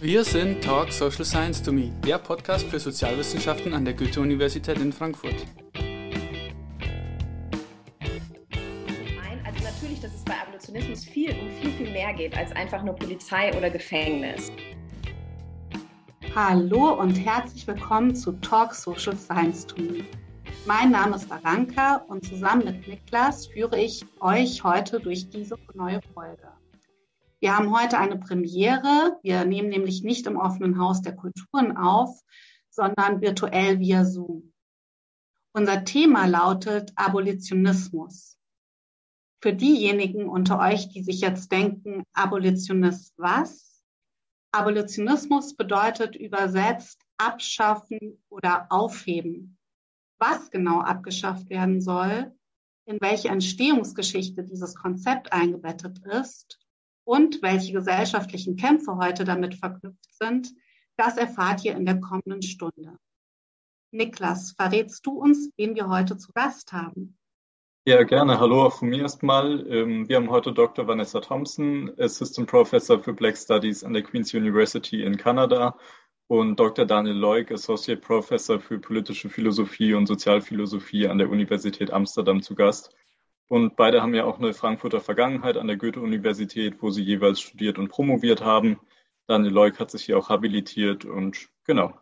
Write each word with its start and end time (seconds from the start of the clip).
Wir 0.00 0.22
sind 0.22 0.62
Talk 0.62 0.92
Social 0.92 1.24
Science 1.24 1.60
to 1.60 1.72
Me, 1.72 1.90
der 2.06 2.18
Podcast 2.18 2.68
für 2.68 2.78
Sozialwissenschaften 2.78 3.74
an 3.74 3.84
der 3.84 3.94
Goethe-Universität 3.94 4.78
in 4.78 4.92
Frankfurt. 4.92 5.44
Also 9.44 9.64
natürlich, 9.64 10.00
dass 10.00 10.14
es 10.14 10.24
bei 10.24 10.34
Abolitionismus 10.40 11.04
viel 11.04 11.32
um 11.32 11.50
viel, 11.60 11.72
viel 11.72 11.90
mehr 11.90 12.12
geht 12.12 12.36
als 12.36 12.52
einfach 12.52 12.84
nur 12.84 12.94
Polizei 12.94 13.52
oder 13.56 13.70
Gefängnis. 13.70 14.52
Hallo 16.32 16.92
und 17.00 17.16
herzlich 17.16 17.66
willkommen 17.66 18.14
zu 18.14 18.30
Talk 18.40 18.74
Social 18.74 19.16
Science 19.16 19.66
to 19.66 19.82
Me. 19.82 20.04
Mein 20.64 20.92
Name 20.92 21.16
ist 21.16 21.28
Aranka 21.32 22.04
und 22.06 22.24
zusammen 22.24 22.66
mit 22.66 22.86
Niklas 22.86 23.48
führe 23.48 23.76
ich 23.76 24.06
euch 24.20 24.62
heute 24.62 25.00
durch 25.00 25.28
diese 25.28 25.56
neue 25.74 26.00
Folge. 26.14 26.46
Wir 27.40 27.56
haben 27.56 27.72
heute 27.76 27.98
eine 27.98 28.18
Premiere. 28.18 29.16
Wir 29.22 29.44
nehmen 29.44 29.68
nämlich 29.68 30.02
nicht 30.02 30.26
im 30.26 30.36
offenen 30.36 30.78
Haus 30.78 31.02
der 31.02 31.14
Kulturen 31.14 31.76
auf, 31.76 32.20
sondern 32.68 33.20
virtuell 33.20 33.78
via 33.78 34.04
Zoom. 34.04 34.52
Unser 35.52 35.84
Thema 35.84 36.26
lautet 36.26 36.92
Abolitionismus. 36.96 38.38
Für 39.40 39.54
diejenigen 39.54 40.28
unter 40.28 40.58
euch, 40.58 40.88
die 40.88 41.04
sich 41.04 41.20
jetzt 41.20 41.52
denken, 41.52 42.02
Abolitionist 42.12 43.14
was? 43.16 43.84
Abolitionismus 44.50 45.54
bedeutet 45.54 46.16
übersetzt 46.16 47.00
abschaffen 47.18 48.20
oder 48.28 48.66
aufheben. 48.70 49.58
Was 50.18 50.50
genau 50.50 50.80
abgeschafft 50.80 51.50
werden 51.50 51.80
soll, 51.80 52.36
in 52.86 53.00
welche 53.00 53.28
Entstehungsgeschichte 53.28 54.42
dieses 54.42 54.74
Konzept 54.74 55.32
eingebettet 55.32 56.00
ist 56.04 56.58
und 57.08 57.40
welche 57.40 57.72
gesellschaftlichen 57.72 58.56
Kämpfe 58.56 58.98
heute 58.98 59.24
damit 59.24 59.54
verknüpft 59.54 60.12
sind, 60.12 60.52
das 60.98 61.16
erfahrt 61.16 61.64
ihr 61.64 61.74
in 61.74 61.86
der 61.86 62.00
kommenden 62.00 62.42
Stunde. 62.42 62.98
Niklas, 63.90 64.52
verrätst 64.52 65.06
du 65.06 65.12
uns, 65.12 65.50
wen 65.56 65.74
wir 65.74 65.88
heute 65.88 66.18
zu 66.18 66.32
Gast 66.34 66.70
haben? 66.74 67.16
Ja, 67.86 68.02
gerne. 68.02 68.38
Hallo 68.38 68.66
auch 68.66 68.74
von 68.74 68.90
mir 68.90 69.00
erstmal. 69.00 69.66
Ähm, 69.72 70.06
wir 70.06 70.16
haben 70.16 70.28
heute 70.28 70.52
Dr. 70.52 70.86
Vanessa 70.86 71.20
Thompson, 71.20 71.90
Assistant 71.98 72.46
Professor 72.46 73.02
für 73.02 73.14
Black 73.14 73.38
Studies 73.38 73.84
an 73.84 73.94
der 73.94 74.02
Queen's 74.02 74.34
University 74.34 75.02
in 75.02 75.16
Kanada 75.16 75.78
und 76.26 76.60
Dr. 76.60 76.84
Daniel 76.84 77.16
Leuk, 77.16 77.50
Associate 77.50 77.98
Professor 77.98 78.60
für 78.60 78.78
politische 78.80 79.30
Philosophie 79.30 79.94
und 79.94 80.06
Sozialphilosophie 80.06 81.08
an 81.08 81.16
der 81.16 81.30
Universität 81.30 81.90
Amsterdam 81.90 82.42
zu 82.42 82.54
Gast. 82.54 82.94
Und 83.48 83.76
beide 83.76 84.02
haben 84.02 84.14
ja 84.14 84.24
auch 84.24 84.38
eine 84.38 84.52
Frankfurter 84.52 85.00
Vergangenheit 85.00 85.56
an 85.56 85.66
der 85.66 85.78
Goethe-Universität, 85.78 86.82
wo 86.82 86.90
sie 86.90 87.02
jeweils 87.02 87.40
studiert 87.40 87.78
und 87.78 87.88
promoviert 87.88 88.42
haben. 88.42 88.78
Daniel 89.26 89.52
Leuk 89.52 89.80
hat 89.80 89.90
sich 89.90 90.04
hier 90.04 90.18
auch 90.18 90.28
habilitiert 90.28 91.06
und 91.06 91.48
genau. 91.64 91.98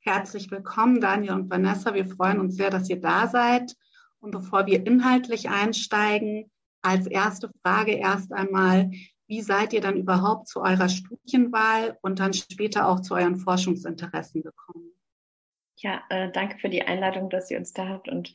Herzlich 0.00 0.50
willkommen, 0.50 1.02
Daniel 1.02 1.34
und 1.34 1.50
Vanessa. 1.50 1.92
Wir 1.92 2.06
freuen 2.06 2.40
uns 2.40 2.56
sehr, 2.56 2.70
dass 2.70 2.88
ihr 2.88 3.00
da 3.00 3.26
seid. 3.26 3.74
Und 4.20 4.30
bevor 4.30 4.66
wir 4.66 4.86
inhaltlich 4.86 5.50
einsteigen, 5.50 6.50
als 6.80 7.06
erste 7.06 7.50
Frage 7.62 7.92
erst 7.92 8.32
einmal, 8.32 8.90
wie 9.26 9.42
seid 9.42 9.74
ihr 9.74 9.82
dann 9.82 9.96
überhaupt 9.96 10.48
zu 10.48 10.62
eurer 10.62 10.88
Studienwahl 10.88 11.98
und 12.00 12.18
dann 12.18 12.32
später 12.32 12.88
auch 12.88 13.00
zu 13.00 13.14
euren 13.14 13.36
Forschungsinteressen 13.36 14.42
gekommen? 14.42 14.92
Ja, 15.76 16.02
äh, 16.08 16.32
danke 16.32 16.58
für 16.58 16.70
die 16.70 16.82
Einladung, 16.82 17.28
dass 17.28 17.50
ihr 17.50 17.58
uns 17.58 17.74
da 17.74 17.88
habt 17.88 18.08
und 18.08 18.32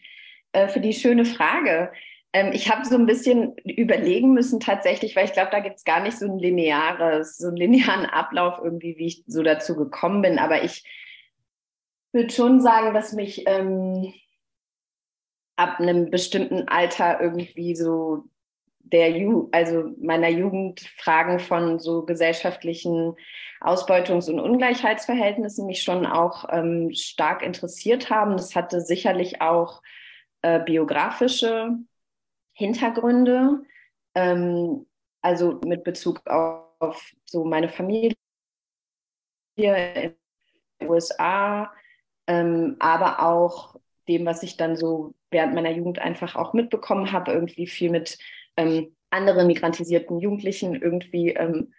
äh, 0.53 0.67
für 0.67 0.79
die 0.79 0.93
schöne 0.93 1.25
Frage. 1.25 1.91
Ähm, 2.31 2.51
ich 2.53 2.69
habe 2.71 2.85
so 2.85 2.95
ein 2.95 3.05
bisschen 3.05 3.55
überlegen 3.57 4.33
müssen 4.33 4.59
tatsächlich, 4.59 5.15
weil 5.15 5.25
ich 5.25 5.33
glaube, 5.33 5.51
da 5.51 5.59
gibt 5.59 5.77
es 5.77 5.83
gar 5.83 6.01
nicht 6.01 6.17
so 6.17 6.25
ein 6.25 6.39
lineares, 6.39 7.37
so 7.37 7.47
einen 7.47 7.57
linearen 7.57 8.05
Ablauf 8.05 8.59
irgendwie, 8.63 8.97
wie 8.97 9.07
ich 9.07 9.23
so 9.27 9.43
dazu 9.43 9.75
gekommen 9.75 10.21
bin. 10.21 10.39
Aber 10.39 10.63
ich 10.63 10.83
würde 12.11 12.31
schon 12.31 12.61
sagen, 12.61 12.93
dass 12.93 13.13
mich 13.13 13.43
ähm, 13.47 14.13
ab 15.55 15.79
einem 15.79 16.09
bestimmten 16.09 16.67
Alter 16.67 17.21
irgendwie 17.21 17.75
so 17.75 18.23
der 18.79 19.11
Ju 19.11 19.49
also 19.51 19.91
meiner 19.99 20.29
Jugend 20.29 20.81
Fragen 20.97 21.39
von 21.39 21.79
so 21.79 22.03
gesellschaftlichen 22.03 23.15
Ausbeutungs- 23.61 24.29
und 24.29 24.39
Ungleichheitsverhältnissen 24.39 25.65
mich 25.65 25.83
schon 25.83 26.05
auch 26.05 26.45
ähm, 26.51 26.91
stark 26.93 27.43
interessiert 27.43 28.09
haben. 28.09 28.33
Das 28.33 28.55
hatte 28.55 28.81
sicherlich 28.81 29.41
auch 29.41 29.81
äh, 30.43 30.59
biografische 30.63 31.77
Hintergründe, 32.53 33.63
ähm, 34.13 34.85
also 35.21 35.59
mit 35.65 35.83
Bezug 35.83 36.25
auf, 36.27 36.69
auf, 36.79 37.11
so 37.25 37.43
meine 37.45 37.69
Familie 37.69 38.15
in 39.57 40.15
den 40.79 40.89
USA, 40.89 41.73
ähm, 42.27 42.75
aber 42.79 43.23
auch 43.25 43.75
dem, 44.07 44.25
was 44.25 44.43
ich 44.43 44.57
dann 44.57 44.75
so 44.75 45.15
während 45.31 45.55
meiner 45.55 45.71
Jugend 45.71 45.99
einfach 45.99 46.35
auch 46.35 46.53
mitbekommen 46.53 47.11
habe, 47.11 47.31
irgendwie 47.31 47.65
viel 47.65 47.89
mit 47.89 48.17
ähm, 48.57 48.95
anderen 49.09 49.47
migrantisierten 49.47 50.19
Jugendlichen 50.19 50.75
irgendwie 50.75 51.29
ähm, 51.29 51.73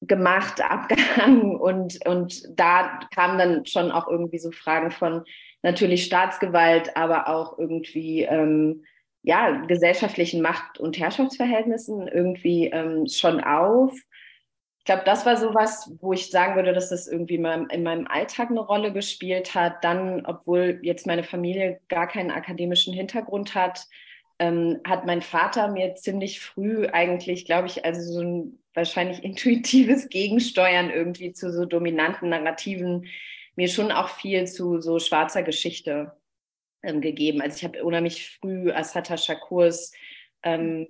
gemacht, 0.00 0.60
abgehangen 0.68 1.56
und, 1.56 2.04
und 2.06 2.42
da 2.58 3.00
kamen 3.14 3.38
dann 3.38 3.66
schon 3.66 3.90
auch 3.92 4.08
irgendwie 4.08 4.38
so 4.38 4.50
Fragen 4.50 4.90
von 4.90 5.24
natürlich 5.62 6.04
Staatsgewalt, 6.04 6.96
aber 6.96 7.28
auch 7.28 7.58
irgendwie 7.58 8.22
ähm, 8.22 8.84
ja, 9.22 9.50
gesellschaftlichen 9.66 10.40
Macht- 10.40 10.78
und 10.78 10.98
Herrschaftsverhältnissen 10.98 12.08
irgendwie 12.08 12.66
ähm, 12.66 13.06
schon 13.06 13.42
auf. 13.42 13.92
Ich 14.78 14.84
glaube, 14.84 15.02
das 15.04 15.26
war 15.26 15.36
so 15.36 15.54
was, 15.54 15.92
wo 16.00 16.14
ich 16.14 16.30
sagen 16.30 16.56
würde, 16.56 16.72
dass 16.72 16.88
das 16.88 17.08
irgendwie 17.08 17.34
in 17.34 17.42
meinem, 17.42 17.68
in 17.68 17.82
meinem 17.82 18.06
Alltag 18.06 18.48
eine 18.48 18.60
Rolle 18.60 18.92
gespielt 18.92 19.54
hat. 19.54 19.84
Dann, 19.84 20.24
obwohl 20.24 20.78
jetzt 20.82 21.06
meine 21.06 21.24
Familie 21.24 21.80
gar 21.88 22.06
keinen 22.06 22.30
akademischen 22.30 22.94
Hintergrund 22.94 23.54
hat, 23.54 23.86
ähm, 24.38 24.80
hat 24.86 25.04
mein 25.04 25.20
Vater 25.20 25.68
mir 25.68 25.94
ziemlich 25.96 26.40
früh 26.40 26.86
eigentlich, 26.86 27.44
glaube 27.44 27.66
ich, 27.66 27.84
also 27.84 28.00
so 28.00 28.22
ein 28.22 28.58
wahrscheinlich 28.72 29.22
intuitives 29.24 30.08
Gegensteuern 30.08 30.90
irgendwie 30.90 31.32
zu 31.32 31.52
so 31.52 31.66
dominanten 31.66 32.30
Narrativen 32.30 33.08
mir 33.58 33.66
schon 33.66 33.90
auch 33.90 34.10
viel 34.10 34.46
zu 34.46 34.80
so 34.80 35.00
schwarzer 35.00 35.42
Geschichte 35.42 36.12
ähm, 36.84 37.00
gegeben. 37.00 37.42
Also 37.42 37.56
ich 37.56 37.64
habe 37.64 37.82
unheimlich 37.82 38.38
früh 38.40 38.70
Asata 38.70 39.16
Shakurs 39.16 39.92
ähm, 40.44 40.86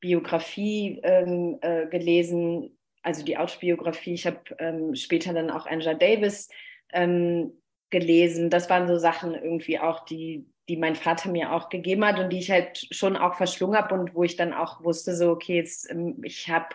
Biografie 0.00 0.98
ähm, 1.04 1.58
äh, 1.60 1.86
gelesen, 1.86 2.76
also 3.04 3.24
die 3.24 3.38
Autobiografie. 3.38 4.14
Ich 4.14 4.26
habe 4.26 4.40
ähm, 4.58 4.96
später 4.96 5.32
dann 5.32 5.48
auch 5.48 5.66
Angela 5.66 5.94
Davis 5.94 6.48
ähm, 6.92 7.52
gelesen. 7.90 8.50
Das 8.50 8.68
waren 8.68 8.88
so 8.88 8.98
Sachen 8.98 9.36
irgendwie 9.36 9.78
auch, 9.78 10.04
die, 10.04 10.44
die 10.68 10.76
mein 10.76 10.96
Vater 10.96 11.30
mir 11.30 11.52
auch 11.52 11.68
gegeben 11.68 12.04
hat 12.04 12.18
und 12.18 12.30
die 12.32 12.40
ich 12.40 12.50
halt 12.50 12.88
schon 12.90 13.16
auch 13.16 13.36
verschlungen 13.36 13.78
habe 13.78 13.94
und 13.94 14.16
wo 14.16 14.24
ich 14.24 14.34
dann 14.34 14.52
auch 14.52 14.82
wusste, 14.82 15.14
so, 15.14 15.30
okay, 15.30 15.54
jetzt, 15.54 15.88
ähm, 15.88 16.20
ich 16.24 16.48
habe 16.48 16.74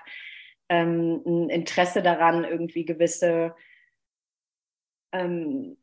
ein 0.69 1.49
Interesse 1.49 2.01
daran, 2.01 2.45
irgendwie 2.45 2.85
gewisse 2.85 3.53
ähm, 5.13 5.77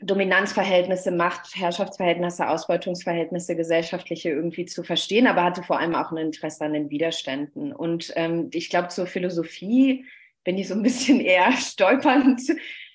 Dominanzverhältnisse, 0.00 1.10
Macht, 1.10 1.56
Herrschaftsverhältnisse, 1.56 2.48
Ausbeutungsverhältnisse, 2.48 3.56
gesellschaftliche 3.56 4.28
irgendwie 4.28 4.66
zu 4.66 4.82
verstehen, 4.82 5.26
aber 5.26 5.42
hatte 5.42 5.62
vor 5.62 5.80
allem 5.80 5.94
auch 5.94 6.12
ein 6.12 6.18
Interesse 6.18 6.64
an 6.64 6.74
den 6.74 6.90
Widerständen. 6.90 7.72
Und 7.72 8.12
ähm, 8.14 8.50
ich 8.52 8.68
glaube, 8.68 8.88
zur 8.88 9.06
Philosophie 9.06 10.04
bin 10.44 10.58
ich 10.58 10.68
so 10.68 10.74
ein 10.74 10.82
bisschen 10.84 11.20
eher 11.20 11.50
stolpernd 11.52 12.42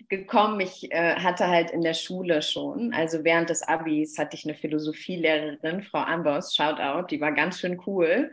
gekommen. 0.09 0.59
Ich 0.59 0.91
äh, 0.91 1.15
hatte 1.15 1.47
halt 1.47 1.71
in 1.71 1.81
der 1.81 1.95
Schule 1.95 2.43
schon, 2.43 2.93
also 2.93 3.23
während 3.23 3.49
des 3.49 3.63
Abis 3.63 4.19
hatte 4.19 4.35
ich 4.35 4.45
eine 4.45 4.53
Philosophielehrerin, 4.53 5.81
Frau 5.81 5.99
Ambos, 5.99 6.55
Shoutout, 6.55 7.07
die 7.07 7.19
war 7.19 7.31
ganz 7.31 7.59
schön 7.59 7.81
cool. 7.87 8.31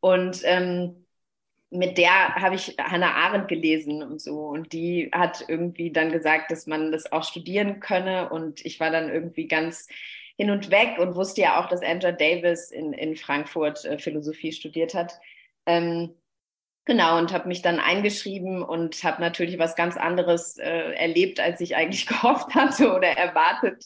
Und 0.00 0.40
ähm, 0.44 1.06
mit 1.70 1.98
der 1.98 2.34
habe 2.36 2.54
ich 2.54 2.76
Hannah 2.78 3.14
Arendt 3.14 3.48
gelesen 3.48 4.02
und 4.02 4.20
so. 4.20 4.46
Und 4.46 4.72
die 4.72 5.10
hat 5.12 5.44
irgendwie 5.48 5.92
dann 5.92 6.10
gesagt, 6.10 6.50
dass 6.50 6.66
man 6.66 6.92
das 6.92 7.12
auch 7.12 7.24
studieren 7.24 7.80
könne. 7.80 8.30
Und 8.30 8.64
ich 8.64 8.80
war 8.80 8.90
dann 8.90 9.10
irgendwie 9.10 9.48
ganz 9.48 9.86
hin 10.36 10.50
und 10.50 10.70
weg 10.70 10.98
und 10.98 11.14
wusste 11.14 11.42
ja 11.42 11.60
auch, 11.60 11.68
dass 11.68 11.82
Angela 11.82 12.12
Davis 12.12 12.70
in, 12.70 12.92
in 12.92 13.16
Frankfurt 13.16 13.84
äh, 13.84 13.98
Philosophie 13.98 14.52
studiert 14.52 14.94
hat. 14.94 15.18
Ähm, 15.66 16.14
genau, 16.86 17.18
und 17.18 17.32
habe 17.32 17.48
mich 17.48 17.60
dann 17.60 17.80
eingeschrieben 17.80 18.62
und 18.62 19.02
habe 19.04 19.20
natürlich 19.20 19.58
was 19.58 19.76
ganz 19.76 19.96
anderes 19.96 20.56
äh, 20.56 20.92
erlebt, 20.94 21.40
als 21.40 21.60
ich 21.60 21.76
eigentlich 21.76 22.06
gehofft 22.06 22.54
hatte 22.54 22.94
oder 22.94 23.08
erwartet 23.08 23.84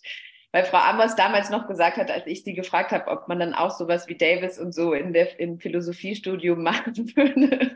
weil 0.53 0.65
Frau 0.65 0.79
Ambers 0.79 1.17
damals 1.17 1.51
noch 1.51 1.67
gesagt 1.67 1.97
hat, 1.97 2.11
als 2.11 2.27
ich 2.27 2.45
sie 2.45 2.55
gefragt 2.55 2.93
habe, 2.93 3.11
ob 3.11 3.27
man 3.27 3.41
dann 3.41 3.55
auch 3.55 3.71
sowas 3.71 4.07
wie 4.07 4.17
Davis 4.17 4.59
und 4.59 4.73
so 4.73 4.93
in 4.93 5.13
der, 5.13 5.41
im 5.41 5.59
Philosophiestudium 5.59 6.63
machen 6.63 6.95
würde. 7.17 7.75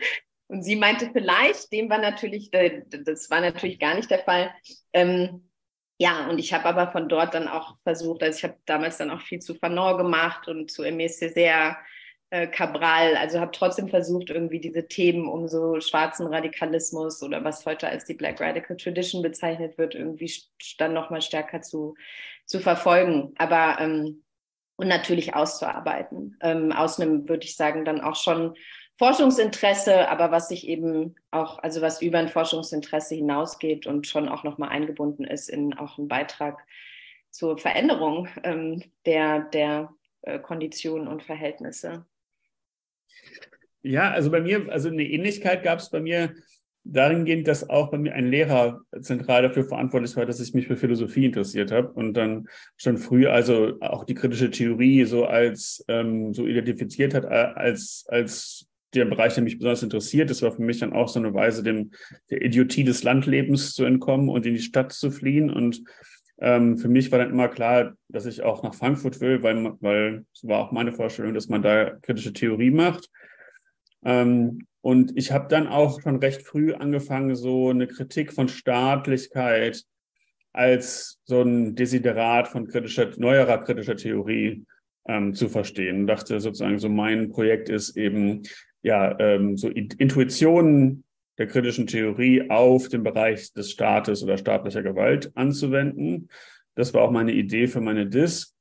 Und 0.48 0.62
sie 0.62 0.76
meinte 0.76 1.10
vielleicht, 1.12 1.72
dem 1.72 1.90
war 1.90 1.98
natürlich, 1.98 2.52
äh, 2.52 2.82
das 3.04 3.30
war 3.30 3.40
natürlich 3.40 3.80
gar 3.80 3.94
nicht 3.94 4.10
der 4.10 4.20
Fall. 4.20 4.54
Ähm, 4.92 5.50
ja, 5.98 6.28
und 6.28 6.38
ich 6.38 6.52
habe 6.52 6.66
aber 6.66 6.92
von 6.92 7.08
dort 7.08 7.34
dann 7.34 7.48
auch 7.48 7.78
versucht, 7.78 8.22
also 8.22 8.36
ich 8.36 8.44
habe 8.44 8.58
damals 8.66 8.98
dann 8.98 9.10
auch 9.10 9.22
viel 9.22 9.38
zu 9.38 9.54
Fanon 9.54 9.96
gemacht 9.96 10.46
und 10.46 10.70
zu 10.70 10.82
Aimé 10.82 11.08
Césaire 11.08 11.76
äh, 12.30 12.46
Cabral, 12.46 13.16
also 13.16 13.40
habe 13.40 13.52
trotzdem 13.52 13.88
versucht, 13.88 14.30
irgendwie 14.30 14.60
diese 14.60 14.88
Themen 14.88 15.28
um 15.28 15.48
so 15.48 15.80
schwarzen 15.80 16.26
Radikalismus 16.26 17.22
oder 17.22 17.44
was 17.44 17.64
heute 17.66 17.88
als 17.88 18.04
die 18.04 18.14
Black 18.14 18.40
Radical 18.40 18.76
Tradition 18.76 19.22
bezeichnet 19.22 19.78
wird, 19.78 19.94
irgendwie 19.94 20.32
dann 20.78 20.92
nochmal 20.92 21.22
stärker 21.22 21.62
zu, 21.62 21.94
zu 22.44 22.60
verfolgen. 22.60 23.32
Aber 23.38 23.78
ähm, 23.80 24.22
und 24.76 24.88
natürlich 24.88 25.34
auszuarbeiten. 25.34 26.36
Ähm, 26.40 26.72
aus 26.72 27.00
einem, 27.00 27.28
würde 27.28 27.44
ich 27.44 27.56
sagen, 27.56 27.84
dann 27.84 28.00
auch 28.00 28.16
schon 28.16 28.54
Forschungsinteresse, 28.98 30.08
aber 30.08 30.30
was 30.30 30.48
sich 30.48 30.66
eben 30.68 31.16
auch, 31.30 31.58
also 31.58 31.82
was 31.82 32.00
über 32.00 32.18
ein 32.18 32.28
Forschungsinteresse 32.28 33.14
hinausgeht 33.14 33.86
und 33.86 34.06
schon 34.06 34.28
auch 34.28 34.44
nochmal 34.44 34.70
eingebunden 34.70 35.24
ist 35.24 35.50
in 35.50 35.74
auch 35.74 35.98
einen 35.98 36.08
Beitrag 36.08 36.66
zur 37.30 37.58
Veränderung 37.58 38.28
ähm, 38.42 38.82
der, 39.04 39.40
der 39.40 39.92
äh, 40.22 40.38
Konditionen 40.38 41.08
und 41.08 41.22
Verhältnisse. 41.22 42.06
Ja, 43.82 44.10
also 44.10 44.30
bei 44.30 44.40
mir, 44.40 44.70
also 44.70 44.88
eine 44.88 45.04
Ähnlichkeit 45.04 45.62
gab 45.62 45.78
es 45.78 45.90
bei 45.90 46.00
mir 46.00 46.34
dahingehend, 46.84 47.48
dass 47.48 47.68
auch 47.68 47.90
bei 47.90 47.98
mir 47.98 48.14
ein 48.14 48.28
Lehrer 48.30 48.80
zentral 49.00 49.42
dafür 49.42 49.64
verantwortlich 49.64 50.16
war, 50.16 50.26
dass 50.26 50.40
ich 50.40 50.54
mich 50.54 50.66
für 50.66 50.76
Philosophie 50.76 51.26
interessiert 51.26 51.72
habe 51.72 51.92
und 51.92 52.14
dann 52.14 52.48
schon 52.76 52.96
früh 52.96 53.26
also 53.26 53.74
auch 53.80 54.04
die 54.04 54.14
kritische 54.14 54.50
Theorie 54.50 55.04
so 55.04 55.24
als 55.24 55.84
ähm, 55.88 56.32
so 56.32 56.46
identifiziert 56.46 57.14
hat 57.14 57.26
als 57.26 58.06
als 58.08 58.68
der 58.94 59.04
Bereich, 59.04 59.34
der 59.34 59.42
mich 59.42 59.58
besonders 59.58 59.82
interessiert. 59.82 60.30
Das 60.30 60.42
war 60.42 60.52
für 60.52 60.62
mich 60.62 60.78
dann 60.78 60.92
auch 60.92 61.08
so 61.08 61.18
eine 61.18 61.34
Weise, 61.34 61.62
dem 61.62 61.90
der 62.30 62.42
Idiotie 62.42 62.84
des 62.84 63.02
Landlebens 63.02 63.74
zu 63.74 63.84
entkommen 63.84 64.28
und 64.28 64.46
in 64.46 64.54
die 64.54 64.60
Stadt 64.60 64.92
zu 64.92 65.10
fliehen 65.10 65.50
und 65.50 65.82
ähm, 66.38 66.76
für 66.76 66.88
mich 66.88 67.10
war 67.10 67.18
dann 67.18 67.30
immer 67.30 67.48
klar, 67.48 67.94
dass 68.08 68.26
ich 68.26 68.42
auch 68.42 68.62
nach 68.62 68.74
Frankfurt 68.74 69.20
will, 69.20 69.42
weil, 69.42 69.72
weil 69.80 70.24
es 70.34 70.46
war 70.46 70.58
auch 70.58 70.72
meine 70.72 70.92
Vorstellung, 70.92 71.34
dass 71.34 71.48
man 71.48 71.62
da 71.62 71.90
kritische 72.02 72.32
Theorie 72.32 72.70
macht. 72.70 73.08
Ähm, 74.04 74.66
und 74.82 75.16
ich 75.16 75.32
habe 75.32 75.48
dann 75.48 75.66
auch 75.66 76.00
schon 76.00 76.16
recht 76.16 76.42
früh 76.42 76.74
angefangen, 76.74 77.34
so 77.34 77.70
eine 77.70 77.86
Kritik 77.86 78.32
von 78.32 78.48
Staatlichkeit 78.48 79.82
als 80.52 81.18
so 81.24 81.42
ein 81.42 81.74
Desiderat 81.74 82.48
von 82.48 82.68
kritischer, 82.68 83.10
neuerer 83.16 83.58
kritischer 83.58 83.96
Theorie 83.96 84.64
ähm, 85.08 85.34
zu 85.34 85.48
verstehen. 85.48 86.00
Und 86.00 86.06
dachte 86.06 86.38
sozusagen, 86.40 86.78
so 86.78 86.88
mein 86.88 87.30
Projekt 87.30 87.68
ist 87.68 87.96
eben, 87.96 88.42
ja, 88.82 89.18
ähm, 89.18 89.56
so 89.56 89.68
Intuitionen 89.68 91.04
der 91.38 91.46
kritischen 91.46 91.86
Theorie 91.86 92.50
auf 92.50 92.88
den 92.88 93.02
Bereich 93.02 93.52
des 93.52 93.70
Staates 93.70 94.22
oder 94.22 94.38
staatlicher 94.38 94.82
Gewalt 94.82 95.30
anzuwenden. 95.34 96.28
Das 96.74 96.94
war 96.94 97.02
auch 97.02 97.10
meine 97.10 97.32
Idee 97.32 97.66
für 97.66 97.80
meine 97.80 98.06
DIS. 98.06 98.54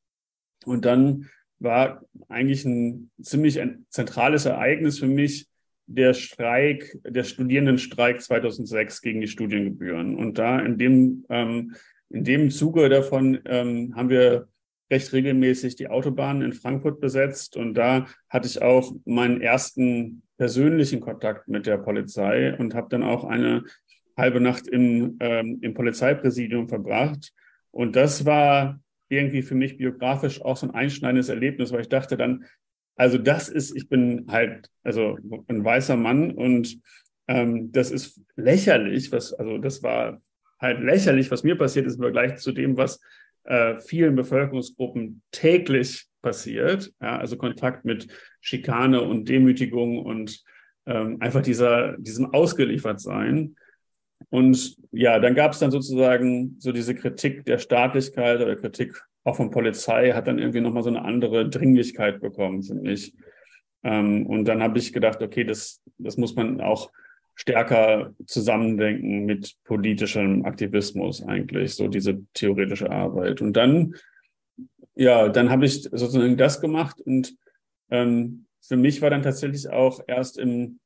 Und 0.65 0.85
dann 0.85 1.29
war 1.59 2.01
eigentlich 2.27 2.65
ein 2.65 3.11
ziemlich 3.21 3.61
ein 3.61 3.85
zentrales 3.89 4.45
Ereignis 4.45 4.99
für 4.99 5.07
mich 5.07 5.47
der 5.87 6.13
Streik, 6.13 6.97
der 7.03 7.23
Studierendenstreik 7.23 8.21
2006 8.21 9.01
gegen 9.01 9.21
die 9.21 9.27
Studiengebühren. 9.27 10.15
Und 10.17 10.37
da 10.37 10.59
in 10.59 10.77
dem, 10.77 11.25
ähm, 11.29 11.75
in 12.09 12.23
dem 12.23 12.49
Zuge 12.49 12.89
davon 12.89 13.39
ähm, 13.45 13.93
haben 13.95 14.09
wir 14.09 14.47
recht 14.91 15.13
regelmäßig 15.13 15.75
die 15.75 15.87
Autobahnen 15.87 16.41
in 16.41 16.53
Frankfurt 16.53 16.99
besetzt. 16.99 17.57
Und 17.57 17.75
da 17.75 18.07
hatte 18.29 18.47
ich 18.47 18.61
auch 18.61 18.93
meinen 19.05 19.41
ersten 19.41 20.23
persönlichen 20.37 20.99
Kontakt 20.99 21.47
mit 21.47 21.65
der 21.65 21.77
Polizei 21.77 22.55
und 22.57 22.73
habe 22.73 22.87
dann 22.89 23.03
auch 23.03 23.23
eine 23.23 23.63
halbe 24.17 24.39
Nacht 24.39 24.67
im, 24.67 25.17
ähm, 25.19 25.59
im 25.61 25.73
Polizeipräsidium 25.73 26.67
verbracht. 26.67 27.33
Und 27.71 27.95
das 27.95 28.25
war 28.25 28.79
irgendwie 29.09 29.41
für 29.41 29.55
mich 29.55 29.77
biografisch 29.77 30.41
auch 30.41 30.57
so 30.57 30.67
ein 30.67 30.73
einschneidendes 30.73 31.29
Erlebnis, 31.29 31.71
weil 31.71 31.81
ich 31.81 31.89
dachte 31.89 32.17
dann, 32.17 32.45
also 32.95 33.17
das 33.17 33.49
ist, 33.49 33.75
ich 33.75 33.89
bin 33.89 34.25
halt, 34.29 34.69
also 34.83 35.17
ein 35.47 35.63
weißer 35.63 35.97
Mann 35.97 36.31
und 36.31 36.79
ähm, 37.27 37.71
das 37.71 37.91
ist 37.91 38.21
lächerlich, 38.35 39.11
was, 39.11 39.33
also 39.33 39.57
das 39.57 39.83
war 39.83 40.21
halt 40.59 40.79
lächerlich, 40.81 41.29
was 41.31 41.43
mir 41.43 41.57
passiert 41.57 41.85
ist 41.85 41.95
im 41.95 42.01
Vergleich 42.01 42.37
zu 42.37 42.51
dem, 42.51 42.77
was 42.77 43.01
äh, 43.43 43.79
vielen 43.79 44.15
Bevölkerungsgruppen 44.15 45.21
täglich 45.31 46.07
passiert. 46.25 46.91
Ja, 46.99 47.17
also 47.19 47.37
Kontakt 47.37 47.85
mit 47.85 48.07
Schikane 48.41 49.01
und 49.01 49.29
Demütigung 49.29 49.99
und 49.99 50.43
ähm, 50.87 51.17
einfach 51.19 51.43
dieser, 51.43 51.95
diesem 51.97 52.33
Ausgeliefertsein. 52.33 53.55
Und 54.29 54.75
ja, 54.91 55.19
dann 55.19 55.35
gab 55.35 55.51
es 55.51 55.59
dann 55.59 55.69
sozusagen 55.69 56.55
so 56.57 56.71
diese 56.71 56.95
Kritik 56.95 57.45
der 57.45 57.59
Staatlichkeit 57.59 58.41
oder 58.41 58.55
Kritik 58.55 58.99
auch 59.23 59.37
von 59.37 59.49
Polizei 59.49 60.11
hat 60.11 60.27
dann 60.27 60.39
irgendwie 60.39 60.61
nochmal 60.61 60.83
so 60.83 60.89
eine 60.89 61.03
andere 61.03 61.49
Dringlichkeit 61.49 62.21
bekommen, 62.21 62.61
finde 62.63 62.91
ich. 62.91 63.13
Ähm, 63.83 64.25
und 64.27 64.45
dann 64.45 64.61
habe 64.61 64.77
ich 64.77 64.93
gedacht, 64.93 65.21
okay, 65.21 65.43
das, 65.43 65.81
das 65.97 66.17
muss 66.17 66.35
man 66.35 66.61
auch 66.61 66.91
stärker 67.35 68.13
zusammendenken 68.25 69.25
mit 69.25 69.55
politischem 69.63 70.45
Aktivismus 70.45 71.23
eigentlich, 71.23 71.73
so 71.73 71.87
diese 71.87 72.23
theoretische 72.33 72.89
Arbeit. 72.91 73.41
Und 73.41 73.53
dann, 73.53 73.95
ja, 74.95 75.29
dann 75.29 75.49
habe 75.49 75.65
ich 75.65 75.83
sozusagen 75.83 76.37
das 76.37 76.61
gemacht 76.61 76.99
und 77.01 77.35
ähm, 77.89 78.45
für 78.61 78.77
mich 78.77 79.01
war 79.01 79.09
dann 79.09 79.21
tatsächlich 79.21 79.69
auch 79.69 80.01
erst 80.07 80.37
im, 80.37 80.79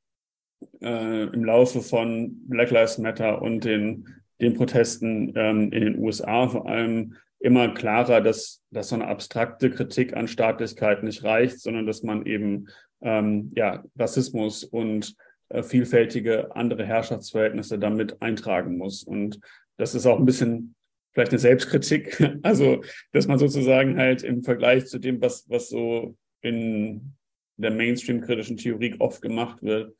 äh, 0.82 1.24
im 1.24 1.44
Laufe 1.44 1.80
von 1.80 2.46
Black 2.48 2.70
Lives 2.70 2.98
Matter 2.98 3.40
und 3.40 3.64
den, 3.64 4.08
den 4.40 4.54
Protesten 4.54 5.32
ähm, 5.36 5.72
in 5.72 5.80
den 5.80 5.98
USA 5.98 6.48
vor 6.48 6.68
allem 6.68 7.14
immer 7.38 7.72
klarer, 7.72 8.20
dass, 8.20 8.62
dass 8.70 8.90
so 8.90 8.96
eine 8.96 9.06
abstrakte 9.06 9.70
Kritik 9.70 10.14
an 10.14 10.28
Staatlichkeit 10.28 11.02
nicht 11.02 11.24
reicht, 11.24 11.60
sondern 11.60 11.86
dass 11.86 12.02
man 12.02 12.26
eben 12.26 12.68
ähm, 13.00 13.52
ja, 13.56 13.82
Rassismus 13.98 14.62
und 14.62 15.14
äh, 15.48 15.62
vielfältige 15.62 16.54
andere 16.54 16.84
Herrschaftsverhältnisse 16.84 17.78
damit 17.78 18.20
eintragen 18.20 18.76
muss. 18.76 19.02
Und 19.02 19.40
das 19.78 19.94
ist 19.94 20.04
auch 20.04 20.18
ein 20.18 20.26
bisschen 20.26 20.74
vielleicht 21.12 21.32
eine 21.32 21.38
Selbstkritik, 21.38 22.38
also 22.42 22.82
dass 23.12 23.26
man 23.26 23.38
sozusagen 23.38 23.98
halt 23.98 24.22
im 24.22 24.42
Vergleich 24.42 24.86
zu 24.86 24.98
dem, 24.98 25.20
was, 25.20 25.48
was 25.48 25.68
so 25.68 26.16
in 26.42 27.12
der 27.56 27.70
Mainstream-kritischen 27.70 28.56
Theorie 28.56 28.96
oft 28.98 29.20
gemacht 29.20 29.62
wird, 29.62 29.94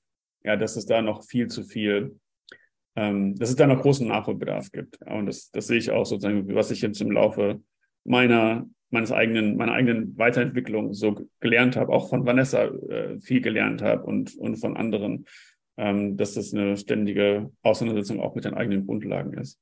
ja, 0.44 0.56
dass 0.56 0.76
es 0.76 0.86
da 0.86 1.02
noch 1.02 1.24
viel 1.24 1.48
zu 1.48 1.64
viel 1.64 2.16
ähm, 2.96 3.36
dass 3.36 3.50
es 3.50 3.56
da 3.56 3.66
noch 3.66 3.82
großen 3.82 4.06
Nachholbedarf 4.08 4.72
gibt. 4.72 4.98
Und 5.02 5.26
das, 5.26 5.50
das 5.52 5.68
sehe 5.68 5.78
ich 5.78 5.90
auch 5.90 6.04
sozusagen, 6.04 6.52
was 6.54 6.70
ich 6.70 6.82
jetzt 6.82 7.00
im 7.00 7.12
Laufe 7.12 7.62
meiner 8.04 8.66
meines 8.92 9.12
eigenen, 9.12 9.56
meiner 9.56 9.72
eigenen 9.72 10.18
Weiterentwicklung 10.18 10.92
so 10.94 11.28
gelernt 11.38 11.76
habe, 11.76 11.92
auch 11.92 12.10
von 12.10 12.26
Vanessa 12.26 12.64
äh, 12.64 13.20
viel 13.20 13.40
gelernt 13.40 13.82
habe 13.82 14.02
und, 14.02 14.36
und 14.36 14.56
von 14.56 14.76
anderen, 14.76 15.26
ähm, 15.76 16.16
dass 16.16 16.34
das 16.34 16.52
eine 16.52 16.76
ständige 16.76 17.52
Auseinandersetzung 17.62 18.20
auch 18.20 18.34
mit 18.34 18.44
den 18.44 18.54
eigenen 18.54 18.86
Grundlagen 18.86 19.34
ist. 19.34 19.60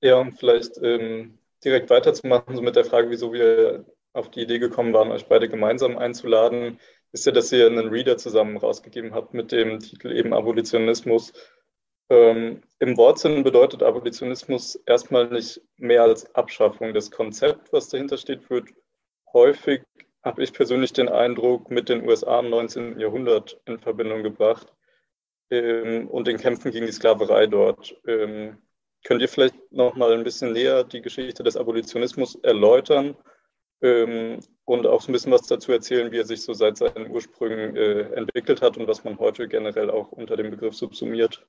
Ja, 0.00 0.16
und 0.16 0.38
vielleicht 0.38 0.78
ähm, 0.82 1.38
direkt 1.64 1.90
weiterzumachen, 1.90 2.56
so 2.56 2.62
mit 2.62 2.76
der 2.76 2.84
Frage, 2.84 3.10
wieso 3.10 3.32
wir 3.32 3.86
auf 4.12 4.30
die 4.30 4.42
Idee 4.42 4.58
gekommen 4.58 4.92
waren, 4.92 5.10
euch 5.10 5.26
beide 5.26 5.48
gemeinsam 5.48 5.96
einzuladen, 5.98 6.78
ist 7.12 7.26
ja, 7.26 7.32
dass 7.32 7.52
ihr 7.52 7.66
einen 7.66 7.88
Reader 7.88 8.16
zusammen 8.18 8.56
rausgegeben 8.56 9.14
habt 9.14 9.34
mit 9.34 9.50
dem 9.52 9.80
Titel 9.80 10.12
eben 10.12 10.34
Abolitionismus 10.34 11.32
ähm, 12.10 12.62
Im 12.80 12.96
Wortsinn 12.96 13.42
bedeutet 13.44 13.82
Abolitionismus 13.82 14.76
erstmal 14.86 15.28
nicht 15.28 15.60
mehr 15.78 16.02
als 16.02 16.34
Abschaffung. 16.34 16.92
des 16.92 17.10
Konzepts, 17.10 17.72
was 17.72 17.88
dahinter 17.88 18.18
steht, 18.18 18.48
wird 18.50 18.68
häufig, 19.32 19.82
habe 20.22 20.42
ich 20.42 20.52
persönlich 20.52 20.92
den 20.92 21.08
Eindruck, 21.08 21.70
mit 21.70 21.88
den 21.88 22.06
USA 22.06 22.40
im 22.40 22.50
19. 22.50 23.00
Jahrhundert 23.00 23.60
in 23.66 23.78
Verbindung 23.78 24.22
gebracht 24.22 24.72
ähm, 25.50 26.08
und 26.08 26.26
den 26.26 26.36
Kämpfen 26.38 26.72
gegen 26.72 26.86
die 26.86 26.92
Sklaverei 26.92 27.46
dort. 27.46 27.96
Ähm, 28.06 28.58
könnt 29.04 29.22
ihr 29.22 29.28
vielleicht 29.28 29.54
noch 29.70 29.94
mal 29.94 30.12
ein 30.12 30.24
bisschen 30.24 30.52
näher 30.52 30.82
die 30.82 31.02
Geschichte 31.02 31.44
des 31.44 31.56
Abolitionismus 31.56 32.34
erläutern 32.36 33.16
ähm, 33.82 34.40
und 34.64 34.86
auch 34.86 35.02
so 35.02 35.10
ein 35.10 35.12
bisschen 35.12 35.32
was 35.32 35.46
dazu 35.46 35.70
erzählen, 35.72 36.10
wie 36.10 36.18
er 36.18 36.24
sich 36.24 36.42
so 36.42 36.54
seit 36.54 36.78
seinen 36.78 37.10
Ursprüngen 37.10 37.76
äh, 37.76 38.14
entwickelt 38.14 38.62
hat 38.62 38.76
und 38.78 38.88
was 38.88 39.04
man 39.04 39.18
heute 39.18 39.46
generell 39.46 39.90
auch 39.90 40.10
unter 40.10 40.36
dem 40.36 40.50
Begriff 40.50 40.74
subsumiert? 40.74 41.46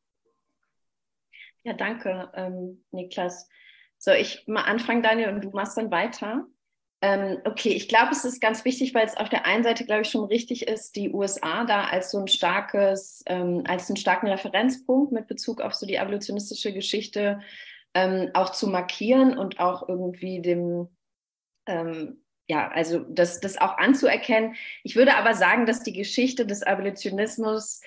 Ja, 1.64 1.74
danke, 1.74 2.30
ähm, 2.36 2.84
Niklas. 2.92 3.50
Soll 3.98 4.16
ich 4.16 4.46
mal 4.48 4.64
anfangen, 4.64 5.02
Daniel, 5.02 5.30
und 5.30 5.44
du 5.44 5.50
machst 5.50 5.78
dann 5.78 5.90
weiter? 5.90 6.46
Ähm, 7.06 7.38
okay, 7.46 7.70
ich 7.70 7.88
glaube, 7.88 8.14
es 8.14 8.26
ist 8.26 8.42
ganz 8.42 8.66
wichtig, 8.66 8.96
weil 8.96 9.06
es 9.06 9.16
auf 9.16 9.30
der 9.30 9.46
einen 9.46 9.64
Seite, 9.64 9.86
glaube 9.86 10.02
ich, 10.02 10.10
schon 10.10 10.26
richtig 10.26 10.68
ist, 10.68 10.96
die 10.96 11.12
USA 11.12 11.64
da 11.64 11.84
als 11.84 12.10
so 12.10 12.18
ein 12.18 12.28
starkes, 12.28 13.24
ähm, 13.28 13.62
als 13.68 13.90
einen 13.90 13.98
starken 13.98 14.28
Referenzpunkt 14.28 15.12
mit 15.12 15.28
Bezug 15.28 15.62
auf 15.62 15.76
so 15.76 15.86
die 15.86 15.98
evolutionistische 15.98 16.74
Geschichte 16.74 17.42
ähm, 17.94 18.32
auch 18.34 18.50
zu 18.50 18.68
markieren 18.68 19.38
und 19.38 19.60
auch 19.60 19.88
irgendwie 19.88 20.42
dem, 20.42 20.90
ja, 22.48 22.70
also 22.70 23.00
das, 23.00 23.40
das 23.40 23.58
auch 23.58 23.78
anzuerkennen. 23.78 24.56
Ich 24.84 24.96
würde 24.96 25.16
aber 25.16 25.34
sagen, 25.34 25.66
dass 25.66 25.84
die 25.84 25.94
Geschichte 25.94 26.46
des 26.46 26.62
Abolitionismus 26.62 27.82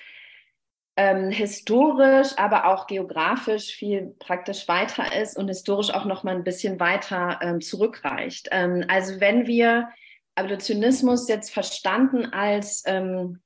ähm, 0.99 1.31
historisch, 1.31 2.33
aber 2.35 2.65
auch 2.65 2.85
geografisch 2.85 3.73
viel 3.73 4.13
praktisch 4.19 4.67
weiter 4.67 5.15
ist 5.15 5.37
und 5.37 5.47
historisch 5.47 5.93
auch 5.93 6.03
noch 6.03 6.25
mal 6.25 6.35
ein 6.35 6.43
bisschen 6.43 6.81
weiter 6.81 7.39
ähm, 7.41 7.61
zurückreicht. 7.61 8.49
Ähm, 8.51 8.83
also 8.89 9.21
wenn 9.21 9.47
wir 9.47 9.87
Abolitionismus 10.35 11.29
jetzt 11.29 11.53
verstanden 11.53 12.25
als 12.33 12.83
ähm, 12.85 13.39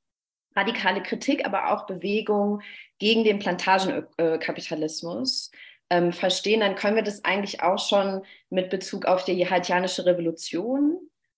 radikale 0.55 1.03
Kritik, 1.03 1.45
aber 1.45 1.72
auch 1.72 1.86
Bewegung 1.86 2.63
gegen 2.98 3.24
den 3.24 3.38
Plantagenkapitalismus 3.38 5.51
ähm, 5.91 6.12
verstehen, 6.12 6.62
dann 6.62 6.74
können 6.74 6.95
wir 6.95 7.03
das 7.03 7.24
eigentlich 7.24 7.62
auch 7.62 7.77
schon 7.77 8.25
mit 8.50 8.72
Bezug 8.72 9.05
auf 9.05 9.25
die 9.25 9.48
haitianische 9.48 10.07
Revolution 10.07 10.98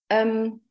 ähm, 0.09 0.61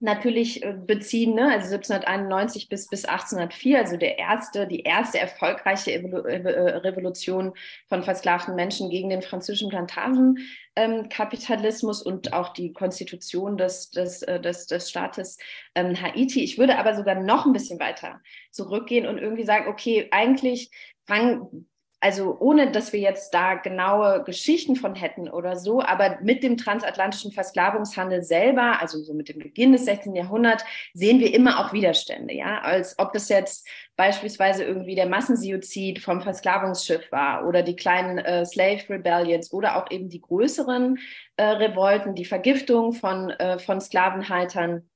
natürlich 0.00 0.62
äh, 0.62 0.72
beziehen, 0.72 1.34
ne? 1.34 1.50
also 1.52 1.74
1791 1.74 2.68
bis, 2.68 2.86
bis 2.88 3.04
1804, 3.04 3.78
also 3.78 3.96
der 3.96 4.16
erste, 4.18 4.68
die 4.68 4.82
erste 4.82 5.18
erfolgreiche 5.18 5.92
äh, 5.92 6.76
Revolution 6.78 7.52
von 7.88 8.04
versklavten 8.04 8.54
Menschen 8.54 8.90
gegen 8.90 9.10
den 9.10 9.22
französischen 9.22 9.70
Plantagenkapitalismus 9.70 12.02
und 12.02 12.32
auch 12.32 12.52
die 12.52 12.72
Konstitution 12.72 13.56
des, 13.56 13.90
des, 13.90 14.22
äh, 14.22 14.40
des, 14.40 14.66
des 14.66 14.88
Staates 14.88 15.38
ähm, 15.74 16.00
Haiti. 16.00 16.44
Ich 16.44 16.58
würde 16.58 16.78
aber 16.78 16.94
sogar 16.94 17.16
noch 17.16 17.44
ein 17.44 17.52
bisschen 17.52 17.80
weiter 17.80 18.20
zurückgehen 18.52 19.06
und 19.06 19.18
irgendwie 19.18 19.44
sagen, 19.44 19.66
okay, 19.68 20.06
eigentlich 20.12 20.70
fangen 21.06 21.66
also 22.00 22.36
ohne 22.38 22.70
dass 22.70 22.92
wir 22.92 23.00
jetzt 23.00 23.34
da 23.34 23.54
genaue 23.54 24.22
Geschichten 24.22 24.76
von 24.76 24.94
hätten 24.94 25.28
oder 25.28 25.56
so, 25.56 25.82
aber 25.82 26.18
mit 26.22 26.42
dem 26.42 26.56
transatlantischen 26.56 27.32
Versklavungshandel 27.32 28.22
selber, 28.22 28.80
also 28.80 29.02
so 29.02 29.14
mit 29.14 29.28
dem 29.28 29.38
Beginn 29.38 29.72
des 29.72 29.84
16. 29.84 30.14
Jahrhunderts, 30.14 30.64
sehen 30.94 31.18
wir 31.18 31.34
immer 31.34 31.58
auch 31.58 31.72
Widerstände, 31.72 32.34
ja, 32.34 32.60
als 32.60 32.98
ob 32.98 33.12
das 33.12 33.28
jetzt 33.28 33.66
beispielsweise 33.96 34.62
irgendwie 34.62 34.94
der 34.94 35.08
Massensiozid 35.08 35.98
vom 35.98 36.20
Versklavungsschiff 36.20 37.10
war 37.10 37.46
oder 37.48 37.62
die 37.62 37.76
kleinen 37.76 38.18
äh, 38.18 38.46
Slave 38.46 38.88
Rebellions 38.88 39.52
oder 39.52 39.76
auch 39.76 39.90
eben 39.90 40.08
die 40.08 40.20
größeren 40.20 40.98
äh, 41.36 41.42
Revolten, 41.44 42.14
die 42.14 42.24
Vergiftung 42.24 42.92
von, 42.92 43.30
äh, 43.30 43.58
von 43.58 43.80
Sklavenhaltern 43.80 44.88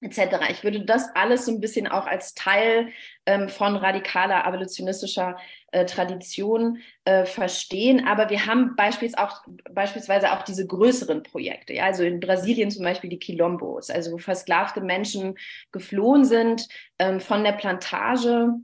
etc. 0.00 0.50
Ich 0.50 0.64
würde 0.64 0.84
das 0.84 1.14
alles 1.14 1.46
so 1.46 1.52
ein 1.52 1.60
bisschen 1.60 1.86
auch 1.86 2.06
als 2.06 2.34
Teil 2.34 2.88
ähm, 3.26 3.48
von 3.48 3.76
radikaler 3.76 4.44
abolitionistischer 4.46 5.36
äh, 5.72 5.84
Tradition 5.84 6.78
äh, 7.04 7.24
verstehen. 7.24 8.06
Aber 8.06 8.30
wir 8.30 8.46
haben 8.46 8.76
beispielsweise 8.76 9.28
auch, 9.28 9.42
beispielsweise 9.70 10.32
auch 10.32 10.42
diese 10.42 10.66
größeren 10.66 11.22
Projekte. 11.22 11.74
Ja? 11.74 11.84
Also 11.84 12.02
in 12.02 12.20
Brasilien 12.20 12.70
zum 12.70 12.84
Beispiel 12.84 13.10
die 13.10 13.18
Quilombos, 13.18 13.90
also 13.90 14.12
wo 14.12 14.18
versklavte 14.18 14.80
Menschen 14.80 15.36
geflohen 15.72 16.24
sind 16.24 16.66
ähm, 16.98 17.20
von 17.20 17.44
der 17.44 17.52
Plantage 17.52 18.54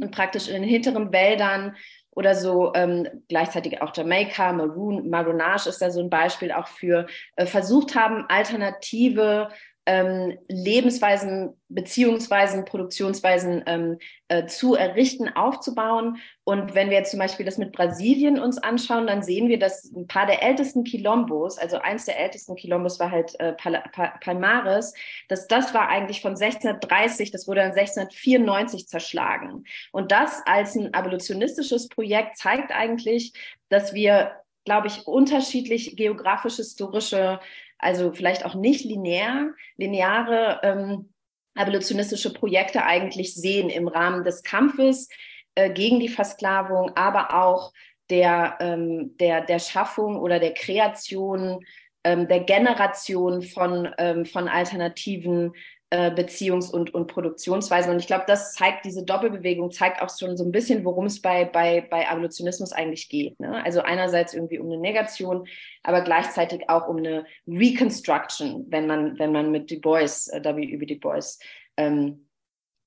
und 0.00 0.10
praktisch 0.12 0.48
in 0.48 0.62
den 0.62 0.70
hinteren 0.70 1.12
Wäldern 1.12 1.76
oder 2.12 2.34
so 2.34 2.72
ähm, 2.74 3.06
gleichzeitig 3.28 3.80
auch 3.80 3.94
Jamaika, 3.94 4.52
Maroon, 4.52 5.08
Maronage 5.08 5.68
ist 5.68 5.80
da 5.80 5.90
so 5.90 6.00
ein 6.00 6.10
Beispiel 6.10 6.50
auch 6.50 6.66
für, 6.66 7.06
äh, 7.36 7.46
versucht 7.46 7.94
haben, 7.94 8.24
alternative 8.28 9.50
ähm, 9.88 10.38
Lebensweisen, 10.48 11.54
Beziehungsweisen, 11.70 12.66
Produktionsweisen 12.66 13.62
ähm, 13.66 13.98
äh, 14.28 14.44
zu 14.44 14.74
errichten, 14.74 15.30
aufzubauen. 15.34 16.18
Und 16.44 16.74
wenn 16.74 16.90
wir 16.90 16.98
jetzt 16.98 17.12
zum 17.12 17.20
Beispiel 17.20 17.46
das 17.46 17.56
mit 17.56 17.72
Brasilien 17.72 18.38
uns 18.38 18.58
anschauen, 18.58 19.06
dann 19.06 19.22
sehen 19.22 19.48
wir, 19.48 19.58
dass 19.58 19.90
ein 19.90 20.06
paar 20.06 20.26
der 20.26 20.42
ältesten 20.42 20.84
Quilombos, 20.84 21.56
also 21.56 21.78
eins 21.78 22.04
der 22.04 22.20
ältesten 22.20 22.54
Quilombos 22.54 23.00
war 23.00 23.10
halt 23.10 23.40
äh, 23.40 23.54
Pal 23.54 23.82
Pal 23.92 24.12
Palmares, 24.20 24.92
dass 25.28 25.48
das 25.48 25.72
war 25.72 25.88
eigentlich 25.88 26.20
von 26.20 26.32
1630, 26.32 27.30
das 27.30 27.48
wurde 27.48 27.60
dann 27.60 27.70
1694 27.70 28.88
zerschlagen. 28.88 29.64
Und 29.90 30.12
das 30.12 30.42
als 30.44 30.74
ein 30.74 30.92
abolitionistisches 30.92 31.88
Projekt 31.88 32.36
zeigt 32.36 32.72
eigentlich, 32.72 33.32
dass 33.70 33.94
wir 33.94 34.32
glaube 34.66 34.88
ich, 34.88 35.06
unterschiedlich 35.06 35.96
geografisch-historische 35.96 37.40
also 37.78 38.12
vielleicht 38.12 38.44
auch 38.44 38.54
nicht 38.54 38.84
linear, 38.84 39.52
lineare 39.76 40.60
ähm, 40.62 41.12
abolitionistische 41.54 42.32
Projekte 42.32 42.84
eigentlich 42.84 43.34
sehen 43.34 43.70
im 43.70 43.88
Rahmen 43.88 44.24
des 44.24 44.42
Kampfes 44.42 45.08
äh, 45.54 45.70
gegen 45.70 46.00
die 46.00 46.08
Versklavung, 46.08 46.96
aber 46.96 47.34
auch 47.34 47.72
der, 48.10 48.56
ähm, 48.60 49.16
der, 49.18 49.42
der 49.42 49.58
Schaffung 49.58 50.16
oder 50.16 50.38
der 50.38 50.54
Kreation, 50.54 51.64
ähm, 52.04 52.28
der 52.28 52.40
Generation 52.40 53.42
von, 53.42 53.92
ähm, 53.98 54.24
von 54.24 54.48
alternativen 54.48 55.52
äh, 55.90 56.10
Beziehungs- 56.10 56.70
und, 56.70 56.92
und 56.92 57.06
Produktionsweisen. 57.06 57.90
Und 57.90 57.98
ich 57.98 58.06
glaube, 58.06 58.24
das 58.26 58.52
zeigt, 58.52 58.84
diese 58.84 59.04
Doppelbewegung 59.04 59.70
zeigt 59.70 60.02
auch 60.02 60.10
schon 60.10 60.36
so 60.36 60.44
ein 60.44 60.52
bisschen, 60.52 60.84
worum 60.84 61.06
es 61.06 61.22
bei, 61.22 61.46
bei, 61.46 61.80
bei 61.80 62.06
Abolitionismus 62.08 62.72
eigentlich 62.72 63.08
geht. 63.08 63.40
Ne? 63.40 63.64
Also 63.64 63.80
einerseits 63.80 64.34
irgendwie 64.34 64.58
um 64.58 64.66
eine 64.66 64.78
Negation, 64.78 65.46
aber 65.82 66.02
gleichzeitig 66.02 66.68
auch 66.68 66.88
um 66.88 66.98
eine 66.98 67.24
Reconstruction, 67.46 68.66
wenn 68.68 68.86
man, 68.86 69.18
wenn 69.18 69.32
man 69.32 69.50
mit 69.50 69.70
Du 69.70 69.80
Bois, 69.80 70.28
äh, 70.30 70.44
W. 70.44 70.76
Du 70.76 70.98
Bois, 70.98 71.38
ähm, 71.78 72.28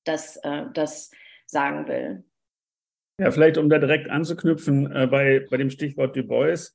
das, 0.04 0.36
äh, 0.36 0.66
das 0.72 1.10
sagen 1.46 1.88
will. 1.88 2.24
Ja, 3.18 3.30
vielleicht 3.30 3.58
um 3.58 3.68
da 3.68 3.78
direkt 3.78 4.08
anzuknüpfen 4.10 4.90
äh, 4.92 5.06
bei, 5.06 5.46
bei 5.50 5.56
dem 5.56 5.70
Stichwort 5.70 6.14
Du 6.14 6.22
Bois. 6.22 6.72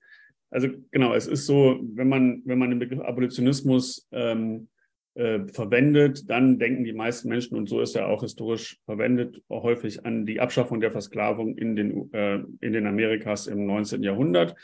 Also 0.50 0.68
genau, 0.92 1.14
es 1.14 1.28
ist 1.28 1.46
so, 1.46 1.80
wenn 1.82 2.10
man, 2.10 2.42
wenn 2.46 2.60
man 2.60 2.70
den 2.70 2.80
Begriff 2.80 3.00
Abolitionismus 3.00 4.08
ähm, 4.12 4.68
äh, 5.18 5.48
verwendet, 5.52 6.30
dann 6.30 6.60
denken 6.60 6.84
die 6.84 6.94
meisten 6.94 7.30
Menschen, 7.30 7.58
und 7.58 7.68
so 7.68 7.82
ist 7.82 7.96
er 7.96 8.08
auch 8.08 8.22
historisch 8.22 8.78
verwendet, 8.86 9.42
auch 9.50 9.64
häufig 9.64 10.06
an 10.06 10.26
die 10.26 10.40
Abschaffung 10.40 10.80
der 10.80 10.92
Versklavung 10.92 11.58
in 11.58 11.76
den, 11.76 12.14
äh, 12.14 12.40
in 12.62 12.74
den 12.74 12.86
Amerikas 12.86 13.48
im 13.48 13.66
19. 13.66 14.04
Jahrhundert. 14.04 14.56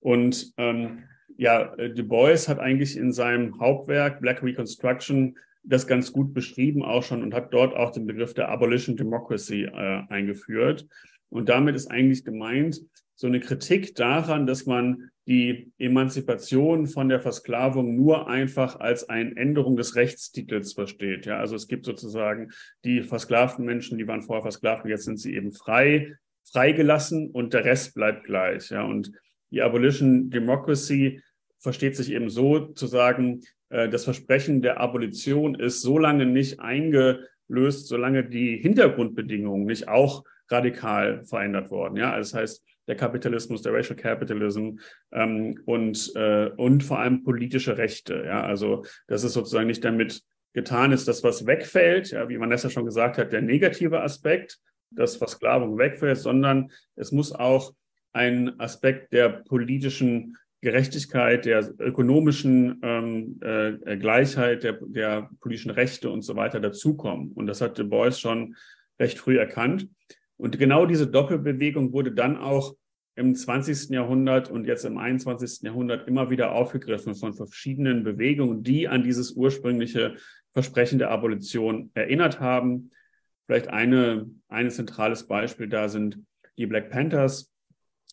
Und 0.00 0.52
ähm, 0.56 1.04
ja, 1.36 1.74
Du 1.76 2.04
Bois 2.04 2.48
hat 2.48 2.58
eigentlich 2.58 2.96
in 2.96 3.12
seinem 3.12 3.58
Hauptwerk 3.60 4.20
Black 4.20 4.42
Reconstruction 4.42 5.36
das 5.62 5.86
ganz 5.86 6.12
gut 6.12 6.32
beschrieben 6.32 6.82
auch 6.84 7.02
schon 7.02 7.22
und 7.22 7.34
hat 7.34 7.52
dort 7.52 7.74
auch 7.76 7.90
den 7.90 8.06
Begriff 8.06 8.34
der 8.34 8.48
Abolition 8.48 8.96
Democracy 8.96 9.64
äh, 9.64 10.02
eingeführt. 10.08 10.86
Und 11.30 11.48
damit 11.48 11.76
ist 11.76 11.90
eigentlich 11.90 12.24
gemeint, 12.24 12.80
so 13.14 13.26
eine 13.26 13.40
Kritik 13.40 13.96
daran, 13.96 14.46
dass 14.46 14.66
man 14.66 15.10
die 15.26 15.72
Emanzipation 15.76 16.86
von 16.86 17.08
der 17.08 17.20
Versklavung 17.20 17.96
nur 17.96 18.28
einfach 18.28 18.80
als 18.80 19.08
eine 19.08 19.36
Änderung 19.36 19.76
des 19.76 19.96
Rechtstitels 19.96 20.72
versteht. 20.72 21.26
Ja, 21.26 21.38
also 21.38 21.56
es 21.56 21.68
gibt 21.68 21.84
sozusagen 21.84 22.50
die 22.84 23.02
versklavten 23.02 23.64
Menschen, 23.64 23.98
die 23.98 24.06
waren 24.06 24.22
vorher 24.22 24.42
versklavt 24.42 24.86
jetzt 24.86 25.04
sind 25.04 25.18
sie 25.18 25.34
eben 25.34 25.52
frei, 25.52 26.14
freigelassen 26.50 27.30
und 27.30 27.52
der 27.52 27.64
Rest 27.64 27.94
bleibt 27.94 28.24
gleich. 28.24 28.70
Ja, 28.70 28.84
und 28.84 29.12
die 29.50 29.62
Abolition 29.62 30.30
Democracy 30.30 31.20
versteht 31.58 31.96
sich 31.96 32.12
eben 32.12 32.30
so 32.30 32.66
zu 32.68 32.86
sagen, 32.86 33.42
äh, 33.68 33.88
das 33.88 34.04
Versprechen 34.04 34.62
der 34.62 34.80
Abolition 34.80 35.54
ist 35.56 35.82
so 35.82 35.98
lange 35.98 36.24
nicht 36.24 36.60
eingelöst, 36.60 37.88
solange 37.88 38.24
die 38.24 38.56
Hintergrundbedingungen 38.56 39.66
nicht 39.66 39.88
auch 39.88 40.24
radikal 40.50 41.24
verändert 41.24 41.70
worden. 41.70 41.96
Ja, 41.96 42.12
also 42.12 42.32
das 42.32 42.40
heißt, 42.40 42.64
der 42.86 42.96
Kapitalismus, 42.96 43.62
der 43.62 43.74
Racial 43.74 43.96
Capitalism 43.96 44.78
ähm, 45.12 45.60
und, 45.66 46.12
äh, 46.16 46.50
und 46.56 46.82
vor 46.82 46.98
allem 46.98 47.22
politische 47.22 47.76
Rechte. 47.76 48.24
Ja, 48.26 48.42
also 48.42 48.84
das 49.06 49.24
ist 49.24 49.34
sozusagen 49.34 49.66
nicht 49.66 49.84
damit 49.84 50.22
getan 50.54 50.92
ist, 50.92 51.06
dass 51.06 51.22
was 51.22 51.46
wegfällt, 51.46 52.10
ja, 52.10 52.28
wie 52.28 52.40
Vanessa 52.40 52.70
schon 52.70 52.86
gesagt 52.86 53.18
hat, 53.18 53.32
der 53.32 53.42
negative 53.42 54.00
Aspekt, 54.00 54.58
dass 54.90 55.16
Versklavung 55.16 55.78
wegfällt, 55.78 56.18
sondern 56.18 56.70
es 56.96 57.12
muss 57.12 57.32
auch 57.32 57.74
ein 58.12 58.58
Aspekt 58.58 59.12
der 59.12 59.28
politischen 59.28 60.36
Gerechtigkeit, 60.60 61.44
der 61.44 61.72
ökonomischen 61.78 62.80
ähm, 62.82 63.38
äh, 63.42 63.96
Gleichheit, 63.96 64.64
der, 64.64 64.78
der 64.80 65.30
politischen 65.40 65.70
Rechte 65.70 66.10
und 66.10 66.22
so 66.22 66.34
weiter 66.34 66.58
dazukommen. 66.58 67.30
Und 67.32 67.46
das 67.46 67.60
hat 67.60 67.78
Du 67.78 67.84
Bois 67.84 68.18
schon 68.18 68.56
recht 68.98 69.18
früh 69.18 69.38
erkannt. 69.38 69.88
Und 70.38 70.58
genau 70.58 70.86
diese 70.86 71.06
Doppelbewegung 71.06 71.92
wurde 71.92 72.12
dann 72.12 72.36
auch 72.36 72.74
im 73.16 73.34
20. 73.34 73.90
Jahrhundert 73.90 74.48
und 74.48 74.64
jetzt 74.64 74.84
im 74.84 74.96
21. 74.96 75.62
Jahrhundert 75.62 76.06
immer 76.06 76.30
wieder 76.30 76.52
aufgegriffen 76.52 77.16
von 77.16 77.34
verschiedenen 77.34 78.04
Bewegungen, 78.04 78.62
die 78.62 78.86
an 78.86 79.02
dieses 79.02 79.32
ursprüngliche 79.32 80.14
Versprechen 80.52 81.00
der 81.00 81.10
Abolition 81.10 81.90
erinnert 81.94 82.38
haben. 82.38 82.90
Vielleicht 83.46 83.68
eine, 83.68 84.30
ein 84.46 84.70
zentrales 84.70 85.26
Beispiel 85.26 85.68
da 85.68 85.88
sind 85.88 86.20
die 86.56 86.66
Black 86.66 86.90
Panthers 86.90 87.52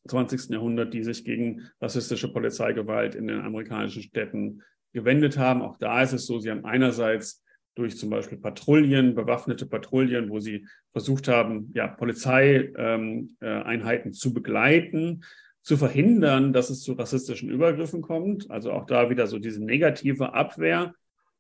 20. 0.08 0.50
Jahrhundert, 0.50 0.94
die 0.94 1.04
sich 1.04 1.24
gegen 1.24 1.70
rassistische 1.80 2.32
Polizeigewalt 2.32 3.14
in 3.14 3.28
den 3.28 3.42
amerikanischen 3.42 4.02
Städten 4.02 4.64
gewendet 4.94 5.38
haben. 5.38 5.62
Auch 5.62 5.78
da 5.78 6.02
ist 6.02 6.14
es 6.14 6.26
so, 6.26 6.40
sie 6.40 6.50
haben 6.50 6.66
einerseits 6.66 7.44
durch 7.76 7.98
zum 7.98 8.10
Beispiel 8.10 8.38
Patrouillen, 8.38 9.16
bewaffnete 9.16 9.66
Patrouillen, 9.66 10.30
wo 10.30 10.40
sie 10.40 10.66
versucht 10.92 11.28
haben, 11.28 11.72
ja, 11.74 11.88
Polizeieinheiten 11.88 12.78
ähm, 12.78 13.38
äh, 13.42 14.12
zu 14.12 14.34
begleiten, 14.34 15.24
zu 15.62 15.78
verhindern, 15.78 16.54
dass 16.54 16.70
es 16.70 16.82
zu 16.82 16.94
rassistischen 16.94 17.50
Übergriffen 17.50 18.02
kommt. 18.02 18.50
Also 18.50 18.72
auch 18.72 18.86
da 18.86 19.10
wieder 19.10 19.28
so 19.28 19.40
diese 19.40 19.64
negative 19.64 20.34
Abwehr, 20.34 20.94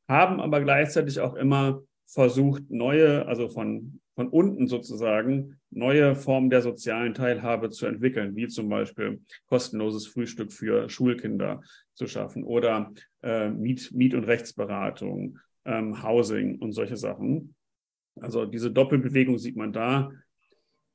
haben 0.07 0.39
aber 0.39 0.61
gleichzeitig 0.61 1.19
auch 1.19 1.35
immer 1.35 1.81
versucht, 2.05 2.63
neue, 2.69 3.25
also 3.27 3.49
von, 3.49 3.99
von 4.15 4.29
unten 4.29 4.67
sozusagen, 4.67 5.59
neue 5.71 6.15
Formen 6.15 6.49
der 6.49 6.61
sozialen 6.61 7.13
Teilhabe 7.13 7.69
zu 7.69 7.85
entwickeln, 7.85 8.35
wie 8.35 8.47
zum 8.47 8.69
Beispiel 8.69 9.21
kostenloses 9.47 10.07
Frühstück 10.07 10.51
für 10.51 10.89
Schulkinder 10.89 11.61
zu 11.93 12.07
schaffen 12.07 12.43
oder 12.43 12.91
äh, 13.23 13.49
Miet-, 13.49 13.91
Miet 13.93 14.13
und 14.13 14.25
Rechtsberatung, 14.25 15.39
ähm, 15.65 16.03
Housing 16.03 16.59
und 16.59 16.71
solche 16.71 16.97
Sachen. 16.97 17.55
Also 18.19 18.45
diese 18.45 18.71
Doppelbewegung 18.71 19.37
sieht 19.37 19.57
man 19.57 19.73
da. 19.73 20.11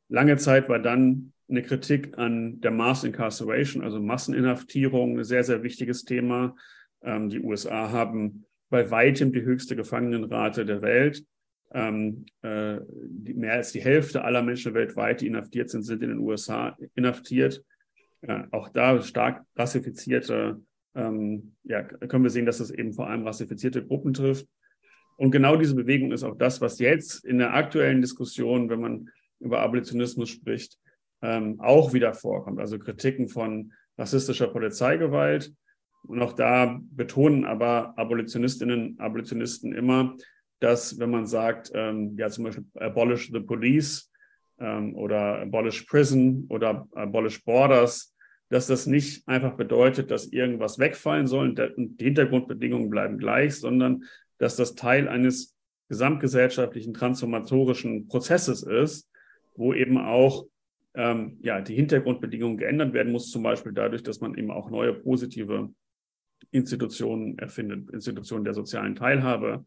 Lange 0.09 0.37
Zeit 0.37 0.69
war 0.69 0.79
dann 0.79 1.33
eine 1.49 1.63
Kritik 1.63 2.17
an 2.17 2.61
der 2.61 2.71
Mass 2.71 3.05
Incarceration, 3.05 3.83
also 3.83 4.01
Masseninhaftierung, 4.01 5.19
ein 5.19 5.25
sehr, 5.25 5.45
sehr 5.45 5.63
wichtiges 5.63 6.05
Thema. 6.05 6.55
Ähm, 7.03 7.29
die 7.29 7.41
USA 7.41 7.91
haben 7.91 8.45
bei 8.71 8.91
weitem 8.91 9.33
die 9.33 9.43
höchste 9.43 9.77
Gefangenenrate 9.77 10.65
der 10.65 10.81
Welt. 10.83 11.25
Ähm, 11.73 12.27
äh, 12.43 12.79
die, 12.89 13.35
mehr 13.35 13.55
als 13.55 13.73
die 13.73 13.83
Hälfte 13.83 14.25
aller 14.25 14.43
Menschen 14.43 14.75
weltweit, 14.75 15.21
die 15.21 15.27
inhaftiert 15.27 15.71
sind, 15.71 15.83
sind 15.83 16.03
in 16.03 16.11
den 16.11 16.19
USA 16.19 16.77
inhaftiert. 16.95 17.65
Äh, 18.23 18.45
auch 18.51 18.69
da 18.71 19.01
stark 19.03 19.45
rassifizierte, 19.57 20.61
ähm, 20.95 21.55
ja, 21.65 21.83
können 21.83 22.25
wir 22.25 22.31
sehen, 22.31 22.47
dass 22.47 22.61
es 22.61 22.71
eben 22.71 22.93
vor 22.93 23.09
allem 23.09 23.27
rassifizierte 23.27 23.85
Gruppen 23.85 24.13
trifft. 24.15 24.49
Und 25.21 25.33
genau 25.33 25.57
diese 25.57 25.75
Bewegung 25.75 26.13
ist 26.13 26.23
auch 26.23 26.39
das, 26.39 26.63
was 26.63 26.79
jetzt 26.79 27.27
in 27.27 27.37
der 27.37 27.53
aktuellen 27.53 28.01
Diskussion, 28.01 28.71
wenn 28.71 28.81
man 28.81 29.11
über 29.39 29.61
Abolitionismus 29.61 30.31
spricht, 30.31 30.79
ähm, 31.21 31.61
auch 31.61 31.93
wieder 31.93 32.15
vorkommt. 32.15 32.59
Also 32.59 32.79
Kritiken 32.79 33.29
von 33.29 33.75
rassistischer 33.99 34.49
Polizeigewalt, 34.49 35.53
und 36.05 36.23
auch 36.23 36.33
da 36.33 36.81
betonen 36.91 37.45
aber 37.45 37.93
Abolitionistinnen, 37.99 38.99
Abolitionisten 38.99 39.75
immer, 39.75 40.17
dass 40.59 40.99
wenn 40.99 41.11
man 41.11 41.27
sagt, 41.27 41.71
ähm, 41.75 42.17
ja 42.17 42.31
zum 42.31 42.45
Beispiel 42.45 42.65
abolish 42.77 43.31
the 43.31 43.41
police 43.41 44.11
ähm, 44.59 44.97
oder 44.97 45.41
abolish 45.41 45.83
prison 45.83 46.47
oder 46.49 46.89
abolish 46.95 47.45
borders, 47.45 48.15
dass 48.49 48.69
das 48.69 48.87
nicht 48.87 49.29
einfach 49.29 49.53
bedeutet, 49.53 50.11
dass 50.11 50.33
irgendwas 50.33 50.79
wegfallen 50.79 51.27
soll 51.27 51.51
und 51.51 52.01
die 52.01 52.05
Hintergrundbedingungen 52.05 52.89
bleiben 52.89 53.19
gleich, 53.19 53.57
sondern 53.57 54.05
dass 54.41 54.57
das 54.57 54.75
Teil 54.75 55.07
eines 55.07 55.55
gesamtgesellschaftlichen 55.89 56.95
transformatorischen 56.95 58.09
Prozesses 58.09 58.63
ist, 58.63 59.09
wo 59.55 59.75
eben 59.75 59.99
auch 59.99 60.47
ähm, 60.95 61.39
ja, 61.43 61.61
die 61.61 61.75
Hintergrundbedingungen 61.75 62.57
geändert 62.57 62.95
werden 62.95 63.13
muss, 63.13 63.31
zum 63.31 63.43
Beispiel 63.43 63.73
dadurch, 63.73 64.03
dass 64.03 64.21
man 64.21 64.35
eben 64.35 64.51
auch 64.51 64.71
neue 64.71 64.95
positive 64.95 65.71
Institutionen 66.51 67.39
erfindet, 67.39 67.91
Institutionen 67.91 68.45
der 68.45 68.55
sozialen 68.55 68.97
Teilhabe, 68.97 69.65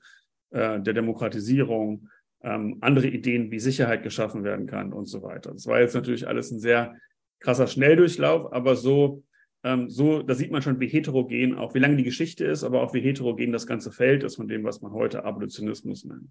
äh, 0.49 0.81
der 0.81 0.93
Demokratisierung, 0.93 2.09
ähm, 2.41 2.77
andere 2.81 3.07
Ideen, 3.07 3.51
wie 3.51 3.59
Sicherheit 3.59 4.01
geschaffen 4.01 4.43
werden 4.43 4.65
kann 4.65 4.91
und 4.91 5.05
so 5.05 5.21
weiter. 5.21 5.51
Das 5.51 5.67
war 5.67 5.79
jetzt 5.81 5.93
natürlich 5.93 6.27
alles 6.27 6.51
ein 6.51 6.59
sehr 6.59 6.95
krasser 7.39 7.67
Schnelldurchlauf, 7.67 8.51
aber 8.51 8.75
so, 8.75 9.23
ähm, 9.63 9.89
so, 9.89 10.21
da 10.21 10.35
sieht 10.35 10.51
man 10.51 10.61
schon, 10.61 10.79
wie 10.79 10.87
heterogen, 10.87 11.57
auch 11.57 11.73
wie 11.73 11.79
lange 11.79 11.97
die 11.97 12.03
Geschichte 12.03 12.45
ist, 12.45 12.63
aber 12.63 12.81
auch 12.81 12.93
wie 12.93 13.01
heterogen 13.01 13.51
das 13.51 13.67
ganze 13.67 13.91
Feld 13.91 14.23
ist 14.23 14.35
von 14.35 14.47
dem, 14.47 14.63
was 14.63 14.81
man 14.81 14.91
heute 14.91 15.23
Abolitionismus 15.23 16.05
nennt. 16.05 16.29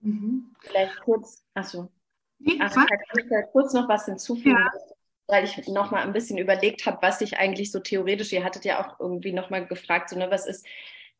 Mhm. 0.00 0.54
Vielleicht 0.60 1.00
kurz, 1.00 1.44
achso. 1.54 1.90
Nee, 2.38 2.58
Ach, 2.60 2.72
kann 2.72 2.86
ich 3.18 3.28
da 3.28 3.42
kurz 3.42 3.72
noch 3.72 3.88
was 3.88 4.06
hinzufügen? 4.06 4.50
Ja 4.50 4.70
weil 5.28 5.44
ich 5.44 5.68
noch 5.68 5.90
mal 5.90 6.02
ein 6.02 6.12
bisschen 6.12 6.38
überlegt 6.38 6.86
habe, 6.86 6.98
was 7.02 7.20
ich 7.20 7.38
eigentlich 7.38 7.70
so 7.70 7.78
theoretisch, 7.78 8.32
ihr 8.32 8.42
hattet 8.42 8.64
ja 8.64 8.82
auch 8.82 8.98
irgendwie 8.98 9.32
noch 9.32 9.50
mal 9.50 9.64
gefragt, 9.66 10.08
so, 10.08 10.18
ne, 10.18 10.30
was 10.30 10.46
ist 10.46 10.66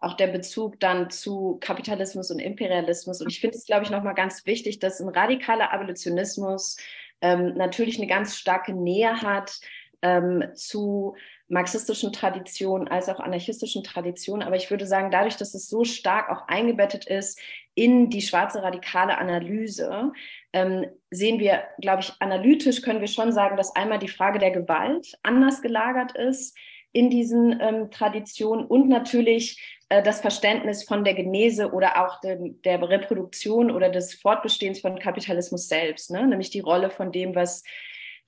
auch 0.00 0.14
der 0.14 0.28
Bezug 0.28 0.80
dann 0.80 1.10
zu 1.10 1.58
Kapitalismus 1.60 2.30
und 2.30 2.38
Imperialismus. 2.38 3.20
Und 3.20 3.28
ich 3.30 3.40
finde 3.40 3.56
es, 3.56 3.66
glaube 3.66 3.84
ich, 3.84 3.90
noch 3.90 4.02
mal 4.02 4.14
ganz 4.14 4.46
wichtig, 4.46 4.78
dass 4.78 5.00
ein 5.00 5.08
radikaler 5.08 5.72
Abolitionismus 5.72 6.76
ähm, 7.20 7.54
natürlich 7.56 7.98
eine 7.98 8.06
ganz 8.06 8.36
starke 8.36 8.72
Nähe 8.72 9.20
hat 9.20 9.60
ähm, 10.02 10.44
zu 10.54 11.16
marxistischen 11.48 12.12
Traditionen 12.12 12.88
als 12.88 13.08
auch 13.08 13.20
anarchistischen 13.20 13.82
Traditionen. 13.82 14.46
Aber 14.46 14.56
ich 14.56 14.70
würde 14.70 14.86
sagen, 14.86 15.10
dadurch, 15.10 15.36
dass 15.36 15.54
es 15.54 15.68
so 15.68 15.84
stark 15.84 16.30
auch 16.30 16.46
eingebettet 16.46 17.06
ist 17.06 17.40
in 17.74 18.10
die 18.10 18.22
schwarze 18.22 18.62
radikale 18.62 19.18
Analyse, 19.18 20.12
ähm, 20.52 20.86
sehen 21.10 21.38
wir, 21.40 21.64
glaube 21.80 22.02
ich, 22.02 22.12
analytisch 22.20 22.82
können 22.82 23.00
wir 23.00 23.08
schon 23.08 23.32
sagen, 23.32 23.56
dass 23.56 23.74
einmal 23.74 23.98
die 23.98 24.08
Frage 24.08 24.38
der 24.38 24.50
Gewalt 24.50 25.18
anders 25.22 25.62
gelagert 25.62 26.12
ist 26.16 26.56
in 26.92 27.10
diesen 27.10 27.60
ähm, 27.60 27.90
Traditionen 27.90 28.66
und 28.66 28.88
natürlich 28.88 29.78
äh, 29.88 30.02
das 30.02 30.20
Verständnis 30.20 30.84
von 30.84 31.04
der 31.04 31.14
Genese 31.14 31.72
oder 31.72 32.04
auch 32.04 32.20
de, 32.20 32.54
der 32.64 32.82
Reproduktion 32.82 33.70
oder 33.70 33.88
des 33.88 34.14
Fortbestehens 34.14 34.80
von 34.80 34.98
Kapitalismus 34.98 35.68
selbst, 35.68 36.10
ne? 36.10 36.26
nämlich 36.26 36.50
die 36.50 36.60
Rolle 36.60 36.90
von 36.90 37.12
dem, 37.12 37.34
was 37.34 37.62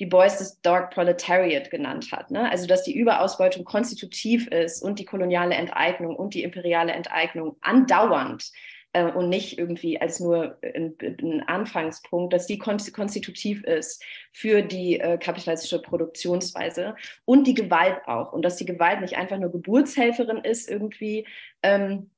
die 0.00 0.06
Boys 0.06 0.38
des 0.38 0.60
Dark 0.62 0.92
Proletariat 0.94 1.70
genannt 1.70 2.10
hat. 2.10 2.30
Ne? 2.30 2.50
Also 2.50 2.66
dass 2.66 2.82
die 2.82 2.96
Überausbeutung 2.96 3.64
konstitutiv 3.64 4.48
ist 4.48 4.82
und 4.82 4.98
die 4.98 5.04
koloniale 5.04 5.54
Enteignung 5.54 6.16
und 6.16 6.34
die 6.34 6.42
imperiale 6.42 6.92
Enteignung 6.92 7.56
andauernd 7.60 8.50
äh, 8.94 9.04
und 9.04 9.28
nicht 9.28 9.58
irgendwie 9.58 10.00
als 10.00 10.18
nur 10.18 10.58
ein, 10.62 10.96
ein 11.02 11.42
Anfangspunkt, 11.46 12.32
dass 12.32 12.46
die 12.46 12.58
konstitutiv 12.58 13.62
ist 13.64 14.02
für 14.32 14.62
die 14.62 14.98
äh, 14.98 15.18
kapitalistische 15.18 15.82
Produktionsweise 15.82 16.96
und 17.26 17.46
die 17.46 17.54
Gewalt 17.54 18.00
auch. 18.06 18.32
Und 18.32 18.42
dass 18.42 18.56
die 18.56 18.66
Gewalt 18.66 19.02
nicht 19.02 19.18
einfach 19.18 19.38
nur 19.38 19.52
Geburtshelferin 19.52 20.38
ist 20.38 20.68
irgendwie. 20.68 21.26
Ähm, 21.62 22.10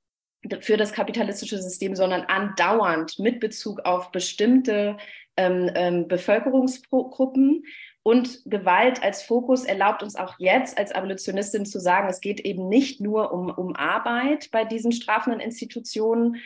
für 0.60 0.76
das 0.76 0.92
kapitalistische 0.92 1.58
System, 1.62 1.94
sondern 1.94 2.22
andauernd 2.22 3.18
mit 3.20 3.38
Bezug 3.38 3.80
auf 3.84 4.10
bestimmte 4.10 4.96
ähm, 5.42 5.70
ähm, 5.74 6.09
Bevölkerungsgruppen. 6.09 7.64
Und 8.05 8.42
Gewalt 8.46 9.02
als 9.02 9.22
Fokus 9.22 9.64
erlaubt 9.64 10.02
uns 10.02 10.16
auch 10.16 10.35
jetzt 10.38 10.76
als 10.76 10.90
Abolitionistin 10.92 11.64
zu 11.64 11.78
sagen, 11.78 12.09
es 12.09 12.20
geht 12.20 12.40
eben 12.40 12.68
nicht 12.68 13.00
nur 13.00 13.33
um, 13.33 13.48
um 13.48 13.76
Arbeit 13.76 14.50
bei 14.50 14.64
diesen 14.64 14.90
strafenden 14.90 15.40
Institutionen, 15.40 16.37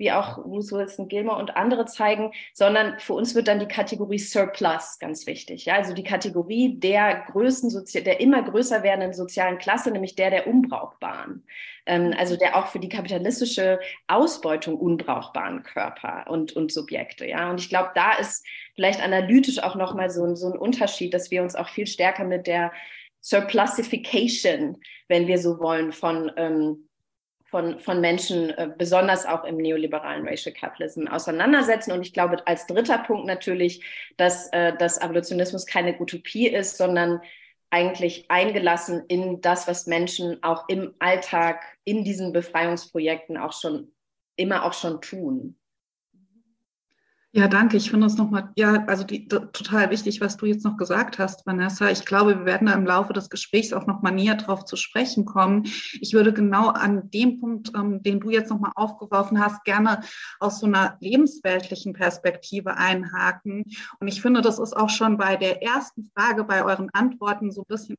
wie 0.00 0.10
auch 0.10 0.42
Bruce 0.42 0.72
Wilson 0.72 1.08
Gilmore 1.08 1.38
und 1.38 1.56
andere 1.56 1.84
zeigen, 1.84 2.32
sondern 2.54 2.98
für 2.98 3.12
uns 3.12 3.34
wird 3.34 3.46
dann 3.46 3.60
die 3.60 3.68
Kategorie 3.68 4.18
Surplus 4.18 4.98
ganz 4.98 5.26
wichtig. 5.26 5.66
Ja? 5.66 5.74
Also 5.74 5.92
die 5.92 6.02
Kategorie 6.02 6.80
der 6.80 7.26
größten, 7.30 7.84
der 8.04 8.18
immer 8.20 8.42
größer 8.42 8.82
werdenden 8.82 9.12
sozialen 9.12 9.58
Klasse, 9.58 9.90
nämlich 9.90 10.16
der 10.16 10.30
der 10.30 10.46
Unbrauchbaren. 10.46 11.44
Ähm, 11.84 12.14
also 12.18 12.36
der 12.36 12.56
auch 12.56 12.68
für 12.68 12.80
die 12.80 12.88
kapitalistische 12.88 13.78
Ausbeutung 14.08 14.78
unbrauchbaren 14.78 15.62
Körper 15.62 16.24
und, 16.28 16.52
und 16.52 16.72
Subjekte. 16.72 17.28
Ja? 17.28 17.50
Und 17.50 17.60
ich 17.60 17.68
glaube, 17.68 17.90
da 17.94 18.14
ist 18.14 18.44
vielleicht 18.74 19.02
analytisch 19.02 19.62
auch 19.62 19.76
nochmal 19.76 20.08
so, 20.08 20.34
so 20.34 20.50
ein 20.50 20.58
Unterschied, 20.58 21.12
dass 21.12 21.30
wir 21.30 21.42
uns 21.42 21.54
auch 21.54 21.68
viel 21.68 21.86
stärker 21.86 22.24
mit 22.24 22.46
der 22.46 22.72
Surplusification, 23.20 24.78
wenn 25.08 25.26
wir 25.26 25.38
so 25.38 25.60
wollen, 25.60 25.92
von 25.92 26.32
ähm, 26.36 26.88
von, 27.50 27.80
von 27.80 28.00
Menschen, 28.00 28.50
äh, 28.50 28.70
besonders 28.76 29.26
auch 29.26 29.44
im 29.44 29.56
neoliberalen 29.56 30.26
Racial 30.26 30.54
Capitalism, 30.54 31.08
auseinandersetzen. 31.08 31.92
Und 31.92 32.02
ich 32.02 32.12
glaube, 32.12 32.46
als 32.46 32.66
dritter 32.66 32.98
Punkt 32.98 33.26
natürlich, 33.26 33.84
dass, 34.16 34.48
äh, 34.52 34.76
dass 34.76 34.98
Abolitionismus 34.98 35.66
keine 35.66 35.98
Utopie 36.00 36.48
ist, 36.48 36.76
sondern 36.76 37.20
eigentlich 37.70 38.30
eingelassen 38.30 39.04
in 39.08 39.40
das, 39.40 39.68
was 39.68 39.86
Menschen 39.86 40.42
auch 40.42 40.68
im 40.68 40.94
Alltag, 40.98 41.62
in 41.84 42.04
diesen 42.04 42.32
Befreiungsprojekten 42.32 43.36
auch 43.36 43.52
schon 43.52 43.92
immer 44.36 44.64
auch 44.64 44.72
schon 44.72 45.00
tun. 45.00 45.59
Ja, 47.32 47.46
danke. 47.46 47.76
Ich 47.76 47.88
finde 47.92 48.08
es 48.08 48.16
nochmal, 48.16 48.50
ja, 48.56 48.84
also 48.88 49.04
die, 49.04 49.28
total 49.28 49.90
wichtig, 49.90 50.20
was 50.20 50.36
du 50.36 50.46
jetzt 50.46 50.64
noch 50.64 50.76
gesagt 50.76 51.20
hast, 51.20 51.46
Vanessa. 51.46 51.88
Ich 51.88 52.04
glaube, 52.04 52.36
wir 52.40 52.44
werden 52.44 52.66
da 52.66 52.72
im 52.74 52.84
Laufe 52.84 53.12
des 53.12 53.30
Gesprächs 53.30 53.72
auch 53.72 53.86
nochmal 53.86 54.12
näher 54.12 54.34
drauf 54.34 54.64
zu 54.64 54.74
sprechen 54.74 55.26
kommen. 55.26 55.62
Ich 56.00 56.12
würde 56.12 56.32
genau 56.32 56.70
an 56.70 57.08
dem 57.10 57.38
Punkt, 57.38 57.70
ähm, 57.76 58.02
den 58.02 58.18
du 58.18 58.30
jetzt 58.30 58.50
nochmal 58.50 58.72
aufgeworfen 58.74 59.38
hast, 59.38 59.62
gerne 59.62 60.00
aus 60.40 60.58
so 60.58 60.66
einer 60.66 60.96
lebensweltlichen 60.98 61.92
Perspektive 61.92 62.76
einhaken. 62.76 63.62
Und 64.00 64.08
ich 64.08 64.20
finde, 64.20 64.40
das 64.40 64.58
ist 64.58 64.76
auch 64.76 64.90
schon 64.90 65.16
bei 65.16 65.36
der 65.36 65.62
ersten 65.62 66.10
Frage, 66.16 66.42
bei 66.42 66.64
euren 66.64 66.90
Antworten 66.90 67.52
so 67.52 67.60
ein 67.60 67.68
bisschen 67.68 67.96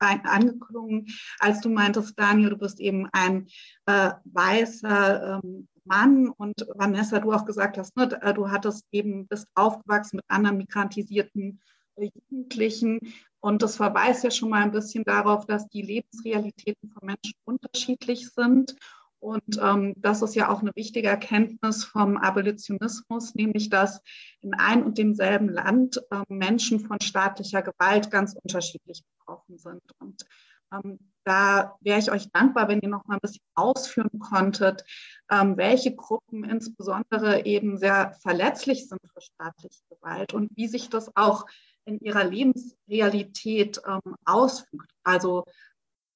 angeklungen, 0.00 1.06
als 1.38 1.60
du 1.60 1.68
meintest, 1.68 2.18
Daniel, 2.18 2.50
du 2.50 2.58
bist 2.58 2.80
eben 2.80 3.08
ein 3.12 3.46
äh, 3.86 4.10
weißer, 4.24 5.40
ähm, 5.44 5.68
Mann 5.84 6.28
und 6.28 6.66
Vanessa, 6.74 7.20
du 7.20 7.32
auch 7.32 7.44
gesagt 7.44 7.78
hast, 7.78 7.96
ne, 7.96 8.08
äh, 8.22 8.34
du 8.34 8.50
hattest 8.50 8.86
eben, 8.92 9.26
bist 9.26 9.48
aufgewachsen 9.54 10.16
mit 10.16 10.24
anderen 10.28 10.58
migrantisierten 10.58 11.60
äh, 11.96 12.10
Jugendlichen 12.30 13.00
und 13.44 13.60
das 13.62 13.76
verweist 13.76 14.24
ja 14.24 14.30
schon 14.30 14.48
mal 14.48 14.62
ein 14.62 14.72
bisschen 14.72 15.04
darauf, 15.04 15.44
dass 15.44 15.68
die 15.68 15.82
Lebensrealitäten 15.82 16.88
von 16.88 17.06
Menschen 17.06 17.34
unterschiedlich 17.44 18.30
sind. 18.30 18.74
Und 19.18 19.58
ähm, 19.60 19.92
das 19.98 20.22
ist 20.22 20.34
ja 20.34 20.48
auch 20.48 20.62
eine 20.62 20.72
wichtige 20.74 21.08
Erkenntnis 21.08 21.84
vom 21.84 22.16
Abolitionismus, 22.16 23.34
nämlich 23.34 23.68
dass 23.68 24.00
in 24.40 24.54
ein 24.54 24.82
und 24.82 24.96
demselben 24.96 25.50
Land 25.50 26.00
äh, 26.10 26.22
Menschen 26.28 26.80
von 26.80 26.98
staatlicher 27.02 27.60
Gewalt 27.60 28.10
ganz 28.10 28.34
unterschiedlich 28.34 29.02
betroffen 29.18 29.58
sind. 29.58 29.82
Und 29.98 30.24
ähm, 30.72 30.98
da 31.24 31.76
wäre 31.80 31.98
ich 31.98 32.10
euch 32.10 32.30
dankbar, 32.30 32.68
wenn 32.68 32.80
ihr 32.80 32.88
noch 32.88 33.06
mal 33.06 33.14
ein 33.14 33.20
bisschen 33.20 33.44
ausführen 33.54 34.18
konntet, 34.18 34.84
ähm, 35.30 35.56
welche 35.56 35.94
Gruppen 35.94 36.44
insbesondere 36.44 37.44
eben 37.46 37.78
sehr 37.78 38.14
verletzlich 38.22 38.88
sind 38.88 39.00
für 39.12 39.20
staatliche 39.20 39.82
Gewalt 39.90 40.34
und 40.34 40.50
wie 40.56 40.68
sich 40.68 40.90
das 40.90 41.14
auch 41.16 41.46
in 41.86 41.98
ihrer 42.00 42.24
Lebensrealität 42.24 43.80
ähm, 43.86 44.16
ausfügt. 44.24 44.90
Also 45.02 45.44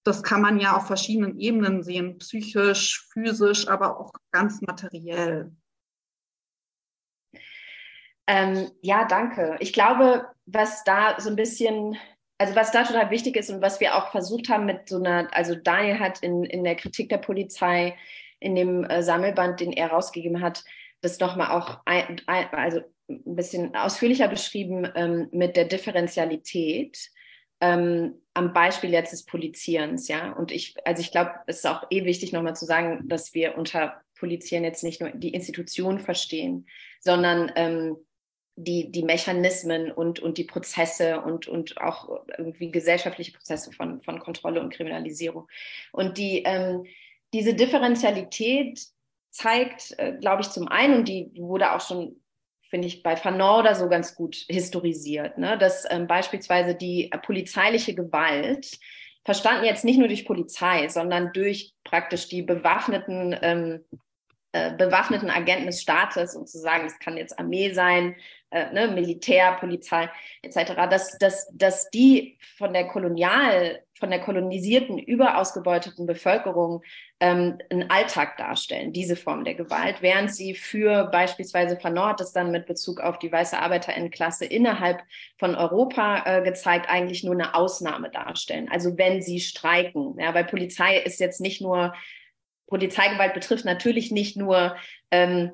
das 0.04 0.22
kann 0.22 0.40
man 0.40 0.58
ja 0.58 0.76
auf 0.76 0.86
verschiedenen 0.86 1.38
Ebenen 1.38 1.82
sehen, 1.82 2.18
psychisch, 2.18 3.06
physisch, 3.12 3.68
aber 3.68 4.00
auch 4.00 4.12
ganz 4.30 4.60
materiell. 4.62 5.52
Ähm, 8.26 8.70
ja, 8.82 9.06
danke. 9.06 9.56
Ich 9.60 9.72
glaube, 9.72 10.26
was 10.46 10.84
da 10.84 11.18
so 11.18 11.30
ein 11.30 11.36
bisschen, 11.36 11.96
also 12.38 12.54
was 12.54 12.70
da 12.70 12.84
total 12.84 13.10
wichtig 13.10 13.36
ist 13.36 13.50
und 13.50 13.60
was 13.60 13.80
wir 13.80 13.96
auch 13.96 14.10
versucht 14.10 14.48
haben 14.48 14.64
mit 14.64 14.88
so 14.88 14.96
einer, 14.96 15.28
also 15.34 15.54
Daniel 15.56 15.98
hat 15.98 16.20
in, 16.20 16.44
in 16.44 16.64
der 16.64 16.76
Kritik 16.76 17.08
der 17.08 17.18
Polizei, 17.18 17.96
in 18.38 18.54
dem 18.54 18.84
äh, 18.84 19.02
Sammelband, 19.02 19.60
den 19.60 19.72
er 19.72 19.88
rausgegeben 19.88 20.40
hat, 20.40 20.64
das 21.00 21.18
nochmal 21.18 21.50
auch 21.50 21.80
ein, 21.84 22.20
ein, 22.26 22.48
also 22.52 22.80
ein 23.08 23.34
bisschen 23.36 23.74
ausführlicher 23.74 24.28
beschrieben 24.28 24.88
ähm, 24.94 25.28
mit 25.32 25.56
der 25.56 25.64
Differentialität 25.64 27.10
ähm, 27.60 28.22
am 28.34 28.52
Beispiel 28.52 28.90
jetzt 28.90 29.12
des 29.12 29.24
Polizierens, 29.24 30.06
ja. 30.06 30.32
Und 30.32 30.52
ich, 30.52 30.76
also 30.84 31.00
ich 31.00 31.10
glaube, 31.10 31.32
es 31.46 31.58
ist 31.58 31.66
auch 31.66 31.84
eh 31.90 32.04
wichtig, 32.04 32.32
nochmal 32.32 32.54
zu 32.54 32.66
sagen, 32.66 33.08
dass 33.08 33.34
wir 33.34 33.58
unter 33.58 34.00
Polizieren 34.16 34.62
jetzt 34.62 34.84
nicht 34.84 35.00
nur 35.00 35.10
die 35.10 35.34
Institution 35.34 35.98
verstehen, 35.98 36.66
sondern 37.00 37.50
ähm, 37.56 37.96
die, 38.58 38.90
die 38.90 39.02
Mechanismen 39.02 39.90
und, 39.90 40.20
und 40.20 40.38
die 40.38 40.44
Prozesse 40.44 41.20
und, 41.20 41.46
und 41.46 41.80
auch 41.80 42.24
irgendwie 42.36 42.70
gesellschaftliche 42.70 43.32
Prozesse 43.32 43.72
von, 43.72 44.00
von 44.00 44.18
Kontrolle 44.18 44.60
und 44.60 44.72
Kriminalisierung. 44.72 45.48
Und 45.92 46.18
die, 46.18 46.42
ähm, 46.44 46.84
diese 47.32 47.54
Differentialität 47.54 48.80
zeigt, 49.30 49.94
äh, 49.98 50.16
glaube 50.20 50.42
ich, 50.42 50.50
zum 50.50 50.68
einen, 50.68 50.98
und 50.98 51.08
die 51.08 51.30
wurde 51.36 51.72
auch 51.72 51.80
schon 51.80 52.20
finde 52.70 52.86
ich, 52.86 53.02
bei 53.02 53.16
Fanon 53.16 53.60
oder 53.60 53.74
so 53.74 53.88
ganz 53.88 54.14
gut 54.14 54.44
historisiert, 54.46 55.38
ne? 55.38 55.56
dass 55.56 55.86
ähm, 55.88 56.06
beispielsweise 56.06 56.74
die 56.74 57.10
äh, 57.10 57.16
polizeiliche 57.16 57.94
Gewalt, 57.94 58.78
verstanden 59.28 59.66
jetzt 59.66 59.84
nicht 59.84 59.98
nur 59.98 60.08
durch 60.08 60.24
Polizei, 60.24 60.88
sondern 60.88 61.34
durch 61.34 61.74
praktisch 61.84 62.28
die 62.28 62.40
bewaffneten, 62.40 63.36
ähm, 63.42 63.84
äh, 64.52 64.72
bewaffneten 64.74 65.28
Agenten 65.28 65.66
des 65.66 65.82
Staates, 65.82 66.34
um 66.34 66.46
zu 66.46 66.58
sagen, 66.58 66.86
es 66.86 66.98
kann 66.98 67.18
jetzt 67.18 67.38
Armee 67.38 67.74
sein, 67.74 68.16
äh, 68.50 68.72
ne, 68.72 68.88
Militär, 68.88 69.56
Polizei 69.60 70.08
etc., 70.42 70.74
dass, 70.90 71.18
dass, 71.18 71.48
dass 71.52 71.90
die 71.90 72.38
von 72.56 72.72
der 72.72 72.86
kolonial, 72.88 73.82
von 73.94 74.10
der 74.10 74.20
kolonisierten, 74.20 74.98
überausgebeuteten 74.98 76.06
Bevölkerung 76.06 76.82
ähm, 77.20 77.58
einen 77.70 77.90
Alltag 77.90 78.36
darstellen, 78.36 78.92
diese 78.92 79.16
Form 79.16 79.44
der 79.44 79.54
Gewalt, 79.54 80.02
während 80.02 80.34
sie 80.34 80.54
für 80.54 81.04
beispielsweise 81.06 81.78
Fanort 81.78 82.20
das 82.20 82.32
dann 82.32 82.50
mit 82.50 82.66
Bezug 82.66 83.00
auf 83.00 83.18
die 83.18 83.30
weiße 83.30 83.58
Arbeiterinnenklasse 83.58 84.44
innerhalb 84.44 85.02
von 85.38 85.54
Europa 85.54 86.22
äh, 86.24 86.42
gezeigt, 86.42 86.88
eigentlich 86.88 87.24
nur 87.24 87.34
eine 87.34 87.54
Ausnahme 87.54 88.10
darstellen. 88.10 88.68
Also 88.70 88.96
wenn 88.96 89.20
sie 89.20 89.40
streiken, 89.40 90.16
ja, 90.18 90.32
weil 90.32 90.44
Polizei 90.44 90.98
ist 90.98 91.20
jetzt 91.20 91.40
nicht 91.40 91.60
nur 91.60 91.92
Polizeigewalt 92.68 93.34
betrifft 93.34 93.64
natürlich 93.64 94.10
nicht 94.10 94.36
nur 94.36 94.76
ähm, 95.10 95.52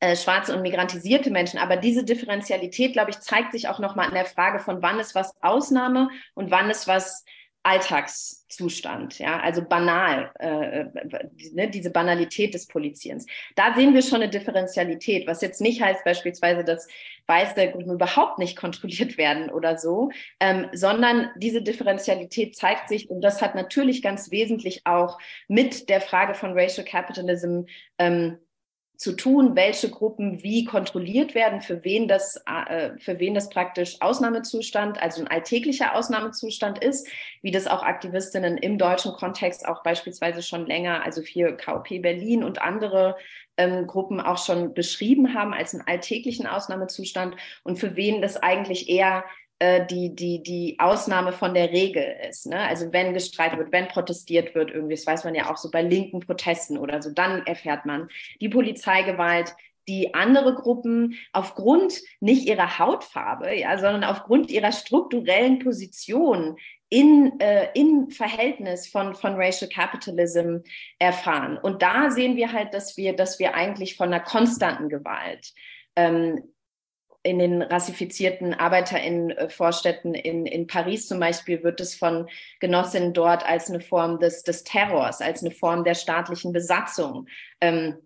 äh, 0.00 0.16
schwarze 0.16 0.54
und 0.54 0.62
migrantisierte 0.62 1.30
Menschen. 1.30 1.58
Aber 1.58 1.76
diese 1.76 2.04
Differentialität, 2.04 2.92
glaube 2.92 3.10
ich, 3.10 3.20
zeigt 3.20 3.52
sich 3.52 3.68
auch 3.68 3.78
nochmal 3.78 4.08
in 4.08 4.14
der 4.14 4.26
Frage 4.26 4.58
von, 4.58 4.82
wann 4.82 5.00
ist 5.00 5.14
was 5.14 5.34
Ausnahme 5.42 6.08
und 6.34 6.50
wann 6.50 6.70
ist 6.70 6.86
was 6.88 7.24
Alltagszustand, 7.66 9.18
ja, 9.18 9.40
also 9.40 9.62
banal, 9.64 10.30
äh, 10.38 10.84
ne, 11.54 11.70
diese 11.70 11.90
Banalität 11.90 12.52
des 12.52 12.66
Polizierens. 12.66 13.24
Da 13.56 13.74
sehen 13.74 13.94
wir 13.94 14.02
schon 14.02 14.20
eine 14.20 14.28
Differentialität, 14.28 15.26
was 15.26 15.40
jetzt 15.40 15.62
nicht 15.62 15.80
heißt 15.80 16.04
beispielsweise, 16.04 16.62
dass 16.62 16.86
weiße 17.26 17.70
Gruppen 17.70 17.92
überhaupt 17.92 18.38
nicht 18.38 18.58
kontrolliert 18.58 19.16
werden 19.18 19.48
oder 19.48 19.78
so, 19.78 20.10
ähm, 20.40 20.68
sondern 20.74 21.30
diese 21.36 21.62
Differentialität 21.62 22.54
zeigt 22.54 22.90
sich, 22.90 23.08
und 23.08 23.22
das 23.22 23.40
hat 23.40 23.54
natürlich 23.54 24.02
ganz 24.02 24.30
wesentlich 24.30 24.82
auch 24.84 25.18
mit 25.48 25.88
der 25.88 26.02
Frage 26.02 26.34
von 26.34 26.52
Racial 26.52 26.86
Capitalism 26.86 27.62
ähm, 27.98 28.36
zu 28.96 29.12
tun, 29.12 29.56
welche 29.56 29.90
Gruppen 29.90 30.42
wie 30.42 30.64
kontrolliert 30.64 31.34
werden, 31.34 31.60
für 31.60 31.84
wen 31.84 32.06
das, 32.06 32.42
äh, 32.46 32.90
für 32.98 33.18
wen 33.18 33.34
das 33.34 33.48
praktisch 33.48 34.00
Ausnahmezustand, 34.00 35.02
also 35.02 35.22
ein 35.22 35.28
alltäglicher 35.28 35.94
Ausnahmezustand 35.96 36.78
ist, 36.78 37.08
wie 37.42 37.50
das 37.50 37.66
auch 37.66 37.82
Aktivistinnen 37.82 38.56
im 38.56 38.78
deutschen 38.78 39.12
Kontext 39.12 39.66
auch 39.66 39.82
beispielsweise 39.82 40.42
schon 40.42 40.66
länger, 40.66 41.04
also 41.04 41.22
für 41.22 41.56
KOP 41.56 41.88
Berlin 42.02 42.44
und 42.44 42.62
andere 42.62 43.16
ähm, 43.56 43.86
Gruppen 43.86 44.20
auch 44.20 44.38
schon 44.38 44.74
beschrieben 44.74 45.34
haben 45.34 45.54
als 45.54 45.74
einen 45.74 45.86
alltäglichen 45.86 46.46
Ausnahmezustand 46.46 47.36
und 47.62 47.78
für 47.78 47.96
wen 47.96 48.22
das 48.22 48.36
eigentlich 48.36 48.88
eher 48.88 49.24
äh, 49.64 49.86
die, 49.86 50.14
die, 50.14 50.42
die 50.42 50.76
Ausnahme 50.78 51.32
von 51.32 51.54
der 51.54 51.70
Regel 51.70 52.04
ist. 52.28 52.46
Ne? 52.46 52.58
Also 52.58 52.92
wenn 52.92 53.14
gestreitet 53.14 53.58
wird, 53.58 53.72
wenn 53.72 53.88
protestiert 53.88 54.54
wird, 54.54 54.70
irgendwie, 54.70 54.94
das 54.94 55.06
weiß 55.06 55.24
man 55.24 55.34
ja 55.34 55.50
auch 55.50 55.56
so 55.56 55.70
bei 55.70 55.80
linken 55.80 56.20
Protesten 56.20 56.76
oder 56.76 57.00
so, 57.00 57.10
dann 57.10 57.46
erfährt 57.46 57.86
man 57.86 58.08
die 58.42 58.50
Polizeigewalt, 58.50 59.54
die 59.88 60.12
andere 60.14 60.54
Gruppen 60.54 61.14
aufgrund 61.32 62.00
nicht 62.20 62.46
ihrer 62.46 62.78
Hautfarbe, 62.78 63.54
ja, 63.54 63.78
sondern 63.78 64.04
aufgrund 64.04 64.50
ihrer 64.50 64.72
strukturellen 64.72 65.58
Position 65.60 66.56
in, 66.90 67.40
äh, 67.40 67.68
im 67.74 68.10
Verhältnis 68.10 68.86
von, 68.86 69.14
von 69.14 69.34
Racial 69.34 69.70
Capitalism 69.70 70.58
erfahren. 70.98 71.58
Und 71.58 71.80
da 71.80 72.10
sehen 72.10 72.36
wir 72.36 72.52
halt, 72.52 72.74
dass 72.74 72.96
wir, 72.96 73.14
dass 73.14 73.38
wir 73.38 73.54
eigentlich 73.54 73.96
von 73.96 74.12
einer 74.12 74.22
konstanten 74.22 74.90
Gewalt 74.90 75.52
ähm, 75.96 76.53
in 77.24 77.38
den 77.38 77.62
rassifizierten 77.62 78.54
ArbeiterInnen-Vorstädten 78.54 80.14
in, 80.14 80.46
in 80.46 80.66
Paris 80.66 81.08
zum 81.08 81.18
Beispiel 81.18 81.64
wird 81.64 81.80
es 81.80 81.94
von 81.94 82.28
Genossinnen 82.60 83.14
dort 83.14 83.44
als 83.48 83.70
eine 83.70 83.80
Form 83.80 84.20
des, 84.20 84.42
des 84.42 84.62
Terrors, 84.62 85.20
als 85.20 85.42
eine 85.42 85.50
Form 85.50 85.84
der 85.84 85.94
staatlichen 85.94 86.52
Besatzung 86.52 87.26
ähm, 87.62 87.96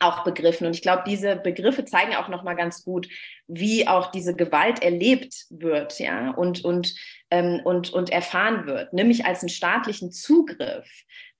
auch 0.00 0.22
begriffen. 0.22 0.66
Und 0.66 0.74
ich 0.74 0.82
glaube, 0.82 1.02
diese 1.06 1.36
Begriffe 1.36 1.84
zeigen 1.84 2.14
auch 2.14 2.28
nochmal 2.28 2.56
ganz 2.56 2.84
gut, 2.84 3.08
wie 3.46 3.88
auch 3.88 4.10
diese 4.10 4.34
Gewalt 4.34 4.82
erlebt 4.82 5.46
wird, 5.50 5.98
ja, 5.98 6.30
und, 6.30 6.64
und, 6.64 6.94
ähm, 7.30 7.60
und, 7.64 7.92
und 7.92 8.10
erfahren 8.10 8.66
wird, 8.66 8.92
nämlich 8.92 9.24
als 9.24 9.40
einen 9.40 9.48
staatlichen 9.48 10.12
Zugriff 10.12 10.86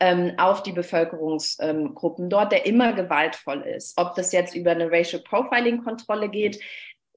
ähm, 0.00 0.34
auf 0.38 0.62
die 0.62 0.72
Bevölkerungsgruppen 0.72 2.24
ähm, 2.24 2.30
dort, 2.30 2.52
der 2.52 2.66
immer 2.66 2.92
gewaltvoll 2.94 3.62
ist. 3.62 3.98
Ob 3.98 4.14
das 4.14 4.32
jetzt 4.32 4.54
über 4.54 4.72
eine 4.72 4.90
Racial 4.90 5.22
Profiling-Kontrolle 5.22 6.28
geht, 6.28 6.60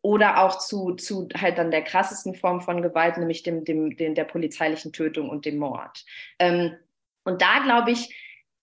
oder 0.01 0.43
auch 0.43 0.57
zu, 0.57 0.93
zu 0.95 1.27
halt 1.35 1.57
dann 1.57 1.71
der 1.71 1.83
krassesten 1.83 2.35
Form 2.35 2.61
von 2.61 2.81
Gewalt, 2.81 3.17
nämlich 3.17 3.43
dem, 3.43 3.65
dem, 3.65 3.95
dem 3.95 4.15
der 4.15 4.25
polizeilichen 4.25 4.93
Tötung 4.93 5.29
und 5.29 5.45
dem 5.45 5.57
Mord. 5.57 6.05
Ähm, 6.39 6.75
und 7.23 7.41
da 7.41 7.59
glaube 7.59 7.91
ich, 7.91 8.15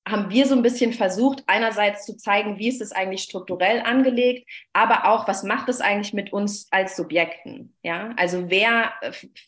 haben 0.09 0.31
wir 0.31 0.47
so 0.47 0.55
ein 0.55 0.63
bisschen 0.63 0.93
versucht, 0.93 1.45
einerseits 1.47 2.07
zu 2.07 2.17
zeigen, 2.17 2.59
wie 2.59 2.69
ist 2.69 2.81
es 2.81 2.93
eigentlich 2.93 3.23
strukturell 3.23 3.81
angelegt, 3.81 4.49
aber 4.73 5.07
auch, 5.07 5.29
was 5.29 5.43
macht 5.43 5.69
es 5.69 5.81
eigentlich 5.81 6.15
mit 6.15 6.33
uns 6.33 6.67
als 6.71 6.97
Subjekten? 6.97 7.77
Ja, 7.83 8.15
also 8.17 8.51
wer, 8.51 8.93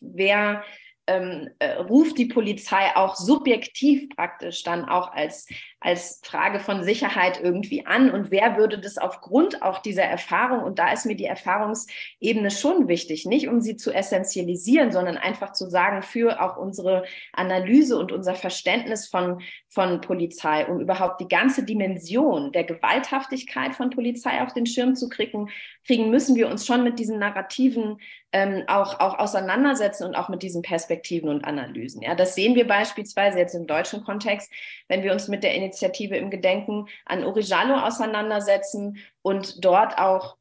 wer 0.01 0.63
ähm, 1.11 1.49
äh, 1.59 1.73
ruft 1.73 2.17
die 2.17 2.25
Polizei 2.25 2.95
auch 2.95 3.15
subjektiv 3.15 4.09
praktisch 4.15 4.63
dann 4.63 4.85
auch 4.85 5.11
als, 5.11 5.47
als 5.79 6.21
Frage 6.23 6.59
von 6.59 6.83
Sicherheit 6.83 7.41
irgendwie 7.41 7.85
an? 7.85 8.11
Und 8.11 8.31
wer 8.31 8.57
würde 8.57 8.79
das 8.79 8.97
aufgrund 8.97 9.61
auch 9.61 9.79
dieser 9.79 10.03
Erfahrung, 10.03 10.63
und 10.63 10.79
da 10.79 10.91
ist 10.93 11.05
mir 11.05 11.15
die 11.15 11.25
Erfahrungsebene 11.25 12.51
schon 12.51 12.87
wichtig, 12.87 13.25
nicht 13.25 13.47
um 13.47 13.61
sie 13.61 13.75
zu 13.75 13.91
essentialisieren, 13.91 14.91
sondern 14.91 15.17
einfach 15.17 15.51
zu 15.53 15.69
sagen, 15.69 16.01
für 16.01 16.41
auch 16.41 16.57
unsere 16.57 17.03
Analyse 17.33 17.97
und 17.97 18.11
unser 18.11 18.35
Verständnis 18.35 19.07
von, 19.07 19.41
von 19.67 20.01
Polizei, 20.01 20.65
um 20.67 20.79
überhaupt 20.79 21.19
die 21.19 21.27
ganze 21.27 21.63
Dimension 21.63 22.51
der 22.51 22.63
Gewalthaftigkeit 22.63 23.75
von 23.75 23.89
Polizei 23.89 24.41
auf 24.41 24.53
den 24.53 24.65
Schirm 24.65 24.95
zu 24.95 25.09
kriegen, 25.09 25.49
kriegen 25.85 26.09
müssen 26.09 26.35
wir 26.35 26.47
uns 26.47 26.65
schon 26.65 26.83
mit 26.83 26.99
diesen 26.99 27.19
Narrativen 27.19 27.97
ähm, 28.33 28.63
auch, 28.67 28.99
auch 28.99 29.19
auseinandersetzen 29.19 30.05
und 30.05 30.15
auch 30.15 30.29
mit 30.29 30.41
diesen 30.41 30.61
Perspektiven 30.61 31.29
und 31.29 31.43
Analysen. 31.43 32.01
Ja, 32.01 32.15
das 32.15 32.35
sehen 32.35 32.55
wir 32.55 32.67
beispielsweise 32.67 33.39
jetzt 33.39 33.55
im 33.55 33.67
deutschen 33.67 34.03
Kontext, 34.03 34.51
wenn 34.87 35.03
wir 35.03 35.11
uns 35.11 35.27
mit 35.27 35.43
der 35.43 35.53
Initiative 35.53 36.15
im 36.15 36.29
Gedenken 36.29 36.87
an 37.05 37.25
Uri 37.25 37.41
Jallo 37.41 37.75
auseinandersetzen 37.75 38.97
und 39.21 39.63
dort 39.63 39.97
auch 39.97 40.37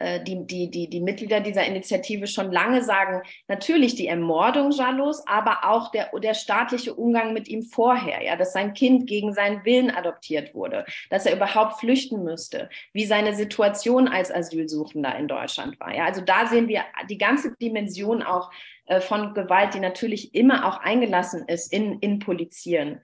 die, 0.00 0.46
die, 0.46 0.70
die, 0.70 0.88
die 0.88 1.00
Mitglieder 1.00 1.40
dieser 1.40 1.66
Initiative 1.66 2.26
schon 2.26 2.50
lange 2.50 2.82
sagen, 2.82 3.22
natürlich 3.48 3.94
die 3.94 4.06
Ermordung 4.06 4.70
Jalos, 4.70 5.22
aber 5.26 5.64
auch 5.64 5.90
der, 5.90 6.10
der 6.18 6.34
staatliche 6.34 6.94
Umgang 6.94 7.34
mit 7.34 7.48
ihm 7.48 7.62
vorher, 7.62 8.22
ja, 8.22 8.36
dass 8.36 8.52
sein 8.54 8.72
Kind 8.72 9.06
gegen 9.06 9.34
seinen 9.34 9.64
Willen 9.64 9.90
adoptiert 9.90 10.54
wurde, 10.54 10.86
dass 11.10 11.26
er 11.26 11.36
überhaupt 11.36 11.80
flüchten 11.80 12.24
müsste, 12.24 12.70
wie 12.92 13.04
seine 13.04 13.34
Situation 13.34 14.08
als 14.08 14.32
Asylsuchender 14.32 15.14
in 15.16 15.28
Deutschland 15.28 15.78
war. 15.80 15.94
Ja. 15.94 16.04
Also 16.04 16.22
da 16.22 16.46
sehen 16.46 16.68
wir 16.68 16.84
die 17.08 17.18
ganze 17.18 17.54
Dimension 17.56 18.22
auch 18.22 18.50
äh, 18.86 19.00
von 19.00 19.34
Gewalt, 19.34 19.74
die 19.74 19.80
natürlich 19.80 20.34
immer 20.34 20.66
auch 20.66 20.78
eingelassen 20.78 21.46
ist 21.46 21.72
in, 21.72 21.98
in 22.00 22.20
Polizieren 22.20 23.00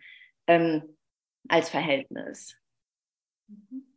ähm, 0.47 0.97
als 1.49 1.69
Verhältnis. 1.69 2.57
Mhm. 3.49 3.96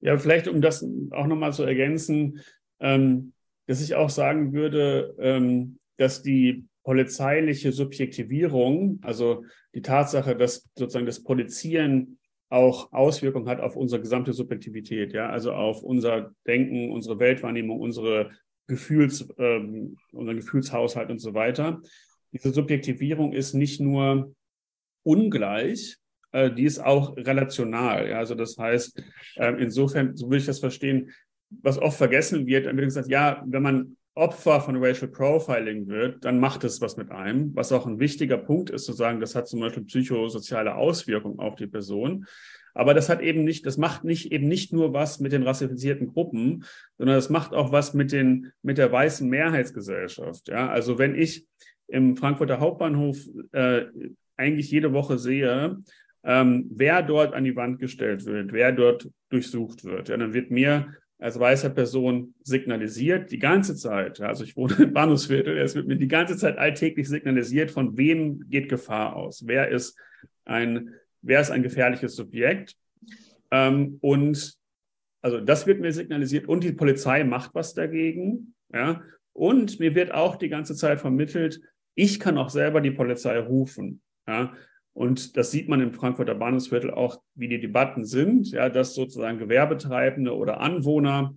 Ja, 0.00 0.16
vielleicht 0.16 0.48
um 0.48 0.60
das 0.60 0.84
auch 1.10 1.26
nochmal 1.26 1.52
zu 1.52 1.62
ergänzen, 1.62 2.40
ähm, 2.80 3.32
dass 3.66 3.82
ich 3.82 3.94
auch 3.94 4.10
sagen 4.10 4.52
würde, 4.52 5.14
ähm, 5.18 5.78
dass 5.96 6.22
die 6.22 6.64
polizeiliche 6.82 7.72
Subjektivierung, 7.72 8.98
also 9.02 9.44
die 9.74 9.82
Tatsache, 9.82 10.34
dass 10.34 10.68
sozusagen 10.76 11.06
das 11.06 11.22
Polizieren 11.22 12.18
auch 12.48 12.92
Auswirkungen 12.92 13.48
hat 13.48 13.60
auf 13.60 13.76
unsere 13.76 14.00
gesamte 14.00 14.32
Subjektivität, 14.32 15.12
ja, 15.12 15.28
also 15.28 15.52
auf 15.52 15.82
unser 15.82 16.34
Denken, 16.46 16.90
unsere 16.90 17.18
Weltwahrnehmung, 17.20 17.78
unsere 17.78 18.32
Gefühls, 18.66 19.28
ähm, 19.38 19.96
unseren 20.12 20.36
Gefühlshaushalt 20.36 21.10
und 21.10 21.20
so 21.20 21.34
weiter. 21.34 21.80
Diese 22.32 22.52
Subjektivierung 22.52 23.32
ist 23.32 23.54
nicht 23.54 23.80
nur 23.80 24.34
ungleich, 25.04 25.99
äh, 26.32 26.50
die 26.50 26.64
ist 26.64 26.78
auch 26.78 27.16
relational. 27.16 28.08
Ja? 28.08 28.18
Also 28.18 28.34
das 28.34 28.56
heißt, 28.56 29.02
äh, 29.36 29.62
insofern, 29.62 30.16
so 30.16 30.26
würde 30.26 30.38
ich 30.38 30.46
das 30.46 30.60
verstehen, 30.60 31.10
was 31.50 31.78
oft 31.78 31.98
vergessen 31.98 32.46
wird, 32.46 32.66
dann 32.66 32.76
wird 32.76 32.86
gesagt, 32.86 33.08
ja, 33.08 33.42
wenn 33.46 33.62
man 33.62 33.96
Opfer 34.14 34.60
von 34.60 34.76
Racial 34.76 35.10
Profiling 35.10 35.86
wird, 35.86 36.24
dann 36.24 36.40
macht 36.40 36.64
es 36.64 36.80
was 36.80 36.96
mit 36.96 37.10
einem. 37.10 37.54
Was 37.54 37.72
auch 37.72 37.86
ein 37.86 38.00
wichtiger 38.00 38.38
Punkt 38.38 38.70
ist, 38.70 38.84
zu 38.84 38.92
sagen, 38.92 39.20
das 39.20 39.34
hat 39.34 39.48
zum 39.48 39.60
Beispiel 39.60 39.84
psychosoziale 39.84 40.74
Auswirkungen 40.74 41.38
auf 41.38 41.54
die 41.54 41.66
Person. 41.66 42.26
Aber 42.74 42.94
das 42.94 43.08
hat 43.08 43.20
eben 43.20 43.44
nicht, 43.44 43.66
das 43.66 43.78
macht 43.78 44.04
nicht 44.04 44.32
eben 44.32 44.46
nicht 44.46 44.72
nur 44.72 44.92
was 44.92 45.20
mit 45.20 45.32
den 45.32 45.42
rassifizierten 45.42 46.08
Gruppen, 46.08 46.64
sondern 46.98 47.16
das 47.16 47.30
macht 47.30 47.52
auch 47.52 47.72
was 47.72 47.94
mit 47.94 48.12
den, 48.12 48.52
mit 48.62 48.78
der 48.78 48.92
weißen 48.92 49.28
Mehrheitsgesellschaft. 49.28 50.48
Ja, 50.48 50.68
also 50.68 50.98
wenn 50.98 51.14
ich 51.14 51.46
im 51.88 52.16
Frankfurter 52.16 52.60
Hauptbahnhof 52.60 53.18
äh, 53.52 53.86
eigentlich 54.36 54.70
jede 54.70 54.92
Woche 54.92 55.18
sehe, 55.18 55.78
ähm, 56.24 56.68
wer 56.70 57.02
dort 57.02 57.34
an 57.34 57.44
die 57.44 57.56
Wand 57.56 57.78
gestellt 57.78 58.24
wird, 58.26 58.52
wer 58.52 58.72
dort 58.72 59.08
durchsucht 59.30 59.84
wird. 59.84 60.08
Ja, 60.08 60.16
dann 60.16 60.34
wird 60.34 60.50
mir 60.50 60.94
als 61.18 61.38
weißer 61.38 61.70
Person 61.70 62.34
signalisiert, 62.42 63.30
die 63.30 63.38
ganze 63.38 63.76
Zeit, 63.76 64.20
also 64.20 64.42
ich 64.42 64.56
wohne 64.56 64.74
im 64.78 64.92
Bahnhofsviertel, 64.92 65.58
es 65.58 65.74
wird 65.74 65.86
mir 65.86 65.96
die 65.96 66.08
ganze 66.08 66.36
Zeit 66.36 66.58
alltäglich 66.58 67.08
signalisiert, 67.08 67.70
von 67.70 67.96
wem 67.96 68.48
geht 68.48 68.68
Gefahr 68.68 69.16
aus, 69.16 69.46
wer 69.46 69.68
ist 69.68 69.98
ein, 70.44 70.94
wer 71.20 71.40
ist 71.40 71.50
ein 71.50 71.62
gefährliches 71.62 72.16
Subjekt. 72.16 72.76
Ähm, 73.50 73.98
und 74.00 74.54
also 75.22 75.40
das 75.40 75.66
wird 75.66 75.80
mir 75.80 75.92
signalisiert 75.92 76.48
und 76.48 76.64
die 76.64 76.72
Polizei 76.72 77.24
macht 77.24 77.54
was 77.54 77.74
dagegen. 77.74 78.54
Ja, 78.72 79.02
und 79.32 79.80
mir 79.80 79.94
wird 79.94 80.12
auch 80.12 80.36
die 80.36 80.48
ganze 80.48 80.74
Zeit 80.74 81.00
vermittelt, 81.00 81.60
ich 81.94 82.20
kann 82.20 82.38
auch 82.38 82.50
selber 82.50 82.80
die 82.80 82.92
Polizei 82.92 83.38
rufen. 83.38 84.00
Ja, 84.26 84.54
und 85.00 85.38
das 85.38 85.50
sieht 85.50 85.66
man 85.66 85.80
im 85.80 85.94
Frankfurter 85.94 86.34
Bahnhofsviertel 86.34 86.90
auch, 86.90 87.22
wie 87.34 87.48
die 87.48 87.58
Debatten 87.58 88.04
sind, 88.04 88.50
ja, 88.50 88.68
dass 88.68 88.94
sozusagen 88.94 89.38
Gewerbetreibende 89.38 90.36
oder 90.36 90.60
Anwohner, 90.60 91.34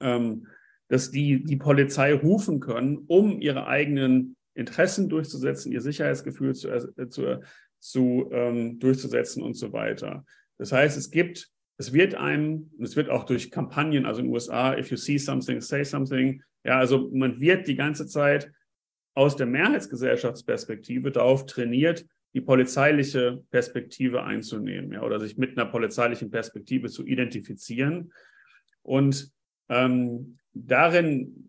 ähm, 0.00 0.48
dass 0.88 1.12
die 1.12 1.44
die 1.44 1.56
Polizei 1.56 2.12
rufen 2.12 2.58
können, 2.58 3.04
um 3.06 3.40
ihre 3.40 3.68
eigenen 3.68 4.34
Interessen 4.54 5.08
durchzusetzen, 5.08 5.70
ihr 5.70 5.82
Sicherheitsgefühl 5.82 6.56
zu, 6.56 6.68
äh, 6.68 7.08
zu, 7.08 7.40
zu 7.78 8.28
ähm, 8.32 8.80
durchzusetzen 8.80 9.44
und 9.44 9.54
so 9.54 9.72
weiter. 9.72 10.24
Das 10.58 10.72
heißt, 10.72 10.98
es 10.98 11.12
gibt, 11.12 11.48
es 11.76 11.92
wird 11.92 12.16
einem, 12.16 12.72
es 12.80 12.96
wird 12.96 13.08
auch 13.08 13.22
durch 13.22 13.52
Kampagnen, 13.52 14.04
also 14.04 14.18
in 14.18 14.26
den 14.26 14.34
USA, 14.34 14.76
if 14.76 14.90
you 14.90 14.96
see 14.96 15.16
something, 15.16 15.60
say 15.60 15.84
something. 15.84 16.42
Ja, 16.64 16.80
also 16.80 17.08
man 17.12 17.38
wird 17.38 17.68
die 17.68 17.76
ganze 17.76 18.08
Zeit 18.08 18.50
aus 19.14 19.36
der 19.36 19.46
Mehrheitsgesellschaftsperspektive 19.46 21.12
darauf 21.12 21.46
trainiert, 21.46 22.04
die 22.34 22.40
polizeiliche 22.40 23.42
Perspektive 23.50 24.22
einzunehmen 24.22 24.92
ja, 24.92 25.02
oder 25.02 25.18
sich 25.18 25.36
mit 25.36 25.58
einer 25.58 25.68
polizeilichen 25.68 26.30
Perspektive 26.30 26.88
zu 26.88 27.04
identifizieren. 27.04 28.12
Und 28.82 29.32
ähm, 29.68 30.38
darin, 30.52 31.48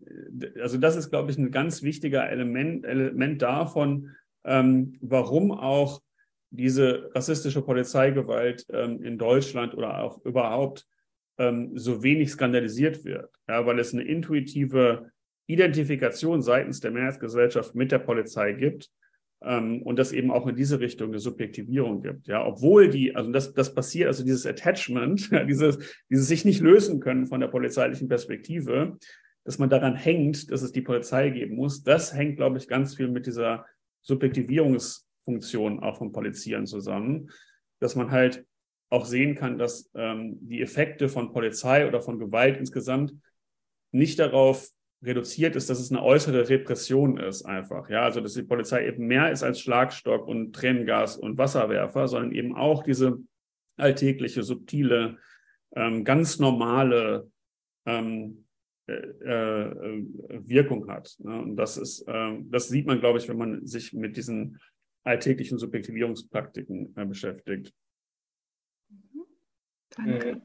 also 0.60 0.78
das 0.78 0.96
ist, 0.96 1.10
glaube 1.10 1.30
ich, 1.30 1.38
ein 1.38 1.50
ganz 1.50 1.82
wichtiger 1.82 2.28
Element, 2.28 2.84
Element 2.84 3.42
davon, 3.42 4.10
ähm, 4.44 4.94
warum 5.00 5.52
auch 5.52 6.02
diese 6.50 7.10
rassistische 7.14 7.62
Polizeigewalt 7.62 8.66
ähm, 8.70 9.02
in 9.02 9.18
Deutschland 9.18 9.74
oder 9.74 10.02
auch 10.02 10.22
überhaupt 10.24 10.86
ähm, 11.38 11.78
so 11.78 12.02
wenig 12.02 12.30
skandalisiert 12.30 13.04
wird. 13.04 13.30
Ja, 13.48 13.64
weil 13.64 13.78
es 13.78 13.94
eine 13.94 14.02
intuitive 14.02 15.10
Identifikation 15.46 16.42
seitens 16.42 16.80
der 16.80 16.90
Mehrheitsgesellschaft 16.90 17.74
mit 17.74 17.92
der 17.92 18.00
Polizei 18.00 18.52
gibt 18.52 18.90
ähm, 19.44 19.82
und 19.82 19.98
das 19.98 20.12
eben 20.12 20.30
auch 20.30 20.46
in 20.46 20.56
diese 20.56 20.80
Richtung 20.80 21.08
eine 21.08 21.18
Subjektivierung 21.18 22.02
gibt. 22.02 22.26
Ja, 22.28 22.44
obwohl 22.44 22.88
die, 22.88 23.14
also 23.14 23.30
das, 23.30 23.52
das 23.54 23.74
passiert, 23.74 24.08
also 24.08 24.24
dieses 24.24 24.46
Attachment, 24.46 25.30
dieses, 25.48 25.78
dieses 26.10 26.28
sich 26.28 26.44
nicht 26.44 26.60
lösen 26.60 27.00
können 27.00 27.26
von 27.26 27.40
der 27.40 27.48
polizeilichen 27.48 28.08
Perspektive, 28.08 28.98
dass 29.44 29.58
man 29.58 29.70
daran 29.70 29.96
hängt, 29.96 30.50
dass 30.50 30.62
es 30.62 30.72
die 30.72 30.82
Polizei 30.82 31.30
geben 31.30 31.56
muss, 31.56 31.82
das 31.82 32.14
hängt, 32.14 32.36
glaube 32.36 32.58
ich, 32.58 32.68
ganz 32.68 32.94
viel 32.94 33.08
mit 33.08 33.26
dieser 33.26 33.66
Subjektivierungsfunktion 34.02 35.80
auch 35.80 35.98
von 35.98 36.12
Polizieren 36.12 36.66
zusammen, 36.66 37.30
dass 37.80 37.96
man 37.96 38.10
halt 38.10 38.44
auch 38.90 39.06
sehen 39.06 39.34
kann, 39.34 39.58
dass 39.58 39.90
ähm, 39.94 40.38
die 40.42 40.60
Effekte 40.60 41.08
von 41.08 41.32
Polizei 41.32 41.88
oder 41.88 42.00
von 42.02 42.18
Gewalt 42.18 42.58
insgesamt 42.58 43.14
nicht 43.90 44.18
darauf 44.18 44.68
reduziert 45.02 45.56
ist, 45.56 45.68
dass 45.68 45.80
es 45.80 45.90
eine 45.90 46.02
äußere 46.02 46.48
Repression 46.48 47.18
ist 47.18 47.44
einfach. 47.44 47.88
Ja, 47.90 48.02
also 48.02 48.20
dass 48.20 48.34
die 48.34 48.42
Polizei 48.42 48.86
eben 48.86 49.06
mehr 49.06 49.30
ist 49.32 49.42
als 49.42 49.60
Schlagstock 49.60 50.26
und 50.26 50.54
Tränengas 50.54 51.16
und 51.16 51.38
Wasserwerfer, 51.38 52.08
sondern 52.08 52.32
eben 52.32 52.54
auch 52.54 52.82
diese 52.82 53.18
alltägliche, 53.76 54.42
subtile, 54.42 55.18
ähm, 55.74 56.04
ganz 56.04 56.38
normale 56.38 57.30
ähm, 57.86 58.44
äh, 58.86 58.92
äh, 58.92 60.04
Wirkung 60.28 60.88
hat. 60.88 61.16
Ne? 61.18 61.40
Und 61.40 61.56
das 61.56 61.76
ist, 61.76 62.06
äh, 62.06 62.38
das 62.44 62.68
sieht 62.68 62.86
man, 62.86 63.00
glaube 63.00 63.18
ich, 63.18 63.28
wenn 63.28 63.38
man 63.38 63.66
sich 63.66 63.92
mit 63.92 64.16
diesen 64.16 64.60
alltäglichen 65.04 65.58
Subjektivierungspraktiken 65.58 66.94
äh, 66.96 67.06
beschäftigt. 67.06 67.72
Mhm. 68.88 69.24
Danke. 69.90 70.42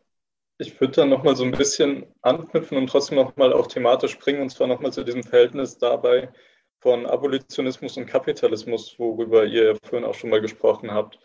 Ich 0.60 0.80
würde 0.82 0.93
dann 0.93 1.10
nochmal 1.10 1.36
so 1.36 1.43
ein 1.43 1.52
bisschen 1.52 2.08
anknüpfen 2.22 2.78
und 2.78 2.88
trotzdem 2.88 3.17
nochmal 3.17 3.54
auch 3.54 3.67
thematisch 3.67 4.17
bringen, 4.17 4.41
und 4.41 4.50
zwar 4.50 4.67
nochmal 4.67 4.91
zu 4.91 5.04
diesem 5.04 5.24
Verhältnis 5.24 5.78
dabei 5.78 6.32
von 6.80 7.06
Abolitionismus 7.06 7.98
und 7.98 8.08
Kapitalismus, 8.08 8.98
worüber 8.98 9.46
ihr 9.46 9.76
vorhin 9.84 10.08
auch 10.08 10.15
schon 10.15 10.30
mal 10.30 10.41
gesprochen 10.41 10.91
habt. 10.91 11.20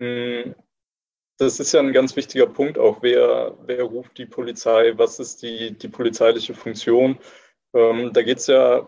Hm, 0.00 0.54
das 1.38 1.60
ist 1.60 1.72
ja 1.72 1.80
ein 1.80 1.92
ganz 1.92 2.16
wichtiger 2.16 2.46
Punkt 2.46 2.78
auch. 2.78 3.02
Wer, 3.02 3.56
wer 3.62 3.82
ruft 3.84 4.16
die 4.18 4.26
Polizei? 4.26 4.92
Was 4.96 5.18
ist 5.20 5.42
die, 5.42 5.76
die 5.76 5.88
polizeiliche 5.88 6.54
Funktion? 6.54 7.18
Ähm, 7.74 8.12
da 8.12 8.22
geht 8.22 8.38
es 8.38 8.46
ja, 8.46 8.86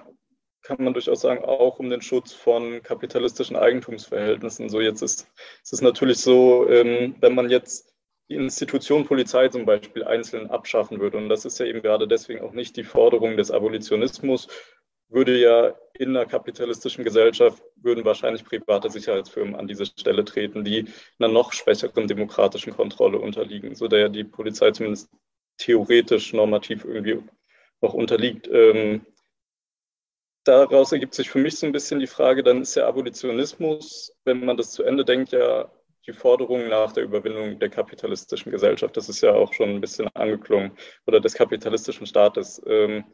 kann 0.63 0.83
man 0.83 0.95
durchaus 0.95 1.21
sagen, 1.23 1.45
auch 1.45 1.79
um 1.79 1.91
den 1.91 2.03
Schutz 2.03 2.33
von 2.33 2.83
kapitalistischen 2.83 3.57
Eigentumsverhältnissen. 3.57 4.69
So 4.69 4.81
jetzt 4.81 5.03
ist, 5.03 5.31
ist 5.63 5.73
es 5.73 5.81
natürlich 5.83 6.19
so, 6.19 6.69
ähm, 6.69 7.17
wenn 7.21 7.35
man 7.35 7.51
jetzt 7.51 7.95
die 8.29 8.35
Institution 8.35 9.07
Polizei 9.07 9.49
zum 9.49 9.65
Beispiel 9.65 10.05
einzeln 10.05 10.51
abschaffen 10.51 11.01
würde. 11.01 11.17
Und 11.17 11.29
das 11.29 11.45
ist 11.45 11.59
ja 11.59 11.67
eben 11.67 11.83
gerade 11.83 12.07
deswegen 12.07 12.41
auch 12.41 12.53
nicht 12.53 12.77
die 12.77 12.85
Forderung 12.85 13.37
des 13.37 13.51
Abolitionismus, 13.51 14.49
würde 15.09 15.39
ja 15.39 15.75
in 15.95 16.11
einer 16.11 16.27
kapitalistischen 16.27 17.03
Gesellschaft, 17.03 17.63
würden 17.77 18.05
wahrscheinlich 18.05 18.45
private 18.45 18.91
Sicherheitsfirmen 18.91 19.57
an 19.57 19.67
diese 19.67 19.87
Stelle 19.87 20.25
treten, 20.25 20.65
die 20.65 20.87
einer 21.19 21.33
noch 21.33 21.53
schwächeren 21.53 22.07
demokratischen 22.07 22.75
Kontrolle 22.75 23.19
unterliegen, 23.19 23.75
so 23.75 23.89
der 23.89 24.01
ja 24.01 24.09
die 24.09 24.25
Polizei 24.25 24.71
zumindest 24.71 25.11
theoretisch 25.57 26.35
normativ 26.35 26.85
irgendwie 26.85 27.23
noch 27.81 27.95
unterliegt. 27.95 28.49
Ähm, 28.53 29.07
daraus 30.45 30.93
ergibt 30.93 31.15
sich 31.15 31.31
für 31.31 31.39
mich 31.39 31.57
so 31.57 31.67
ein 31.67 31.73
bisschen 31.73 32.01
die 32.01 32.07
Frage, 32.07 32.43
dann 32.43 32.61
ist 32.61 32.75
ja 32.75 32.87
Abolitionismus, 32.87 34.13
wenn 34.25 34.45
man 34.45 34.59
das 34.59 34.73
zu 34.73 34.83
Ende 34.83 35.07
denkt, 35.07 35.33
ja 35.33 35.71
die 36.09 36.13
Forderung 36.15 36.69
nach 36.69 36.93
der 36.93 37.05
Überwindung 37.05 37.59
der 37.59 37.69
kapitalistischen 37.69 38.51
Gesellschaft, 38.51 38.97
das 38.97 39.09
ist 39.09 39.21
ja 39.21 39.35
auch 39.35 39.53
schon 39.53 39.69
ein 39.69 39.81
bisschen 39.81 40.09
angeklungen, 40.15 40.73
oder 41.07 41.21
des 41.21 41.35
kapitalistischen 41.35 42.07
Staates. 42.07 42.61
Ähm, 42.67 43.05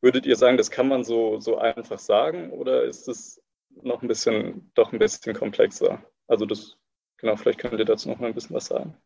würdet 0.00 0.26
ihr 0.26 0.36
sagen, 0.36 0.56
das 0.56 0.70
kann 0.70 0.88
man 0.88 1.04
so, 1.04 1.38
so 1.38 1.58
einfach 1.58 1.98
sagen 1.98 2.50
oder 2.50 2.84
ist 2.84 3.06
es 3.08 3.40
noch 3.82 4.02
ein 4.02 4.08
bisschen, 4.08 4.72
doch 4.74 4.92
ein 4.92 4.98
bisschen 4.98 5.34
komplexer? 5.34 6.02
Also 6.26 6.46
das, 6.46 6.78
genau, 7.18 7.36
vielleicht 7.36 7.58
könnt 7.60 7.78
ihr 7.78 7.84
dazu 7.84 8.08
noch 8.08 8.18
mal 8.18 8.28
ein 8.28 8.34
bisschen 8.34 8.56
was 8.56 8.66
sagen. 8.66 8.96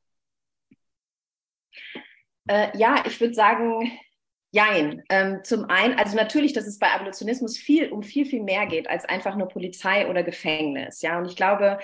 Äh, 2.46 2.76
ja, 2.78 3.02
ich 3.06 3.20
würde 3.20 3.34
sagen, 3.34 3.90
Jein. 4.54 5.02
Ähm, 5.08 5.42
zum 5.42 5.64
einen, 5.64 5.98
also 5.98 6.14
natürlich, 6.14 6.52
dass 6.52 6.68
es 6.68 6.78
bei 6.78 6.92
Abolitionismus 6.92 7.58
viel 7.58 7.90
um 7.90 8.04
viel, 8.04 8.24
viel 8.24 8.40
mehr 8.40 8.66
geht 8.66 8.88
als 8.88 9.04
einfach 9.04 9.34
nur 9.34 9.48
Polizei 9.48 10.08
oder 10.08 10.22
Gefängnis. 10.22 11.02
Ja, 11.02 11.18
und 11.18 11.26
ich 11.26 11.34
glaube, 11.34 11.80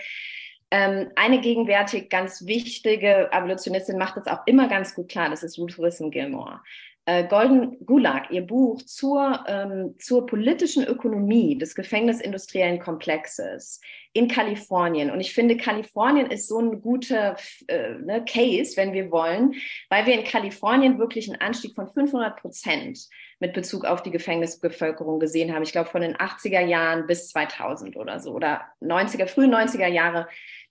eine 0.72 1.40
gegenwärtig 1.40 2.11
ganz 2.11 2.46
wichtige 2.46 3.33
Abolitionistin 3.33 3.98
macht 3.98 4.16
das 4.16 4.28
auch 4.28 4.46
immer 4.46 4.68
ganz 4.68 4.94
gut 4.94 5.09
klar, 5.09 5.28
das 5.28 5.42
ist 5.42 5.59
Ruth 5.59 5.78
Wilson 5.78 6.11
Gilmore. 6.11 6.61
Äh, 7.06 7.26
Golden 7.26 7.85
Gulag, 7.87 8.30
ihr 8.30 8.42
Buch 8.42 8.83
zur, 8.83 9.44
ähm, 9.48 9.96
zur 9.98 10.26
politischen 10.26 10.85
Ökonomie 10.85 11.59
des 11.59 11.74
gefängnisindustriellen 11.74 12.78
Komplexes 12.78 13.80
in 14.12 14.28
Kalifornien. 14.28 15.11
Und 15.11 15.20
ich 15.20 15.33
finde, 15.33 15.56
Kalifornien 15.56 16.26
ist 16.26 16.46
so 16.46 16.61
ein 16.61 16.83
guter 16.83 17.37
äh, 17.68 17.94
ne, 17.94 18.24
Case, 18.24 18.76
wenn 18.76 18.92
wir 18.92 19.11
wollen, 19.11 19.54
weil 19.88 20.06
wir 20.06 20.14
in 20.14 20.24
Kalifornien 20.24 20.98
wirklich 20.98 21.28
einen 21.28 21.40
Anstieg 21.40 21.74
von 21.74 21.88
500 21.88 22.37
Prozent 22.37 23.09
mit 23.40 23.54
Bezug 23.54 23.87
auf 23.87 24.02
die 24.02 24.11
Gefängnisbevölkerung 24.11 25.18
gesehen 25.18 25.54
haben. 25.54 25.62
Ich 25.62 25.72
glaube, 25.72 25.88
von 25.88 26.02
den 26.02 26.16
80er 26.16 26.61
Jahren 26.61 27.06
bis 27.06 27.28
2000 27.30 27.96
oder 27.96 28.20
so 28.20 28.33
oder 28.33 28.66
90er, 28.83 29.26
frühe 29.26 29.48
90er 29.48 29.88
Jahre 29.88 30.28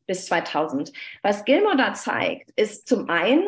bis 0.09 0.25
2000. 0.25 0.91
Was 1.21 1.45
Gilmore 1.45 1.77
da 1.77 1.93
zeigt, 1.93 2.51
ist 2.55 2.87
zum 2.87 3.09
einen, 3.09 3.43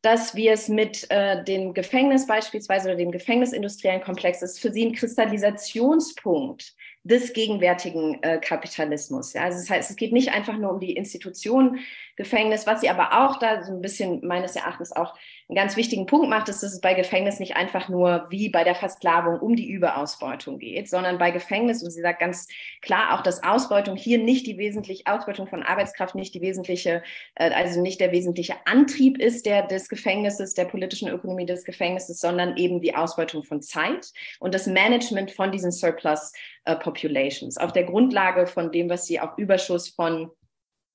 dass 0.00 0.34
wir 0.34 0.52
es 0.52 0.68
mit 0.68 1.06
äh, 1.10 1.44
dem 1.44 1.74
Gefängnis 1.74 2.26
beispielsweise 2.26 2.88
oder 2.88 2.96
dem 2.96 3.10
gefängnisindustriellen 3.10 4.02
Komplex 4.02 4.40
ist 4.40 4.60
für 4.60 4.72
sie 4.72 4.86
ein 4.86 4.94
Kristallisationspunkt 4.94 6.74
des 7.02 7.32
gegenwärtigen 7.34 8.22
äh, 8.22 8.38
Kapitalismus. 8.38 9.34
Ja? 9.34 9.42
Also 9.42 9.58
das 9.58 9.68
heißt, 9.68 9.90
es 9.90 9.96
geht 9.96 10.12
nicht 10.12 10.32
einfach 10.32 10.56
nur 10.56 10.72
um 10.72 10.80
die 10.80 10.92
Institution 10.96 11.80
Gefängnis, 12.16 12.66
was 12.66 12.80
sie 12.80 12.88
aber 12.88 13.12
auch 13.12 13.38
da 13.38 13.62
so 13.62 13.72
ein 13.72 13.82
bisschen 13.82 14.26
meines 14.26 14.56
Erachtens 14.56 14.90
auch 14.92 15.14
einen 15.48 15.56
ganz 15.56 15.76
wichtigen 15.76 16.06
Punkt 16.06 16.28
macht, 16.28 16.48
ist, 16.48 16.62
dass 16.62 16.72
es 16.72 16.80
bei 16.80 16.94
Gefängnis 16.94 17.38
nicht 17.38 17.56
einfach 17.56 17.88
nur 17.88 18.26
wie 18.30 18.48
bei 18.48 18.64
der 18.64 18.74
Versklavung 18.74 19.38
um 19.38 19.54
die 19.54 19.68
Überausbeutung 19.68 20.58
geht, 20.58 20.88
sondern 20.88 21.18
bei 21.18 21.30
Gefängnis, 21.30 21.82
und 21.82 21.90
sie 21.90 22.00
sagt 22.00 22.20
ganz 22.20 22.48
klar 22.80 23.14
auch, 23.14 23.22
dass 23.22 23.42
Ausbeutung 23.42 23.96
hier 23.96 24.18
nicht 24.18 24.46
die 24.46 24.56
wesentliche, 24.56 25.04
Ausbeutung 25.06 25.46
von 25.46 25.62
Arbeitskraft 25.62 26.14
nicht 26.14 26.34
die 26.34 26.40
wesentliche, 26.40 27.02
äh, 27.34 27.50
also 27.50 27.80
nicht 27.82 28.00
der 28.00 28.12
wesentliche 28.12 28.54
Antrieb 28.64 29.18
ist 29.18 29.44
der 29.44 29.66
des 29.66 29.88
Gefängnisses, 29.88 30.54
der 30.54 30.64
politischen 30.64 31.08
Ökonomie 31.08 31.46
des 31.46 31.64
Gefängnisses, 31.64 32.18
sondern 32.18 32.56
eben 32.56 32.80
die 32.80 32.94
Ausbeutung 32.94 33.44
von 33.44 33.60
Zeit 33.60 34.10
und 34.40 34.54
das 34.54 34.66
Management 34.66 35.30
von 35.30 35.52
diesen 35.52 35.70
Surplus 35.70 36.32
äh, 36.64 36.76
Populations. 36.76 37.58
Auf 37.58 37.72
der 37.72 37.84
Grundlage 37.84 38.46
von 38.46 38.72
dem, 38.72 38.88
was 38.88 39.06
sie 39.06 39.20
auch 39.20 39.36
Überschuss 39.36 39.88
von 39.88 40.30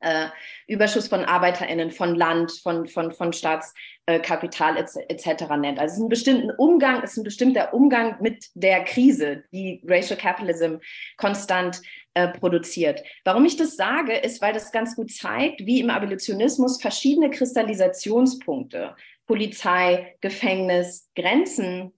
äh, 0.02 0.28
Überschuss 0.68 1.08
von 1.08 1.24
ArbeiterInnen, 1.26 1.92
von 1.92 2.16
Land, 2.16 2.52
von, 2.64 2.88
von, 2.88 3.12
von 3.12 3.34
Staatskapital 3.34 4.78
äh, 4.78 4.86
etc. 5.10 5.28
Et 5.28 5.58
nennt. 5.58 5.80
Also 5.80 5.94
es 5.94 5.98
ist 5.98 6.04
ein 6.04 6.10
bestimmter 6.10 6.60
Umgang, 6.60 7.02
es 7.04 7.12
ist 7.12 7.18
ein 7.18 7.24
bestimmter 7.24 7.74
Umgang 7.74 8.18
mit 8.22 8.50
der 8.56 8.84
Krise, 8.84 9.44
die 9.52 9.82
Racial 9.86 10.20
Capitalism 10.20 10.76
konstant 11.18 11.82
äh, 12.14 12.28
produziert. 12.28 13.04
Warum 13.24 13.46
ich 13.46 13.58
das 13.58 13.76
sage, 13.76 14.18
ist, 14.18 14.42
weil 14.42 14.54
das 14.54 14.72
ganz 14.72 14.96
gut 14.96 15.12
zeigt, 15.12 15.66
wie 15.66 15.80
im 15.80 15.90
Abolitionismus 15.90 16.82
verschiedene 16.82 17.30
Kristallisationspunkte, 17.30 18.96
Polizei, 19.28 20.16
Gefängnis, 20.20 21.10
Grenzen, 21.16 21.94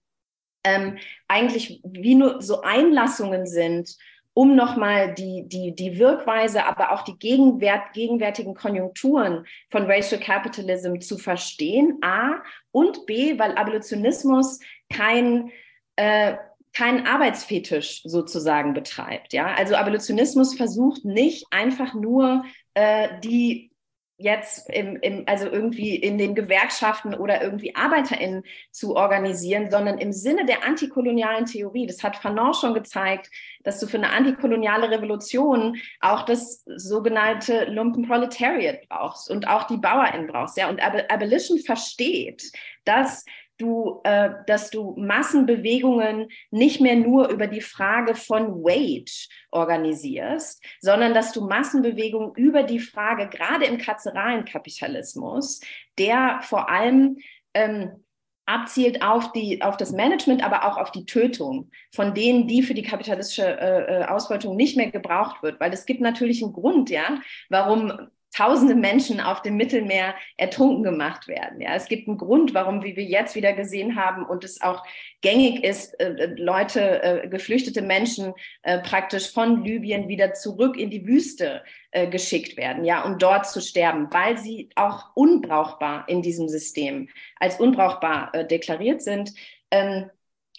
ähm, 0.62 0.98
eigentlich 1.28 1.80
wie 1.84 2.14
nur 2.14 2.40
so 2.40 2.62
Einlassungen 2.62 3.46
sind 3.46 3.96
um 4.34 4.56
nochmal 4.56 5.14
die, 5.14 5.44
die, 5.46 5.74
die 5.74 5.98
Wirkweise, 5.98 6.66
aber 6.66 6.92
auch 6.92 7.02
die 7.02 7.16
Gegenwert, 7.16 7.92
gegenwärtigen 7.92 8.54
Konjunkturen 8.54 9.46
von 9.70 9.90
Racial 9.90 10.20
Capitalism 10.20 10.98
zu 10.98 11.16
verstehen, 11.16 11.98
A, 12.02 12.42
und 12.72 13.06
B, 13.06 13.38
weil 13.38 13.56
Abolitionismus 13.56 14.58
kein, 14.92 15.52
äh, 15.94 16.34
keinen 16.72 17.06
Arbeitsfetisch 17.06 18.02
sozusagen 18.02 18.74
betreibt. 18.74 19.32
Ja? 19.32 19.54
Also 19.54 19.76
Abolitionismus 19.76 20.56
versucht 20.56 21.04
nicht 21.04 21.46
einfach 21.50 21.94
nur 21.94 22.44
äh, 22.74 23.20
die 23.22 23.70
jetzt 24.16 24.70
im, 24.70 24.96
im, 24.96 25.24
also 25.26 25.46
irgendwie 25.46 25.96
in 25.96 26.18
den 26.18 26.34
Gewerkschaften 26.34 27.14
oder 27.14 27.42
irgendwie 27.42 27.74
ArbeiterInnen 27.74 28.44
zu 28.70 28.94
organisieren, 28.94 29.70
sondern 29.70 29.98
im 29.98 30.12
Sinne 30.12 30.46
der 30.46 30.64
antikolonialen 30.64 31.46
Theorie. 31.46 31.86
Das 31.86 32.02
hat 32.02 32.16
Fanon 32.16 32.54
schon 32.54 32.74
gezeigt, 32.74 33.30
dass 33.64 33.80
du 33.80 33.86
für 33.86 33.96
eine 33.96 34.10
antikoloniale 34.10 34.90
Revolution 34.90 35.76
auch 36.00 36.22
das 36.22 36.62
sogenannte 36.76 37.64
Lumpenproletariat 37.64 38.88
brauchst 38.88 39.30
und 39.30 39.48
auch 39.48 39.64
die 39.64 39.78
BauerInnen 39.78 40.28
brauchst. 40.28 40.56
Ja, 40.56 40.68
und 40.68 40.80
Abolition 40.80 41.58
versteht, 41.58 42.52
dass 42.84 43.24
du, 43.58 44.00
äh, 44.04 44.30
dass 44.46 44.70
du 44.70 44.94
Massenbewegungen 44.96 46.28
nicht 46.50 46.80
mehr 46.80 46.96
nur 46.96 47.28
über 47.28 47.46
die 47.46 47.60
Frage 47.60 48.14
von 48.14 48.62
Wage 48.62 49.28
organisierst, 49.50 50.62
sondern 50.80 51.14
dass 51.14 51.32
du 51.32 51.46
Massenbewegungen 51.46 52.34
über 52.34 52.62
die 52.62 52.80
Frage, 52.80 53.28
gerade 53.28 53.66
im 53.66 53.78
karzeralen 53.78 54.44
Kapitalismus, 54.44 55.60
der 55.98 56.40
vor 56.42 56.68
allem 56.68 57.18
ähm, 57.54 58.03
abzielt 58.46 59.02
auf, 59.02 59.32
die, 59.32 59.62
auf 59.62 59.76
das 59.76 59.92
Management, 59.92 60.44
aber 60.44 60.64
auch 60.64 60.76
auf 60.76 60.90
die 60.92 61.06
Tötung 61.06 61.70
von 61.90 62.14
denen, 62.14 62.46
die 62.46 62.62
für 62.62 62.74
die 62.74 62.82
kapitalistische 62.82 63.46
äh, 63.46 64.02
äh 64.02 64.04
Ausbeutung 64.04 64.56
nicht 64.56 64.76
mehr 64.76 64.90
gebraucht 64.90 65.42
wird. 65.42 65.60
Weil 65.60 65.72
es 65.72 65.86
gibt 65.86 66.00
natürlich 66.00 66.42
einen 66.42 66.52
Grund, 66.52 66.90
ja, 66.90 67.20
warum 67.48 67.92
tausende 68.34 68.74
Menschen 68.74 69.20
auf 69.20 69.42
dem 69.42 69.56
Mittelmeer 69.56 70.14
ertrunken 70.36 70.82
gemacht 70.82 71.28
werden. 71.28 71.60
Ja, 71.60 71.74
es 71.74 71.86
gibt 71.86 72.08
einen 72.08 72.18
Grund, 72.18 72.52
warum, 72.52 72.82
wie 72.82 72.96
wir 72.96 73.04
jetzt 73.04 73.36
wieder 73.36 73.52
gesehen 73.52 73.94
haben 73.94 74.24
und 74.24 74.44
es 74.44 74.60
auch 74.60 74.82
gängig 75.20 75.62
ist, 75.62 75.98
äh, 76.00 76.14
äh, 76.14 76.34
Leute, 76.36 77.02
äh, 77.02 77.28
geflüchtete 77.28 77.80
Menschen 77.80 78.34
äh, 78.62 78.80
praktisch 78.80 79.30
von 79.32 79.62
Libyen 79.64 80.08
wieder 80.08 80.34
zurück 80.34 80.76
in 80.76 80.90
die 80.90 81.06
Wüste 81.06 81.62
äh, 81.94 82.08
geschickt 82.08 82.56
werden, 82.56 82.84
ja, 82.84 83.04
um 83.04 83.18
dort 83.18 83.46
zu 83.46 83.60
sterben, 83.60 84.08
weil 84.12 84.36
sie 84.36 84.68
auch 84.74 85.14
unbrauchbar 85.14 86.08
in 86.08 86.22
diesem 86.22 86.48
System 86.48 87.08
als 87.36 87.60
unbrauchbar 87.60 88.34
äh, 88.34 88.44
deklariert 88.44 89.00
sind. 89.00 89.32
Ähm, 89.70 90.10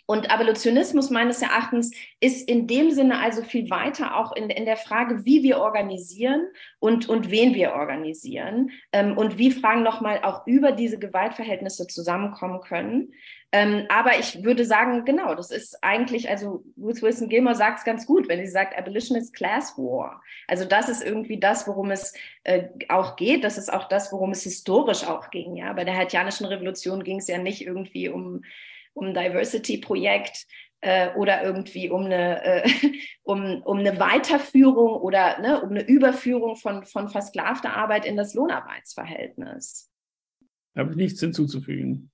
und 0.08 0.30
Abolitionismus 0.30 1.10
meines 1.10 1.41
Erachtens 1.41 1.91
ist 2.20 2.48
in 2.48 2.68
dem 2.68 2.91
Sinne 2.91 3.20
also 3.20 3.41
viel 3.41 3.70
weiter 3.70 4.18
auch 4.18 4.36
in, 4.36 4.50
in 4.50 4.65
der 4.65 4.78
Frage, 4.78 5.26
wie 5.26 5.41
wir 5.41 5.60
organisieren 5.60 6.48
und, 6.80 7.10
und 7.10 7.32
wen 7.32 7.56
wir 7.56 7.74
organisieren 7.74 8.70
ähm, 8.91 9.18
und 9.18 9.38
wie 9.39 9.52
Fragen 9.52 9.82
nochmal 9.82 10.22
auch 10.24 10.46
über 10.46 10.72
diese 10.72 11.00
Gewaltverhältnisse 11.00 11.88
zusammenkommen 11.88 12.62
können. 12.62 13.13
Ähm, 13.52 13.86
aber 13.89 14.20
ich 14.20 14.44
würde 14.44 14.65
sagen, 14.65 15.06
genau, 15.06 15.34
das 15.34 15.50
ist 15.50 15.82
eigentlich, 15.82 16.30
also 16.30 16.63
Ruth 16.78 17.02
Wilson 17.02 17.30
Gilmore 17.30 17.56
sagt 17.56 17.80
es 17.80 17.86
ganz 17.86 18.06
gut, 18.06 18.28
wenn 18.28 18.46
sie 18.46 18.52
sagt, 18.52 18.78
Abolition 18.78 19.18
is 19.18 19.32
Class 19.32 19.78
War. 19.78 20.22
Also 20.48 20.65
das 20.65 20.89
ist 20.89 21.04
irgendwie 21.04 21.39
das, 21.39 21.68
worum 21.68 21.89
es 21.89 22.13
äh, 22.44 22.65
auch 22.89 23.15
geht. 23.15 23.44
Das 23.44 23.58
ist 23.58 23.72
auch 23.72 23.88
das, 23.88 24.12
worum 24.12 24.32
es 24.32 24.44
historisch 24.44 25.06
auch 25.06 25.32
ging. 25.32 25.56
Ja, 25.56 25.74
bei 25.74 25.86
der 25.86 25.96
haitianischen 25.96 26.46
Revolution 26.46 27.04
ging 27.04 27.20
es 27.20 27.28
ja 27.28 27.38
nicht 27.38 27.65
irgendwie 27.65 28.10
um 28.10 28.44
um 28.95 29.08
ein 29.08 29.13
Diversity-Projekt 29.13 30.45
äh, 30.81 31.13
oder 31.15 31.43
irgendwie 31.43 31.89
um 31.89 32.05
eine, 32.05 32.43
äh, 32.43 32.69
um, 33.23 33.62
um 33.63 33.79
eine 33.79 33.99
Weiterführung 33.99 35.01
oder 35.01 35.39
ne, 35.39 35.62
um 35.62 35.69
eine 35.69 35.88
Überführung 35.88 36.55
von, 36.55 36.86
von 36.86 37.10
versklavter 37.10 37.75
Arbeit 37.75 38.05
in 38.05 38.15
das 38.15 38.34
Lohnarbeitsverhältnis. 38.34 39.91
Habe 40.75 40.91
ich 40.91 40.97
nichts 40.97 41.19
hinzuzufügen. 41.19 42.12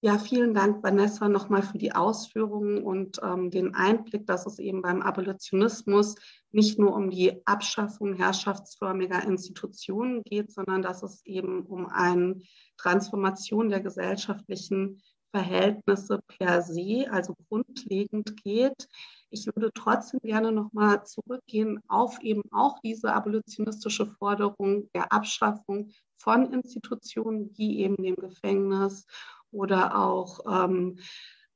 Ja, 0.00 0.16
vielen 0.16 0.54
Dank, 0.54 0.84
Vanessa, 0.84 1.28
nochmal 1.28 1.62
für 1.62 1.78
die 1.78 1.90
Ausführungen 1.90 2.84
und 2.84 3.18
ähm, 3.20 3.50
den 3.50 3.74
Einblick, 3.74 4.26
dass 4.26 4.46
es 4.46 4.60
eben 4.60 4.80
beim 4.80 5.02
Abolitionismus 5.02 6.14
nicht 6.52 6.78
nur 6.78 6.94
um 6.94 7.10
die 7.10 7.44
Abschaffung 7.46 8.14
herrschaftsförmiger 8.14 9.24
Institutionen 9.24 10.22
geht, 10.22 10.52
sondern 10.52 10.82
dass 10.82 11.02
es 11.02 11.26
eben 11.26 11.66
um 11.66 11.86
eine 11.86 12.40
Transformation 12.76 13.70
der 13.70 13.80
gesellschaftlichen 13.80 15.02
Verhältnisse 15.30 16.20
per 16.26 16.62
se, 16.62 17.06
also 17.10 17.34
grundlegend 17.48 18.42
geht. 18.42 18.88
Ich 19.30 19.46
würde 19.46 19.70
trotzdem 19.74 20.20
gerne 20.20 20.52
nochmal 20.52 21.04
zurückgehen 21.04 21.80
auf 21.88 22.20
eben 22.22 22.42
auch 22.50 22.78
diese 22.80 23.12
abolitionistische 23.12 24.06
Forderung 24.06 24.90
der 24.94 25.12
Abschaffung 25.12 25.90
von 26.16 26.52
Institutionen 26.52 27.50
wie 27.56 27.80
eben 27.80 28.02
dem 28.02 28.16
Gefängnis 28.16 29.06
oder 29.50 29.98
auch 29.98 30.40
ähm, 30.46 30.98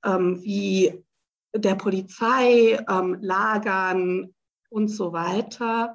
ähm, 0.04 0.42
wie 0.42 1.04
der 1.54 1.74
Polizei, 1.74 2.78
ähm, 2.88 3.18
Lagern 3.20 4.34
und 4.70 4.88
so 4.88 5.12
weiter. 5.12 5.94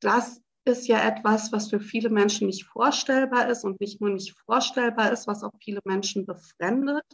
Das 0.00 0.42
ist 0.68 0.86
ja 0.86 1.06
etwas, 1.06 1.50
was 1.52 1.70
für 1.70 1.80
viele 1.80 2.10
Menschen 2.10 2.46
nicht 2.46 2.64
vorstellbar 2.64 3.48
ist 3.48 3.64
und 3.64 3.80
nicht 3.80 4.00
nur 4.00 4.10
nicht 4.10 4.38
vorstellbar 4.46 5.12
ist, 5.12 5.26
was 5.26 5.42
auch 5.42 5.54
viele 5.62 5.80
Menschen 5.84 6.26
befremdet. 6.26 7.04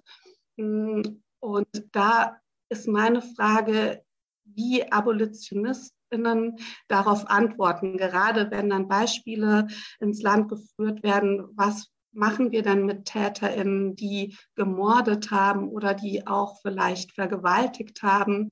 Und 0.57 1.69
da 1.93 2.37
ist 2.69 2.87
meine 2.89 3.23
Frage, 3.23 4.03
wie 4.45 4.91
Abolitionistinnen 4.91 6.57
darauf 6.89 7.29
antworten, 7.29 7.97
gerade 7.97 8.51
wenn 8.51 8.71
dann 8.71 8.89
Beispiele 8.89 9.69
ins 10.01 10.23
Land 10.23 10.49
geführt 10.49 11.03
werden, 11.03 11.49
was 11.55 11.89
machen 12.13 12.53
wir 12.53 12.63
dann 12.63 12.85
mit 12.85 13.07
TäterInnen, 13.07 13.97
die 13.97 14.37
gemordet 14.55 15.31
haben 15.31 15.69
oder 15.69 15.95
die 15.95 16.27
auch 16.27 16.61
vielleicht 16.63 17.13
vergewaltigt 17.13 18.03
haben? 18.03 18.51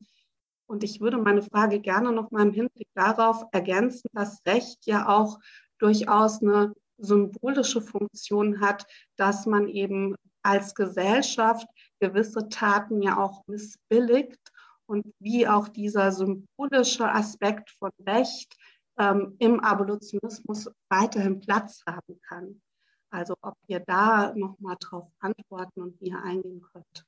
Und 0.73 0.83
ich 0.85 1.03
würde 1.03 1.19
meine 1.19 1.43
Frage 1.43 1.81
gerne 1.81 2.13
noch 2.13 2.31
mal 2.31 2.47
im 2.47 2.55
Hinblick 2.55 2.89
darauf 2.95 3.45
ergänzen, 3.53 4.09
dass 4.15 4.41
Recht 4.47 4.87
ja 4.87 5.07
auch 5.07 5.39
durchaus 5.79 6.41
eine 6.41 6.73
symbolische 6.97 7.83
Funktion 7.83 8.59
hat, 8.63 8.87
dass 9.17 9.45
man 9.45 9.69
eben 9.69 10.17
als 10.43 10.75
Gesellschaft 10.75 11.69
gewisse 12.01 12.49
Taten 12.49 13.03
ja 13.03 13.23
auch 13.23 13.47
missbilligt 13.49 14.41
und 14.87 15.05
wie 15.19 15.47
auch 15.47 15.69
dieser 15.69 16.11
symbolische 16.11 17.07
Aspekt 17.07 17.69
von 17.73 17.91
Recht 18.07 18.57
ähm, 18.99 19.37
im 19.41 19.61
Abolitionismus 19.61 20.71
weiterhin 20.89 21.41
Platz 21.41 21.83
haben 21.87 22.19
kann. 22.27 22.63
Also 23.11 23.35
ob 23.43 23.59
ihr 23.67 23.81
da 23.81 24.33
nochmal 24.35 24.77
drauf 24.81 25.07
antworten 25.19 25.83
und 25.83 26.01
wie 26.01 26.09
ihr 26.09 26.23
eingehen 26.23 26.63
könnt. 26.73 27.05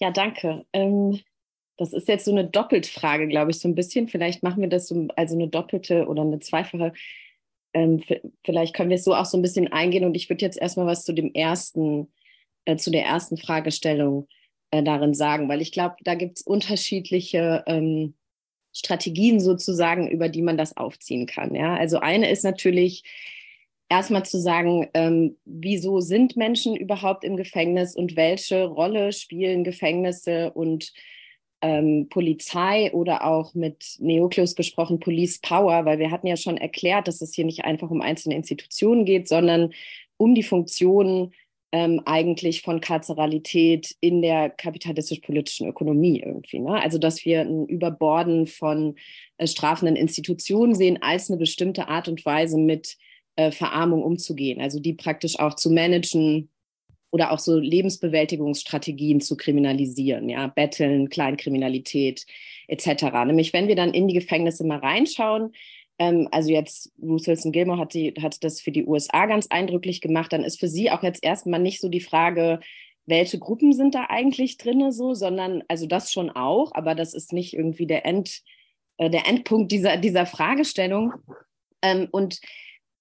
Ja, 0.00 0.10
danke. 0.10 0.66
Ähm, 0.72 1.20
das 1.76 1.92
ist 1.92 2.08
jetzt 2.08 2.24
so 2.24 2.30
eine 2.30 2.44
Doppeltfrage, 2.44 3.28
glaube 3.28 3.50
ich, 3.50 3.58
so 3.58 3.68
ein 3.68 3.74
bisschen. 3.74 4.08
Vielleicht 4.08 4.42
machen 4.42 4.60
wir 4.60 4.68
das 4.68 4.86
so, 4.86 5.08
also 5.16 5.34
eine 5.34 5.48
doppelte 5.48 6.06
oder 6.06 6.22
eine 6.22 6.38
zweifache. 6.38 6.92
Ähm, 7.72 8.02
vielleicht 8.44 8.74
können 8.74 8.90
wir 8.90 8.96
es 8.96 9.04
so 9.04 9.14
auch 9.14 9.24
so 9.24 9.36
ein 9.36 9.42
bisschen 9.42 9.72
eingehen. 9.72 10.04
Und 10.04 10.14
ich 10.14 10.28
würde 10.30 10.44
jetzt 10.44 10.58
erstmal 10.58 10.86
was 10.86 11.04
zu 11.04 11.12
dem 11.12 11.32
ersten, 11.34 12.12
äh, 12.64 12.76
zu 12.76 12.90
der 12.90 13.04
ersten 13.04 13.36
Fragestellung 13.36 14.28
äh, 14.70 14.82
darin 14.82 15.14
sagen, 15.14 15.48
weil 15.48 15.60
ich 15.60 15.72
glaube, 15.72 15.96
da 16.04 16.14
gibt 16.14 16.38
es 16.38 16.42
unterschiedliche 16.42 17.64
ähm, 17.66 18.14
Strategien 18.72 19.40
sozusagen, 19.40 20.08
über 20.08 20.28
die 20.28 20.42
man 20.42 20.56
das 20.56 20.76
aufziehen 20.76 21.26
kann. 21.26 21.54
Ja? 21.54 21.76
Also 21.76 21.98
eine 21.98 22.30
ist 22.30 22.44
natürlich, 22.44 23.02
erstmal 23.88 24.24
zu 24.24 24.38
sagen, 24.40 24.88
ähm, 24.94 25.36
wieso 25.44 26.00
sind 26.00 26.36
Menschen 26.36 26.74
überhaupt 26.76 27.24
im 27.24 27.36
Gefängnis 27.36 27.94
und 27.94 28.16
welche 28.16 28.64
Rolle 28.64 29.12
spielen 29.12 29.64
Gefängnisse 29.64 30.52
und 30.52 30.92
ähm, 31.64 32.08
Polizei 32.10 32.92
oder 32.92 33.24
auch 33.24 33.54
mit 33.54 33.96
Neokleus 33.98 34.54
gesprochen 34.54 35.00
Police 35.00 35.38
Power, 35.38 35.86
weil 35.86 35.98
wir 35.98 36.10
hatten 36.10 36.26
ja 36.26 36.36
schon 36.36 36.58
erklärt, 36.58 37.08
dass 37.08 37.22
es 37.22 37.34
hier 37.34 37.46
nicht 37.46 37.64
einfach 37.64 37.90
um 37.90 38.02
einzelne 38.02 38.34
Institutionen 38.34 39.06
geht, 39.06 39.28
sondern 39.28 39.72
um 40.18 40.34
die 40.34 40.42
Funktionen 40.42 41.32
ähm, 41.72 42.02
eigentlich 42.04 42.60
von 42.60 42.82
Karzeralität 42.82 43.96
in 44.00 44.20
der 44.20 44.50
kapitalistisch-politischen 44.50 45.66
Ökonomie 45.66 46.20
irgendwie. 46.20 46.58
Ne? 46.58 46.82
Also 46.82 46.98
dass 46.98 47.24
wir 47.24 47.40
ein 47.40 47.66
Überborden 47.66 48.46
von 48.46 48.96
äh, 49.38 49.46
strafenden 49.46 49.96
Institutionen 49.96 50.74
sehen 50.74 50.98
als 51.00 51.30
eine 51.30 51.38
bestimmte 51.38 51.88
Art 51.88 52.08
und 52.08 52.26
Weise 52.26 52.58
mit 52.58 52.98
äh, 53.36 53.50
Verarmung 53.50 54.02
umzugehen, 54.02 54.60
also 54.60 54.80
die 54.80 54.92
praktisch 54.92 55.38
auch 55.38 55.54
zu 55.54 55.70
managen 55.70 56.50
oder 57.14 57.30
auch 57.30 57.38
so 57.38 57.56
Lebensbewältigungsstrategien 57.56 59.20
zu 59.20 59.36
kriminalisieren, 59.36 60.28
ja, 60.28 60.48
Betteln, 60.48 61.08
Kleinkriminalität 61.10 62.26
etc. 62.66 63.04
Nämlich 63.24 63.52
wenn 63.52 63.68
wir 63.68 63.76
dann 63.76 63.94
in 63.94 64.08
die 64.08 64.14
Gefängnisse 64.14 64.66
mal 64.66 64.80
reinschauen, 64.80 65.52
ähm, 66.00 66.26
also 66.32 66.50
jetzt 66.50 66.90
Ruth 67.00 67.28
Wilson 67.28 67.52
Gilmore 67.52 67.78
hat, 67.78 67.94
die, 67.94 68.12
hat 68.20 68.42
das 68.42 68.60
für 68.60 68.72
die 68.72 68.84
USA 68.84 69.26
ganz 69.26 69.46
eindrücklich 69.46 70.00
gemacht, 70.00 70.32
dann 70.32 70.42
ist 70.42 70.58
für 70.58 70.66
sie 70.66 70.90
auch 70.90 71.04
jetzt 71.04 71.22
erstmal 71.22 71.60
nicht 71.60 71.80
so 71.80 71.88
die 71.88 72.00
Frage, 72.00 72.58
welche 73.06 73.38
Gruppen 73.38 73.72
sind 73.72 73.94
da 73.94 74.06
eigentlich 74.08 74.58
drin, 74.58 74.90
so, 74.90 75.14
sondern 75.14 75.62
also 75.68 75.86
das 75.86 76.10
schon 76.10 76.30
auch, 76.30 76.72
aber 76.74 76.96
das 76.96 77.14
ist 77.14 77.32
nicht 77.32 77.54
irgendwie 77.54 77.86
der 77.86 78.04
End, 78.06 78.42
äh, 78.96 79.08
der 79.08 79.28
Endpunkt 79.28 79.70
dieser, 79.70 79.98
dieser 79.98 80.26
Fragestellung. 80.26 81.12
Ähm, 81.80 82.08
und 82.10 82.40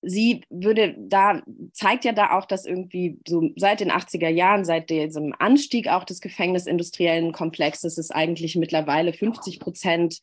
sie 0.03 0.41
würde 0.49 0.95
da, 0.97 1.41
zeigt 1.71 2.05
ja 2.05 2.11
da 2.11 2.37
auch, 2.37 2.45
dass 2.45 2.65
irgendwie 2.65 3.19
so 3.27 3.49
seit 3.55 3.79
den 3.79 3.91
80er 3.91 4.29
Jahren, 4.29 4.65
seit 4.65 4.89
diesem 4.89 5.33
Anstieg 5.39 5.87
auch 5.87 6.03
des 6.03 6.21
gefängnisindustriellen 6.21 7.31
Komplexes, 7.31 7.97
es 7.97 8.11
eigentlich 8.11 8.55
mittlerweile 8.55 9.13
50 9.13 9.59
Prozent 9.59 10.19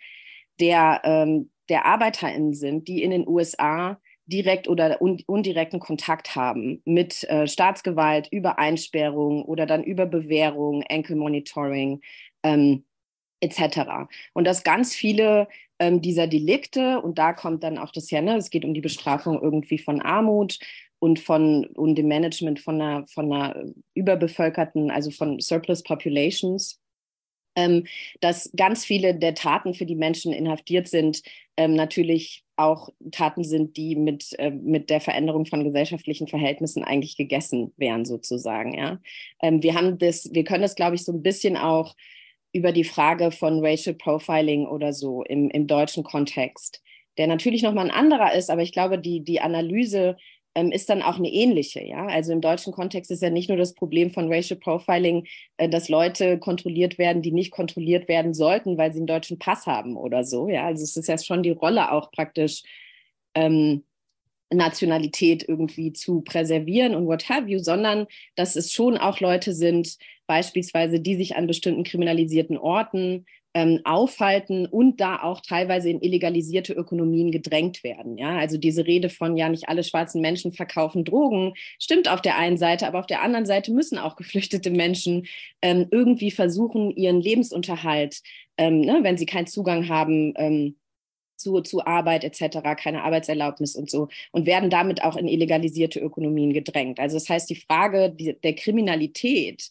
der, 0.60 1.00
ähm, 1.04 1.50
der 1.68 1.86
ArbeiterInnen 1.86 2.54
sind, 2.54 2.88
die 2.88 3.02
in 3.02 3.10
den 3.10 3.26
USA 3.26 3.98
direkt 4.26 4.68
oder 4.68 5.02
un 5.02 5.22
undirekten 5.26 5.80
Kontakt 5.80 6.36
haben 6.36 6.82
mit 6.84 7.24
äh, 7.24 7.48
Staatsgewalt 7.48 8.28
über 8.30 8.58
Einsperrung 8.58 9.44
oder 9.44 9.66
dann 9.66 9.82
über 9.82 10.06
Bewährung, 10.06 10.82
Enkelmonitoring 10.82 12.00
ähm, 12.42 12.84
etc. 13.40 14.08
Und 14.32 14.46
dass 14.46 14.64
ganz 14.64 14.94
viele 14.94 15.48
ähm, 15.78 16.00
dieser 16.02 16.26
Delikte, 16.26 17.00
und 17.00 17.18
da 17.18 17.32
kommt 17.32 17.62
dann 17.62 17.78
auch 17.78 17.92
das 17.92 18.10
her, 18.10 18.22
ne, 18.22 18.36
es 18.36 18.50
geht 18.50 18.64
um 18.64 18.74
die 18.74 18.80
Bestrafung 18.80 19.40
irgendwie 19.40 19.78
von 19.78 20.00
Armut 20.00 20.58
und 20.98 21.18
von 21.18 21.66
und 21.66 21.96
dem 21.96 22.08
Management 22.08 22.60
von 22.60 22.80
einer, 22.80 23.06
von 23.06 23.32
einer 23.32 23.64
überbevölkerten, 23.94 24.90
also 24.90 25.10
von 25.10 25.40
Surplus 25.40 25.82
Populations, 25.82 26.78
ähm, 27.56 27.86
dass 28.20 28.50
ganz 28.56 28.84
viele 28.84 29.14
der 29.14 29.34
Taten, 29.34 29.74
für 29.74 29.86
die 29.86 29.96
Menschen 29.96 30.32
inhaftiert 30.32 30.88
sind, 30.88 31.22
ähm, 31.56 31.74
natürlich 31.74 32.44
auch 32.56 32.90
Taten 33.10 33.42
sind, 33.42 33.76
die 33.76 33.96
mit, 33.96 34.38
äh, 34.38 34.50
mit 34.50 34.90
der 34.90 35.00
Veränderung 35.00 35.46
von 35.46 35.64
gesellschaftlichen 35.64 36.28
Verhältnissen 36.28 36.84
eigentlich 36.84 37.16
gegessen 37.16 37.72
wären, 37.76 38.04
sozusagen. 38.04 38.74
Ja? 38.74 39.00
Ähm, 39.42 39.62
wir 39.62 39.74
haben 39.74 39.98
das, 39.98 40.30
wir 40.32 40.44
können 40.44 40.62
das, 40.62 40.74
glaube 40.74 40.94
ich, 40.94 41.04
so 41.04 41.12
ein 41.12 41.22
bisschen 41.22 41.56
auch 41.56 41.96
über 42.52 42.72
die 42.72 42.84
Frage 42.84 43.30
von 43.30 43.64
Racial 43.64 43.94
Profiling 43.94 44.66
oder 44.66 44.92
so 44.92 45.22
im, 45.22 45.50
im 45.50 45.66
deutschen 45.66 46.04
Kontext, 46.04 46.82
der 47.18 47.26
natürlich 47.26 47.62
nochmal 47.62 47.86
ein 47.86 47.96
anderer 47.96 48.34
ist, 48.34 48.50
aber 48.50 48.62
ich 48.62 48.72
glaube, 48.72 48.98
die, 48.98 49.20
die 49.20 49.40
Analyse 49.40 50.16
ähm, 50.54 50.72
ist 50.72 50.90
dann 50.90 51.02
auch 51.02 51.16
eine 51.16 51.30
ähnliche. 51.30 51.84
Ja? 51.84 52.06
Also 52.06 52.32
im 52.32 52.40
deutschen 52.40 52.72
Kontext 52.72 53.10
ist 53.10 53.22
ja 53.22 53.30
nicht 53.30 53.48
nur 53.48 53.58
das 53.58 53.74
Problem 53.74 54.10
von 54.10 54.32
Racial 54.32 54.58
Profiling, 54.58 55.26
äh, 55.58 55.68
dass 55.68 55.88
Leute 55.88 56.38
kontrolliert 56.38 56.98
werden, 56.98 57.22
die 57.22 57.32
nicht 57.32 57.52
kontrolliert 57.52 58.08
werden 58.08 58.34
sollten, 58.34 58.76
weil 58.76 58.92
sie 58.92 58.98
einen 58.98 59.06
deutschen 59.06 59.38
Pass 59.38 59.66
haben 59.66 59.96
oder 59.96 60.24
so. 60.24 60.48
Ja? 60.48 60.66
Also 60.66 60.82
es 60.82 60.96
ist 60.96 61.08
ja 61.08 61.18
schon 61.18 61.42
die 61.42 61.50
Rolle 61.50 61.92
auch 61.92 62.10
praktisch. 62.10 62.62
Ähm, 63.34 63.84
Nationalität 64.52 65.48
irgendwie 65.48 65.92
zu 65.92 66.22
präservieren 66.22 66.94
und 66.94 67.06
what 67.06 67.28
have 67.28 67.48
you, 67.48 67.58
sondern 67.58 68.06
dass 68.34 68.56
es 68.56 68.72
schon 68.72 68.98
auch 68.98 69.20
Leute 69.20 69.52
sind, 69.52 69.96
beispielsweise, 70.26 71.00
die 71.00 71.16
sich 71.16 71.36
an 71.36 71.46
bestimmten 71.46 71.84
kriminalisierten 71.84 72.56
Orten 72.56 73.26
ähm, 73.54 73.80
aufhalten 73.84 74.66
und 74.66 75.00
da 75.00 75.22
auch 75.22 75.40
teilweise 75.40 75.90
in 75.90 76.00
illegalisierte 76.00 76.72
Ökonomien 76.72 77.32
gedrängt 77.32 77.82
werden. 77.82 78.16
Ja, 78.16 78.38
also 78.38 78.56
diese 78.56 78.86
Rede 78.86 79.08
von 79.08 79.36
ja 79.36 79.48
nicht 79.48 79.68
alle 79.68 79.82
schwarzen 79.82 80.20
Menschen 80.20 80.52
verkaufen 80.52 81.04
Drogen 81.04 81.54
stimmt 81.78 82.08
auf 82.08 82.22
der 82.22 82.36
einen 82.38 82.58
Seite, 82.58 82.86
aber 82.86 83.00
auf 83.00 83.06
der 83.06 83.22
anderen 83.22 83.46
Seite 83.46 83.72
müssen 83.72 83.98
auch 83.98 84.16
geflüchtete 84.20 84.70
Menschen 84.70 85.26
ähm, 85.62 85.88
irgendwie 85.90 86.30
versuchen, 86.30 86.90
ihren 86.92 87.20
Lebensunterhalt, 87.20 88.20
ähm, 88.56 88.82
ne, 88.82 89.00
wenn 89.02 89.18
sie 89.18 89.26
keinen 89.26 89.48
Zugang 89.48 89.88
haben, 89.88 90.32
ähm, 90.36 90.76
zu, 91.40 91.60
zu 91.60 91.84
Arbeit 91.84 92.24
etc., 92.24 92.58
keine 92.76 93.02
Arbeitserlaubnis 93.02 93.74
und 93.74 93.90
so 93.90 94.08
und 94.32 94.46
werden 94.46 94.70
damit 94.70 95.02
auch 95.02 95.16
in 95.16 95.26
illegalisierte 95.26 96.00
Ökonomien 96.00 96.52
gedrängt. 96.52 97.00
Also 97.00 97.16
das 97.16 97.28
heißt, 97.28 97.50
die 97.50 97.56
Frage 97.56 98.10
der 98.10 98.54
Kriminalität 98.54 99.70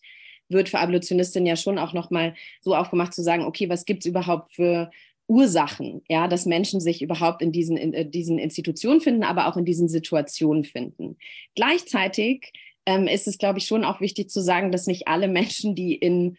wird 0.49 0.70
für 0.70 0.80
Abolitionistinnen 0.80 1.47
ja 1.47 1.55
schon 1.55 1.78
auch 1.78 1.93
nochmal 1.93 2.34
so 2.61 2.76
aufgemacht 2.76 3.13
zu 3.13 3.22
sagen, 3.22 3.43
okay, 3.45 3.70
was 3.70 3.86
gibt 3.86 4.03
es 4.03 4.07
überhaupt 4.07 4.53
für 4.53 4.89
Ursachen, 5.28 6.01
ja, 6.09 6.28
dass 6.28 6.47
Menschen 6.47 6.82
sich 6.82 7.03
überhaupt 7.03 7.43
in 7.43 7.51
diesen, 7.51 7.78
in, 7.78 7.93
äh, 7.93 8.09
diesen 8.09 8.39
Institutionen 8.39 8.99
finden, 8.99 9.24
aber 9.24 9.47
auch 9.47 9.57
in 9.57 9.65
diesen 9.65 9.88
Situationen 9.88 10.65
finden. 10.65 11.17
Gleichzeitig 11.53 12.51
ähm, 12.88 13.07
ist 13.07 13.28
es, 13.28 13.38
glaube 13.38 13.59
ich, 13.59 13.65
schon 13.65 13.86
auch 13.86 14.01
wichtig 14.01 14.32
zu 14.32 14.41
sagen, 14.41 14.72
dass 14.72 14.88
nicht 14.88 15.07
alle 15.07 15.28
Menschen, 15.28 15.76
die 15.76 15.93
in, 15.93 16.38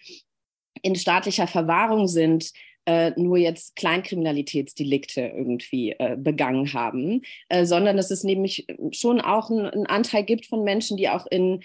in 0.82 0.96
staatlicher 0.96 1.46
Verwahrung 1.46 2.08
sind, 2.08 2.52
äh, 2.86 3.12
nur 3.16 3.38
jetzt 3.38 3.76
Kleinkriminalitätsdelikte 3.76 5.20
irgendwie 5.20 5.92
äh, 5.98 6.16
begangen 6.18 6.72
haben, 6.72 7.22
äh, 7.48 7.64
sondern 7.64 7.96
dass 7.96 8.10
es 8.10 8.24
nämlich 8.24 8.66
schon 8.92 9.20
auch 9.20 9.50
einen 9.50 9.86
Anteil 9.86 10.24
gibt 10.24 10.46
von 10.46 10.64
Menschen, 10.64 10.96
die 10.96 11.08
auch 11.08 11.26
in 11.26 11.62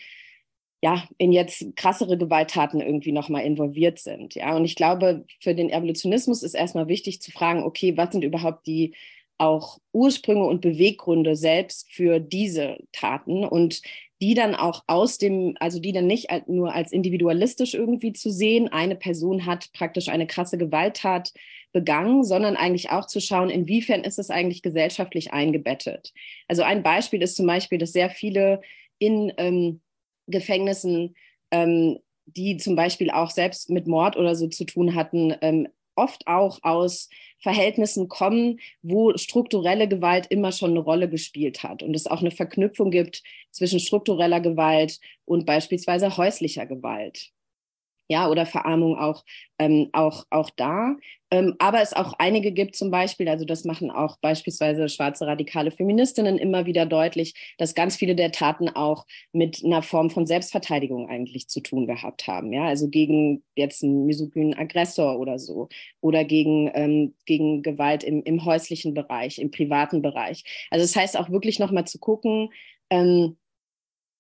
ja, 0.81 1.07
in 1.17 1.31
jetzt 1.31 1.75
krassere 1.75 2.15
Gewalttaten 2.15 2.79
irgendwie 2.79 3.11
nochmal 3.11 3.43
involviert 3.43 3.97
sind. 3.97 4.35
Ja, 4.35 4.55
und 4.55 4.65
ich 4.65 4.75
glaube, 4.75 5.25
für 5.41 5.55
den 5.55 5.71
Evolutionismus 5.71 6.43
ist 6.43 6.53
erstmal 6.53 6.87
wichtig 6.87 7.21
zu 7.21 7.31
fragen, 7.31 7.63
okay, 7.63 7.97
was 7.97 8.11
sind 8.11 8.23
überhaupt 8.23 8.67
die 8.67 8.93
auch 9.37 9.79
Ursprünge 9.91 10.45
und 10.45 10.61
Beweggründe 10.61 11.35
selbst 11.35 11.91
für 11.91 12.19
diese 12.19 12.77
Taten 12.91 13.43
und 13.43 13.81
die 14.21 14.33
dann 14.33 14.55
auch 14.55 14.83
aus 14.87 15.17
dem, 15.17 15.55
also 15.59 15.79
die 15.79 15.91
dann 15.91 16.07
nicht 16.07 16.29
nur 16.47 16.73
als 16.73 16.91
individualistisch 16.91 17.73
irgendwie 17.73 18.13
zu 18.13 18.31
sehen, 18.31 18.69
eine 18.69 18.95
Person 18.95 19.45
hat 19.45 19.71
praktisch 19.73 20.07
eine 20.07 20.27
krasse 20.27 20.57
Gewalttat 20.57 21.33
begangen, 21.73 22.23
sondern 22.23 22.55
eigentlich 22.55 22.91
auch 22.91 23.05
zu 23.05 23.19
schauen, 23.19 23.49
inwiefern 23.49 24.05
ist 24.05 24.17
es 24.17 24.29
eigentlich 24.29 24.61
gesellschaftlich 24.61 25.33
eingebettet. 25.33 26.13
Also 26.47 26.63
ein 26.63 26.83
Beispiel 26.83 27.21
ist 27.21 27.35
zum 27.35 27.45
Beispiel, 27.47 27.77
dass 27.77 27.91
sehr 27.91 28.09
viele 28.09 28.61
in 28.97 29.33
ähm, 29.37 29.81
Gefängnissen, 30.27 31.15
ähm, 31.51 31.99
die 32.25 32.55
zum 32.57 32.77
Beispiel 32.77 33.11
auch 33.11 33.29
selbst 33.29 33.69
mit 33.69 33.87
Mord 33.87 34.15
oder 34.15 34.35
so 34.35 34.47
zu 34.47 34.63
tun 34.63 34.95
hatten, 34.95 35.35
ähm, 35.41 35.67
oft 35.95 36.27
auch 36.27 36.59
aus 36.63 37.09
Verhältnissen 37.39 38.07
kommen, 38.07 38.59
wo 38.81 39.15
strukturelle 39.17 39.87
Gewalt 39.87 40.27
immer 40.29 40.51
schon 40.51 40.71
eine 40.71 40.79
Rolle 40.79 41.09
gespielt 41.09 41.63
hat 41.63 41.83
und 41.83 41.95
es 41.95 42.07
auch 42.07 42.21
eine 42.21 42.31
Verknüpfung 42.31 42.91
gibt 42.91 43.23
zwischen 43.51 43.79
struktureller 43.79 44.39
Gewalt 44.39 44.99
und 45.25 45.45
beispielsweise 45.45 46.17
häuslicher 46.17 46.65
Gewalt 46.65 47.31
ja, 48.07 48.29
oder 48.29 48.45
Verarmung 48.45 48.97
auch, 48.97 49.23
ähm, 49.59 49.89
auch, 49.93 50.25
auch 50.29 50.49
da. 50.55 50.95
Ähm, 51.31 51.55
aber 51.57 51.81
es 51.81 51.93
auch 51.93 52.13
einige 52.19 52.51
gibt 52.51 52.75
zum 52.75 52.91
Beispiel, 52.91 53.27
also 53.27 53.45
das 53.45 53.65
machen 53.65 53.89
auch 53.89 54.17
beispielsweise 54.19 54.87
schwarze 54.89 55.25
radikale 55.25 55.71
Feministinnen 55.71 56.37
immer 56.37 56.65
wieder 56.65 56.85
deutlich, 56.85 57.33
dass 57.57 57.73
ganz 57.73 57.95
viele 57.95 58.15
der 58.15 58.31
Taten 58.31 58.69
auch 58.69 59.05
mit 59.33 59.63
einer 59.65 59.81
Form 59.81 60.11
von 60.11 60.27
Selbstverteidigung 60.27 61.09
eigentlich 61.09 61.47
zu 61.47 61.61
tun 61.61 61.87
gehabt 61.87 62.27
haben. 62.27 62.53
Ja, 62.53 62.65
also 62.65 62.89
gegen 62.89 63.43
jetzt 63.55 63.83
einen 63.83 64.05
misogynen 64.05 64.53
Aggressor 64.53 65.19
oder 65.19 65.39
so 65.39 65.67
oder 65.99 66.23
gegen, 66.23 66.69
ähm, 66.75 67.15
gegen 67.25 67.63
Gewalt 67.63 68.03
im, 68.03 68.21
im 68.23 68.45
häuslichen 68.45 68.93
Bereich, 68.93 69.39
im 69.39 69.49
privaten 69.51 70.01
Bereich. 70.01 70.43
Also 70.69 70.83
das 70.83 70.95
heißt 70.95 71.17
auch 71.17 71.31
wirklich 71.31 71.59
nochmal 71.59 71.85
zu 71.85 71.97
gucken, 71.99 72.49
ähm, 72.91 73.37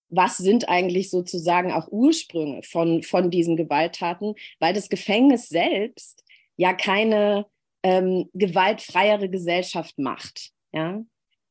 was 0.09 0.37
sind 0.37 0.69
eigentlich 0.69 1.09
sozusagen 1.09 1.71
auch 1.71 1.87
Ursprünge 1.89 2.63
von, 2.63 3.03
von 3.03 3.31
diesen 3.31 3.57
Gewalttaten, 3.57 4.35
weil 4.59 4.73
das 4.73 4.89
Gefängnis 4.89 5.49
selbst 5.49 6.23
ja 6.57 6.73
keine 6.73 7.45
ähm, 7.83 8.29
gewaltfreiere 8.33 9.29
Gesellschaft 9.29 9.97
macht. 9.97 10.51
Ja? 10.71 11.01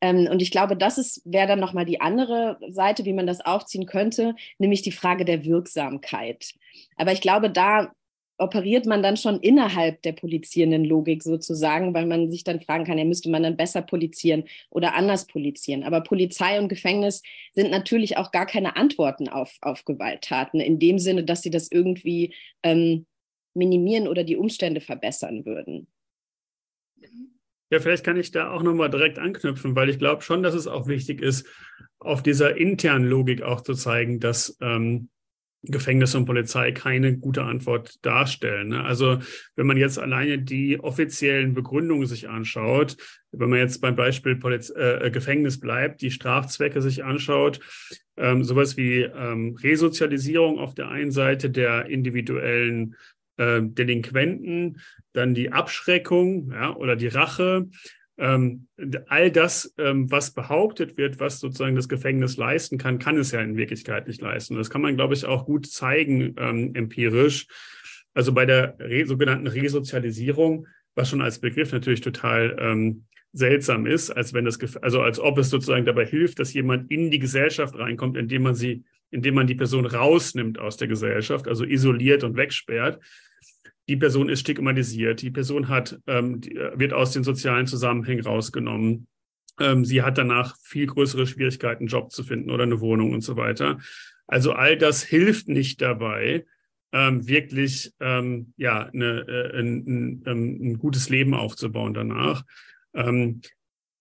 Ähm, 0.01 0.29
und 0.31 0.43
ich 0.43 0.51
glaube, 0.51 0.77
das 0.77 1.23
wäre 1.25 1.47
dann 1.47 1.61
nochmal 1.61 1.85
die 1.85 2.01
andere 2.01 2.59
Seite, 2.71 3.05
wie 3.05 3.13
man 3.13 3.27
das 3.27 3.41
aufziehen 3.41 3.87
könnte, 3.87 4.35
nämlich 4.59 4.83
die 4.83 4.93
Frage 4.93 5.25
der 5.25 5.45
Wirksamkeit. 5.45 6.53
Aber 6.97 7.13
ich 7.13 7.21
glaube, 7.21 7.51
da 7.51 7.93
operiert 8.39 8.87
man 8.87 9.03
dann 9.03 9.17
schon 9.17 9.41
innerhalb 9.41 10.03
der 10.03 10.13
polizierenden 10.13 10.85
Logik 10.85 11.23
sozusagen, 11.23 11.95
weil 11.95 12.07
man 12.07 12.31
sich 12.31 12.45
dann 12.45 12.61
fragen 12.61 12.85
kann, 12.85 12.99
ja, 12.99 13.05
müsste 13.05 13.31
man 13.31 13.43
dann 13.43 13.57
besser 13.57 13.83
polizieren 13.83 14.45
oder 14.71 14.95
anders 14.95 15.27
polizieren. 15.27 15.85
Aber 15.85 16.01
Polizei 16.01 16.59
und 16.59 16.69
Gefängnis 16.69 17.23
sind 17.53 17.71
natürlich 17.71 18.17
auch 18.17 18.33
gar 18.33 18.47
keine 18.47 18.77
Antworten 18.77 19.29
auf, 19.29 19.57
auf 19.61 19.85
Gewalttaten, 19.85 20.61
in 20.61 20.79
dem 20.79 20.99
Sinne, 20.99 21.25
dass 21.25 21.43
sie 21.43 21.51
das 21.51 21.71
irgendwie 21.71 22.35
ähm, 22.63 23.07
minimieren 23.55 24.09
oder 24.09 24.25
die 24.25 24.37
Umstände 24.37 24.81
verbessern 24.81 25.47
würden. 25.47 25.87
Ja, 27.71 27.81
vielleicht 27.81 28.05
kann 28.05 28.17
ich 28.17 28.31
da 28.31 28.51
auch 28.51 28.63
nochmal 28.63 28.91
direkt 28.91 29.19
anknüpfen, 29.19 29.75
weil 29.75 29.89
ich 29.89 29.99
glaube 29.99 30.23
schon, 30.23 30.43
dass 30.43 30.55
es 30.55 30.67
auch 30.67 30.87
wichtig 30.87 31.21
ist, 31.21 31.47
auf 31.99 32.23
dieser 32.23 32.57
internen 32.57 33.05
Logik 33.05 33.43
auch 33.43 33.63
zu 33.63 33.75
zeigen, 33.75 34.21
dass 34.21 34.57
ähm, 34.61 35.09
Gefängnis 35.67 36.15
und 36.15 36.27
Polizei 36.27 36.73
keine 36.73 37.17
gute 37.17 37.43
Antwort 37.43 38.05
darstellen. 38.05 38.69
Ne? 38.69 38.85
Also 38.85 39.19
wenn 39.57 39.67
man 39.67 39.77
jetzt 39.77 39.99
alleine 39.99 40.39
die 40.39 40.81
offiziellen 40.81 41.55
Begründungen 41.55 42.07
sich 42.07 42.29
anschaut, 42.29 42.97
wenn 43.33 43.51
man 43.51 43.59
jetzt 43.59 43.81
beim 43.81 43.97
Beispiel 43.97 44.37
Poliz 44.37 44.71
äh, 44.71 45.11
Gefängnis 45.11 45.59
bleibt, 45.59 46.03
die 46.03 46.11
Strafzwecke 46.11 46.83
sich 46.83 47.05
anschaut, 47.05 47.61
ähm, 48.17 48.45
sowas 48.45 48.77
wie 48.77 49.03
ähm, 49.03 49.57
Resozialisierung 49.63 50.59
auf 50.59 50.75
der 50.75 50.89
einen 50.89 51.11
Seite 51.11 51.51
der 51.51 51.87
individuellen 51.87 52.97
äh, 53.37 53.61
Delinquenten, 53.63 54.81
dann 55.13 55.35
die 55.35 55.53
Abschreckung 55.53 56.53
ja, 56.53 56.75
oder 56.75 56.97
die 56.97 57.09
Rache, 57.09 57.69
ähm, 58.17 58.69
all 59.09 59.31
das, 59.31 59.75
ähm, 59.79 60.11
was 60.11 60.33
behauptet 60.33 60.97
wird, 60.97 61.19
was 61.19 61.41
sozusagen 61.41 61.75
das 61.75 61.89
Gefängnis 61.89 62.37
leisten 62.37 62.79
kann, 62.79 62.99
kann 62.99 63.17
es 63.17 63.33
ja 63.33 63.41
in 63.41 63.57
Wirklichkeit 63.57 64.07
nicht 64.07 64.21
leisten. 64.21 64.57
Das 64.57 64.71
kann 64.71 64.83
man, 64.83 64.97
glaube 64.97 65.15
ich, 65.15 65.25
auch 65.25 65.47
gut 65.47 65.67
zeigen 65.67 66.35
ähm, 66.39 66.75
empirisch. 66.75 67.47
Also 68.13 68.33
bei 68.33 68.47
der 68.47 68.77
re 68.79 69.05
sogenannten 69.07 69.49
Resozialisierung, 69.49 70.69
was 70.95 71.11
schon 71.11 71.23
als 71.23 71.41
Begriff 71.41 71.73
natürlich 71.73 72.03
total 72.03 72.57
ähm, 72.61 73.05
seltsam 73.33 73.87
ist, 73.87 74.11
als 74.11 74.33
wenn 74.33 74.45
das, 74.45 74.59
also 74.77 75.03
als 75.03 75.19
ob 75.19 75.39
es 75.39 75.51
sozusagen 75.51 75.85
dabei 75.85 76.07
hilft, 76.07 76.39
dass 76.39 76.55
jemand 76.55 76.91
in 76.93 77.11
die 77.11 77.19
Gesellschaft 77.19 77.77
reinkommt, 77.77 78.17
indem 78.17 78.45
man 78.45 78.55
sie, 78.55 78.85
indem 79.11 79.35
man 79.35 79.49
die 79.49 79.57
Person 79.57 79.87
rausnimmt 79.87 80.61
aus 80.61 80.77
der 80.77 80.87
Gesellschaft, 80.87 81.49
also 81.49 81.65
isoliert 81.65 82.23
und 82.23 82.37
wegsperrt 82.37 83.01
die 83.89 83.97
Person 83.97 84.29
ist 84.29 84.41
stigmatisiert, 84.41 85.23
die 85.23 85.31
Person 85.31 85.69
hat, 85.69 85.99
ähm, 86.07 86.41
die, 86.41 86.57
äh, 86.57 86.79
wird 86.79 86.93
aus 86.93 87.13
den 87.13 87.25
sozialen 87.25 87.67
Zusammenhängen 87.67 88.25
rausgenommen. 88.25 89.07
Ähm, 89.61 89.85
sie 89.85 90.03
hat 90.03 90.19
danach 90.19 90.57
viel 90.63 90.87
größere 90.87 91.27
Schwierigkeiten, 91.27 91.83
einen 91.83 91.89
Job 91.89 92.11
zu 92.11 92.25
finden 92.25 92.51
oder 92.51 92.65
eine 92.65 92.81
Wohnung 92.81 93.13
und 93.13 93.21
so 93.21 93.37
weiter. 93.37 93.79
Also 94.27 94.53
all 94.53 94.77
das 94.77 95.03
hilft 95.03 95.49
nicht 95.49 95.83
dabei, 95.83 96.45
ähm, 96.93 97.27
wirklich 97.29 97.93
ähm, 98.01 98.55
ja, 98.57 98.85
eine, 98.87 99.27
äh, 99.29 99.59
ein, 99.59 99.85
ein, 99.87 100.23
ähm, 100.27 100.59
ein, 100.63 100.79
gutes 100.79 101.09
Leben 101.09 101.35
aufzubauen 101.35 101.93
danach. 101.93 102.45
Ähm, 102.95 103.43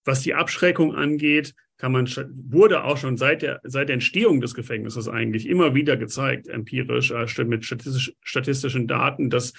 was 0.04 0.22
die 0.22 0.34
Abschreckung 0.34 0.94
angeht, 0.94 1.54
kann 1.84 1.92
man, 1.92 2.08
wurde 2.48 2.84
auch 2.84 2.96
schon 2.96 3.18
seit 3.18 3.42
der, 3.42 3.60
seit 3.62 3.90
der 3.90 3.94
Entstehung 3.94 4.40
des 4.40 4.54
Gefängnisses 4.54 5.06
eigentlich 5.06 5.46
immer 5.46 5.74
wieder 5.74 5.98
gezeigt, 5.98 6.48
empirisch, 6.48 7.10
äh, 7.10 7.26
mit 7.44 7.66
statistisch, 7.66 8.14
statistischen 8.22 8.88
Daten, 8.88 9.28
dass 9.28 9.52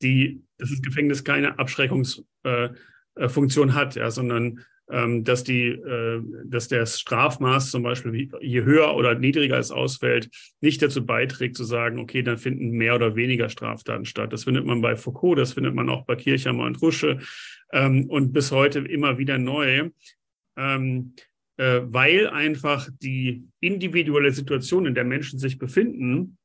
die, 0.00 0.40
dass 0.56 0.70
das 0.70 0.80
Gefängnis 0.80 1.22
keine 1.22 1.58
Abschreckungsfunktion 1.58 3.68
äh, 3.68 3.72
äh 3.72 3.74
hat, 3.74 3.94
ja, 3.94 4.10
sondern 4.10 4.64
ähm, 4.90 5.24
dass 5.24 5.44
die, 5.44 5.66
äh, 5.66 6.22
dass 6.46 6.68
das 6.68 6.98
Strafmaß 6.98 7.70
zum 7.70 7.82
Beispiel 7.82 8.30
je 8.40 8.64
höher 8.64 8.94
oder 8.94 9.14
niedriger 9.14 9.58
es 9.58 9.70
ausfällt, 9.70 10.30
nicht 10.62 10.80
dazu 10.80 11.04
beiträgt 11.04 11.58
zu 11.58 11.64
sagen, 11.64 11.98
okay, 11.98 12.22
dann 12.22 12.38
finden 12.38 12.70
mehr 12.70 12.94
oder 12.94 13.16
weniger 13.16 13.50
Straftaten 13.50 14.06
statt. 14.06 14.32
Das 14.32 14.44
findet 14.44 14.64
man 14.64 14.80
bei 14.80 14.96
Foucault, 14.96 15.38
das 15.38 15.52
findet 15.52 15.74
man 15.74 15.90
auch 15.90 16.06
bei 16.06 16.16
Kirchhammer 16.16 16.64
und 16.64 16.80
Rusche 16.80 17.18
ähm, 17.70 18.08
und 18.08 18.32
bis 18.32 18.50
heute 18.50 18.78
immer 18.78 19.18
wieder 19.18 19.36
neu. 19.36 19.90
Ähm, 20.56 21.12
äh, 21.56 21.80
weil 21.84 22.28
einfach 22.28 22.88
die 23.02 23.44
individuelle 23.60 24.30
Situation, 24.30 24.86
in 24.86 24.94
der 24.94 25.04
Menschen 25.04 25.38
sich 25.38 25.58
befinden, 25.58 26.38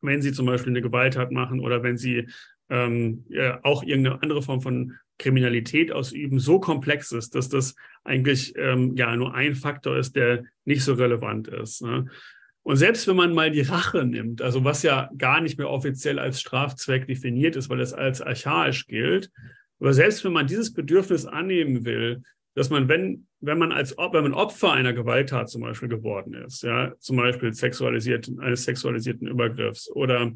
wenn 0.00 0.22
sie 0.22 0.32
zum 0.32 0.46
Beispiel 0.46 0.72
eine 0.72 0.82
Gewalttat 0.82 1.30
machen 1.32 1.60
oder 1.60 1.82
wenn 1.82 1.96
sie 1.96 2.28
ähm, 2.68 3.24
ja, 3.28 3.60
auch 3.62 3.82
irgendeine 3.82 4.22
andere 4.22 4.42
Form 4.42 4.60
von 4.60 4.94
Kriminalität 5.18 5.92
ausüben, 5.92 6.40
so 6.40 6.58
komplex 6.58 7.12
ist, 7.12 7.34
dass 7.34 7.48
das 7.48 7.74
eigentlich 8.02 8.54
ähm, 8.56 8.96
ja 8.96 9.14
nur 9.14 9.34
ein 9.34 9.54
Faktor 9.54 9.96
ist, 9.96 10.16
der 10.16 10.44
nicht 10.64 10.82
so 10.82 10.94
relevant 10.94 11.48
ist. 11.48 11.82
Ne? 11.82 12.06
Und 12.62 12.76
selbst 12.76 13.06
wenn 13.08 13.16
man 13.16 13.34
mal 13.34 13.50
die 13.50 13.60
Rache 13.60 14.04
nimmt, 14.04 14.42
also 14.42 14.64
was 14.64 14.82
ja 14.82 15.10
gar 15.18 15.40
nicht 15.40 15.58
mehr 15.58 15.68
offiziell 15.68 16.18
als 16.18 16.40
Strafzweck 16.40 17.06
definiert 17.06 17.56
ist, 17.56 17.68
weil 17.68 17.80
es 17.80 17.92
als 17.92 18.20
archaisch 18.20 18.86
gilt, 18.86 19.30
aber 19.80 19.92
selbst 19.92 20.24
wenn 20.24 20.32
man 20.32 20.46
dieses 20.46 20.72
Bedürfnis 20.72 21.26
annehmen 21.26 21.84
will, 21.84 22.22
dass 22.54 22.70
man, 22.70 22.88
wenn, 22.88 23.26
wenn 23.40 23.58
man 23.58 23.72
als 23.72 23.96
wenn 23.96 24.22
man 24.22 24.34
Opfer 24.34 24.72
einer 24.72 24.92
Gewalttat 24.92 25.48
zum 25.48 25.62
Beispiel 25.62 25.88
geworden 25.88 26.34
ist, 26.34 26.62
ja, 26.62 26.92
zum 26.98 27.16
Beispiel 27.16 27.52
sexualisiert, 27.52 28.30
eines 28.38 28.64
sexualisierten 28.64 29.26
Übergriffs 29.26 29.90
oder 29.90 30.32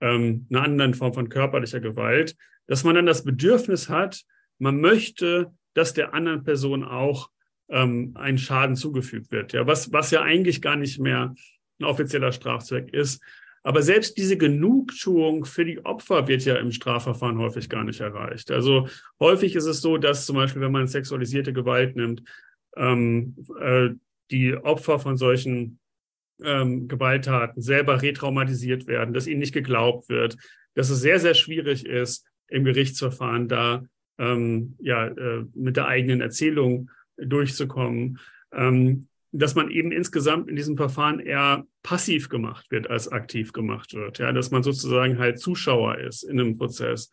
ähm, 0.00 0.46
einer 0.50 0.62
anderen 0.62 0.94
Form 0.94 1.12
von 1.12 1.28
körperlicher 1.28 1.80
Gewalt, 1.80 2.36
dass 2.66 2.84
man 2.84 2.94
dann 2.94 3.06
das 3.06 3.24
Bedürfnis 3.24 3.88
hat, 3.88 4.22
man 4.58 4.80
möchte, 4.80 5.52
dass 5.74 5.92
der 5.92 6.14
anderen 6.14 6.44
Person 6.44 6.84
auch 6.84 7.30
ähm, 7.68 8.12
ein 8.14 8.38
Schaden 8.38 8.76
zugefügt 8.76 9.32
wird, 9.32 9.52
ja, 9.52 9.66
was, 9.66 9.92
was 9.92 10.10
ja 10.10 10.22
eigentlich 10.22 10.62
gar 10.62 10.76
nicht 10.76 11.00
mehr 11.00 11.34
ein 11.80 11.84
offizieller 11.84 12.32
Strafzweck 12.32 12.92
ist, 12.92 13.22
aber 13.66 13.82
selbst 13.82 14.16
diese 14.16 14.36
Genugtuung 14.36 15.44
für 15.44 15.64
die 15.64 15.84
Opfer 15.84 16.28
wird 16.28 16.44
ja 16.44 16.54
im 16.54 16.70
Strafverfahren 16.70 17.38
häufig 17.38 17.68
gar 17.68 17.82
nicht 17.82 17.98
erreicht. 17.98 18.52
Also 18.52 18.86
häufig 19.18 19.56
ist 19.56 19.64
es 19.64 19.80
so, 19.80 19.98
dass 19.98 20.24
zum 20.24 20.36
Beispiel, 20.36 20.62
wenn 20.62 20.70
man 20.70 20.86
sexualisierte 20.86 21.52
Gewalt 21.52 21.96
nimmt, 21.96 22.22
ähm, 22.76 23.34
äh, 23.60 23.88
die 24.30 24.54
Opfer 24.54 25.00
von 25.00 25.16
solchen 25.16 25.80
ähm, 26.44 26.86
Gewalttaten 26.86 27.60
selber 27.60 28.02
retraumatisiert 28.02 28.86
werden, 28.86 29.12
dass 29.12 29.26
ihnen 29.26 29.40
nicht 29.40 29.54
geglaubt 29.54 30.08
wird, 30.08 30.36
dass 30.74 30.88
es 30.88 31.00
sehr, 31.00 31.18
sehr 31.18 31.34
schwierig 31.34 31.86
ist, 31.86 32.24
im 32.46 32.62
Gerichtsverfahren 32.62 33.48
da 33.48 33.82
ähm, 34.18 34.76
ja, 34.78 35.08
äh, 35.08 35.44
mit 35.54 35.76
der 35.76 35.88
eigenen 35.88 36.20
Erzählung 36.20 36.88
durchzukommen. 37.16 38.20
Ähm, 38.52 39.08
dass 39.38 39.54
man 39.54 39.70
eben 39.70 39.92
insgesamt 39.92 40.48
in 40.48 40.56
diesem 40.56 40.76
Verfahren 40.76 41.20
eher 41.20 41.66
passiv 41.82 42.28
gemacht 42.28 42.70
wird, 42.70 42.90
als 42.90 43.08
aktiv 43.08 43.52
gemacht 43.52 43.94
wird. 43.94 44.18
Ja, 44.18 44.32
dass 44.32 44.50
man 44.50 44.62
sozusagen 44.62 45.18
halt 45.18 45.38
Zuschauer 45.38 45.98
ist 45.98 46.22
in 46.22 46.40
einem 46.40 46.56
Prozess. 46.56 47.10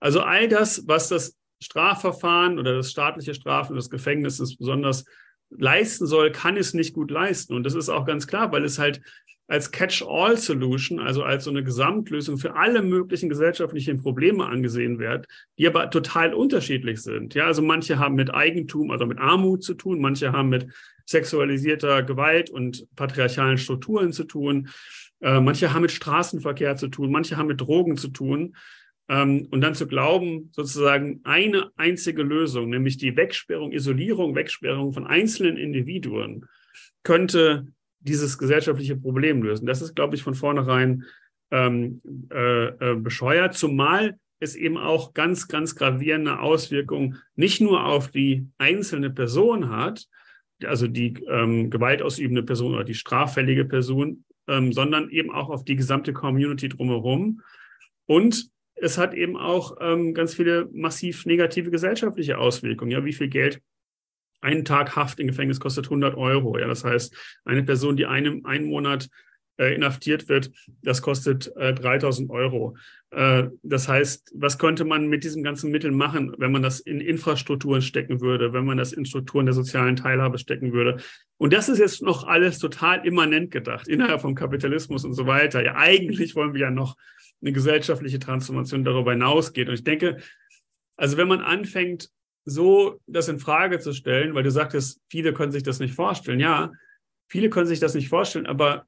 Also 0.00 0.20
all 0.20 0.48
das, 0.48 0.86
was 0.86 1.08
das 1.08 1.36
Strafverfahren 1.60 2.58
oder 2.58 2.74
das 2.74 2.90
staatliche 2.90 3.34
Strafen 3.34 3.76
des 3.76 3.90
Gefängnisses 3.90 4.56
besonders 4.56 5.04
leisten 5.50 6.06
soll, 6.06 6.32
kann 6.32 6.56
es 6.56 6.74
nicht 6.74 6.94
gut 6.94 7.10
leisten. 7.10 7.54
Und 7.54 7.64
das 7.64 7.74
ist 7.74 7.88
auch 7.88 8.04
ganz 8.04 8.26
klar, 8.26 8.52
weil 8.52 8.64
es 8.64 8.78
halt 8.78 9.00
als 9.48 9.70
Catch-all-Solution, 9.70 10.98
also 10.98 11.22
als 11.22 11.44
so 11.44 11.50
eine 11.50 11.62
Gesamtlösung 11.62 12.36
für 12.36 12.56
alle 12.56 12.82
möglichen 12.82 13.28
gesellschaftlichen 13.28 14.02
Probleme 14.02 14.44
angesehen 14.44 14.98
wird, 14.98 15.26
die 15.58 15.68
aber 15.68 15.88
total 15.90 16.34
unterschiedlich 16.34 17.00
sind. 17.00 17.34
Ja, 17.34 17.46
also 17.46 17.62
manche 17.62 17.98
haben 17.98 18.16
mit 18.16 18.34
Eigentum, 18.34 18.90
also 18.90 19.06
mit 19.06 19.20
Armut 19.20 19.62
zu 19.62 19.74
tun, 19.74 20.00
manche 20.00 20.32
haben 20.32 20.48
mit 20.48 20.66
sexualisierter 21.06 22.02
Gewalt 22.02 22.50
und 22.50 22.86
patriarchalen 22.96 23.58
Strukturen 23.58 24.12
zu 24.12 24.24
tun, 24.24 24.68
äh, 25.20 25.40
manche 25.40 25.72
haben 25.72 25.82
mit 25.82 25.92
Straßenverkehr 25.92 26.76
zu 26.76 26.88
tun, 26.88 27.10
manche 27.10 27.36
haben 27.36 27.46
mit 27.46 27.60
Drogen 27.60 27.96
zu 27.96 28.08
tun. 28.08 28.56
Ähm, 29.08 29.46
und 29.50 29.60
dann 29.60 29.74
zu 29.74 29.86
glauben, 29.86 30.50
sozusagen 30.52 31.20
eine 31.24 31.70
einzige 31.76 32.22
Lösung, 32.22 32.70
nämlich 32.70 32.96
die 32.96 33.16
Wegsperrung, 33.16 33.72
Isolierung, 33.72 34.34
Wegsperrung 34.34 34.92
von 34.92 35.06
einzelnen 35.06 35.56
Individuen, 35.56 36.46
könnte 37.04 37.68
dieses 38.00 38.36
gesellschaftliche 38.36 38.96
Problem 38.96 39.42
lösen. 39.42 39.66
Das 39.66 39.80
ist, 39.80 39.94
glaube 39.94 40.16
ich, 40.16 40.22
von 40.22 40.34
vornherein 40.34 41.04
ähm, 41.50 42.02
äh, 42.32 42.66
äh, 42.66 42.96
bescheuert, 42.96 43.54
zumal 43.54 44.18
es 44.40 44.54
eben 44.54 44.76
auch 44.76 45.14
ganz, 45.14 45.48
ganz 45.48 45.76
gravierende 45.76 46.40
Auswirkungen 46.40 47.22
nicht 47.36 47.60
nur 47.60 47.84
auf 47.84 48.10
die 48.10 48.48
einzelne 48.58 49.10
Person 49.10 49.70
hat, 49.70 50.06
also 50.64 50.86
die 50.86 51.14
ähm, 51.28 51.70
gewaltausübende 51.70 52.42
Person 52.42 52.74
oder 52.74 52.84
die 52.84 52.94
straffällige 52.94 53.64
Person, 53.64 54.24
ähm, 54.48 54.72
sondern 54.72 55.10
eben 55.10 55.32
auch 55.32 55.50
auf 55.50 55.64
die 55.64 55.76
gesamte 55.76 56.12
Community 56.12 56.68
drumherum. 56.68 57.42
Und 58.06 58.50
es 58.76 58.98
hat 58.98 59.14
eben 59.14 59.36
auch 59.36 59.76
ähm, 59.80 60.14
ganz 60.14 60.34
viele 60.34 60.68
massiv 60.72 61.26
negative 61.26 61.70
gesellschaftliche 61.70 62.38
Auswirkungen. 62.38 62.90
Ja, 62.90 63.04
wie 63.04 63.12
viel 63.12 63.28
Geld 63.28 63.60
ein 64.40 64.64
Tag 64.64 64.94
Haft 64.96 65.18
im 65.18 65.26
Gefängnis 65.26 65.60
kostet 65.60 65.86
100 65.86 66.14
Euro. 66.16 66.58
Ja, 66.58 66.68
das 66.68 66.84
heißt, 66.84 67.40
eine 67.44 67.62
Person, 67.64 67.96
die 67.96 68.06
einem 68.06 68.44
einen 68.44 68.66
Monat 68.66 69.08
äh, 69.58 69.74
inhaftiert 69.74 70.28
wird, 70.28 70.50
das 70.82 71.02
kostet 71.02 71.54
äh, 71.56 71.74
3000 71.74 72.30
Euro. 72.30 72.76
Äh, 73.10 73.44
das 73.62 73.88
heißt, 73.88 74.32
was 74.34 74.58
könnte 74.58 74.84
man 74.84 75.08
mit 75.08 75.24
diesem 75.24 75.42
ganzen 75.42 75.70
Mittel 75.70 75.92
machen, 75.92 76.34
wenn 76.38 76.52
man 76.52 76.62
das 76.62 76.80
in 76.80 77.00
Infrastrukturen 77.00 77.82
stecken 77.82 78.20
würde, 78.20 78.52
wenn 78.52 78.64
man 78.64 78.76
das 78.76 78.92
in 78.92 79.06
Strukturen 79.06 79.46
der 79.46 79.54
sozialen 79.54 79.96
Teilhabe 79.96 80.38
stecken 80.38 80.72
würde? 80.72 80.98
Und 81.38 81.52
das 81.52 81.68
ist 81.68 81.78
jetzt 81.78 82.02
noch 82.02 82.24
alles 82.26 82.58
total 82.58 83.06
immanent 83.06 83.50
gedacht, 83.50 83.88
innerhalb 83.88 84.20
vom 84.20 84.34
Kapitalismus 84.34 85.04
und 85.04 85.14
so 85.14 85.26
weiter. 85.26 85.64
Ja, 85.64 85.76
eigentlich 85.76 86.34
wollen 86.34 86.54
wir 86.54 86.62
ja 86.62 86.70
noch 86.70 86.96
eine 87.42 87.52
gesellschaftliche 87.52 88.18
Transformation 88.18 88.84
darüber 88.84 89.12
hinausgeht. 89.12 89.68
Und 89.68 89.74
ich 89.74 89.84
denke, 89.84 90.18
also 90.96 91.16
wenn 91.16 91.28
man 91.28 91.40
anfängt, 91.40 92.10
so 92.44 93.00
das 93.06 93.28
in 93.28 93.40
Frage 93.40 93.80
zu 93.80 93.92
stellen, 93.92 94.34
weil 94.34 94.44
du 94.44 94.50
sagtest, 94.50 95.00
viele 95.10 95.32
können 95.32 95.52
sich 95.52 95.64
das 95.64 95.80
nicht 95.80 95.94
vorstellen. 95.94 96.40
Ja, 96.40 96.70
viele 97.28 97.50
können 97.50 97.66
sich 97.66 97.80
das 97.80 97.94
nicht 97.94 98.08
vorstellen, 98.08 98.46
aber 98.46 98.86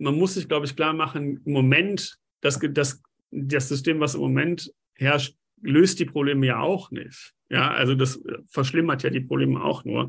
man 0.00 0.16
muss 0.16 0.34
sich, 0.34 0.48
glaube 0.48 0.66
ich, 0.66 0.74
klar 0.74 0.92
machen, 0.92 1.40
im 1.44 1.52
Moment, 1.52 2.18
das, 2.40 2.58
das, 2.72 3.02
das 3.30 3.68
System, 3.68 4.00
was 4.00 4.14
im 4.14 4.20
Moment 4.20 4.72
herrscht, 4.94 5.36
löst 5.62 6.00
die 6.00 6.06
Probleme 6.06 6.46
ja 6.46 6.60
auch 6.60 6.90
nicht. 6.90 7.34
Ja, 7.50 7.70
also 7.72 7.94
das 7.94 8.20
verschlimmert 8.48 9.02
ja 9.02 9.10
die 9.10 9.20
Probleme 9.20 9.62
auch 9.62 9.84
nur. 9.84 10.08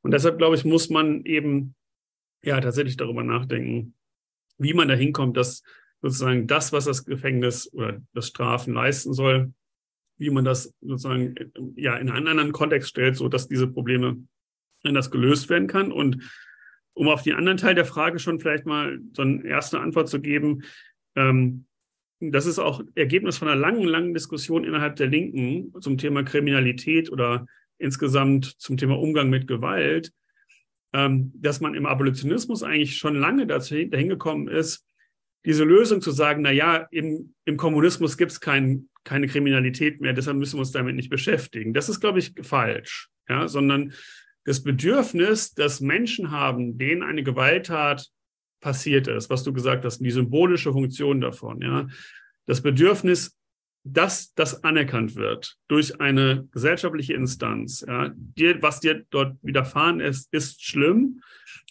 Und 0.00 0.12
deshalb, 0.12 0.38
glaube 0.38 0.56
ich, 0.56 0.64
muss 0.64 0.88
man 0.88 1.24
eben 1.24 1.74
ja 2.42 2.60
tatsächlich 2.60 2.96
darüber 2.96 3.22
nachdenken, 3.22 3.94
wie 4.58 4.72
man 4.72 4.88
da 4.88 4.94
hinkommt, 4.94 5.36
dass 5.36 5.62
sozusagen 6.00 6.46
das, 6.46 6.72
was 6.72 6.84
das 6.84 7.04
Gefängnis 7.04 7.70
oder 7.72 8.00
das 8.14 8.28
Strafen 8.28 8.72
leisten 8.72 9.12
soll, 9.12 9.52
wie 10.18 10.30
man 10.30 10.44
das 10.44 10.72
sozusagen 10.80 11.34
ja 11.74 11.96
in 11.96 12.08
einen 12.08 12.28
anderen 12.28 12.52
Kontext 12.52 12.88
stellt, 12.88 13.16
so 13.16 13.28
dass 13.28 13.48
diese 13.48 13.66
Probleme 13.66 14.16
anders 14.82 15.10
gelöst 15.10 15.50
werden 15.50 15.68
kann. 15.68 15.92
Und 15.92 16.22
um 16.96 17.08
auf 17.08 17.22
den 17.22 17.34
anderen 17.34 17.58
Teil 17.58 17.74
der 17.74 17.84
Frage 17.84 18.18
schon 18.18 18.40
vielleicht 18.40 18.64
mal 18.64 18.98
so 19.12 19.22
eine 19.22 19.44
erste 19.44 19.80
Antwort 19.80 20.08
zu 20.08 20.20
geben, 20.20 20.62
ähm, 21.14 21.66
das 22.20 22.46
ist 22.46 22.58
auch 22.58 22.82
Ergebnis 22.94 23.36
von 23.36 23.48
einer 23.48 23.60
langen, 23.60 23.84
langen 23.84 24.14
Diskussion 24.14 24.64
innerhalb 24.64 24.96
der 24.96 25.06
Linken 25.06 25.78
zum 25.82 25.98
Thema 25.98 26.22
Kriminalität 26.22 27.12
oder 27.12 27.46
insgesamt 27.78 28.46
zum 28.58 28.78
Thema 28.78 28.98
Umgang 28.98 29.28
mit 29.28 29.46
Gewalt, 29.46 30.12
ähm, 30.94 31.32
dass 31.36 31.60
man 31.60 31.74
im 31.74 31.84
Abolitionismus 31.84 32.62
eigentlich 32.62 32.96
schon 32.96 33.14
lange 33.14 33.46
dazu 33.46 33.74
hingekommen 33.74 34.48
ist, 34.48 34.86
diese 35.44 35.64
Lösung 35.64 36.00
zu 36.00 36.10
sagen, 36.10 36.42
na 36.42 36.50
ja, 36.50 36.88
im, 36.90 37.34
im 37.44 37.58
Kommunismus 37.58 38.16
gibt 38.16 38.32
es 38.32 38.40
kein, 38.40 38.88
keine 39.04 39.26
Kriminalität 39.26 40.00
mehr, 40.00 40.14
deshalb 40.14 40.38
müssen 40.38 40.56
wir 40.56 40.60
uns 40.60 40.72
damit 40.72 40.96
nicht 40.96 41.10
beschäftigen. 41.10 41.74
Das 41.74 41.90
ist, 41.90 42.00
glaube 42.00 42.20
ich, 42.20 42.32
falsch, 42.40 43.10
ja, 43.28 43.46
sondern 43.46 43.92
das 44.46 44.62
Bedürfnis, 44.62 45.52
das 45.54 45.80
Menschen 45.80 46.30
haben, 46.30 46.78
denen 46.78 47.02
eine 47.02 47.24
Gewalttat 47.24 48.08
passiert 48.60 49.08
ist, 49.08 49.28
was 49.28 49.42
du 49.42 49.52
gesagt 49.52 49.84
hast, 49.84 49.98
die 49.98 50.10
symbolische 50.10 50.72
Funktion 50.72 51.20
davon, 51.20 51.60
ja, 51.60 51.88
das 52.46 52.62
Bedürfnis, 52.62 53.36
dass 53.82 54.32
das 54.34 54.64
anerkannt 54.64 55.16
wird 55.16 55.56
durch 55.68 56.00
eine 56.00 56.48
gesellschaftliche 56.52 57.14
Instanz, 57.14 57.84
ja, 57.86 58.12
dir, 58.14 58.62
was 58.62 58.80
dir 58.80 59.04
dort 59.10 59.36
widerfahren 59.42 60.00
ist, 60.00 60.32
ist 60.32 60.64
schlimm 60.64 61.20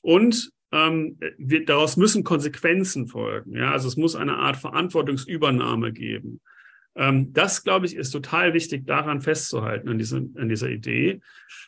und 0.01 0.51
ähm, 0.71 1.17
wir, 1.37 1.65
daraus 1.65 1.95
müssen 1.95 2.23
Konsequenzen 2.25 3.07
folgen. 3.07 3.55
Ja? 3.55 3.71
Also 3.71 3.87
es 3.87 3.95
muss 3.95 4.15
eine 4.15 4.37
Art 4.37 4.57
Verantwortungsübernahme 4.57 5.93
geben. 5.93 6.41
Ähm, 6.95 7.31
das, 7.33 7.63
glaube 7.63 7.85
ich, 7.85 7.95
ist 7.95 8.11
total 8.11 8.53
wichtig, 8.53 8.85
daran 8.85 9.21
festzuhalten, 9.21 9.89
an, 9.89 9.97
diese, 9.97 10.17
an 10.17 10.49
dieser 10.49 10.69
Idee. 10.69 11.21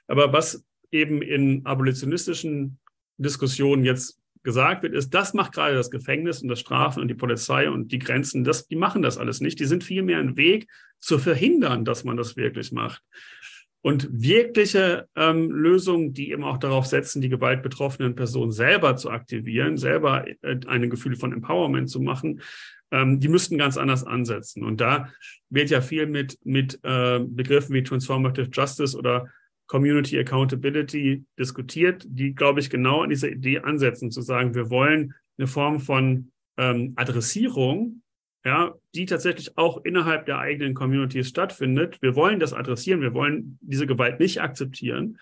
Aber 0.08 0.34
was 0.34 0.66
eben 0.92 1.22
in 1.22 1.66
abolitionistischen 1.66 2.80
Diskussionen 3.18 3.84
jetzt 3.84 4.20
gesagt 4.44 4.84
wird, 4.84 4.94
ist, 4.94 5.14
das 5.14 5.34
macht 5.34 5.54
gerade 5.54 5.76
das 5.76 5.92
Gefängnis 5.92 6.42
und 6.42 6.48
das 6.48 6.60
Strafen 6.60 7.02
und 7.02 7.10
die 7.10 7.16
Polizei 7.16 7.70
und 7.70 7.92
die 7.92 8.00
Grenzen, 8.00 8.44
das, 8.44 8.68
die 8.68 8.76
machen 8.76 9.02
das 9.02 9.18
alles 9.18 9.42
nicht. 9.42 9.60
Die 9.60 9.66
sind 9.66 9.84
vielmehr 9.84 10.20
ein 10.20 10.38
Weg 10.38 10.70
zu 11.00 11.20
verhindern, 11.20 11.84
dass 11.84 12.04
man 12.04 12.16
das 12.18 12.38
wirklich 12.38 12.72
macht. 12.72 13.02
Und 13.82 14.08
wirkliche 14.12 15.08
ähm, 15.16 15.52
Lösungen, 15.52 16.14
die 16.14 16.32
eben 16.32 16.44
auch 16.44 16.58
darauf 16.58 16.86
setzen, 16.86 17.22
die 17.22 17.30
gewaltbetroffenen 17.30 18.16
Personen 18.16 18.52
selber 18.52 18.96
zu 18.96 19.10
aktivieren, 19.12 19.78
selber 19.78 20.26
äh, 20.28 20.60
ein 20.68 20.90
Gefühl 20.90 21.16
von 21.16 21.32
Empowerment 21.32 21.90
zu 21.90 22.00
machen, 22.02 22.42
ähm, 22.92 23.20
die 23.20 23.28
müssten 23.28 23.58
ganz 23.58 23.78
anders 23.78 24.04
ansetzen. 24.04 24.64
Und 24.64 24.82
da 24.82 25.12
wird 25.50 25.70
ja 25.70 25.82
viel 25.82 26.08
mit, 26.08 26.38
mit 26.44 26.80
äh, 26.84 27.20
Begriffen 27.20 27.76
wie 27.76 27.84
Transformative 27.84 28.50
Justice 28.52 28.98
oder 28.98 29.28
Community 29.68 30.18
Accountability 30.18 31.26
diskutiert, 31.38 32.06
die, 32.08 32.34
glaube 32.34 32.60
ich, 32.60 32.70
genau 32.70 33.04
an 33.04 33.10
dieser 33.10 33.30
Idee 33.30 33.60
ansetzen, 33.60 34.12
zu 34.12 34.22
sagen, 34.22 34.56
wir 34.56 34.70
wollen 34.70 35.14
eine 35.38 35.48
Form 35.48 35.80
von 35.80 36.32
ähm, 36.58 36.94
Adressierung 36.96 38.02
ja, 38.48 38.74
die 38.96 39.06
tatsächlich 39.06 39.58
auch 39.58 39.84
innerhalb 39.84 40.26
der 40.26 40.40
eigenen 40.40 40.74
Communities 40.74 41.28
stattfindet. 41.28 42.02
Wir 42.02 42.16
wollen 42.16 42.40
das 42.40 42.54
adressieren, 42.54 43.02
wir 43.02 43.14
wollen 43.14 43.60
diese 43.62 43.86
Gewalt 43.86 44.22
nicht 44.22 44.42
akzeptieren, 44.42 45.20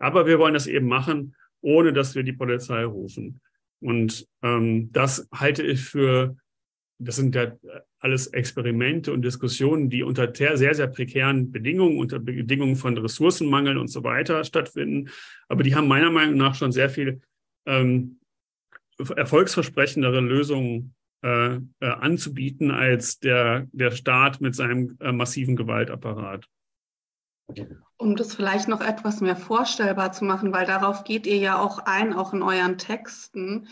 aber 0.00 0.26
wir 0.26 0.40
wollen 0.40 0.54
das 0.54 0.66
eben 0.66 0.88
machen, 0.88 1.36
ohne 1.60 1.92
dass 1.92 2.16
wir 2.16 2.24
die 2.24 2.32
Polizei 2.32 2.84
rufen. 2.84 3.40
Und 3.80 4.26
ähm, 4.42 4.90
das 4.92 5.28
halte 5.32 5.62
ich 5.62 5.82
für, 5.82 6.36
das 6.98 7.14
sind 7.14 7.36
ja 7.36 7.52
alles 8.04 8.26
Experimente 8.28 9.12
und 9.12 9.22
Diskussionen, 9.22 9.88
die 9.88 10.02
unter 10.02 10.32
sehr, 10.34 10.74
sehr 10.74 10.86
prekären 10.88 11.50
Bedingungen, 11.50 11.98
unter 11.98 12.18
Bedingungen 12.18 12.76
von 12.76 12.96
Ressourcenmangel 12.98 13.78
und 13.78 13.88
so 13.88 14.04
weiter 14.04 14.44
stattfinden. 14.44 15.10
Aber 15.48 15.62
die 15.62 15.74
haben 15.74 15.88
meiner 15.88 16.10
Meinung 16.10 16.36
nach 16.36 16.54
schon 16.54 16.70
sehr 16.70 16.90
viel 16.90 17.22
ähm, 17.66 18.20
erfolgsversprechendere 18.98 20.20
Lösungen 20.20 20.94
äh, 21.22 21.54
äh, 21.54 21.60
anzubieten 21.80 22.70
als 22.70 23.20
der, 23.20 23.66
der 23.72 23.90
Staat 23.90 24.42
mit 24.42 24.54
seinem 24.54 24.98
äh, 25.00 25.10
massiven 25.10 25.56
Gewaltapparat. 25.56 26.46
Um 27.96 28.16
das 28.16 28.34
vielleicht 28.34 28.68
noch 28.68 28.82
etwas 28.82 29.22
mehr 29.22 29.36
vorstellbar 29.36 30.12
zu 30.12 30.26
machen, 30.26 30.52
weil 30.52 30.66
darauf 30.66 31.04
geht 31.04 31.26
ihr 31.26 31.38
ja 31.38 31.58
auch 31.58 31.78
ein, 31.78 32.12
auch 32.12 32.34
in 32.34 32.42
euren 32.42 32.76
Texten, 32.76 33.66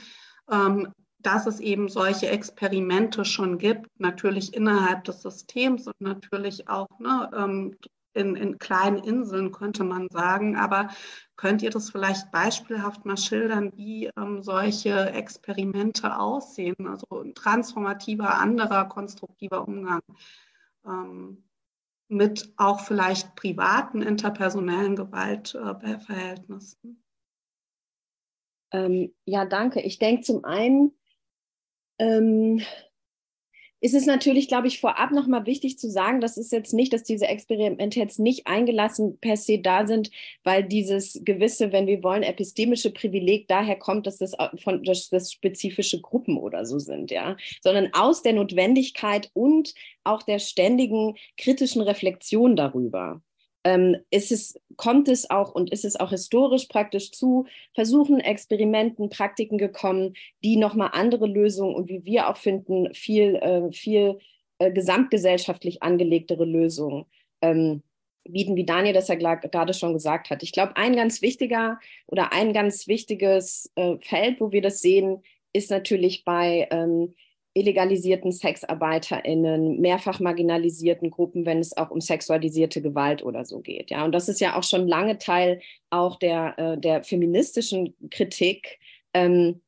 ähm, 0.51 0.89
dass 1.22 1.46
es 1.46 1.60
eben 1.60 1.88
solche 1.88 2.28
Experimente 2.28 3.24
schon 3.24 3.58
gibt, 3.58 3.88
natürlich 3.98 4.54
innerhalb 4.54 5.04
des 5.04 5.22
Systems 5.22 5.86
und 5.86 6.00
natürlich 6.00 6.68
auch 6.68 6.88
ne, 6.98 7.30
ähm, 7.36 7.76
in, 8.14 8.36
in 8.36 8.58
kleinen 8.58 8.98
Inseln, 8.98 9.52
könnte 9.52 9.84
man 9.84 10.08
sagen. 10.10 10.56
Aber 10.56 10.88
könnt 11.36 11.62
ihr 11.62 11.70
das 11.70 11.90
vielleicht 11.90 12.30
beispielhaft 12.30 13.04
mal 13.04 13.16
schildern, 13.16 13.72
wie 13.76 14.10
ähm, 14.16 14.42
solche 14.42 15.10
Experimente 15.10 16.18
aussehen? 16.18 16.86
Also 16.86 17.22
ein 17.22 17.34
transformativer, 17.34 18.38
anderer, 18.38 18.86
konstruktiver 18.86 19.66
Umgang 19.66 20.02
ähm, 20.86 21.44
mit 22.08 22.52
auch 22.58 22.80
vielleicht 22.80 23.34
privaten, 23.36 24.02
interpersonellen 24.02 24.96
Gewaltverhältnissen. 24.96 27.02
Ähm, 28.72 29.14
ja, 29.24 29.44
danke. 29.44 29.80
Ich 29.80 29.98
denke 29.98 30.22
zum 30.22 30.44
einen, 30.44 30.92
ähm, 32.03 32.61
ist 33.80 33.94
es 33.94 34.07
natürlich, 34.07 34.46
glaube 34.46 34.68
ich, 34.68 34.78
vorab 34.78 35.11
nochmal 35.11 35.44
wichtig 35.44 35.76
zu 35.76 35.90
sagen, 35.90 36.20
das 36.20 36.36
ist 36.36 36.53
jetzt 36.53 36.72
nicht, 36.72 36.92
dass 36.92 37.03
diese 37.03 37.26
Experimente 37.26 37.98
jetzt 37.98 38.20
nicht 38.20 38.46
eingelassen 38.46 39.18
per 39.18 39.36
se 39.36 39.59
da 39.59 39.88
sind, 39.88 40.11
weil 40.44 40.62
dieses 40.62 41.20
gewisse, 41.24 41.72
wenn 41.72 41.88
wir 41.88 42.03
wollen, 42.05 42.22
epistemische 42.22 42.92
Privileg 42.92 43.48
daher 43.48 43.76
kommt, 43.76 44.07
dass 44.07 44.18
das 44.18 44.36
von 44.62 44.84
dass 44.84 45.11
das 45.11 45.32
spezifische 45.32 46.00
Gruppen 46.00 46.38
oder 46.38 46.64
so 46.64 46.78
sind, 46.78 47.11
ja, 47.11 47.36
sondern 47.61 47.90
aus 47.92 48.22
der 48.22 48.34
Notwendigkeit 48.34 49.30
und 49.34 49.74
auch 50.05 50.22
der 50.22 50.38
ständigen 50.38 51.16
kritischen 51.36 51.82
Reflexion 51.82 52.55
darüber 52.55 53.20
ähm, 53.64 53.96
ist 54.10 54.32
es, 54.32 54.60
kommt 54.76 55.08
es 55.08 55.30
auch 55.30 55.54
und 55.54 55.70
ist 55.70 55.84
es 55.84 55.98
auch 55.98 56.10
historisch 56.10 56.66
praktisch 56.66 57.12
zu 57.12 57.46
Versuchen, 57.74 58.20
Experimenten, 58.20 59.08
Praktiken 59.08 59.58
gekommen, 59.58 60.14
die 60.42 60.56
nochmal 60.56 60.90
andere 60.92 61.26
Lösungen 61.26 61.74
und 61.74 61.88
wie 61.88 62.04
wir 62.04 62.28
auch 62.28 62.36
finden, 62.36 62.92
viel, 62.94 63.36
äh, 63.36 63.72
viel 63.72 64.18
äh, 64.58 64.72
gesamtgesellschaftlich 64.72 65.82
angelegtere 65.82 66.44
Lösung 66.44 67.06
ähm, 67.40 67.82
bieten, 68.24 68.56
wie 68.56 68.64
Daniel 68.64 68.94
das 68.94 69.08
ja 69.08 69.16
gerade 69.16 69.74
schon 69.74 69.92
gesagt 69.92 70.30
hat. 70.30 70.42
Ich 70.42 70.52
glaube, 70.52 70.76
ein 70.76 70.94
ganz 70.94 71.22
wichtiger 71.22 71.78
oder 72.06 72.32
ein 72.32 72.52
ganz 72.52 72.86
wichtiges 72.86 73.70
äh, 73.74 73.96
Feld, 74.00 74.40
wo 74.40 74.52
wir 74.52 74.62
das 74.62 74.80
sehen, 74.80 75.22
ist 75.52 75.70
natürlich 75.70 76.24
bei 76.24 76.68
ähm, 76.70 77.14
illegalisierten 77.55 78.32
SexarbeiterInnen, 78.32 79.80
mehrfach 79.80 80.20
marginalisierten 80.20 81.11
Gruppen, 81.11 81.44
wenn 81.44 81.59
es 81.59 81.76
auch 81.76 81.90
um 81.90 82.00
sexualisierte 82.00 82.80
Gewalt 82.80 83.22
oder 83.22 83.44
so 83.44 83.61
geht. 83.61 83.90
Ja, 83.90 84.05
und 84.05 84.12
das 84.12 84.28
ist 84.28 84.40
ja 84.40 84.57
auch 84.57 84.62
schon 84.62 84.88
lange 84.88 85.18
Teil 85.18 85.61
auch 85.90 86.18
der, 86.18 86.59
äh, 86.59 86.78
der 86.78 87.03
feministischen 87.05 87.94
Kritik, 88.11 88.78
ähm, 89.12 89.61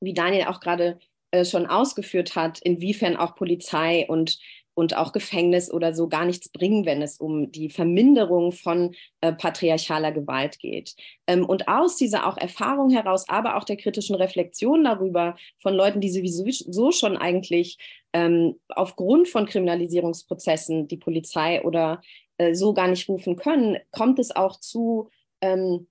wie 0.00 0.14
Daniel 0.14 0.44
auch 0.44 0.60
gerade 0.60 0.98
äh, 1.32 1.44
schon 1.44 1.66
ausgeführt 1.66 2.36
hat, 2.36 2.60
inwiefern 2.60 3.16
auch 3.16 3.34
Polizei 3.34 4.06
und 4.08 4.38
und 4.74 4.96
auch 4.96 5.12
Gefängnis 5.12 5.70
oder 5.72 5.94
so 5.94 6.08
gar 6.08 6.24
nichts 6.24 6.48
bringen, 6.48 6.84
wenn 6.84 7.02
es 7.02 7.18
um 7.18 7.50
die 7.52 7.70
Verminderung 7.70 8.52
von 8.52 8.94
äh, 9.20 9.32
patriarchaler 9.32 10.12
Gewalt 10.12 10.58
geht. 10.58 10.94
Ähm, 11.26 11.44
und 11.46 11.68
aus 11.68 11.96
dieser 11.96 12.26
auch 12.26 12.36
Erfahrung 12.36 12.90
heraus, 12.90 13.28
aber 13.28 13.56
auch 13.56 13.64
der 13.64 13.76
kritischen 13.76 14.16
Reflexion 14.16 14.84
darüber 14.84 15.36
von 15.58 15.74
Leuten, 15.74 16.00
die 16.00 16.10
sowieso 16.10 16.44
so 16.50 16.92
schon 16.92 17.16
eigentlich 17.16 17.78
ähm, 18.12 18.60
aufgrund 18.68 19.28
von 19.28 19.46
Kriminalisierungsprozessen 19.46 20.88
die 20.88 20.96
Polizei 20.96 21.62
oder 21.62 22.02
äh, 22.38 22.54
so 22.54 22.74
gar 22.74 22.88
nicht 22.88 23.08
rufen 23.08 23.36
können, 23.36 23.78
kommt 23.90 24.18
es 24.18 24.34
auch 24.34 24.58
zu 24.58 25.10
ähm, 25.40 25.86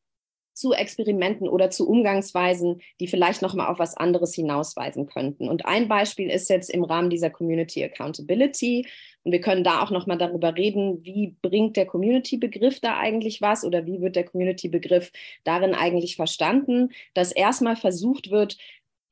zu 0.54 0.74
Experimenten 0.74 1.48
oder 1.48 1.70
zu 1.70 1.88
Umgangsweisen, 1.88 2.82
die 3.00 3.08
vielleicht 3.08 3.42
noch 3.42 3.54
mal 3.54 3.68
auf 3.68 3.80
was 3.80 3.98
anderes 3.98 4.34
hinausweisen 4.34 5.08
könnten. 5.08 5.50
Und 5.50 5.66
ein 5.66 5.88
Beispiel 5.88 6.30
ist 6.30 6.50
jetzt 6.50 6.70
im 6.70 6.84
Rahmen 6.84 7.10
dieser 7.10 7.30
Community 7.30 7.84
Accountability. 7.84 8.88
Und 9.24 9.32
wir 9.32 9.42
können 9.42 9.64
da 9.64 9.82
auch 9.82 9.90
noch 9.90 10.06
mal 10.06 10.18
darüber 10.18 10.56
reden, 10.56 11.04
wie 11.04 11.36
bringt 11.42 11.78
der 11.78 11.86
Community-Begriff 11.86 12.80
da 12.80 12.98
eigentlich 12.98 13.42
was 13.42 13.64
oder 13.64 13.86
wie 13.86 14.02
wird 14.02 14.16
der 14.16 14.26
Community-Begriff 14.26 15.12
darin 15.44 15.74
eigentlich 15.74 16.16
verstanden, 16.16 16.90
dass 17.14 17.32
erstmal 17.32 17.76
versucht 17.76 18.32
wird, 18.32 18.58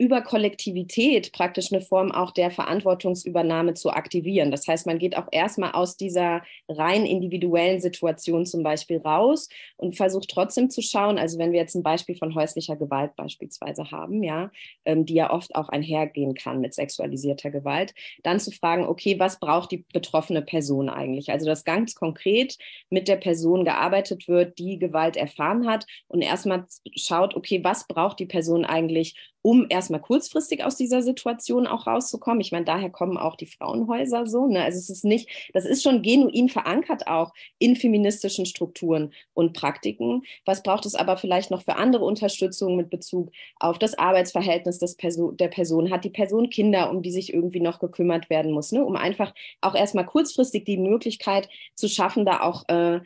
über 0.02 0.24
Kollektivität 0.24 1.32
praktisch 1.32 1.72
eine 1.72 1.80
Form 1.80 2.12
auch 2.12 2.32
der 2.32 2.50
Verantwortungsübernahme 2.50 3.76
zu 3.76 3.92
aktivieren. 3.92 4.50
Das 4.50 4.68
heißt, 4.68 4.88
man 4.88 4.98
geht 4.98 5.16
auch 5.16 5.28
erstmal 5.32 5.74
aus 5.74 5.96
dieser 5.96 6.42
rein 6.68 7.06
individuellen 7.06 7.80
Situation 7.80 8.48
zum 8.48 8.64
Beispiel 8.64 8.98
raus 8.98 9.48
und 9.78 9.96
versucht 9.96 10.32
trotzdem 10.32 10.72
zu 10.72 10.82
schauen, 10.82 11.20
also 11.20 11.38
wenn 11.38 11.52
wir 11.52 11.60
jetzt 11.60 11.76
ein 11.76 11.84
Beispiel 11.84 12.16
von 12.16 12.34
häuslicher 12.34 12.76
Gewalt 12.78 13.16
beispielsweise 13.16 13.92
haben, 13.92 14.24
ja, 14.24 14.50
ähm, 14.86 15.06
die 15.06 15.14
ja 15.14 15.32
oft 15.32 15.54
auch 15.54 15.70
einhergehen 15.70 16.34
kann 16.34 16.62
mit 16.62 16.74
sexualisierter 16.74 17.52
Gewalt, 17.52 17.94
dann 18.24 18.40
zu 18.40 18.50
fragen, 18.50 18.88
okay, 18.88 19.20
was 19.20 19.40
braucht 19.40 19.72
die 19.72 19.86
betroffene 19.94 20.42
Person 20.42 20.90
eigentlich? 20.90 21.30
Also 21.30 21.46
dass 21.46 21.64
ganz 21.64 21.94
konkret 21.94 22.58
mit 22.90 23.08
der 23.08 23.18
Person 23.18 23.66
gearbeitet 23.66 24.28
wird, 24.28 24.58
die 24.58 24.80
Gewalt 24.80 25.16
erfahren 25.16 25.68
hat 25.68 25.86
und 26.08 26.24
erstmal 26.24 26.66
schaut, 26.96 27.36
okay, 27.36 27.64
was 27.64 27.86
braucht 27.88 28.18
die 28.18 28.26
Person 28.26 28.66
eigentlich, 28.66 29.14
um 29.42 29.66
erstmal 29.70 30.02
kurzfristig 30.02 30.64
aus 30.64 30.76
dieser 30.76 31.02
Situation 31.02 31.68
auch 31.68 31.88
rauszukommen. 31.88 32.42
Ich 32.42 32.52
meine, 32.52 32.66
daher 32.66 32.90
kommen 32.90 33.18
auch 33.18 33.36
die 33.36 33.46
Frauenhäuser 33.46 34.26
so. 34.28 34.48
Ne? 34.48 34.64
Also 34.64 34.78
es 34.78 34.90
ist 34.90 35.04
nicht, 35.04 35.30
das 35.54 35.66
ist 35.66 35.84
schon 35.84 36.02
genuin 36.02 36.50
verankert 36.50 37.08
auch 37.08 37.34
in 37.58 37.76
feministischen 37.76 38.46
Strukturen 38.46 39.14
und 39.34 39.54
Praktiken. 39.54 40.24
Was 40.46 40.64
braucht 40.64 40.86
es 40.86 40.96
aber 40.96 41.18
vielleicht 41.18 41.52
noch 41.52 41.64
für 41.64 41.76
andere 41.76 42.06
Unterstützung 42.06 42.76
mit 42.76 42.90
Bezug 42.90 43.32
auf 43.60 43.80
das 43.80 43.98
Arbeitsverhältnis 43.98 44.78
des 44.78 44.96
Perso 44.96 45.32
der 45.32 45.48
Person? 45.48 45.92
Hat 45.92 46.04
die 46.04 46.10
Person 46.10 46.50
Kinder, 46.50 46.92
um 46.92 47.02
die 47.02 47.12
sich 47.12 47.34
irgendwie 47.34 47.62
noch 47.62 47.80
gekümmert 47.80 48.30
werden 48.30 48.52
muss, 48.52 48.72
ne? 48.72 48.86
um 48.86 48.96
einfach 48.96 49.34
auch 49.62 49.76
erstmal 49.76 50.06
kurzfristig 50.06 50.66
die 50.66 50.78
Möglichkeit 50.78 51.50
zu 51.76 51.88
schaffen, 51.88 52.26
da 52.26 52.42
auch 52.42 52.68
äh, 52.70 53.00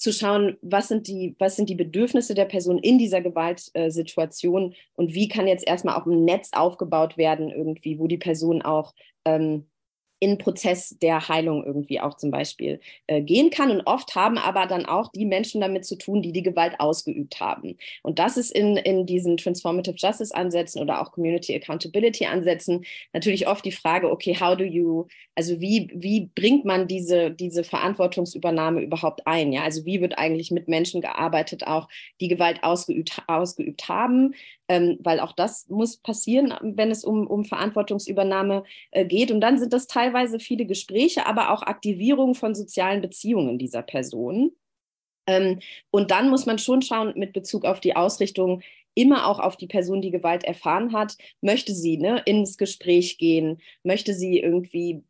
zu 0.00 0.12
schauen, 0.12 0.56
was 0.62 0.88
sind 0.88 1.06
die, 1.08 1.36
was 1.38 1.56
sind 1.56 1.68
die 1.68 1.74
Bedürfnisse 1.74 2.34
der 2.34 2.46
Person 2.46 2.78
in 2.78 2.98
dieser 2.98 3.20
Gewaltsituation 3.20 4.74
und 4.94 5.14
wie 5.14 5.28
kann 5.28 5.46
jetzt 5.46 5.66
erstmal 5.66 6.00
auch 6.00 6.06
ein 6.06 6.24
Netz 6.24 6.50
aufgebaut 6.52 7.18
werden, 7.18 7.50
irgendwie, 7.50 7.98
wo 7.98 8.06
die 8.06 8.18
Person 8.18 8.62
auch 8.62 8.94
ähm, 9.26 9.66
in 10.20 10.36
Prozess 10.36 10.96
der 11.00 11.28
Heilung 11.28 11.64
irgendwie 11.64 11.98
auch 11.98 12.14
zum 12.14 12.30
Beispiel 12.30 12.78
äh, 13.06 13.22
gehen 13.22 13.50
kann. 13.50 13.70
Und 13.70 13.80
oft 13.86 14.14
haben 14.14 14.36
aber 14.36 14.66
dann 14.66 14.84
auch 14.84 15.10
die 15.12 15.24
Menschen 15.24 15.62
damit 15.62 15.86
zu 15.86 15.96
tun, 15.96 16.20
die 16.20 16.32
die 16.32 16.42
Gewalt 16.42 16.78
ausgeübt 16.78 17.40
haben. 17.40 17.78
Und 18.02 18.18
das 18.18 18.36
ist 18.36 18.52
in, 18.52 18.76
in 18.76 19.06
diesen 19.06 19.38
Transformative 19.38 19.96
Justice 19.96 20.34
Ansätzen 20.34 20.82
oder 20.82 21.00
auch 21.00 21.12
Community 21.12 21.54
Accountability 21.54 22.26
Ansätzen 22.26 22.84
natürlich 23.14 23.48
oft 23.48 23.64
die 23.64 23.72
Frage, 23.72 24.10
okay, 24.10 24.36
how 24.38 24.56
do 24.56 24.64
you, 24.64 25.06
also 25.34 25.58
wie, 25.58 25.90
wie 25.94 26.30
bringt 26.34 26.66
man 26.66 26.86
diese, 26.86 27.30
diese 27.30 27.64
Verantwortungsübernahme 27.64 28.82
überhaupt 28.82 29.26
ein? 29.26 29.52
Ja, 29.52 29.62
also 29.62 29.86
wie 29.86 30.02
wird 30.02 30.18
eigentlich 30.18 30.50
mit 30.50 30.68
Menschen 30.68 31.00
gearbeitet, 31.00 31.66
auch 31.66 31.88
die 32.20 32.28
Gewalt 32.28 32.62
ausgeübt, 32.62 33.22
ausgeübt 33.26 33.88
haben? 33.88 34.34
Ähm, 34.70 34.98
weil 35.00 35.18
auch 35.18 35.32
das 35.32 35.68
muss 35.68 35.96
passieren, 35.96 36.54
wenn 36.62 36.92
es 36.92 37.04
um, 37.04 37.26
um 37.26 37.44
Verantwortungsübernahme 37.44 38.62
äh, 38.92 39.04
geht. 39.04 39.32
Und 39.32 39.40
dann 39.40 39.58
sind 39.58 39.72
das 39.72 39.88
teilweise 39.88 40.38
viele 40.38 40.64
Gespräche, 40.64 41.26
aber 41.26 41.50
auch 41.50 41.62
Aktivierung 41.62 42.36
von 42.36 42.54
sozialen 42.54 43.00
Beziehungen 43.00 43.58
dieser 43.58 43.82
Personen. 43.82 44.52
Ähm, 45.26 45.58
und 45.90 46.12
dann 46.12 46.30
muss 46.30 46.46
man 46.46 46.58
schon 46.58 46.82
schauen 46.82 47.14
mit 47.16 47.32
Bezug 47.32 47.64
auf 47.64 47.80
die 47.80 47.96
Ausrichtung, 47.96 48.62
immer 48.94 49.26
auch 49.26 49.40
auf 49.40 49.56
die 49.56 49.66
Person, 49.66 50.02
die 50.02 50.12
Gewalt 50.12 50.44
erfahren 50.44 50.92
hat. 50.92 51.16
Möchte 51.40 51.74
sie 51.74 51.96
ne, 51.96 52.22
ins 52.24 52.56
Gespräch 52.56 53.18
gehen? 53.18 53.60
Möchte 53.82 54.14
sie 54.14 54.38
irgendwie 54.38 55.02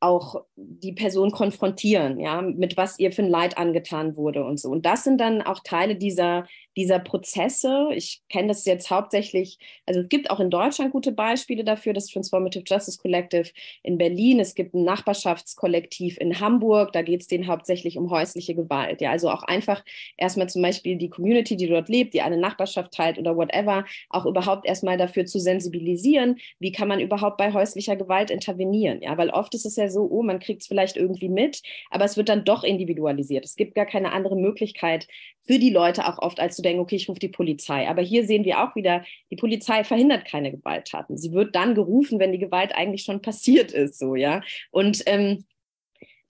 auch 0.00 0.44
die 0.56 0.92
Person 0.92 1.30
konfrontieren, 1.30 2.18
ja, 2.20 2.42
mit 2.42 2.76
was 2.76 2.98
ihr 2.98 3.12
für 3.12 3.22
ein 3.22 3.30
Leid 3.30 3.56
angetan 3.56 4.16
wurde 4.16 4.44
und 4.44 4.58
so. 4.58 4.70
Und 4.70 4.84
das 4.84 5.04
sind 5.04 5.18
dann 5.18 5.40
auch 5.40 5.60
Teile 5.60 5.96
dieser, 5.96 6.46
dieser 6.76 6.98
Prozesse. 6.98 7.88
Ich 7.94 8.22
kenne 8.28 8.48
das 8.48 8.64
jetzt 8.64 8.90
hauptsächlich, 8.90 9.58
also 9.86 10.00
es 10.00 10.08
gibt 10.08 10.30
auch 10.30 10.40
in 10.40 10.50
Deutschland 10.50 10.92
gute 10.92 11.12
Beispiele 11.12 11.64
dafür, 11.64 11.92
das 11.92 12.06
Transformative 12.06 12.64
Justice 12.66 12.98
Collective 12.98 13.50
in 13.82 13.98
Berlin. 13.98 14.40
Es 14.40 14.54
gibt 14.54 14.74
ein 14.74 14.84
Nachbarschaftskollektiv 14.84 16.18
in 16.18 16.40
Hamburg, 16.40 16.92
da 16.92 17.02
geht 17.02 17.22
es 17.22 17.26
denen 17.28 17.46
hauptsächlich 17.46 17.96
um 17.98 18.10
häusliche 18.10 18.54
Gewalt. 18.54 19.00
Ja, 19.00 19.10
also 19.10 19.30
auch 19.30 19.42
einfach 19.42 19.84
erstmal 20.16 20.48
zum 20.48 20.62
Beispiel 20.62 20.96
die 20.96 21.10
Community, 21.10 21.56
die 21.56 21.68
dort 21.68 21.88
lebt, 21.88 22.14
die 22.14 22.22
eine 22.22 22.36
Nachbarschaft 22.36 22.92
teilt 22.92 23.18
oder 23.18 23.36
whatever, 23.36 23.84
auch 24.10 24.26
überhaupt 24.26 24.66
erstmal 24.66 24.96
dafür 24.96 25.26
zu 25.26 25.38
sensibilisieren, 25.38 26.36
wie 26.58 26.72
kann 26.72 26.88
man 26.88 27.00
überhaupt 27.00 27.36
bei 27.36 27.52
häuslicher 27.52 27.96
Gewalt 27.96 28.30
intervenieren. 28.30 29.00
Ja, 29.02 29.16
weil 29.16 29.30
oft 29.30 29.54
ist 29.54 29.66
es 29.66 29.76
ja 29.76 29.88
so, 29.88 30.08
oh, 30.10 30.22
man 30.22 30.40
kriegt 30.40 30.62
es 30.62 30.68
vielleicht 30.68 30.96
irgendwie 30.96 31.28
mit, 31.28 31.62
aber 31.90 32.04
es 32.04 32.16
wird 32.16 32.28
dann 32.28 32.44
doch 32.44 32.64
individualisiert. 32.64 33.44
Es 33.44 33.56
gibt 33.56 33.74
gar 33.74 33.86
keine 33.86 34.12
andere 34.12 34.36
Möglichkeit 34.36 35.06
für 35.46 35.58
die 35.58 35.70
Leute 35.70 36.08
auch 36.08 36.18
oft, 36.18 36.40
als 36.40 36.56
zu 36.56 36.62
denken, 36.64 36.80
okay, 36.80 36.96
ich 36.96 37.08
rufe 37.08 37.20
die 37.20 37.28
Polizei. 37.28 37.88
Aber 37.88 38.02
hier 38.02 38.26
sehen 38.26 38.44
wir 38.44 38.62
auch 38.62 38.74
wieder, 38.74 39.04
die 39.30 39.36
Polizei 39.36 39.84
verhindert 39.84 40.24
keine 40.24 40.50
Gewalttaten. 40.50 41.16
Sie 41.16 41.32
wird 41.32 41.54
dann 41.54 41.74
gerufen, 41.74 42.18
wenn 42.18 42.32
die 42.32 42.38
Gewalt 42.38 42.74
eigentlich 42.74 43.02
schon 43.02 43.22
passiert 43.22 43.72
ist, 43.72 43.98
so, 43.98 44.14
ja. 44.14 44.42
Und 44.70 45.02
ähm, 45.06 45.44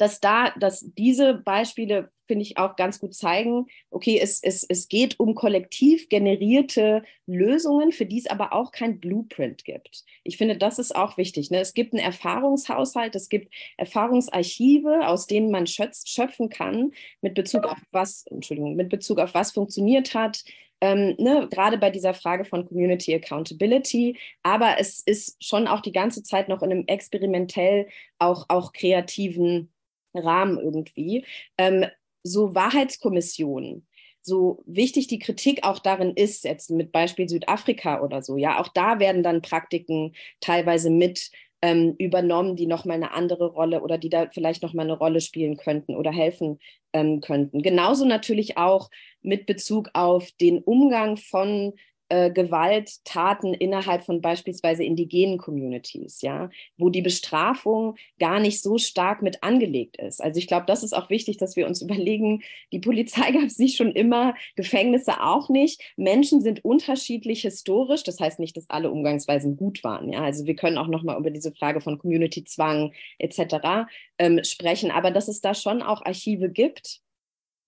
dass 0.05 0.20
da, 0.20 0.50
dass 0.61 0.84
diese 0.98 1.32
Beispiele, 1.32 2.11
finde 2.26 2.42
ich, 2.42 2.59
auch 2.59 2.76
ganz 2.76 3.00
gut 3.00 3.14
zeigen, 3.14 3.68
okay, 3.88 4.20
es, 4.20 4.42
es, 4.42 4.62
es 4.62 4.88
geht 4.88 5.18
um 5.18 5.34
kollektiv 5.34 6.11
generierte 6.11 7.05
Lösungen, 7.24 7.90
für 7.90 8.05
die 8.05 8.18
es 8.18 8.26
aber 8.26 8.52
auch 8.52 8.70
kein 8.70 9.00
Blueprint 9.00 9.64
gibt. 9.64 10.05
Ich 10.22 10.36
finde, 10.36 10.59
das 10.59 10.78
ist 10.78 10.94
auch 10.94 11.16
wichtig. 11.16 11.50
Ne? 11.50 11.61
Es 11.61 11.72
gibt 11.72 11.94
einen 11.94 12.05
Erfahrungshaushalt, 12.05 13.14
es 13.14 13.30
gibt 13.30 13.50
Erfahrungsarchive, 13.78 15.09
aus 15.09 15.26
denen 15.26 15.50
man 15.50 15.66
schöpfen 15.66 16.50
kann, 16.50 16.92
mit 17.22 17.32
Bezug 17.32 17.64
auf 17.64 17.78
was, 17.90 18.26
Entschuldigung, 18.26 18.76
mit 18.76 18.90
Bezug 18.90 19.18
auf 19.18 19.32
was 19.32 19.52
funktioniert 19.52 20.12
hat, 20.12 20.44
ähm, 20.82 21.14
ne, 21.18 21.48
gerade 21.50 21.78
bei 21.78 21.88
dieser 21.88 22.12
Frage 22.12 22.44
von 22.44 22.66
Community 22.66 23.14
Accountability. 23.14 24.18
Aber 24.42 24.76
es 24.78 25.00
ist 25.00 25.42
schon 25.42 25.66
auch 25.66 25.80
die 25.80 25.92
ganze 25.92 26.22
Zeit 26.22 26.50
noch 26.50 26.62
in 26.62 26.72
einem 26.72 26.84
experimentell, 26.88 27.88
auch, 28.18 28.44
auch 28.50 28.74
kreativen 28.74 29.70
Rahmen 30.15 30.59
irgendwie. 30.59 31.25
Ähm, 31.59 31.87
so 32.23 32.55
Wahrheitskommissionen, 32.55 33.87
so 34.23 34.62
wichtig 34.67 35.07
die 35.09 35.19
Kritik 35.19 35.65
auch 35.65 35.79
darin 35.79 36.12
ist, 36.15 36.45
jetzt 36.45 36.71
mit 36.71 36.93
Beispiel 36.93 37.29
Südafrika 37.29 38.01
oder 38.01 38.23
so, 38.23 38.37
ja, 38.37 38.61
auch 38.61 38.69
da 38.69 38.99
werden 38.99 39.23
dann 39.23 39.43
Praktiken 39.43 40.15
teilweise 40.41 40.91
mit 40.91 41.31
ähm, 41.65 41.95
übernommen, 41.99 42.57
die 42.57 42.67
nochmal 42.67 42.97
eine 42.97 43.12
andere 43.12 43.47
Rolle 43.47 43.81
oder 43.83 43.97
die 43.97 44.11
da 44.11 44.29
vielleicht 44.33 44.62
nochmal 44.62 44.85
eine 44.85 44.99
Rolle 44.99 45.21
spielen 45.21 45.57
könnten 45.57 45.95
oder 45.95 46.12
helfen 46.12 46.59
ähm, 46.93 47.21
könnten. 47.21 47.62
Genauso 47.62 48.05
natürlich 48.05 48.59
auch 48.59 48.91
mit 49.23 49.47
Bezug 49.47 49.89
auf 49.95 50.31
den 50.41 50.62
Umgang 50.62 51.17
von 51.17 51.73
äh, 52.09 52.30
Gewalttaten 52.30 53.55
innerhalb 53.55 54.05
von 54.05 54.20
beispielsweise 54.20 54.84
indigenen 54.84 55.38
Communities, 55.38 56.20
ja, 56.20 56.50
wo 56.76 56.90
die 56.90 57.02
Bestrafung 57.02 57.96
gar 58.18 58.40
nicht 58.40 58.62
so 58.62 58.78
stark 58.78 59.22
mit 59.22 59.42
angelegt 59.42 59.96
ist. 59.96 60.22
Also 60.22 60.38
ich 60.38 60.46
glaube, 60.46 60.66
das 60.66 60.82
ist 60.82 60.92
auch 60.92 61.11
wichtig, 61.11 61.38
dass 61.38 61.57
wir 61.57 61.66
uns 61.66 61.82
überlegen, 61.82 62.42
die 62.72 62.78
Polizei 62.78 63.32
gab 63.32 63.44
es 63.44 63.59
nicht 63.59 63.76
schon 63.76 63.92
immer, 63.92 64.34
Gefängnisse 64.57 65.22
auch 65.22 65.48
nicht. 65.48 65.80
Menschen 65.96 66.42
sind 66.42 66.64
unterschiedlich 66.64 67.42
historisch, 67.42 68.02
das 68.02 68.20
heißt 68.20 68.38
nicht, 68.38 68.57
dass 68.57 68.68
alle 68.68 68.90
Umgangsweisen 68.90 69.57
gut 69.57 69.82
waren. 69.84 70.12
Ja, 70.12 70.22
also 70.22 70.46
wir 70.46 70.57
können 70.57 70.78
auch 70.78 70.88
noch 70.88 71.02
mal 71.02 71.18
über 71.18 71.30
diese 71.30 71.52
Frage 71.52 71.80
von 71.80 71.98
Community-Zwang 71.98 72.92
etc. 73.18 73.88
Ähm, 74.18 74.42
sprechen, 74.44 74.90
aber 74.90 75.11
dass 75.11 75.28
es 75.28 75.40
da 75.40 75.55
schon 75.55 75.82
auch 75.82 76.05
Archive 76.05 76.50
gibt, 76.50 77.03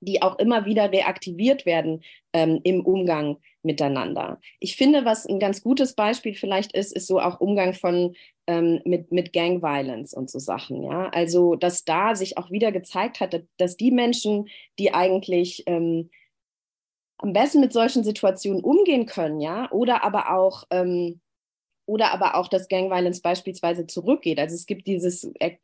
die 0.00 0.22
auch 0.22 0.38
immer 0.38 0.66
wieder 0.66 0.92
reaktiviert 0.92 1.66
werden 1.66 2.02
ähm, 2.32 2.60
im 2.64 2.84
Umgang 2.84 3.38
miteinander. 3.62 4.40
Ich 4.60 4.76
finde, 4.76 5.04
was 5.04 5.26
ein 5.26 5.38
ganz 5.38 5.62
gutes 5.62 5.94
Beispiel 5.94 6.34
vielleicht 6.34 6.72
ist, 6.72 6.92
ist 6.92 7.06
so 7.06 7.20
auch 7.20 7.40
Umgang 7.40 7.74
von 7.74 8.14
ähm, 8.46 8.80
mit, 8.84 9.10
mit 9.12 9.32
Gang 9.32 9.62
Violence 9.62 10.14
und 10.14 10.30
so 10.30 10.38
Sachen. 10.38 10.82
Ja, 10.82 11.08
also 11.08 11.56
dass 11.56 11.84
da 11.84 12.14
sich 12.14 12.38
auch 12.38 12.50
wieder 12.50 12.72
gezeigt 12.72 13.20
hat, 13.20 13.42
dass 13.58 13.76
die 13.76 13.90
Menschen, 13.90 14.48
die 14.78 14.94
eigentlich 14.94 15.64
ähm, 15.66 16.10
am 17.18 17.32
besten 17.32 17.60
mit 17.60 17.72
solchen 17.72 18.04
Situationen 18.04 18.62
umgehen 18.62 19.06
können, 19.06 19.40
ja, 19.40 19.70
oder 19.72 20.04
aber 20.04 20.30
auch 20.36 20.64
ähm, 20.70 21.20
oder 21.86 22.12
aber 22.12 22.34
auch, 22.34 22.48
dass 22.48 22.68
Gang 22.68 22.90
Violence 22.90 23.20
beispielsweise 23.20 23.86
zurückgeht. 23.86 24.38
Also 24.38 24.54
es 24.54 24.66
gibt 24.66 24.86
dieses, 24.86 25.24
äh, 25.38 25.56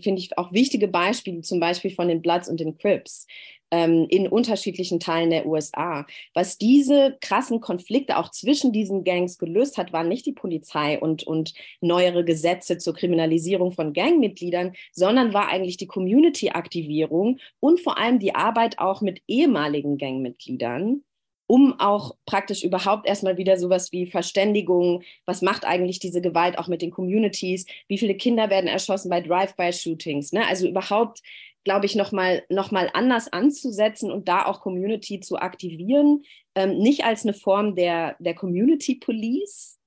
finde 0.00 0.20
ich, 0.20 0.36
auch 0.38 0.52
wichtige 0.52 0.88
Beispiele, 0.88 1.42
zum 1.42 1.60
Beispiel 1.60 1.94
von 1.94 2.08
den 2.08 2.22
Bloods 2.22 2.48
und 2.48 2.58
den 2.58 2.76
Crips 2.78 3.26
ähm, 3.72 4.06
in 4.10 4.28
unterschiedlichen 4.28 5.00
Teilen 5.00 5.30
der 5.30 5.46
USA. 5.46 6.06
Was 6.34 6.58
diese 6.58 7.16
krassen 7.20 7.60
Konflikte 7.60 8.18
auch 8.18 8.30
zwischen 8.30 8.72
diesen 8.72 9.02
Gangs 9.02 9.38
gelöst 9.38 9.78
hat, 9.78 9.92
waren 9.92 10.08
nicht 10.08 10.26
die 10.26 10.32
Polizei 10.32 11.00
und, 11.00 11.24
und 11.24 11.54
neuere 11.80 12.24
Gesetze 12.24 12.78
zur 12.78 12.94
Kriminalisierung 12.94 13.72
von 13.72 13.94
Gangmitgliedern, 13.94 14.74
sondern 14.92 15.32
war 15.32 15.48
eigentlich 15.48 15.78
die 15.78 15.86
Community-Aktivierung 15.86 17.40
und 17.60 17.80
vor 17.80 17.98
allem 17.98 18.18
die 18.18 18.34
Arbeit 18.34 18.78
auch 18.78 19.00
mit 19.00 19.22
ehemaligen 19.26 19.98
Gangmitgliedern 19.98 21.02
um 21.52 21.78
auch 21.78 22.16
praktisch 22.24 22.64
überhaupt 22.64 23.06
erstmal 23.06 23.36
wieder 23.36 23.58
sowas 23.58 23.92
wie 23.92 24.06
Verständigung, 24.06 25.02
was 25.26 25.42
macht 25.42 25.66
eigentlich 25.66 25.98
diese 25.98 26.22
Gewalt 26.22 26.56
auch 26.56 26.66
mit 26.66 26.80
den 26.80 26.90
Communities, 26.90 27.66
wie 27.88 27.98
viele 27.98 28.14
Kinder 28.14 28.48
werden 28.48 28.68
erschossen 28.68 29.10
bei 29.10 29.20
Drive-by-Shootings, 29.20 30.32
ne? 30.32 30.46
also 30.46 30.66
überhaupt, 30.66 31.20
glaube 31.62 31.84
ich, 31.84 31.94
nochmal 31.94 32.42
noch 32.48 32.70
mal 32.70 32.88
anders 32.94 33.30
anzusetzen 33.30 34.10
und 34.10 34.28
da 34.28 34.46
auch 34.46 34.62
Community 34.62 35.20
zu 35.20 35.36
aktivieren, 35.36 36.22
ähm, 36.54 36.78
nicht 36.78 37.04
als 37.04 37.24
eine 37.24 37.34
Form 37.34 37.74
der, 37.74 38.16
der 38.18 38.34
Community 38.34 38.94
Police, 38.94 39.78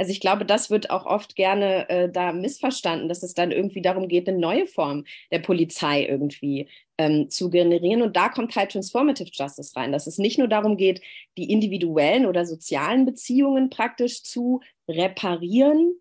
also 0.00 0.12
ich 0.12 0.20
glaube, 0.20 0.46
das 0.46 0.70
wird 0.70 0.88
auch 0.88 1.04
oft 1.04 1.36
gerne 1.36 1.86
äh, 1.90 2.10
da 2.10 2.32
missverstanden, 2.32 3.06
dass 3.10 3.22
es 3.22 3.34
dann 3.34 3.50
irgendwie 3.50 3.82
darum 3.82 4.08
geht, 4.08 4.26
eine 4.26 4.38
neue 4.38 4.64
Form 4.64 5.04
der 5.30 5.40
Polizei 5.40 6.06
irgendwie 6.06 6.68
ähm, 6.96 7.28
zu 7.28 7.50
generieren. 7.50 8.00
Und 8.00 8.16
da 8.16 8.30
kommt 8.30 8.56
halt 8.56 8.72
Transformative 8.72 9.28
Justice 9.30 9.76
rein, 9.76 9.92
dass 9.92 10.06
es 10.06 10.16
nicht 10.16 10.38
nur 10.38 10.48
darum 10.48 10.78
geht, 10.78 11.02
die 11.36 11.52
individuellen 11.52 12.24
oder 12.24 12.46
sozialen 12.46 13.04
Beziehungen 13.04 13.68
praktisch 13.68 14.22
zu 14.22 14.62
reparieren. 14.88 15.92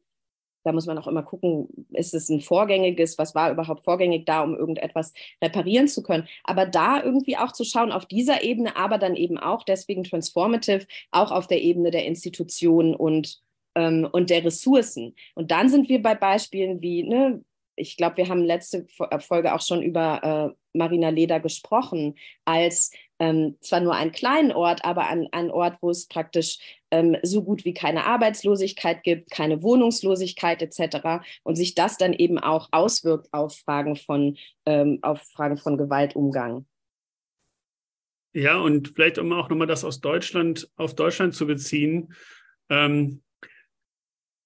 Da 0.64 0.72
muss 0.72 0.86
man 0.86 0.98
auch 0.98 1.08
immer 1.08 1.24
gucken, 1.24 1.68
ist 1.92 2.14
es 2.14 2.30
ein 2.30 2.40
vorgängiges, 2.40 3.18
was 3.18 3.36
war 3.36 3.52
überhaupt 3.52 3.84
vorgängig 3.84 4.26
da, 4.26 4.44
um 4.44 4.56
irgendetwas 4.56 5.12
reparieren 5.44 5.90
zu 5.90 6.04
können. 6.04 6.26
Aber 6.46 6.66
da 6.66 7.04
irgendwie 7.04 7.36
auch 7.36 7.52
zu 7.52 7.66
schauen 7.66 7.92
auf 7.92 8.06
dieser 8.06 8.44
Ebene, 8.44 8.78
aber 8.78 8.98
dann 8.98 9.18
eben 9.18 9.38
auch 9.38 9.64
deswegen 9.64 10.06
transformative, 10.06 10.88
auch 11.12 11.32
auf 11.34 11.48
der 11.48 11.62
Ebene 11.62 11.92
der 11.92 12.06
Institutionen 12.06 12.96
und 12.96 13.42
ähm, 13.80 14.08
und 14.12 14.30
der 14.30 14.44
Ressourcen. 14.44 15.16
Und 15.36 15.52
dann 15.52 15.70
sind 15.70 15.88
wir 15.88 16.02
bei 16.02 16.16
Beispielen 16.16 16.82
wie, 16.82 17.04
ne, 17.04 17.42
ich 17.76 17.96
glaube, 17.96 18.18
wir 18.18 18.28
haben 18.28 18.44
letzte 18.44 18.86
äh, 19.10 19.20
Folge 19.20 19.54
auch 19.54 19.62
schon 19.62 19.82
über 19.82 20.54
äh, 20.54 20.78
Marina 20.78 21.10
Leder 21.10 21.40
gesprochen, 21.40 22.16
als 22.44 22.92
ähm, 23.20 23.58
zwar 23.62 23.80
nur 23.80 23.96
einen 23.96 24.12
kleinen 24.12 24.52
Ort, 24.52 24.84
aber 24.84 25.08
ein, 25.08 25.52
Ort, 25.52 25.78
wo 25.82 25.90
es 25.90 26.08
praktisch 26.08 26.60
ähm, 26.92 27.18
so 27.24 27.44
gut 27.44 27.66
wie 27.66 27.74
keine 27.74 28.06
Arbeitslosigkeit 28.06 29.04
gibt, 29.04 29.32
keine 29.32 29.62
Wohnungslosigkeit 29.62 30.62
etc. 30.62 31.24
Und 31.44 31.56
sich 31.56 31.74
das 31.74 31.98
dann 31.98 32.14
eben 32.14 32.38
auch 32.38 32.70
auswirkt 32.72 33.30
auf 33.32 33.58
Fragen 33.58 33.96
von, 33.96 34.38
ähm, 34.66 35.00
auf 35.02 35.22
Fragen 35.34 35.58
von 35.58 35.78
Gewaltumgang. 35.78 36.66
Ja, 38.34 38.58
und 38.60 38.90
vielleicht 38.90 39.18
um 39.18 39.32
auch 39.34 39.50
nochmal 39.50 39.68
das 39.68 39.84
aus 39.84 40.02
Deutschland 40.02 40.70
auf 40.76 40.96
Deutschland 40.96 41.34
zu 41.34 41.48
beziehen. 41.48 42.14
Ähm, 42.70 43.22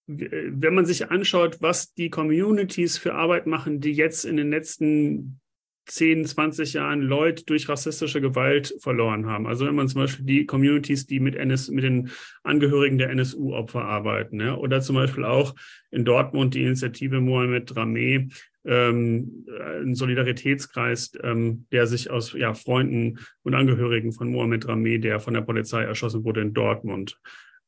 wenn 0.08 0.74
man 0.74 0.86
sich 0.86 1.10
anschaut, 1.10 1.62
was 1.62 1.94
die 1.94 2.10
Communities 2.10 2.98
für 2.98 3.14
Arbeit 3.14 3.48
machen, 3.48 3.80
die 3.80 3.94
jetzt 3.94 4.26
in 4.26 4.38
den 4.38 4.50
letzten 4.50 5.40
10, 5.86 6.26
20 6.26 6.74
Jahren 6.74 7.02
Leute 7.02 7.44
durch 7.46 7.68
rassistische 7.68 8.22
Gewalt 8.22 8.74
verloren 8.80 9.26
haben. 9.26 9.48
Also 9.48 9.66
wenn 9.66 9.76
man 9.76 9.88
zum 9.88 10.02
Beispiel 10.02 10.26
die 10.26 10.46
Communities, 10.46 11.08
die 11.08 11.20
mit, 11.20 11.36
NS, 11.36 11.70
mit 11.70 11.84
den 11.84 12.10
Angehörigen 12.44 12.98
der 12.98 13.10
NSU-Opfer 13.10 13.84
arbeiten, 13.84 14.40
ja, 14.40 14.56
oder 14.56 14.82
zum 14.82 14.96
Beispiel 14.96 15.26
auch 15.26 15.56
in 15.92 16.06
Dortmund 16.06 16.54
die 16.54 16.64
Initiative 16.64 17.20
Mohamed 17.20 17.76
Rameh, 17.76 18.30
ähm, 18.66 19.46
ein 19.84 19.94
Solidaritätskreis, 19.94 21.12
ähm, 21.22 21.66
der 21.74 21.86
sich 21.86 22.10
aus 22.10 22.32
ja, 22.32 22.54
Freunden 22.54 23.20
und 23.44 23.54
Angehörigen 23.54 24.14
von 24.14 24.30
Mohamed 24.30 24.68
Rameh, 24.68 25.00
der 25.00 25.20
von 25.20 25.34
der 25.34 25.42
Polizei 25.42 25.84
erschossen 25.84 26.24
wurde 26.24 26.42
in 26.42 26.54
Dortmund, 26.54 27.20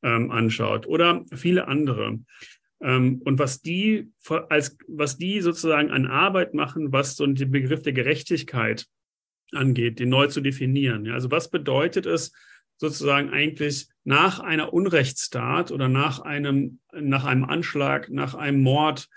ähm, 0.05 0.31
anschaut 0.31 0.85
oder 0.87 1.25
viele 1.33 1.67
andere. 1.67 2.19
Ähm, 2.81 3.21
und 3.25 3.39
was 3.39 3.61
die 3.61 4.11
als 4.49 4.77
was 4.87 5.17
die 5.17 5.41
sozusagen 5.41 5.89
an 5.89 6.05
Arbeit 6.05 6.53
machen, 6.53 6.91
was 6.91 7.15
so 7.15 7.25
den 7.25 7.51
Begriff 7.51 7.81
der 7.81 7.93
Gerechtigkeit 7.93 8.85
angeht, 9.51 9.99
den 9.99 10.09
neu 10.09 10.27
zu 10.27 10.41
definieren. 10.41 11.05
Ja, 11.05 11.13
also 11.13 11.31
was 11.31 11.49
bedeutet 11.49 12.05
es 12.05 12.31
sozusagen 12.77 13.29
eigentlich 13.29 13.87
nach 14.03 14.39
einer 14.39 14.73
Unrechtstat 14.73 15.71
oder 15.71 15.89
nach 15.89 16.19
einem 16.19 16.79
nach 16.93 17.25
einem 17.25 17.43
Anschlag, 17.45 18.09
nach 18.09 18.35
einem 18.35 18.61
Mord 18.61 19.09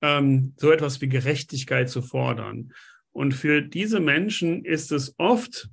ähm, 0.00 0.54
so 0.56 0.70
etwas 0.72 1.00
wie 1.02 1.08
Gerechtigkeit 1.08 1.90
zu 1.90 2.00
fordern? 2.00 2.72
Und 3.10 3.34
für 3.34 3.60
diese 3.60 4.00
Menschen 4.00 4.64
ist 4.64 4.90
es 4.92 5.14
oft 5.18 5.68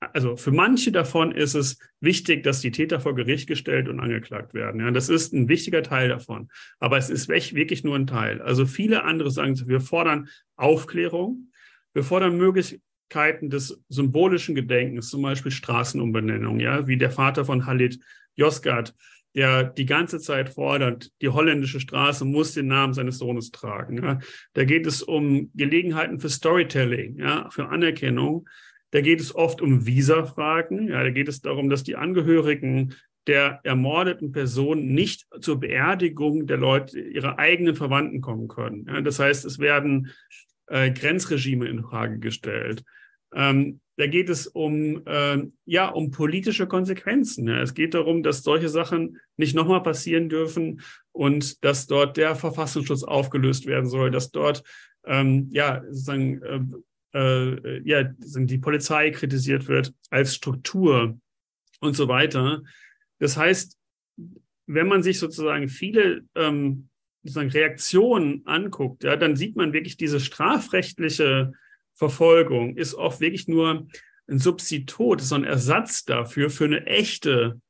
also 0.00 0.36
für 0.36 0.50
manche 0.50 0.92
davon 0.92 1.32
ist 1.32 1.54
es 1.54 1.78
wichtig, 2.00 2.42
dass 2.42 2.60
die 2.60 2.70
Täter 2.70 3.00
vor 3.00 3.14
Gericht 3.14 3.48
gestellt 3.48 3.88
und 3.88 4.00
angeklagt 4.00 4.54
werden. 4.54 4.80
Ja, 4.80 4.90
das 4.90 5.08
ist 5.08 5.32
ein 5.32 5.48
wichtiger 5.48 5.82
Teil 5.82 6.08
davon. 6.08 6.48
Aber 6.78 6.98
es 6.98 7.10
ist 7.10 7.28
wirklich 7.28 7.82
nur 7.84 7.96
ein 7.96 8.06
Teil. 8.06 8.42
Also 8.42 8.66
viele 8.66 9.04
andere 9.04 9.30
sagen, 9.30 9.58
wir 9.66 9.80
fordern 9.80 10.28
Aufklärung, 10.56 11.50
wir 11.94 12.02
fordern 12.02 12.36
Möglichkeiten 12.36 13.48
des 13.48 13.82
symbolischen 13.88 14.54
Gedenkens, 14.54 15.08
zum 15.08 15.22
Beispiel 15.22 15.52
Straßenumbenennung, 15.52 16.60
ja, 16.60 16.86
wie 16.86 16.98
der 16.98 17.10
Vater 17.10 17.44
von 17.44 17.64
Halit 17.66 17.98
Yozgat, 18.34 18.94
der 19.34 19.64
die 19.64 19.86
ganze 19.86 20.18
Zeit 20.18 20.50
fordert, 20.50 21.10
die 21.20 21.28
holländische 21.28 21.80
Straße 21.80 22.24
muss 22.24 22.52
den 22.52 22.68
Namen 22.68 22.94
seines 22.94 23.18
Sohnes 23.18 23.50
tragen. 23.50 24.02
Ja. 24.02 24.18
Da 24.54 24.64
geht 24.64 24.86
es 24.86 25.02
um 25.02 25.50
Gelegenheiten 25.54 26.20
für 26.20 26.28
Storytelling, 26.28 27.18
ja, 27.18 27.48
für 27.50 27.68
Anerkennung. 27.68 28.48
Da 28.90 29.00
geht 29.00 29.20
es 29.20 29.34
oft 29.34 29.60
um 29.60 29.86
Visa-Fragen. 29.86 30.88
Ja, 30.88 31.02
da 31.02 31.10
geht 31.10 31.28
es 31.28 31.40
darum, 31.40 31.68
dass 31.68 31.82
die 31.82 31.96
Angehörigen 31.96 32.94
der 33.26 33.60
ermordeten 33.64 34.32
Person 34.32 34.86
nicht 34.86 35.26
zur 35.40 35.58
Beerdigung 35.58 36.46
der 36.46 36.58
Leute, 36.58 37.00
ihrer 37.00 37.38
eigenen 37.38 37.74
Verwandten 37.74 38.20
kommen 38.20 38.48
können. 38.48 38.86
Ja, 38.88 39.00
das 39.00 39.18
heißt, 39.18 39.44
es 39.44 39.58
werden 39.58 40.12
äh, 40.68 40.90
Grenzregime 40.92 41.68
in 41.68 41.82
Frage 41.82 42.18
gestellt. 42.18 42.84
Ähm, 43.34 43.80
da 43.96 44.06
geht 44.06 44.28
es 44.28 44.46
um, 44.46 45.02
äh, 45.06 45.46
ja, 45.64 45.88
um 45.88 46.10
politische 46.10 46.66
Konsequenzen. 46.66 47.48
Ja. 47.48 47.60
Es 47.62 47.74
geht 47.74 47.94
darum, 47.94 48.22
dass 48.22 48.42
solche 48.42 48.68
Sachen 48.68 49.18
nicht 49.36 49.56
nochmal 49.56 49.82
passieren 49.82 50.28
dürfen 50.28 50.82
und 51.12 51.64
dass 51.64 51.86
dort 51.86 52.16
der 52.16 52.36
Verfassungsschutz 52.36 53.02
aufgelöst 53.02 53.66
werden 53.66 53.88
soll, 53.88 54.10
dass 54.10 54.30
dort 54.30 54.62
ähm, 55.06 55.48
ja, 55.50 55.82
sozusagen 55.86 56.42
äh, 56.42 56.60
äh, 57.16 57.80
ja, 57.84 58.04
die 58.04 58.58
Polizei 58.58 59.10
kritisiert 59.10 59.68
wird 59.68 59.94
als 60.10 60.34
Struktur 60.34 61.18
und 61.80 61.96
so 61.96 62.08
weiter. 62.08 62.62
Das 63.18 63.36
heißt, 63.36 63.78
wenn 64.66 64.88
man 64.88 65.02
sich 65.02 65.18
sozusagen 65.18 65.68
viele 65.68 66.22
ähm, 66.34 66.88
sozusagen 67.22 67.50
Reaktionen 67.50 68.42
anguckt, 68.46 69.04
ja, 69.04 69.16
dann 69.16 69.36
sieht 69.36 69.56
man 69.56 69.72
wirklich 69.72 69.96
diese 69.96 70.20
strafrechtliche 70.20 71.52
Verfolgung 71.94 72.76
ist 72.76 72.94
oft 72.94 73.20
wirklich 73.20 73.48
nur 73.48 73.88
ein 74.28 74.38
Substitut, 74.38 75.22
so 75.22 75.34
ein 75.34 75.44
Ersatz 75.44 76.04
dafür 76.04 76.50
für 76.50 76.66
eine 76.66 76.84
echte 76.86 77.60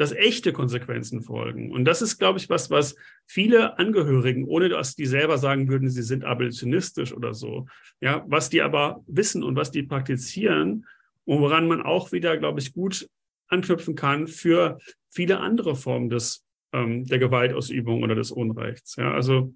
dass 0.00 0.12
echte 0.12 0.54
Konsequenzen 0.54 1.20
folgen. 1.20 1.70
Und 1.70 1.84
das 1.84 2.00
ist, 2.00 2.16
glaube 2.16 2.38
ich, 2.38 2.48
was, 2.48 2.70
was 2.70 2.96
viele 3.26 3.78
Angehörigen, 3.78 4.44
ohne 4.44 4.70
dass 4.70 4.96
die 4.96 5.04
selber 5.04 5.36
sagen 5.36 5.68
würden, 5.68 5.90
sie 5.90 6.00
sind 6.00 6.24
abolitionistisch 6.24 7.12
oder 7.12 7.34
so, 7.34 7.66
ja, 8.00 8.24
was 8.26 8.48
die 8.48 8.62
aber 8.62 9.04
wissen 9.06 9.42
und 9.42 9.56
was 9.56 9.72
die 9.72 9.82
praktizieren 9.82 10.86
und 11.26 11.40
woran 11.42 11.68
man 11.68 11.82
auch 11.82 12.12
wieder, 12.12 12.38
glaube 12.38 12.60
ich, 12.60 12.72
gut 12.72 13.10
anknüpfen 13.48 13.94
kann 13.94 14.26
für 14.26 14.78
viele 15.10 15.40
andere 15.40 15.76
Formen 15.76 16.08
des, 16.08 16.46
ähm, 16.72 17.04
der 17.04 17.18
Gewaltausübung 17.18 18.02
oder 18.02 18.14
des 18.14 18.30
Unrechts. 18.30 18.96
Ja, 18.96 19.12
also 19.12 19.52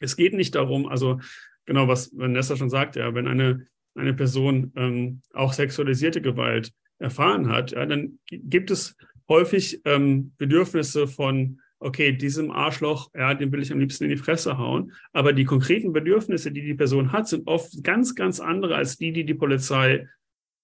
es 0.00 0.16
geht 0.16 0.32
nicht 0.32 0.54
darum, 0.54 0.88
also 0.88 1.20
genau, 1.66 1.88
was 1.88 2.10
Vanessa 2.16 2.56
schon 2.56 2.70
sagt, 2.70 2.96
ja, 2.96 3.14
wenn 3.14 3.26
eine, 3.26 3.66
eine 3.94 4.14
Person 4.14 4.72
ähm, 4.76 5.20
auch 5.34 5.52
sexualisierte 5.52 6.22
Gewalt 6.22 6.72
erfahren 6.98 7.50
hat, 7.50 7.72
ja, 7.72 7.84
dann 7.84 8.18
gibt 8.30 8.70
es 8.70 8.96
häufig 9.28 9.80
ähm, 9.84 10.32
Bedürfnisse 10.38 11.06
von, 11.06 11.60
okay, 11.78 12.12
diesem 12.12 12.50
Arschloch, 12.50 13.10
ja, 13.14 13.34
den 13.34 13.52
will 13.52 13.62
ich 13.62 13.72
am 13.72 13.78
liebsten 13.78 14.04
in 14.04 14.10
die 14.10 14.16
Fresse 14.16 14.58
hauen. 14.58 14.92
Aber 15.12 15.32
die 15.32 15.44
konkreten 15.44 15.92
Bedürfnisse, 15.92 16.50
die 16.50 16.62
die 16.62 16.74
Person 16.74 17.12
hat, 17.12 17.28
sind 17.28 17.46
oft 17.46 17.82
ganz, 17.82 18.14
ganz 18.14 18.40
andere 18.40 18.76
als 18.76 18.96
die, 18.96 19.12
die 19.12 19.24
die 19.24 19.34
Polizei 19.34 20.08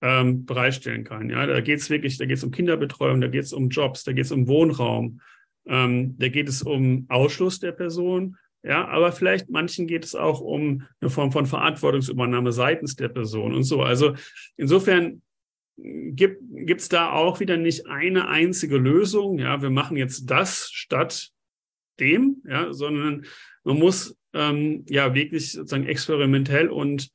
ähm, 0.02 0.46
bereitstellen 0.46 1.04
kann. 1.04 1.30
Ja, 1.30 1.46
da 1.46 1.60
geht 1.60 1.80
es 1.80 1.90
wirklich, 1.90 2.16
da 2.18 2.24
geht 2.24 2.38
es 2.38 2.44
um 2.44 2.50
Kinderbetreuung, 2.50 3.20
da 3.20 3.28
geht 3.28 3.44
es 3.44 3.52
um 3.52 3.68
Jobs, 3.68 4.04
da 4.04 4.12
geht 4.12 4.24
es 4.24 4.32
um 4.32 4.48
Wohnraum, 4.48 5.20
ähm, 5.66 6.16
da 6.18 6.28
geht 6.28 6.48
es 6.48 6.62
um 6.62 7.06
Ausschluss 7.08 7.60
der 7.60 7.72
Person. 7.72 8.36
Ja, 8.62 8.88
aber 8.88 9.12
vielleicht 9.12 9.48
manchen 9.48 9.86
geht 9.86 10.04
es 10.04 10.14
auch 10.14 10.40
um 10.40 10.82
eine 11.00 11.10
Form 11.10 11.32
von 11.32 11.46
Verantwortungsübernahme 11.46 12.52
seitens 12.52 12.94
der 12.94 13.08
Person 13.08 13.54
und 13.54 13.62
so. 13.62 13.82
Also 13.82 14.14
insofern 14.56 15.22
gibt 15.82 16.80
es 16.80 16.88
da 16.88 17.12
auch 17.12 17.40
wieder 17.40 17.56
nicht 17.56 17.86
eine 17.86 18.28
einzige 18.28 18.76
Lösung. 18.76 19.38
Ja, 19.38 19.62
wir 19.62 19.70
machen 19.70 19.96
jetzt 19.96 20.30
das 20.30 20.70
statt 20.72 21.30
dem, 21.98 22.42
ja, 22.46 22.72
sondern 22.72 23.24
man 23.64 23.78
muss 23.78 24.16
ähm, 24.32 24.84
ja 24.88 25.14
wirklich 25.14 25.52
sozusagen 25.52 25.86
experimentell 25.86 26.68
und 26.68 27.10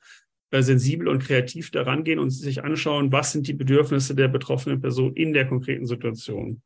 äh, 0.52 0.62
sensibel 0.62 1.08
und 1.08 1.24
kreativ 1.24 1.72
daran 1.72 2.04
gehen 2.04 2.20
und 2.20 2.30
sich 2.30 2.64
anschauen, 2.64 3.12
was 3.12 3.32
sind 3.32 3.48
die 3.48 3.54
Bedürfnisse 3.54 4.16
der 4.16 4.28
betroffenen 4.28 4.82
Person 4.82 5.16
in 5.16 5.34
der 5.34 5.48
konkreten 5.48 5.86
Situation 5.86 6.62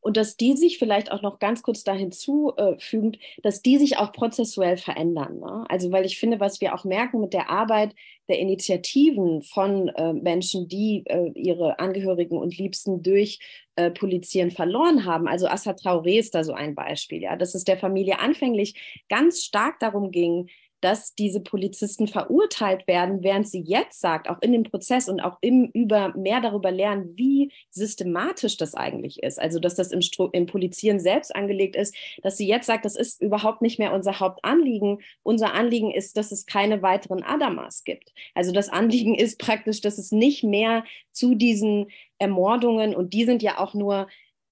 und 0.00 0.16
dass 0.16 0.36
die 0.36 0.56
sich 0.56 0.78
vielleicht 0.78 1.12
auch 1.12 1.22
noch 1.22 1.38
ganz 1.38 1.62
kurz 1.62 1.84
da 1.84 1.92
hinzufügen, 1.92 3.16
dass 3.42 3.62
die 3.62 3.78
sich 3.78 3.98
auch 3.98 4.12
prozessuell 4.12 4.76
verändern. 4.76 5.40
Ne? 5.40 5.64
Also 5.68 5.92
weil 5.92 6.06
ich 6.06 6.18
finde, 6.18 6.40
was 6.40 6.60
wir 6.60 6.74
auch 6.74 6.84
merken 6.84 7.20
mit 7.20 7.32
der 7.32 7.50
Arbeit 7.50 7.94
der 8.28 8.38
Initiativen 8.38 9.42
von 9.42 9.88
äh, 9.88 10.12
Menschen, 10.12 10.68
die 10.68 11.02
äh, 11.06 11.30
ihre 11.34 11.78
Angehörigen 11.78 12.38
und 12.38 12.56
Liebsten 12.56 13.02
durch 13.02 13.38
äh, 13.76 13.90
Polizieren 13.90 14.50
verloren 14.50 15.04
haben. 15.04 15.26
Also 15.26 15.48
Assad 15.48 15.80
Traoré 15.80 16.18
ist 16.18 16.34
da 16.34 16.44
so 16.44 16.52
ein 16.52 16.74
Beispiel, 16.74 17.20
ja, 17.20 17.36
dass 17.36 17.54
es 17.54 17.64
der 17.64 17.76
Familie 17.76 18.20
anfänglich 18.20 19.02
ganz 19.08 19.42
stark 19.42 19.80
darum 19.80 20.10
ging, 20.10 20.48
dass 20.80 21.14
diese 21.14 21.40
Polizisten 21.40 22.06
verurteilt 22.08 22.86
werden, 22.86 23.22
während 23.22 23.46
sie 23.46 23.60
jetzt 23.60 24.00
sagt, 24.00 24.28
auch 24.28 24.40
in 24.40 24.52
dem 24.52 24.62
Prozess 24.62 25.08
und 25.08 25.20
auch 25.20 25.36
im 25.40 25.70
über 25.72 26.16
mehr 26.16 26.40
darüber 26.40 26.70
lernen, 26.70 27.16
wie 27.16 27.52
systematisch 27.70 28.56
das 28.56 28.74
eigentlich 28.74 29.22
ist. 29.22 29.38
Also 29.38 29.60
dass 29.60 29.74
das 29.74 29.92
im, 29.92 30.00
im 30.32 30.46
Polizieren 30.46 30.98
selbst 30.98 31.34
angelegt 31.34 31.76
ist, 31.76 31.94
dass 32.22 32.36
sie 32.36 32.46
jetzt 32.46 32.66
sagt, 32.66 32.84
das 32.84 32.96
ist 32.96 33.20
überhaupt 33.20 33.60
nicht 33.62 33.78
mehr 33.78 33.92
unser 33.92 34.20
Hauptanliegen. 34.20 35.00
Unser 35.22 35.52
Anliegen 35.54 35.90
ist, 35.90 36.16
dass 36.16 36.32
es 36.32 36.46
keine 36.46 36.82
weiteren 36.82 37.22
Adamas 37.22 37.84
gibt. 37.84 38.12
Also 38.34 38.52
das 38.52 38.70
Anliegen 38.70 39.14
ist 39.14 39.38
praktisch, 39.38 39.80
dass 39.82 39.98
es 39.98 40.12
nicht 40.12 40.44
mehr 40.44 40.84
zu 41.12 41.34
diesen 41.34 41.88
Ermordungen 42.18 42.94
und 42.94 43.12
die 43.12 43.24
sind 43.24 43.42
ja 43.42 43.58
auch 43.58 43.74
nur 43.74 44.08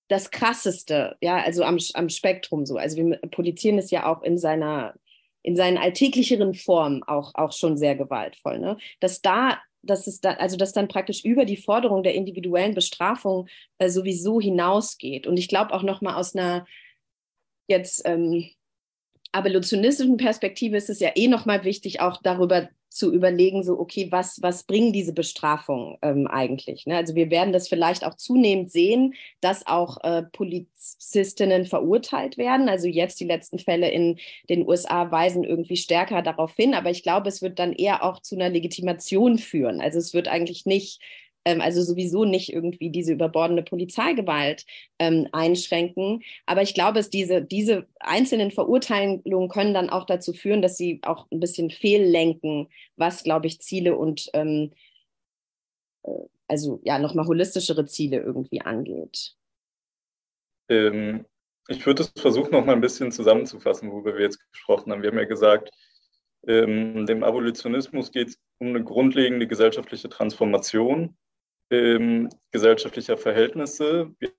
das 0.08 0.30
krasseste, 0.30 1.16
ja, 1.20 1.36
also 1.36 1.64
am, 1.64 1.78
am 1.94 2.08
Spektrum 2.08 2.64
so. 2.64 2.76
Also 2.76 2.96
wir 2.96 3.18
polizieren 3.30 3.78
es 3.78 3.90
ja 3.90 4.06
auch 4.06 4.22
in 4.22 4.38
seiner 4.38 4.94
in 5.42 5.56
seinen 5.56 5.78
alltäglicheren 5.78 6.54
Formen 6.54 7.02
auch, 7.04 7.34
auch 7.34 7.52
schon 7.52 7.76
sehr 7.76 7.96
gewaltvoll. 7.96 8.58
Ne? 8.58 8.76
Dass 9.00 9.22
da 9.22 9.58
dass 9.82 10.08
es 10.08 10.20
da, 10.20 10.32
also 10.32 10.56
dass 10.56 10.72
dann 10.72 10.88
praktisch 10.88 11.24
über 11.24 11.44
die 11.44 11.56
Forderung 11.56 12.02
der 12.02 12.14
individuellen 12.14 12.74
Bestrafung 12.74 13.48
äh, 13.78 13.88
sowieso 13.88 14.40
hinausgeht. 14.40 15.26
Und 15.26 15.36
ich 15.36 15.48
glaube 15.48 15.72
auch 15.72 15.84
nochmal 15.84 16.16
aus 16.16 16.34
einer 16.34 16.66
jetzt 17.68 18.02
ähm, 18.04 18.50
abolitionistischen 19.32 20.16
Perspektive 20.16 20.76
ist 20.76 20.90
es 20.90 21.00
ja 21.00 21.10
eh 21.14 21.28
nochmal 21.28 21.64
wichtig, 21.64 22.00
auch 22.00 22.20
darüber 22.22 22.68
zu 22.88 23.12
überlegen, 23.12 23.62
so, 23.62 23.78
okay, 23.78 24.08
was, 24.10 24.40
was 24.42 24.64
bringen 24.64 24.92
diese 24.92 25.12
Bestrafungen 25.12 25.96
ähm, 26.02 26.26
eigentlich? 26.26 26.86
Ne? 26.86 26.96
Also 26.96 27.14
wir 27.14 27.30
werden 27.30 27.52
das 27.52 27.68
vielleicht 27.68 28.04
auch 28.04 28.14
zunehmend 28.14 28.70
sehen, 28.70 29.14
dass 29.40 29.66
auch 29.66 30.02
äh, 30.02 30.22
Polizistinnen 30.22 31.66
verurteilt 31.66 32.38
werden. 32.38 32.68
Also 32.68 32.88
jetzt 32.88 33.20
die 33.20 33.26
letzten 33.26 33.58
Fälle 33.58 33.90
in 33.90 34.18
den 34.48 34.66
USA 34.66 35.10
weisen 35.10 35.44
irgendwie 35.44 35.76
stärker 35.76 36.22
darauf 36.22 36.54
hin, 36.54 36.74
aber 36.74 36.90
ich 36.90 37.02
glaube, 37.02 37.28
es 37.28 37.42
wird 37.42 37.58
dann 37.58 37.72
eher 37.72 38.02
auch 38.02 38.20
zu 38.20 38.34
einer 38.34 38.48
Legitimation 38.48 39.38
führen. 39.38 39.80
Also 39.80 39.98
es 39.98 40.14
wird 40.14 40.28
eigentlich 40.28 40.66
nicht 40.66 41.00
also 41.60 41.82
sowieso 41.82 42.24
nicht 42.24 42.52
irgendwie 42.52 42.90
diese 42.90 43.12
überbordende 43.12 43.62
Polizeigewalt 43.62 44.64
ähm, 44.98 45.28
einschränken. 45.32 46.22
Aber 46.46 46.62
ich 46.62 46.74
glaube, 46.74 46.94
dass 46.94 47.10
diese, 47.10 47.42
diese 47.42 47.86
einzelnen 48.00 48.50
Verurteilungen 48.50 49.48
können 49.48 49.74
dann 49.74 49.90
auch 49.90 50.04
dazu 50.04 50.32
führen, 50.32 50.62
dass 50.62 50.76
sie 50.76 51.00
auch 51.02 51.26
ein 51.30 51.40
bisschen 51.40 51.70
fehllenken, 51.70 52.68
was, 52.96 53.24
glaube 53.24 53.46
ich, 53.46 53.60
Ziele 53.60 53.96
und 53.96 54.30
ähm, 54.34 54.72
äh, 56.04 56.10
also 56.48 56.80
ja 56.84 56.98
nochmal 56.98 57.26
holistischere 57.26 57.86
Ziele 57.86 58.18
irgendwie 58.18 58.60
angeht. 58.62 59.34
Ähm, 60.68 61.26
ich 61.68 61.84
würde 61.86 62.02
es 62.02 62.12
versuchen, 62.20 62.52
noch 62.52 62.64
mal 62.64 62.72
ein 62.72 62.80
bisschen 62.80 63.12
zusammenzufassen, 63.12 63.90
worüber 63.90 64.14
wir 64.14 64.22
jetzt 64.22 64.40
gesprochen 64.52 64.90
haben. 64.90 65.02
Wir 65.02 65.10
haben 65.10 65.18
ja 65.18 65.24
gesagt, 65.24 65.70
ähm, 66.46 67.06
dem 67.06 67.22
Abolitionismus 67.22 68.10
geht 68.10 68.28
es 68.28 68.38
um 68.58 68.68
eine 68.68 68.82
grundlegende 68.82 69.46
gesellschaftliche 69.46 70.08
Transformation 70.08 71.16
ähm, 71.70 72.28
gesellschaftlicher 72.50 73.16
Verhältnisse, 73.16 74.14
wie 74.18 74.30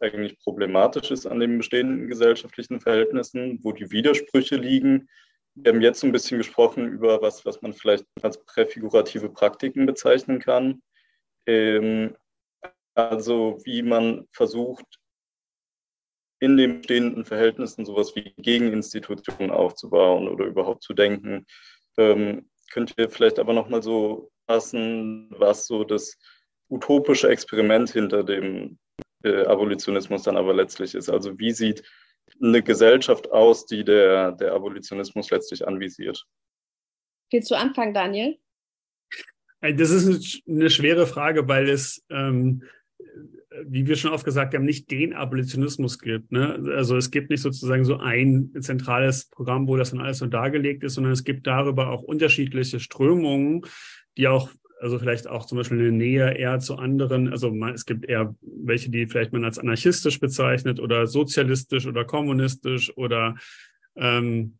eigentlich 0.00 0.38
problematisch 0.40 1.10
ist 1.10 1.26
an 1.26 1.40
den 1.40 1.58
bestehenden 1.58 2.08
gesellschaftlichen 2.08 2.80
Verhältnissen, 2.80 3.60
wo 3.62 3.72
die 3.72 3.90
Widersprüche 3.90 4.56
liegen. 4.56 5.08
Wir 5.54 5.72
haben 5.72 5.80
jetzt 5.80 6.02
ein 6.02 6.12
bisschen 6.12 6.38
gesprochen 6.38 6.88
über 6.88 7.22
was, 7.22 7.46
was 7.46 7.62
man 7.62 7.72
vielleicht 7.72 8.04
als 8.22 8.44
präfigurative 8.44 9.28
Praktiken 9.28 9.86
bezeichnen 9.86 10.40
kann. 10.40 10.82
Ähm, 11.46 12.16
also 12.94 13.58
wie 13.64 13.82
man 13.82 14.26
versucht, 14.32 15.00
in 16.40 16.56
den 16.56 16.78
bestehenden 16.78 17.24
Verhältnissen 17.24 17.84
sowas 17.84 18.14
wie 18.14 18.34
Gegeninstitutionen 18.36 19.50
aufzubauen 19.50 20.28
oder 20.28 20.44
überhaupt 20.44 20.82
zu 20.82 20.92
denken. 20.92 21.46
Ähm, 21.96 22.50
könnt 22.70 22.94
ihr 22.98 23.08
vielleicht 23.08 23.38
aber 23.38 23.52
nochmal 23.52 23.82
so 23.82 24.30
was 24.46 25.66
so 25.66 25.84
das 25.84 26.18
utopische 26.68 27.28
Experiment 27.28 27.90
hinter 27.90 28.24
dem 28.24 28.78
äh, 29.22 29.44
Abolitionismus 29.44 30.22
dann 30.22 30.36
aber 30.36 30.54
letztlich 30.54 30.94
ist. 30.94 31.08
Also 31.08 31.38
wie 31.38 31.52
sieht 31.52 31.82
eine 32.42 32.62
Gesellschaft 32.62 33.30
aus, 33.30 33.66
die 33.66 33.84
der, 33.84 34.32
der 34.32 34.52
Abolitionismus 34.52 35.30
letztlich 35.30 35.66
anvisiert? 35.66 36.24
Willst 37.30 37.50
du 37.50 37.54
anfangen, 37.54 37.94
Daniel? 37.94 38.38
Das 39.60 39.90
ist 39.90 40.42
eine 40.46 40.68
schwere 40.68 41.06
Frage, 41.06 41.48
weil 41.48 41.70
es, 41.70 42.04
ähm, 42.10 42.64
wie 43.64 43.86
wir 43.86 43.96
schon 43.96 44.12
oft 44.12 44.24
gesagt 44.24 44.52
haben, 44.54 44.64
nicht 44.64 44.90
den 44.90 45.14
Abolitionismus 45.14 45.98
gibt. 45.98 46.32
Ne? 46.32 46.62
Also 46.76 46.96
es 46.96 47.10
gibt 47.10 47.30
nicht 47.30 47.40
sozusagen 47.40 47.84
so 47.84 47.96
ein 47.96 48.52
zentrales 48.60 49.30
Programm, 49.30 49.66
wo 49.66 49.76
das 49.76 49.90
dann 49.90 50.00
alles 50.00 50.18
so 50.18 50.26
dargelegt 50.26 50.84
ist, 50.84 50.94
sondern 50.94 51.12
es 51.12 51.24
gibt 51.24 51.46
darüber 51.46 51.88
auch 51.88 52.02
unterschiedliche 52.02 52.78
Strömungen, 52.78 53.64
die 54.16 54.28
auch, 54.28 54.50
also 54.80 54.98
vielleicht 54.98 55.26
auch 55.26 55.46
zum 55.46 55.58
Beispiel 55.58 55.78
eine 55.78 55.92
Nähe 55.92 56.36
eher 56.36 56.58
zu 56.58 56.76
anderen, 56.76 57.28
also 57.28 57.50
man, 57.50 57.74
es 57.74 57.86
gibt 57.86 58.06
eher 58.06 58.34
welche, 58.40 58.90
die 58.90 59.06
vielleicht 59.06 59.32
man 59.32 59.44
als 59.44 59.58
anarchistisch 59.58 60.20
bezeichnet 60.20 60.80
oder 60.80 61.06
sozialistisch 61.06 61.86
oder 61.86 62.04
kommunistisch 62.04 62.96
oder 62.96 63.36
ähm, 63.96 64.58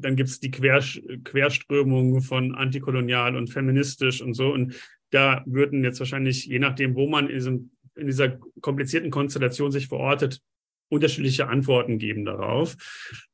dann 0.00 0.16
gibt 0.16 0.28
es 0.28 0.40
die 0.40 0.50
Quer, 0.50 0.82
Querströmung 1.24 2.20
von 2.22 2.54
antikolonial 2.54 3.36
und 3.36 3.48
feministisch 3.48 4.22
und 4.22 4.34
so. 4.34 4.52
Und 4.52 4.74
da 5.10 5.42
würden 5.46 5.84
jetzt 5.84 5.98
wahrscheinlich, 6.00 6.46
je 6.46 6.58
nachdem, 6.58 6.94
wo 6.94 7.08
man 7.08 7.28
in, 7.28 7.34
diesem, 7.34 7.70
in 7.96 8.06
dieser 8.06 8.38
komplizierten 8.60 9.10
Konstellation 9.10 9.72
sich 9.72 9.88
verortet, 9.88 10.40
unterschiedliche 10.88 11.48
Antworten 11.48 11.98
geben 11.98 12.24
darauf. 12.24 12.76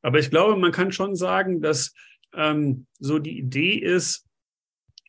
Aber 0.02 0.18
ich 0.18 0.30
glaube, 0.30 0.58
man 0.58 0.72
kann 0.72 0.90
schon 0.90 1.14
sagen, 1.14 1.60
dass 1.60 1.92
ähm, 2.34 2.86
so 2.98 3.18
die 3.18 3.38
Idee 3.38 3.74
ist, 3.74 4.23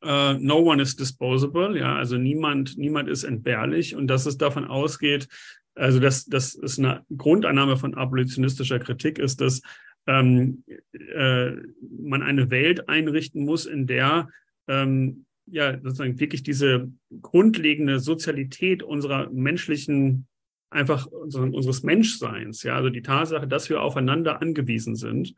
uh, 0.04 0.34
no 0.40 0.60
one 0.60 0.82
is 0.82 0.96
disposable, 0.96 1.78
ja, 1.78 1.96
also 1.96 2.18
niemand, 2.18 2.78
niemand 2.78 3.10
ist 3.10 3.24
entbehrlich. 3.24 3.96
Und 3.96 4.08
dass 4.08 4.26
es 4.26 4.38
davon 4.38 4.66
ausgeht, 4.66 5.28
also 5.76 6.00
dass 6.00 6.26
das 6.26 6.56
ist 6.56 6.80
eine 6.80 7.04
Grundannahme 7.16 7.78
von 7.78 7.96
abolitionistischer 7.96 8.80
Kritik 8.80 9.20
ist, 9.20 9.42
dass 9.42 9.62
ähm, 10.08 10.64
äh, 10.94 11.52
man 12.00 12.22
eine 12.22 12.50
Welt 12.50 12.88
einrichten 12.88 13.44
muss, 13.46 13.66
in 13.66 13.88
der 13.88 14.30
ähm, 14.68 15.26
ja 15.48 15.80
sozusagen 15.82 16.20
wirklich 16.20 16.44
diese 16.44 16.92
grundlegende 17.22 18.00
Sozialität 18.00 18.84
unserer 18.84 19.30
menschlichen 19.32 20.28
einfach 20.76 21.08
unseres 21.08 21.84
Menschseins, 21.84 22.64
ja, 22.64 22.76
also 22.76 22.90
die 22.90 23.02
Tatsache, 23.02 23.48
dass 23.48 23.70
wir 23.70 23.82
aufeinander 23.82 24.42
angewiesen 24.42 24.96
sind 24.96 25.34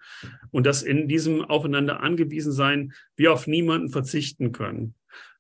und 0.52 0.66
dass 0.66 0.84
in 0.84 1.08
diesem 1.08 1.44
aufeinander 1.46 2.02
angewiesen 2.02 2.52
sein 2.52 2.94
wir 3.16 3.32
auf 3.32 3.48
niemanden 3.48 3.90
verzichten 3.90 4.52
können. 4.52 4.96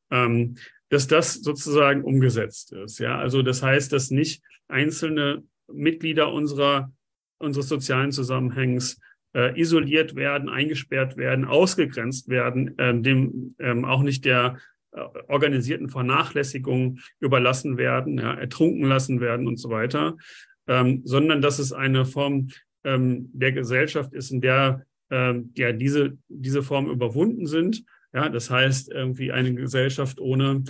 Ähm, 0.09 0.55
dass 0.89 1.07
das 1.07 1.33
sozusagen 1.33 2.03
umgesetzt 2.03 2.71
ist. 2.71 2.99
Ja, 2.99 3.17
also 3.17 3.41
das 3.41 3.61
heißt, 3.61 3.91
dass 3.91 4.09
nicht 4.09 4.41
einzelne 4.67 5.43
Mitglieder 5.71 6.31
unserer, 6.31 6.91
unseres 7.39 7.67
sozialen 7.67 8.11
Zusammenhangs 8.11 8.99
äh, 9.33 9.59
isoliert 9.59 10.15
werden, 10.15 10.49
eingesperrt 10.49 11.17
werden, 11.17 11.45
ausgegrenzt 11.45 12.29
werden, 12.29 12.75
ähm, 12.77 13.03
dem 13.03 13.55
ähm, 13.59 13.85
auch 13.85 14.01
nicht 14.01 14.25
der 14.25 14.55
äh, 14.55 14.59
organisierten 15.27 15.89
Vernachlässigung 15.89 16.99
überlassen 17.19 17.77
werden, 17.77 18.17
ja, 18.17 18.33
ertrunken 18.33 18.83
lassen 18.83 19.19
werden 19.19 19.47
und 19.47 19.57
so 19.57 19.69
weiter, 19.69 20.17
ähm, 20.67 21.01
sondern 21.03 21.41
dass 21.41 21.59
es 21.59 21.73
eine 21.73 22.05
Form 22.05 22.49
ähm, 22.83 23.29
der 23.33 23.51
Gesellschaft 23.51 24.13
ist, 24.13 24.31
in 24.31 24.41
der 24.41 24.85
ähm, 25.09 25.51
ja 25.55 25.71
diese, 25.71 26.17
diese 26.27 26.63
Formen 26.63 26.91
überwunden 26.91 27.47
sind. 27.47 27.83
Ja, 28.13 28.29
das 28.29 28.49
heißt 28.49 28.91
irgendwie 28.91 29.31
eine 29.31 29.53
Gesellschaft 29.53 30.19
ohne 30.19 30.63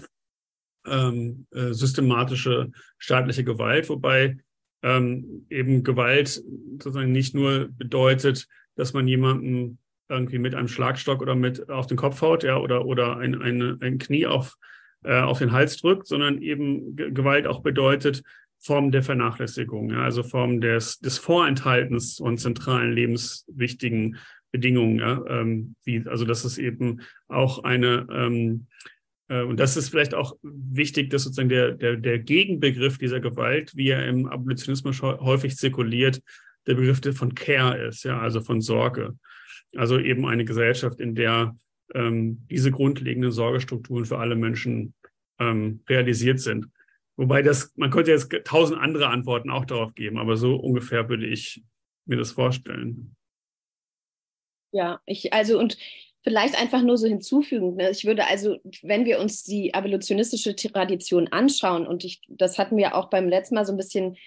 ähm, 0.85 1.45
äh, 1.51 1.73
systematische 1.73 2.71
staatliche 2.97 3.43
Gewalt, 3.43 3.89
wobei 3.89 4.37
ähm, 4.83 5.45
eben 5.49 5.83
Gewalt 5.83 6.43
sozusagen 6.79 7.11
nicht 7.11 7.33
nur 7.33 7.69
bedeutet, 7.69 8.47
dass 8.75 8.93
man 8.93 9.07
jemanden 9.07 9.79
irgendwie 10.09 10.39
mit 10.39 10.55
einem 10.55 10.67
Schlagstock 10.67 11.21
oder 11.21 11.35
mit 11.35 11.69
auf 11.69 11.87
den 11.87 11.97
Kopf 11.97 12.21
haut, 12.21 12.43
ja, 12.43 12.57
oder, 12.57 12.85
oder 12.85 13.17
ein, 13.17 13.41
ein, 13.41 13.81
ein 13.81 13.97
Knie 13.97 14.25
auf, 14.25 14.55
äh, 15.03 15.19
auf 15.19 15.39
den 15.39 15.51
Hals 15.51 15.77
drückt, 15.77 16.07
sondern 16.07 16.41
eben 16.41 16.95
G 16.95 17.11
Gewalt 17.11 17.47
auch 17.47 17.61
bedeutet 17.61 18.23
Formen 18.59 18.91
der 18.91 19.03
Vernachlässigung, 19.03 19.91
ja, 19.91 20.03
also 20.03 20.23
Formen 20.23 20.61
des, 20.61 20.99
des 20.99 21.17
Vorenthaltens 21.17 22.17
von 22.17 22.37
zentralen 22.37 22.91
lebenswichtigen 22.93 24.17
Bedingungen, 24.51 24.99
ja, 24.99 25.23
ähm, 25.27 25.75
wie, 25.83 26.03
also 26.07 26.25
das 26.25 26.45
ist 26.45 26.57
eben 26.57 27.01
auch 27.27 27.63
eine 27.63 28.07
ähm, 28.11 28.67
äh, 29.29 29.41
und 29.41 29.59
das 29.59 29.77
ist 29.77 29.89
vielleicht 29.89 30.13
auch 30.13 30.37
wichtig, 30.41 31.09
dass 31.09 31.23
sozusagen 31.23 31.49
der, 31.49 31.73
der, 31.73 31.97
der 31.97 32.19
Gegenbegriff 32.19 32.97
dieser 32.97 33.19
Gewalt, 33.19 33.75
wie 33.75 33.89
er 33.89 34.07
im 34.07 34.27
Abolitionismus 34.27 35.01
häufig 35.01 35.57
zirkuliert, 35.57 36.21
der 36.65 36.75
Begriff 36.75 37.01
von 37.15 37.33
Care 37.33 37.87
ist, 37.87 38.03
ja, 38.03 38.19
also 38.19 38.41
von 38.41 38.61
Sorge. 38.61 39.15
Also 39.75 39.99
eben 39.99 40.25
eine 40.25 40.45
Gesellschaft, 40.45 40.99
in 40.99 41.15
der 41.15 41.55
ähm, 41.93 42.45
diese 42.49 42.71
grundlegenden 42.71 43.31
Sorgestrukturen 43.31 44.05
für 44.05 44.17
alle 44.17 44.35
Menschen 44.35 44.93
ähm, 45.39 45.81
realisiert 45.87 46.39
sind. 46.39 46.67
Wobei 47.15 47.41
das, 47.41 47.73
man 47.75 47.89
könnte 47.89 48.11
jetzt 48.11 48.31
tausend 48.45 48.79
andere 48.79 49.07
Antworten 49.07 49.49
auch 49.49 49.65
darauf 49.65 49.95
geben, 49.95 50.17
aber 50.17 50.37
so 50.37 50.55
ungefähr 50.55 51.09
würde 51.09 51.25
ich 51.25 51.63
mir 52.05 52.17
das 52.17 52.31
vorstellen. 52.31 53.15
Ja, 54.71 55.01
ich, 55.05 55.33
also 55.33 55.57
und 55.57 55.77
vielleicht 56.23 56.59
einfach 56.59 56.81
nur 56.81 56.97
so 56.97 57.07
hinzufügen. 57.07 57.75
Ne? 57.75 57.89
Ich 57.89 58.05
würde 58.05 58.27
also, 58.27 58.57
wenn 58.81 59.05
wir 59.05 59.19
uns 59.19 59.43
die 59.43 59.73
evolutionistische 59.73 60.55
Tradition 60.55 61.29
anschauen, 61.29 61.87
und 61.87 62.03
ich, 62.03 62.21
das 62.27 62.59
hatten 62.59 62.77
wir 62.77 62.95
auch 62.95 63.09
beim 63.09 63.29
letzten 63.29 63.55
Mal 63.55 63.65
so 63.65 63.73
ein 63.73 63.77
bisschen 63.77 64.17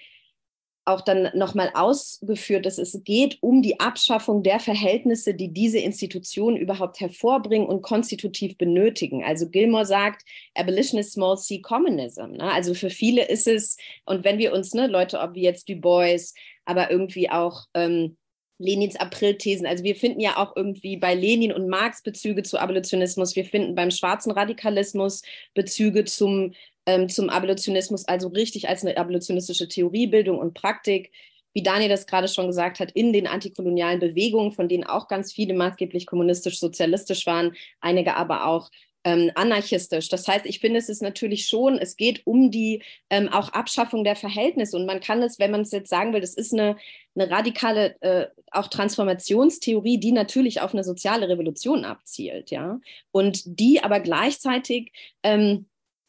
auch 0.85 1.01
dann 1.01 1.29
nochmal 1.33 1.71
ausgeführt, 1.73 2.65
dass 2.65 2.77
es 2.77 3.03
geht 3.03 3.37
um 3.41 3.61
die 3.61 3.79
Abschaffung 3.79 4.43
der 4.43 4.59
Verhältnisse, 4.59 5.33
die 5.33 5.53
diese 5.53 5.77
Institutionen 5.77 6.57
überhaupt 6.57 6.99
hervorbringen 6.99 7.67
und 7.67 7.81
konstitutiv 7.81 8.57
benötigen. 8.57 9.23
Also 9.23 9.49
Gilmore 9.49 9.85
sagt, 9.85 10.23
Abolition 10.55 10.99
is 10.99 11.13
small 11.13 11.37
c 11.37 11.61
communism. 11.61 12.31
Ne? 12.31 12.51
Also 12.51 12.73
für 12.73 12.89
viele 12.89 13.27
ist 13.27 13.47
es, 13.47 13.77
und 14.05 14.23
wenn 14.23 14.39
wir 14.39 14.53
uns, 14.53 14.73
ne, 14.73 14.87
Leute, 14.87 15.19
ob 15.19 15.35
wie 15.35 15.43
jetzt 15.43 15.69
Du 15.69 15.75
Bois, 15.75 16.33
aber 16.65 16.89
irgendwie 16.89 17.29
auch 17.29 17.65
ähm, 17.73 18.17
Lenins 18.61 18.95
Aprilthesen. 18.95 19.65
Also 19.65 19.83
wir 19.83 19.95
finden 19.95 20.19
ja 20.19 20.37
auch 20.37 20.55
irgendwie 20.55 20.95
bei 20.95 21.15
Lenin 21.15 21.51
und 21.51 21.67
Marx 21.67 22.03
Bezüge 22.03 22.43
zu 22.43 22.59
Abolitionismus. 22.59 23.35
Wir 23.35 23.45
finden 23.45 23.75
beim 23.75 23.91
schwarzen 23.91 24.31
Radikalismus 24.31 25.23
Bezüge 25.53 26.05
zum, 26.05 26.53
ähm, 26.85 27.09
zum 27.09 27.29
Abolitionismus, 27.29 28.07
also 28.07 28.27
richtig 28.29 28.69
als 28.69 28.83
eine 28.83 28.97
abolitionistische 28.97 29.67
Theoriebildung 29.67 30.39
und 30.39 30.53
Praktik. 30.53 31.11
Wie 31.53 31.63
Daniel 31.63 31.89
das 31.89 32.07
gerade 32.07 32.29
schon 32.29 32.47
gesagt 32.47 32.79
hat, 32.79 32.91
in 32.93 33.11
den 33.11 33.27
antikolonialen 33.27 33.99
Bewegungen, 33.99 34.53
von 34.53 34.69
denen 34.69 34.85
auch 34.85 35.07
ganz 35.07 35.33
viele 35.33 35.53
maßgeblich 35.53 36.05
kommunistisch-sozialistisch 36.05 37.25
waren, 37.25 37.53
einige 37.81 38.15
aber 38.15 38.45
auch 38.45 38.69
ähm, 39.03 39.31
anarchistisch. 39.35 40.09
Das 40.09 40.27
heißt, 40.27 40.45
ich 40.45 40.59
finde, 40.59 40.79
es 40.79 40.89
ist 40.89 41.01
natürlich 41.01 41.47
schon, 41.47 41.77
es 41.77 41.97
geht 41.97 42.25
um 42.25 42.51
die 42.51 42.83
ähm, 43.09 43.29
auch 43.29 43.49
Abschaffung 43.49 44.03
der 44.03 44.15
Verhältnisse. 44.15 44.77
Und 44.77 44.85
man 44.85 44.99
kann 44.99 45.23
es, 45.23 45.39
wenn 45.39 45.51
man 45.51 45.61
es 45.61 45.71
jetzt 45.71 45.89
sagen 45.89 46.13
will, 46.13 46.21
das 46.21 46.35
ist 46.35 46.53
eine, 46.53 46.77
eine 47.15 47.29
radikale 47.29 47.99
äh, 48.01 48.27
auch 48.51 48.67
Transformationstheorie, 48.67 49.97
die 49.97 50.11
natürlich 50.11 50.61
auf 50.61 50.73
eine 50.73 50.83
soziale 50.83 51.29
Revolution 51.29 51.83
abzielt, 51.83 52.51
ja. 52.51 52.79
Und 53.11 53.41
die 53.45 53.83
aber 53.83 53.99
gleichzeitig 53.99 54.91
ähm, 55.23 55.65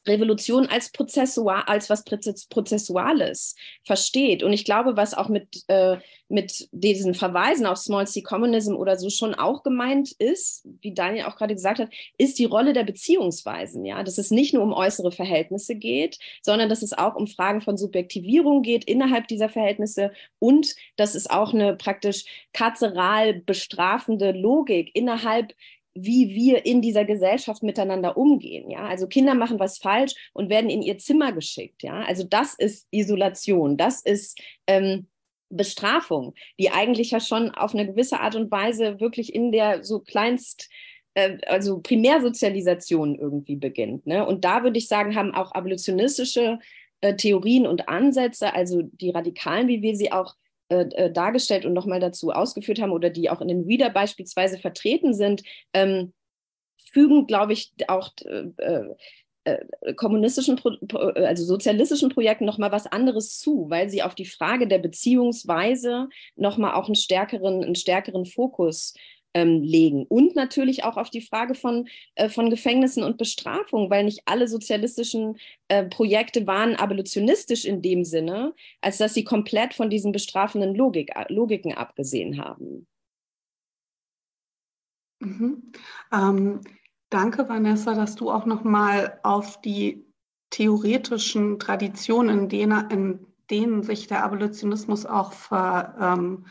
Revolution 0.06 0.66
als 0.66 0.90
prozessual, 0.90 1.62
als 1.66 1.88
was 1.88 2.04
Prozessuales 2.04 3.54
versteht. 3.84 4.42
Und 4.42 4.52
ich 4.52 4.64
glaube, 4.64 4.96
was 4.96 5.14
auch 5.14 5.28
mit, 5.28 5.62
äh, 5.68 5.98
mit 6.28 6.68
diesen 6.72 7.14
Verweisen 7.14 7.66
auf 7.66 7.78
Small 7.78 8.06
C 8.06 8.22
Communism 8.22 8.74
oder 8.74 8.96
so 8.96 9.10
schon 9.10 9.34
auch 9.34 9.62
gemeint 9.62 10.12
ist, 10.12 10.66
wie 10.80 10.94
Daniel 10.94 11.26
auch 11.26 11.36
gerade 11.36 11.54
gesagt 11.54 11.78
hat, 11.78 11.90
ist 12.18 12.38
die 12.38 12.46
Rolle 12.46 12.72
der 12.72 12.84
Beziehungsweisen, 12.84 13.84
ja, 13.84 14.02
dass 14.02 14.18
es 14.18 14.30
nicht 14.30 14.54
nur 14.54 14.62
um 14.62 14.72
äußere 14.72 15.12
Verhältnisse 15.12 15.76
geht, 15.76 16.18
sondern 16.42 16.68
dass 16.68 16.82
es 16.82 16.92
auch 16.92 17.14
um 17.14 17.26
Fragen 17.26 17.60
von 17.60 17.76
Subjektivierung 17.76 18.62
geht 18.62 18.84
innerhalb 18.84 19.28
dieser 19.28 19.48
Verhältnisse 19.48 20.12
und 20.38 20.74
dass 20.96 21.14
es 21.14 21.28
auch 21.28 21.52
eine 21.52 21.76
praktisch 21.76 22.24
karzeral 22.52 23.34
bestrafende 23.34 24.32
Logik 24.32 24.90
innerhalb 24.94 25.54
wie 25.94 26.34
wir 26.34 26.64
in 26.64 26.80
dieser 26.80 27.04
Gesellschaft 27.04 27.62
miteinander 27.62 28.16
umgehen. 28.16 28.70
Ja, 28.70 28.86
also 28.86 29.06
Kinder 29.06 29.34
machen 29.34 29.58
was 29.58 29.78
falsch 29.78 30.14
und 30.32 30.48
werden 30.48 30.70
in 30.70 30.82
ihr 30.82 30.98
Zimmer 30.98 31.32
geschickt. 31.32 31.82
Ja, 31.82 32.02
also 32.02 32.24
das 32.24 32.54
ist 32.54 32.88
Isolation, 32.90 33.76
das 33.76 34.02
ist 34.02 34.40
ähm, 34.66 35.06
Bestrafung, 35.50 36.34
die 36.58 36.70
eigentlich 36.70 37.10
ja 37.10 37.20
schon 37.20 37.50
auf 37.50 37.74
eine 37.74 37.86
gewisse 37.86 38.20
Art 38.20 38.36
und 38.36 38.50
Weise 38.50 39.00
wirklich 39.00 39.34
in 39.34 39.52
der 39.52 39.84
so 39.84 40.00
kleinst 40.00 40.70
äh, 41.14 41.38
also 41.46 41.80
Primärsozialisation 41.80 43.14
irgendwie 43.14 43.56
beginnt. 43.56 44.06
Ne? 44.06 44.26
Und 44.26 44.44
da 44.44 44.62
würde 44.62 44.78
ich 44.78 44.88
sagen, 44.88 45.14
haben 45.14 45.34
auch 45.34 45.52
abolitionistische 45.52 46.58
äh, 47.02 47.16
Theorien 47.16 47.66
und 47.66 47.88
Ansätze, 47.88 48.54
also 48.54 48.82
die 48.82 49.10
Radikalen, 49.10 49.68
wie 49.68 49.82
wir 49.82 49.94
sie 49.94 50.10
auch 50.10 50.36
äh, 50.72 50.88
äh, 50.94 51.12
dargestellt 51.12 51.66
und 51.66 51.74
nochmal 51.74 52.00
dazu 52.00 52.30
ausgeführt 52.30 52.80
haben 52.80 52.92
oder 52.92 53.10
die 53.10 53.28
auch 53.28 53.42
in 53.42 53.48
den 53.48 53.64
Reader 53.64 53.90
beispielsweise 53.90 54.58
vertreten 54.58 55.12
sind, 55.12 55.42
ähm, 55.74 56.14
fügen, 56.78 57.26
glaube 57.26 57.52
ich, 57.52 57.72
auch 57.88 58.10
äh, 58.24 58.84
äh, 59.44 59.94
kommunistischen, 59.94 60.58
also 60.92 61.44
sozialistischen 61.44 62.08
Projekten 62.08 62.46
nochmal 62.46 62.72
was 62.72 62.86
anderes 62.86 63.38
zu, 63.38 63.68
weil 63.68 63.90
sie 63.90 64.02
auf 64.02 64.14
die 64.14 64.24
Frage 64.24 64.66
der 64.66 64.78
Beziehungsweise 64.78 66.08
nochmal 66.36 66.74
auch 66.74 66.86
einen 66.86 66.94
stärkeren, 66.94 67.62
einen 67.62 67.74
stärkeren 67.74 68.24
Fokus 68.24 68.94
ähm, 69.34 69.62
legen. 69.62 70.04
Und 70.08 70.36
natürlich 70.36 70.84
auch 70.84 70.96
auf 70.96 71.10
die 71.10 71.20
Frage 71.20 71.54
von, 71.54 71.88
äh, 72.14 72.28
von 72.28 72.50
Gefängnissen 72.50 73.02
und 73.02 73.18
Bestrafung, 73.18 73.90
weil 73.90 74.04
nicht 74.04 74.22
alle 74.26 74.48
sozialistischen 74.48 75.38
äh, 75.68 75.84
Projekte 75.84 76.46
waren 76.46 76.76
abolitionistisch 76.76 77.64
in 77.64 77.82
dem 77.82 78.04
Sinne, 78.04 78.54
als 78.80 78.98
dass 78.98 79.14
sie 79.14 79.24
komplett 79.24 79.74
von 79.74 79.90
diesen 79.90 80.12
bestrafenden 80.12 80.74
Logik, 80.74 81.10
äh, 81.14 81.32
Logiken 81.32 81.74
abgesehen 81.74 82.42
haben. 82.42 82.86
Mhm. 85.20 85.72
Ähm, 86.12 86.60
danke, 87.10 87.48
Vanessa, 87.48 87.94
dass 87.94 88.16
du 88.16 88.30
auch 88.30 88.46
nochmal 88.46 89.18
auf 89.22 89.60
die 89.60 90.04
theoretischen 90.50 91.58
Traditionen, 91.58 92.40
in 92.40 92.48
denen, 92.48 92.90
in 92.90 93.26
denen 93.50 93.82
sich 93.82 94.06
der 94.06 94.24
Abolitionismus 94.24 95.06
auch 95.06 95.32
ver, 95.32 95.94
ähm, 96.00 96.46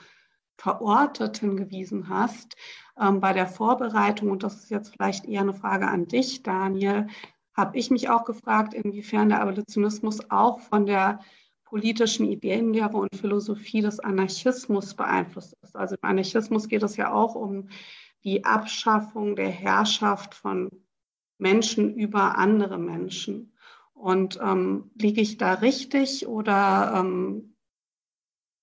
verortet 0.61 1.39
hingewiesen 1.39 2.07
hast. 2.07 2.55
Ähm, 2.99 3.19
bei 3.19 3.33
der 3.33 3.47
Vorbereitung, 3.47 4.29
und 4.29 4.43
das 4.43 4.55
ist 4.57 4.69
jetzt 4.69 4.89
vielleicht 4.89 5.25
eher 5.25 5.41
eine 5.41 5.55
Frage 5.55 5.87
an 5.87 6.07
dich, 6.07 6.43
Daniel, 6.43 7.07
habe 7.55 7.77
ich 7.77 7.89
mich 7.89 8.09
auch 8.09 8.25
gefragt, 8.25 8.75
inwiefern 8.75 9.29
der 9.29 9.41
Abolitionismus 9.41 10.29
auch 10.29 10.59
von 10.59 10.85
der 10.85 11.19
politischen 11.65 12.27
Ideenlehre 12.27 12.95
und 12.95 13.15
Philosophie 13.15 13.81
des 13.81 13.99
Anarchismus 13.99 14.93
beeinflusst 14.93 15.57
ist. 15.63 15.75
Also 15.75 15.95
im 15.95 16.07
Anarchismus 16.07 16.67
geht 16.67 16.83
es 16.83 16.95
ja 16.95 17.11
auch 17.11 17.33
um 17.33 17.69
die 18.23 18.45
Abschaffung 18.45 19.35
der 19.35 19.49
Herrschaft 19.49 20.35
von 20.35 20.69
Menschen 21.39 21.95
über 21.95 22.37
andere 22.37 22.77
Menschen. 22.77 23.53
Und 23.93 24.39
ähm, 24.41 24.91
liege 24.95 25.21
ich 25.21 25.37
da 25.37 25.55
richtig 25.55 26.27
oder 26.27 26.93
ähm, 26.97 27.55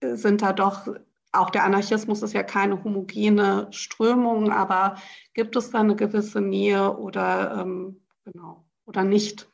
sind 0.00 0.42
da 0.42 0.52
doch 0.52 0.86
auch 1.32 1.50
der 1.50 1.64
Anarchismus 1.64 2.22
ist 2.22 2.32
ja 2.32 2.42
keine 2.42 2.82
homogene 2.82 3.68
Strömung, 3.70 4.50
aber 4.50 4.96
gibt 5.34 5.56
es 5.56 5.70
da 5.70 5.80
eine 5.80 5.96
gewisse 5.96 6.40
Nähe 6.40 6.96
oder 6.96 7.62
ähm, 7.62 8.00
genau 8.24 8.64
oder 8.86 9.04
nicht? 9.04 9.48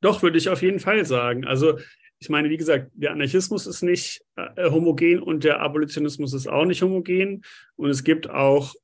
Doch, 0.00 0.22
würde 0.22 0.38
ich 0.38 0.48
auf 0.48 0.62
jeden 0.62 0.80
Fall 0.80 1.04
sagen. 1.04 1.44
Also 1.44 1.78
ich 2.20 2.28
meine, 2.28 2.50
wie 2.50 2.56
gesagt, 2.56 2.90
der 2.94 3.12
Anarchismus 3.12 3.66
ist 3.66 3.82
nicht 3.82 4.22
äh, 4.36 4.70
homogen 4.70 5.20
und 5.20 5.42
der 5.42 5.60
Abolitionismus 5.60 6.34
ist 6.34 6.46
auch 6.46 6.66
nicht 6.66 6.82
homogen. 6.82 7.42
Und 7.76 7.90
es 7.90 8.04
gibt 8.04 8.28
auch 8.28 8.74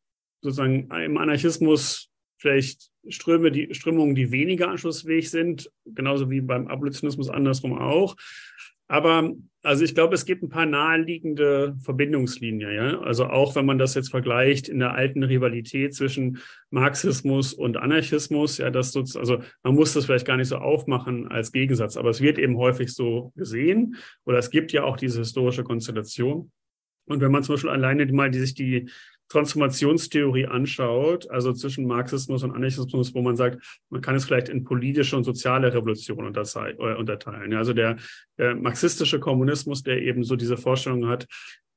sozusagen 0.41 0.91
im 0.91 1.19
Anarchismus 1.19 2.11
vielleicht 2.39 2.91
Ströme, 3.09 3.51
die 3.51 3.73
Strömungen, 3.75 4.15
die 4.15 4.31
weniger 4.31 4.69
anschlussfähig 4.69 5.31
sind, 5.31 5.71
genauso 5.85 6.31
wie 6.31 6.41
beim 6.41 6.67
Abolitionismus 6.69 7.29
andersrum 7.29 7.79
auch. 7.79 8.17
Aber 8.89 9.33
also 9.67 9.83
ich 9.83 9.97
glaube, 9.97 10.15
es 10.15 10.25
gibt 10.25 10.45
ein 10.45 10.49
paar 10.49 10.65
naheliegende 10.65 11.77
Verbindungslinien. 11.81 12.71
Ja? 12.71 13.01
Also 13.01 13.27
auch 13.27 13.57
wenn 13.57 13.67
man 13.67 13.79
das 13.79 13.95
jetzt 13.95 14.11
vergleicht 14.11 14.69
in 14.69 14.79
der 14.79 14.95
alten 14.95 15.25
Rivalität 15.25 15.93
zwischen 15.93 16.39
Marxismus 16.71 17.53
und 17.53 17.77
Anarchismus, 17.77 18.59
ja, 18.59 18.71
das 18.71 18.95
also 18.95 19.43
man 19.65 19.75
muss 19.75 19.93
das 19.93 20.07
vielleicht 20.07 20.27
gar 20.27 20.37
nicht 20.37 20.49
so 20.49 20.59
aufmachen 20.59 21.27
als 21.29 21.51
Gegensatz, 21.51 21.97
aber 21.97 22.11
es 22.11 22.21
wird 22.21 22.39
eben 22.39 22.57
häufig 22.57 22.95
so 22.95 23.33
gesehen 23.35 23.97
oder 24.25 24.39
es 24.39 24.51
gibt 24.51 24.73
ja 24.73 24.85
auch 24.85 24.97
diese 24.97 25.19
historische 25.19 25.65
Konstellation. 25.65 26.53
Und 27.09 27.21
wenn 27.21 27.33
man 27.33 27.43
zum 27.43 27.55
Beispiel 27.55 27.71
alleine 27.71 28.07
mal 28.13 28.31
die, 28.31 28.39
sich 28.39 28.55
die 28.55 28.89
Transformationstheorie 29.29 30.47
anschaut, 30.47 31.29
also 31.31 31.53
zwischen 31.53 31.87
Marxismus 31.87 32.43
und 32.43 32.53
Anarchismus, 32.53 33.15
wo 33.15 33.23
man 33.23 33.37
sagt, 33.37 33.83
man 33.91 34.01
kann 34.01 34.15
es 34.15 34.25
vielleicht 34.25 34.49
in 34.49 34.65
politische 34.65 35.17
und 35.17 35.25
soziale 35.25 35.73
Revolution 35.75 36.35
äh, 36.35 36.95
unterteilen. 36.95 37.55
Also 37.55 37.73
der, 37.73 37.97
der 38.39 38.55
marxistische 38.55 39.19
Kommunismus, 39.19 39.83
der 39.83 40.01
eben 40.01 40.23
so 40.23 40.37
diese 40.37 40.57
Vorstellung 40.57 41.09
hat, 41.09 41.27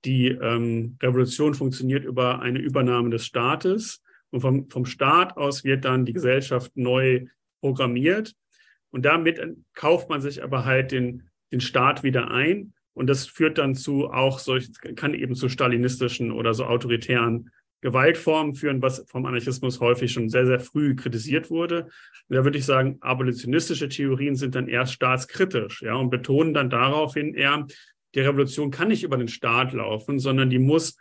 die 0.05 0.27
ähm, 0.27 0.97
Revolution 1.01 1.53
funktioniert 1.53 2.05
über 2.05 2.39
eine 2.39 2.59
Übernahme 2.59 3.09
des 3.09 3.25
Staates 3.25 4.01
und 4.29 4.41
vom, 4.41 4.69
vom 4.69 4.85
Staat 4.85 5.35
aus 5.35 5.63
wird 5.63 5.85
dann 5.85 6.05
die 6.05 6.13
Gesellschaft 6.13 6.71
neu 6.75 7.25
programmiert 7.61 8.33
und 8.91 9.05
damit 9.05 9.41
kauft 9.73 10.09
man 10.09 10.21
sich 10.21 10.43
aber 10.43 10.65
halt 10.65 10.91
den, 10.91 11.29
den 11.51 11.61
Staat 11.61 12.03
wieder 12.03 12.31
ein 12.31 12.73
und 12.99 13.07
das 13.07 13.27
führt 13.27 13.57
dann 13.57 13.75
zu 13.75 14.09
auch 14.09 14.39
solch, 14.39 14.69
kann 14.97 15.13
eben 15.13 15.33
zu 15.33 15.47
stalinistischen 15.47 16.33
oder 16.33 16.53
so 16.53 16.65
autoritären 16.65 17.49
Gewaltformen 17.79 18.55
führen, 18.55 18.81
was 18.81 19.05
vom 19.07 19.25
Anarchismus 19.25 19.79
häufig 19.79 20.11
schon 20.11 20.27
sehr, 20.27 20.45
sehr 20.45 20.59
früh 20.59 20.97
kritisiert 20.97 21.49
wurde. 21.49 21.83
Und 22.27 22.35
da 22.35 22.43
würde 22.43 22.57
ich 22.57 22.65
sagen, 22.65 22.97
abolitionistische 22.99 23.87
Theorien 23.87 24.35
sind 24.35 24.53
dann 24.53 24.67
eher 24.67 24.85
staatskritisch, 24.85 25.81
ja, 25.81 25.95
und 25.95 26.09
betonen 26.09 26.53
dann 26.53 26.69
daraufhin 26.69 27.35
eher, 27.35 27.65
die 28.15 28.19
Revolution 28.19 28.69
kann 28.69 28.89
nicht 28.89 29.03
über 29.03 29.15
den 29.15 29.29
Staat 29.29 29.71
laufen, 29.71 30.19
sondern 30.19 30.49
die 30.49 30.59
muss 30.59 30.97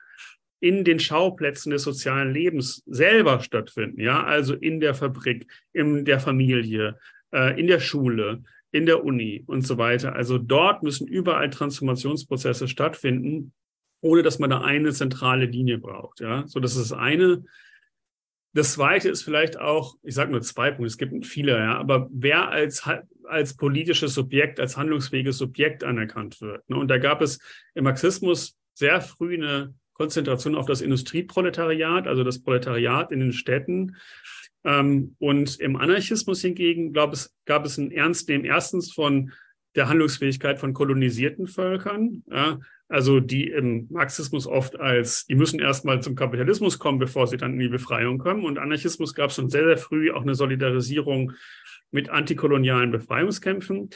in 0.61 0.85
den 0.85 1.01
Schauplätzen 1.01 1.71
des 1.73 1.83
sozialen 1.83 2.33
Lebens 2.33 2.85
selber 2.87 3.41
stattfinden, 3.41 4.01
ja, 4.01 4.23
also 4.23 4.55
in 4.55 4.79
der 4.79 4.95
Fabrik, 4.95 5.51
in 5.73 6.05
der 6.05 6.21
Familie, 6.21 6.97
äh, 7.33 7.59
in 7.59 7.67
der 7.67 7.81
Schule, 7.81 8.45
in 8.71 8.87
der 8.87 9.05
Uni 9.05 9.45
und 9.47 9.67
so 9.67 9.79
weiter. 9.79 10.15
Also 10.15 10.39
dort 10.39 10.83
müssen 10.83 11.07
überall 11.07 11.51
Transformationsprozesse 11.51 12.69
stattfinden, 12.69 13.53
ohne 14.01 14.23
dass 14.23 14.39
man 14.39 14.51
da 14.51 14.61
eine 14.61 14.93
zentrale 14.93 15.47
Linie 15.47 15.79
braucht. 15.79 16.21
Ja, 16.21 16.47
so 16.47 16.61
das 16.61 16.77
ist 16.77 16.91
das 16.91 16.99
eine. 16.99 17.45
Das 18.55 18.73
zweite 18.73 19.09
ist 19.09 19.23
vielleicht 19.23 19.59
auch, 19.59 19.97
ich 20.03 20.15
sage 20.15 20.31
nur 20.31 20.41
zwei 20.41 20.71
Punkte, 20.71 20.87
es 20.87 20.99
gibt 20.99 21.27
viele, 21.27 21.57
ja, 21.59 21.79
aber 21.79 22.09
wer 22.11 22.49
als, 22.49 22.89
als 23.25 23.57
politisches 23.57 24.15
Subjekt, 24.15 24.59
als 24.59 24.77
handlungsfähiges 24.77 25.39
Subjekt 25.39 25.85
anerkannt 25.85 26.41
wird. 26.41 26.69
Ne? 26.69 26.77
Und 26.77 26.89
da 26.89 26.99
gab 26.99 27.21
es 27.21 27.39
im 27.75 27.85
Marxismus 27.85 28.57
sehr 28.75 29.01
früh 29.01 29.35
eine 29.35 29.75
Konzentration 29.93 30.55
auf 30.55 30.67
das 30.67 30.81
Industrieproletariat, 30.81 32.07
also 32.07 32.25
das 32.25 32.43
Proletariat 32.43 33.11
in 33.11 33.21
den 33.21 33.33
Städten. 33.33 33.97
Ähm, 34.65 35.15
und 35.19 35.61
im 35.61 35.77
Anarchismus 35.77 36.43
hingegen, 36.43 36.93
glaube 36.93 37.15
ich, 37.15 37.27
gab 37.45 37.65
es 37.65 37.79
ein 37.79 37.91
Ernstnehmen 37.91 38.45
erstens 38.45 38.93
von 38.93 39.33
der 39.75 39.89
Handlungsfähigkeit 39.89 40.59
von 40.59 40.73
kolonisierten 40.73 41.47
Völkern, 41.47 42.25
ja, 42.31 42.59
also 42.89 43.21
die 43.21 43.49
im 43.49 43.87
Marxismus 43.91 44.47
oft 44.47 44.81
als, 44.81 45.27
die 45.27 45.35
müssen 45.35 45.61
erstmal 45.61 46.03
zum 46.03 46.15
Kapitalismus 46.15 46.79
kommen, 46.79 46.99
bevor 46.99 47.27
sie 47.27 47.37
dann 47.37 47.53
in 47.53 47.59
die 47.59 47.69
Befreiung 47.69 48.19
kommen. 48.19 48.45
Und 48.45 48.59
Anarchismus 48.59 49.15
gab 49.15 49.29
es 49.29 49.37
schon 49.37 49.51
sehr, 49.51 49.65
sehr 49.65 49.77
früh 49.77 50.11
auch 50.11 50.23
eine 50.23 50.35
Solidarisierung 50.35 51.33
mit 51.91 52.09
antikolonialen 52.09 52.91
Befreiungskämpfen. 52.91 53.91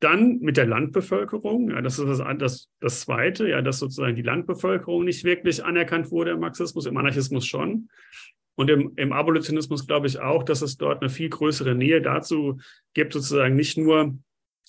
Dann 0.00 0.40
mit 0.40 0.56
der 0.56 0.66
Landbevölkerung, 0.66 1.70
ja, 1.70 1.80
das 1.80 1.98
ist 1.98 2.06
das, 2.06 2.38
das, 2.38 2.68
das 2.80 3.00
Zweite, 3.00 3.48
ja, 3.48 3.62
dass 3.62 3.78
sozusagen 3.78 4.16
die 4.16 4.22
Landbevölkerung 4.22 5.04
nicht 5.04 5.24
wirklich 5.24 5.64
anerkannt 5.64 6.10
wurde 6.10 6.32
im 6.32 6.40
Marxismus, 6.40 6.84
im 6.84 6.96
Anarchismus 6.96 7.46
schon. 7.46 7.88
Und 8.56 8.70
im, 8.70 8.92
im 8.96 9.12
Abolitionismus 9.12 9.86
glaube 9.86 10.06
ich 10.06 10.18
auch, 10.18 10.42
dass 10.42 10.62
es 10.62 10.76
dort 10.76 11.02
eine 11.02 11.10
viel 11.10 11.28
größere 11.28 11.74
Nähe 11.74 12.02
dazu 12.02 12.58
gibt, 12.94 13.12
sozusagen 13.12 13.54
nicht 13.54 13.76
nur 13.76 14.18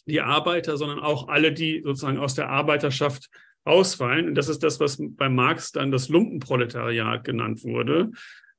die 0.05 0.21
Arbeiter, 0.21 0.77
sondern 0.77 0.99
auch 0.99 1.27
alle, 1.27 1.51
die 1.51 1.81
sozusagen 1.83 2.17
aus 2.17 2.35
der 2.35 2.49
Arbeiterschaft 2.49 3.29
ausfallen. 3.63 4.29
Und 4.29 4.35
das 4.35 4.49
ist 4.49 4.63
das, 4.63 4.79
was 4.79 4.97
bei 4.99 5.29
Marx 5.29 5.71
dann 5.71 5.91
das 5.91 6.09
Lumpenproletariat 6.09 7.23
genannt 7.23 7.63
wurde. 7.63 8.11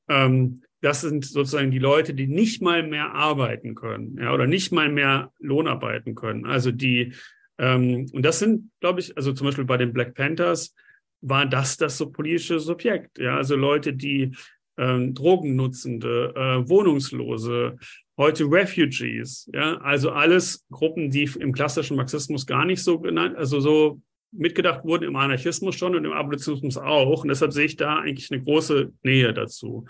Ähm, 0.09 0.63
das 0.81 1.01
sind 1.01 1.25
sozusagen 1.25 1.71
die 1.71 1.79
Leute, 1.79 2.15
die 2.15 2.27
nicht 2.27 2.63
mal 2.63 2.87
mehr 2.87 3.13
arbeiten 3.13 3.75
können, 3.75 4.17
ja, 4.19 4.33
oder 4.33 4.47
nicht 4.47 4.71
mal 4.71 4.89
mehr 4.89 5.33
Lohn 5.39 5.67
arbeiten 5.67 6.15
können. 6.15 6.47
Also 6.47 6.71
die, 6.71 7.15
ähm, 7.59 8.07
und 8.13 8.23
das 8.23 8.39
sind, 8.39 8.71
glaube 8.81 9.01
ich, 9.01 9.17
also 9.17 9.33
zum 9.33 9.47
Beispiel 9.47 9.65
bei 9.65 9.77
den 9.77 9.93
Black 9.93 10.15
Panthers 10.15 10.75
war 11.21 11.47
das 11.47 11.77
das 11.77 11.99
so 11.99 12.11
politische 12.11 12.61
Subjekt, 12.61 13.19
ja, 13.19 13.37
also 13.37 13.57
Leute, 13.57 13.93
die 13.93 14.37
ähm, 14.79 15.15
Drogennutzende, 15.15 16.33
äh, 16.35 16.69
Wohnungslose, 16.69 17.77
heute 18.17 18.45
Refugees, 18.45 19.51
ja, 19.53 19.77
also 19.79 20.11
alles 20.11 20.65
Gruppen, 20.71 21.11
die 21.11 21.29
im 21.39 21.53
klassischen 21.53 21.97
Marxismus 21.97 22.47
gar 22.47 22.65
nicht 22.65 22.83
so 22.83 22.99
genannt, 22.99 23.37
also 23.37 23.61
so 23.61 24.01
mitgedacht 24.31 24.85
wurden, 24.85 25.05
im 25.05 25.17
Anarchismus 25.17 25.75
schon 25.75 25.95
und 25.95 26.05
im 26.05 26.13
Abolitionismus 26.13 26.77
auch. 26.77 27.23
Und 27.23 27.29
deshalb 27.29 27.53
sehe 27.53 27.65
ich 27.65 27.77
da 27.77 28.01
eigentlich 28.01 28.31
eine 28.31 28.43
große 28.43 28.93
Nähe 29.03 29.33
dazu. 29.33 29.87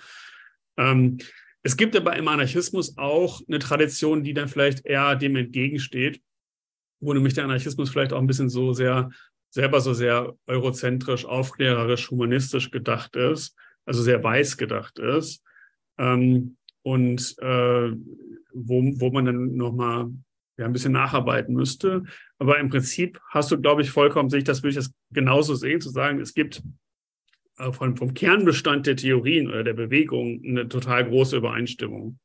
Ähm, 0.77 1.19
es 1.63 1.77
gibt 1.77 1.97
aber 1.97 2.17
im 2.17 2.29
Anarchismus 2.29 2.97
auch 2.99 3.41
eine 3.49 3.59
Tradition, 3.59 4.23
die 4.23 4.35
dann 4.35 4.49
vielleicht 4.49 4.87
eher 4.87 5.17
dem 5.17 5.37
entgegensteht, 5.37 6.21
wo 7.01 7.13
nämlich 7.13 7.35
der 7.35 7.45
Anarchismus 7.45 7.91
vielleicht 7.91 8.13
auch 8.13 8.21
ein 8.21 8.27
bisschen 8.27 8.49
so 8.49 8.73
sehr, 8.73 9.11
selber 9.51 9.81
so 9.81 9.93
sehr 9.93 10.35
eurozentrisch, 10.47 11.25
aufklärerisch, 11.25 12.11
humanistisch 12.11 12.71
gedacht 12.71 13.17
ist 13.17 13.57
also 13.89 14.03
sehr 14.03 14.23
weiß 14.23 14.59
gedacht 14.59 14.99
ist. 14.99 15.43
Ähm, 15.99 16.57
und 16.83 17.35
äh, 17.41 17.91
wo, 18.53 18.83
wo 19.01 19.11
man 19.11 19.25
dann 19.25 19.57
nochmal 19.57 20.11
ja, 20.59 20.67
ein 20.67 20.73
bisschen 20.73 20.93
nacharbeiten 20.93 21.55
müsste. 21.55 22.05
Aber 22.39 22.59
im 22.59 22.69
Prinzip 22.69 23.21
hast 23.31 23.51
du, 23.51 23.61
glaube 23.61 23.83
ich, 23.83 23.91
vollkommen 23.91 24.29
sich, 24.29 24.45
das 24.45 24.63
würde 24.63 24.71
ich 24.71 24.77
das 24.77 24.93
genauso 25.11 25.55
sehen, 25.55 25.81
zu 25.81 25.89
sagen, 25.89 26.21
es 26.21 26.35
gibt 26.35 26.63
äh, 27.59 27.73
von, 27.73 27.97
vom 27.97 28.13
Kernbestand 28.13 28.87
der 28.87 28.97
Theorien 28.97 29.49
oder 29.49 29.65
der 29.65 29.75
Bewegung 29.75 30.43
eine 30.45 30.69
total 30.69 31.09
große 31.09 31.37
Übereinstimmung. 31.37 32.19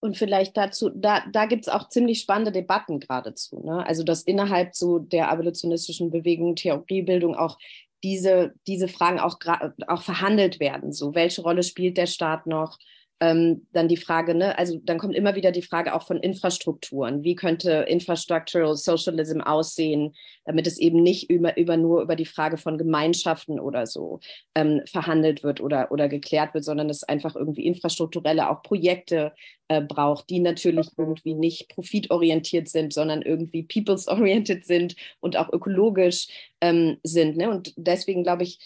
Und 0.00 0.16
vielleicht 0.16 0.56
dazu, 0.56 0.90
da, 0.92 1.22
da 1.30 1.46
gibt 1.46 1.62
es 1.62 1.68
auch 1.68 1.88
ziemlich 1.88 2.20
spannende 2.20 2.50
Debatten 2.50 2.98
geradezu. 2.98 3.62
Ne? 3.64 3.86
Also, 3.86 4.02
dass 4.02 4.24
innerhalb 4.24 4.74
so 4.74 4.98
der 4.98 5.30
abolitionistischen 5.30 6.10
Bewegung, 6.10 6.56
Theoriebildung 6.56 7.36
auch 7.36 7.56
diese, 8.02 8.54
diese 8.66 8.88
Fragen 8.88 9.20
auch, 9.20 9.38
auch 9.86 10.02
verhandelt 10.02 10.60
werden. 10.60 10.92
So, 10.92 11.14
welche 11.14 11.42
Rolle 11.42 11.62
spielt 11.62 11.96
der 11.98 12.06
Staat 12.06 12.46
noch? 12.46 12.78
Ähm, 13.20 13.66
dann 13.72 13.86
die 13.86 13.96
Frage, 13.96 14.34
ne, 14.34 14.58
also 14.58 14.80
dann 14.82 14.98
kommt 14.98 15.14
immer 15.14 15.36
wieder 15.36 15.52
die 15.52 15.62
Frage 15.62 15.94
auch 15.94 16.02
von 16.04 16.16
Infrastrukturen. 16.16 17.22
Wie 17.22 17.36
könnte 17.36 17.86
Infrastructural 17.88 18.76
Socialism 18.76 19.40
aussehen, 19.40 20.14
damit 20.44 20.66
es 20.66 20.78
eben 20.78 21.02
nicht 21.02 21.30
über, 21.30 21.56
über 21.56 21.76
nur 21.76 22.02
über 22.02 22.16
die 22.16 22.26
Frage 22.26 22.56
von 22.56 22.78
Gemeinschaften 22.78 23.60
oder 23.60 23.86
so 23.86 24.18
ähm, 24.56 24.82
verhandelt 24.86 25.44
wird 25.44 25.60
oder, 25.60 25.92
oder 25.92 26.08
geklärt 26.08 26.52
wird, 26.54 26.64
sondern 26.64 26.90
es 26.90 27.04
einfach 27.04 27.36
irgendwie 27.36 27.64
infrastrukturelle 27.64 28.50
auch 28.50 28.62
Projekte 28.62 29.32
äh, 29.68 29.80
braucht, 29.80 30.28
die 30.28 30.40
natürlich 30.40 30.88
irgendwie 30.96 31.34
nicht 31.34 31.68
profitorientiert 31.68 32.68
sind, 32.68 32.92
sondern 32.92 33.22
irgendwie 33.22 33.62
peoples-oriented 33.62 34.66
sind 34.66 34.96
und 35.20 35.36
auch 35.36 35.52
ökologisch 35.52 36.26
ähm, 36.60 36.98
sind. 37.04 37.36
Ne? 37.36 37.48
Und 37.48 37.72
deswegen 37.76 38.22
glaube 38.22 38.42
ich, 38.42 38.58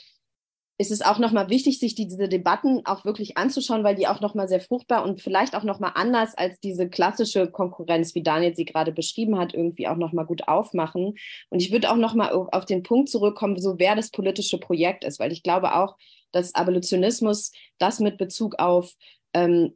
ist 0.79 0.91
es 0.91 1.03
auch 1.03 1.19
nochmal 1.19 1.49
wichtig, 1.49 1.79
sich 1.79 1.95
diese 1.95 2.29
Debatten 2.29 2.83
auch 2.85 3.05
wirklich 3.05 3.39
anzuschauen, 3.39 3.83
weil 3.83 3.95
die 3.95 4.09
auch 4.09 4.21
nochmal 4.21 4.47
sehr 4.47 4.61
fruchtbar 4.61 5.05
und 5.05 5.23
vielleicht 5.23 5.57
auch 5.57 5.63
nochmal 5.63 5.93
anders 5.95 6.37
als 6.37 6.61
diese 6.61 6.89
klassische 6.89 7.51
Konkurrenz, 7.51 8.15
wie 8.15 8.23
Daniel 8.23 8.55
sie 8.55 8.67
gerade 8.67 8.93
beschrieben 8.93 9.39
hat, 9.39 9.55
irgendwie 9.55 9.89
auch 9.89 9.97
nochmal 9.97 10.27
gut 10.27 10.49
aufmachen. 10.49 11.15
Und 11.49 11.63
ich 11.63 11.73
würde 11.73 11.91
auch 11.91 11.97
nochmal 11.97 12.31
auf 12.33 12.67
den 12.67 12.83
Punkt 12.83 13.09
zurückkommen, 13.09 13.59
so 13.59 13.79
wer 13.79 13.97
das 13.97 14.11
politische 14.11 14.59
Projekt 14.59 15.05
ist, 15.05 15.19
weil 15.19 15.33
ich 15.33 15.43
glaube 15.43 15.75
auch, 15.75 15.97
dass 16.33 16.55
Abolitionismus 16.55 17.53
das 17.79 17.99
mit 18.01 18.19
Bezug 18.19 18.59
auf 18.59 18.95
ähm, 19.33 19.75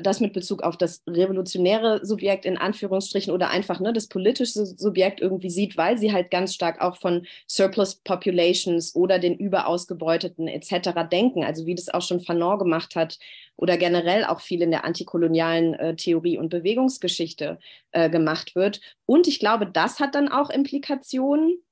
das 0.00 0.20
mit 0.20 0.32
Bezug 0.32 0.62
auf 0.62 0.76
das 0.76 1.02
revolutionäre 1.06 2.04
Subjekt 2.04 2.44
in 2.44 2.56
Anführungsstrichen 2.56 3.32
oder 3.32 3.50
einfach 3.50 3.80
ne, 3.80 3.92
das 3.92 4.06
politische 4.06 4.66
Subjekt 4.66 5.20
irgendwie 5.20 5.50
sieht, 5.50 5.76
weil 5.76 5.98
sie 5.98 6.12
halt 6.12 6.30
ganz 6.30 6.54
stark 6.54 6.80
auch 6.80 6.96
von 6.96 7.26
Surplus 7.48 7.96
Populations 7.96 8.94
oder 8.94 9.18
den 9.18 9.36
Überausgebeuteten 9.36 10.48
etc. 10.48 10.90
denken, 11.10 11.44
also 11.44 11.66
wie 11.66 11.74
das 11.74 11.88
auch 11.88 12.02
schon 12.02 12.20
Fanon 12.20 12.58
gemacht 12.58 12.96
hat 12.96 13.18
oder 13.56 13.76
generell 13.76 14.24
auch 14.24 14.40
viel 14.40 14.62
in 14.62 14.70
der 14.70 14.84
antikolonialen 14.84 15.74
äh, 15.74 15.96
Theorie 15.96 16.38
und 16.38 16.50
Bewegungsgeschichte 16.50 17.58
äh, 17.92 18.10
gemacht 18.10 18.54
wird. 18.54 18.80
Und 19.06 19.26
ich 19.28 19.38
glaube, 19.38 19.66
das 19.66 20.00
hat 20.00 20.14
dann 20.14 20.28
auch 20.28 20.50
Implikationen 20.50 21.62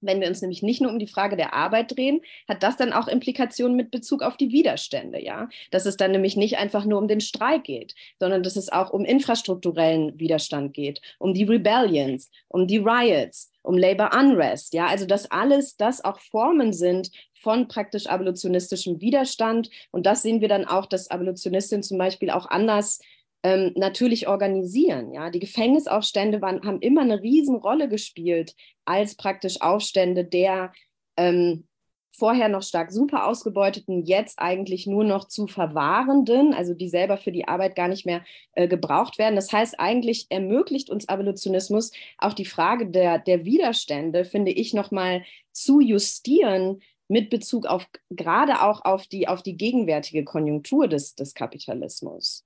Wenn 0.00 0.20
wir 0.20 0.28
uns 0.28 0.40
nämlich 0.40 0.62
nicht 0.62 0.80
nur 0.80 0.90
um 0.90 0.98
die 0.98 1.06
Frage 1.06 1.36
der 1.36 1.54
Arbeit 1.54 1.96
drehen, 1.96 2.20
hat 2.48 2.62
das 2.62 2.76
dann 2.76 2.92
auch 2.92 3.08
Implikationen 3.08 3.76
mit 3.76 3.90
Bezug 3.90 4.22
auf 4.22 4.36
die 4.36 4.50
Widerstände, 4.50 5.22
ja. 5.22 5.48
Dass 5.70 5.86
es 5.86 5.96
dann 5.96 6.12
nämlich 6.12 6.36
nicht 6.36 6.58
einfach 6.58 6.84
nur 6.84 6.98
um 6.98 7.08
den 7.08 7.20
Streik 7.20 7.64
geht, 7.64 7.94
sondern 8.18 8.42
dass 8.42 8.56
es 8.56 8.70
auch 8.70 8.90
um 8.90 9.04
infrastrukturellen 9.04 10.18
Widerstand 10.18 10.74
geht, 10.74 11.00
um 11.18 11.34
die 11.34 11.44
Rebellions, 11.44 12.30
um 12.48 12.66
die 12.66 12.78
Riots, 12.78 13.50
um 13.62 13.76
Labor 13.76 14.10
Unrest, 14.18 14.74
ja. 14.74 14.86
Also 14.86 15.06
dass 15.06 15.30
alles 15.30 15.76
das 15.76 16.04
auch 16.04 16.18
Formen 16.20 16.72
sind 16.72 17.10
von 17.40 17.68
praktisch 17.68 18.06
abolitionistischem 18.06 19.00
Widerstand. 19.00 19.70
Und 19.90 20.06
das 20.06 20.22
sehen 20.22 20.40
wir 20.40 20.48
dann 20.48 20.66
auch, 20.66 20.86
dass 20.86 21.10
Abolitionistinnen 21.10 21.82
zum 21.82 21.98
Beispiel 21.98 22.30
auch 22.30 22.46
anders 22.46 23.00
ähm, 23.42 23.72
natürlich 23.76 24.28
organisieren. 24.28 25.12
Ja, 25.12 25.30
die 25.30 25.40
Gefängnisaufstände 25.40 26.40
waren, 26.42 26.62
haben 26.64 26.80
immer 26.80 27.02
eine 27.02 27.22
Riesenrolle 27.22 27.88
gespielt 27.88 28.54
als 28.84 29.14
praktisch 29.14 29.60
Aufstände 29.60 30.24
der 30.24 30.72
ähm, 31.16 31.66
vorher 32.12 32.48
noch 32.48 32.62
stark 32.62 32.92
super 32.92 33.26
ausgebeuteten, 33.26 34.04
jetzt 34.04 34.38
eigentlich 34.38 34.86
nur 34.86 35.04
noch 35.04 35.26
zu 35.26 35.46
verwahrenden, 35.46 36.52
also 36.52 36.74
die 36.74 36.88
selber 36.88 37.16
für 37.16 37.32
die 37.32 37.48
Arbeit 37.48 37.76
gar 37.76 37.88
nicht 37.88 38.04
mehr 38.04 38.22
äh, 38.52 38.68
gebraucht 38.68 39.18
werden. 39.18 39.36
Das 39.36 39.52
heißt, 39.52 39.78
eigentlich 39.78 40.26
ermöglicht 40.28 40.90
uns 40.90 41.08
Abolitionismus 41.08 41.92
auch 42.18 42.34
die 42.34 42.44
Frage 42.44 42.90
der, 42.90 43.18
der 43.18 43.44
Widerstände, 43.44 44.24
finde 44.24 44.50
ich, 44.50 44.74
nochmal 44.74 45.24
zu 45.52 45.80
justieren 45.80 46.82
mit 47.08 47.30
Bezug 47.30 47.66
auf 47.66 47.86
gerade 48.10 48.62
auch 48.62 48.84
auf 48.84 49.06
die, 49.06 49.26
auf 49.26 49.42
die 49.42 49.56
gegenwärtige 49.56 50.24
Konjunktur 50.24 50.88
des, 50.88 51.14
des 51.14 51.34
Kapitalismus. 51.34 52.44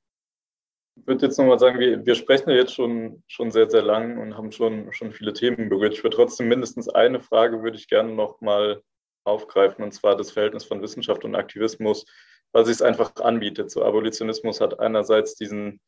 Ich 0.97 1.07
würde 1.07 1.27
jetzt 1.27 1.39
nochmal 1.39 1.59
sagen, 1.59 1.81
wir, 1.81 2.07
wir 2.07 2.15
sprechen 2.15 2.51
ja 2.51 2.57
jetzt 2.57 2.75
schon, 2.75 3.23
schon 3.27 3.51
sehr, 3.51 3.69
sehr 3.69 3.83
lang 3.83 4.19
und 4.19 4.37
haben 4.37 4.53
schon, 4.53 4.93
schon 4.93 5.13
viele 5.13 5.33
Themen 5.33 5.69
berührt. 5.69 5.95
Ich 5.95 6.05
würde 6.05 6.17
trotzdem 6.17 6.49
mindestens 6.49 6.89
eine 6.89 7.21
Frage 7.21 7.63
würde 7.63 7.77
ich 7.77 7.89
gerne 7.89 8.13
nochmal 8.13 8.83
aufgreifen, 9.25 9.83
und 9.83 9.93
zwar 9.93 10.17
das 10.17 10.31
Verhältnis 10.31 10.65
von 10.65 10.83
Wissenschaft 10.83 11.25
und 11.25 11.35
Aktivismus, 11.35 12.05
weil 12.53 12.65
sich 12.65 12.75
es 12.75 12.83
einfach 12.83 13.15
anbietet. 13.17 13.71
So 13.71 13.85
Abolitionismus 13.85 14.61
hat 14.61 14.79
einerseits 14.79 15.35
diesen 15.35 15.81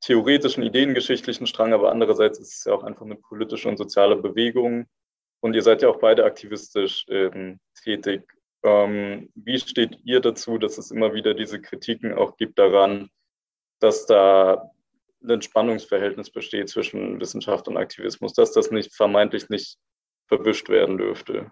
theoretischen, 0.00 0.62
ideengeschichtlichen 0.62 1.46
Strang, 1.46 1.72
aber 1.72 1.92
andererseits 1.92 2.38
ist 2.38 2.58
es 2.58 2.64
ja 2.64 2.72
auch 2.72 2.84
einfach 2.84 3.04
eine 3.04 3.16
politische 3.16 3.68
und 3.68 3.76
soziale 3.76 4.16
Bewegung. 4.16 4.86
Und 5.40 5.54
ihr 5.54 5.62
seid 5.62 5.82
ja 5.82 5.88
auch 5.88 6.00
beide 6.00 6.24
aktivistisch 6.24 7.06
ähm, 7.08 7.60
tätig. 7.82 8.22
Ähm, 8.64 9.30
wie 9.34 9.58
steht 9.58 9.98
ihr 10.04 10.20
dazu, 10.20 10.58
dass 10.58 10.78
es 10.78 10.90
immer 10.90 11.14
wieder 11.14 11.34
diese 11.34 11.60
Kritiken 11.60 12.12
auch 12.12 12.36
gibt 12.36 12.58
daran, 12.58 13.08
dass 13.80 14.06
da 14.06 14.70
ein 15.22 15.42
Spannungsverhältnis 15.42 16.30
besteht 16.30 16.68
zwischen 16.68 17.20
Wissenschaft 17.20 17.68
und 17.68 17.76
Aktivismus, 17.76 18.34
dass 18.34 18.52
das 18.52 18.70
nicht 18.70 18.94
vermeintlich 18.94 19.48
nicht 19.48 19.78
verwischt 20.26 20.68
werden 20.68 20.98
dürfte. 20.98 21.50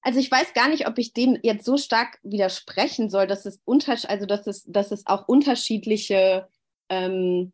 Also 0.00 0.20
ich 0.20 0.30
weiß 0.30 0.54
gar 0.54 0.68
nicht, 0.68 0.86
ob 0.86 0.98
ich 0.98 1.12
dem 1.12 1.38
jetzt 1.42 1.64
so 1.64 1.76
stark 1.76 2.18
widersprechen 2.22 3.10
soll, 3.10 3.26
dass 3.26 3.46
es 3.46 3.60
unter, 3.64 3.96
also 4.08 4.26
dass 4.26 4.46
es, 4.46 4.64
dass 4.64 4.90
es 4.90 5.06
auch 5.06 5.28
unterschiedliche 5.28 6.48
ähm, 6.88 7.52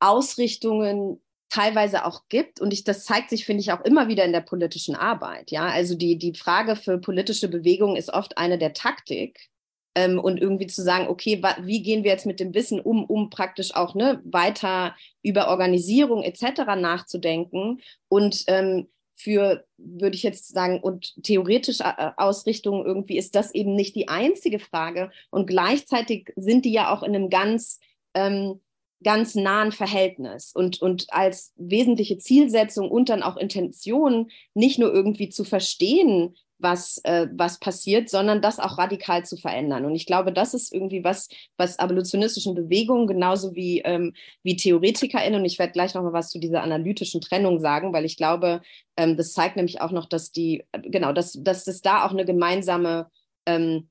Ausrichtungen 0.00 1.22
teilweise 1.48 2.04
auch 2.04 2.22
gibt. 2.28 2.60
Und 2.60 2.72
ich, 2.72 2.84
das 2.84 3.04
zeigt 3.04 3.30
sich, 3.30 3.44
finde 3.44 3.60
ich, 3.60 3.72
auch 3.72 3.82
immer 3.82 4.08
wieder 4.08 4.24
in 4.24 4.32
der 4.32 4.40
politischen 4.40 4.94
Arbeit. 4.94 5.50
Ja, 5.50 5.66
also 5.66 5.94
die, 5.94 6.16
die 6.18 6.34
Frage 6.34 6.76
für 6.76 6.98
politische 6.98 7.48
Bewegungen 7.48 7.96
ist 7.96 8.12
oft 8.12 8.38
eine 8.38 8.58
der 8.58 8.72
Taktik 8.72 9.50
ähm, 9.96 10.18
und 10.18 10.38
irgendwie 10.38 10.66
zu 10.66 10.82
sagen, 10.82 11.08
okay, 11.08 11.42
wie 11.62 11.82
gehen 11.82 12.04
wir 12.04 12.10
jetzt 12.12 12.26
mit 12.26 12.38
dem 12.38 12.54
Wissen 12.54 12.80
um, 12.80 13.04
um 13.04 13.30
praktisch 13.30 13.74
auch 13.74 13.94
ne, 13.94 14.20
weiter 14.24 14.94
über 15.22 15.48
Organisierung 15.48 16.22
etc. 16.22 16.76
nachzudenken 16.76 17.80
und 18.08 18.44
ähm, 18.46 18.88
für, 19.14 19.64
würde 19.78 20.14
ich 20.14 20.22
jetzt 20.22 20.48
sagen, 20.48 20.80
und 20.80 21.14
theoretische 21.22 21.84
äh, 21.84 22.10
Ausrichtung 22.18 22.84
irgendwie 22.84 23.16
ist 23.16 23.34
das 23.34 23.54
eben 23.54 23.74
nicht 23.74 23.96
die 23.96 24.08
einzige 24.08 24.58
Frage. 24.58 25.10
Und 25.30 25.46
gleichzeitig 25.46 26.32
sind 26.36 26.66
die 26.66 26.72
ja 26.72 26.94
auch 26.94 27.02
in 27.02 27.14
einem 27.14 27.30
ganz, 27.30 27.80
ähm, 28.12 28.60
ganz 29.02 29.34
nahen 29.34 29.72
Verhältnis 29.72 30.52
und, 30.54 30.82
und 30.82 31.06
als 31.08 31.54
wesentliche 31.56 32.18
Zielsetzung 32.18 32.90
und 32.90 33.08
dann 33.08 33.22
auch 33.22 33.38
Intention 33.38 34.30
nicht 34.52 34.78
nur 34.78 34.92
irgendwie 34.92 35.30
zu 35.30 35.44
verstehen, 35.44 36.36
was, 36.58 36.98
äh, 37.04 37.28
was 37.32 37.58
passiert, 37.58 38.08
sondern 38.08 38.40
das 38.40 38.58
auch 38.58 38.78
radikal 38.78 39.24
zu 39.24 39.36
verändern. 39.36 39.84
Und 39.84 39.94
ich 39.94 40.06
glaube, 40.06 40.32
das 40.32 40.54
ist 40.54 40.72
irgendwie 40.72 41.04
was, 41.04 41.28
was 41.56 41.78
abolitionistischen 41.78 42.54
Bewegungen 42.54 43.06
genauso 43.06 43.54
wie, 43.54 43.80
ähm, 43.80 44.14
wie 44.42 44.56
TheoretikerInnen, 44.56 45.40
und 45.40 45.46
ich 45.46 45.58
werde 45.58 45.72
gleich 45.72 45.94
nochmal 45.94 46.12
was 46.12 46.30
zu 46.30 46.38
dieser 46.38 46.62
analytischen 46.62 47.20
Trennung 47.20 47.60
sagen, 47.60 47.92
weil 47.92 48.04
ich 48.04 48.16
glaube, 48.16 48.62
ähm, 48.96 49.16
das 49.16 49.32
zeigt 49.32 49.56
nämlich 49.56 49.80
auch 49.80 49.90
noch, 49.90 50.06
dass 50.06 50.32
die, 50.32 50.64
genau, 50.82 51.12
dass, 51.12 51.32
dass 51.40 51.66
es 51.66 51.82
da 51.82 52.06
auch 52.06 52.10
eine 52.10 52.24
gemeinsame 52.24 53.10
ähm, 53.46 53.88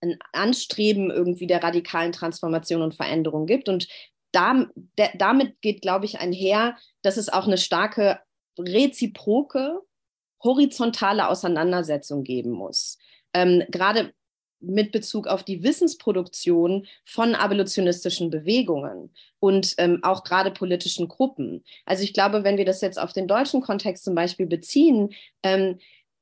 ein 0.00 0.16
Anstreben 0.32 1.10
irgendwie 1.10 1.46
der 1.46 1.62
radikalen 1.62 2.12
Transformation 2.12 2.82
und 2.82 2.94
Veränderung 2.94 3.46
gibt. 3.46 3.68
Und 3.68 3.88
da, 4.32 4.66
der, 4.96 5.10
damit 5.16 5.60
geht, 5.60 5.82
glaube 5.82 6.04
ich, 6.04 6.20
einher, 6.20 6.76
dass 7.02 7.16
es 7.16 7.28
auch 7.28 7.46
eine 7.46 7.58
starke 7.58 8.20
reziproke 8.58 9.80
horizontale 10.42 11.28
Auseinandersetzung 11.28 12.22
geben 12.22 12.50
muss. 12.50 12.98
Ähm, 13.34 13.62
gerade 13.68 14.12
mit 14.60 14.90
Bezug 14.90 15.28
auf 15.28 15.44
die 15.44 15.62
Wissensproduktion 15.62 16.86
von 17.04 17.34
abolitionistischen 17.34 18.30
Bewegungen 18.30 19.14
und 19.38 19.74
ähm, 19.78 20.00
auch 20.02 20.24
gerade 20.24 20.50
politischen 20.50 21.06
Gruppen. 21.06 21.64
Also 21.86 22.02
ich 22.02 22.12
glaube, 22.12 22.42
wenn 22.42 22.58
wir 22.58 22.64
das 22.64 22.80
jetzt 22.80 22.98
auf 22.98 23.12
den 23.12 23.28
deutschen 23.28 23.60
Kontext 23.60 24.04
zum 24.04 24.14
Beispiel 24.14 24.46
beziehen, 24.46 25.10
ähm, 25.42 25.78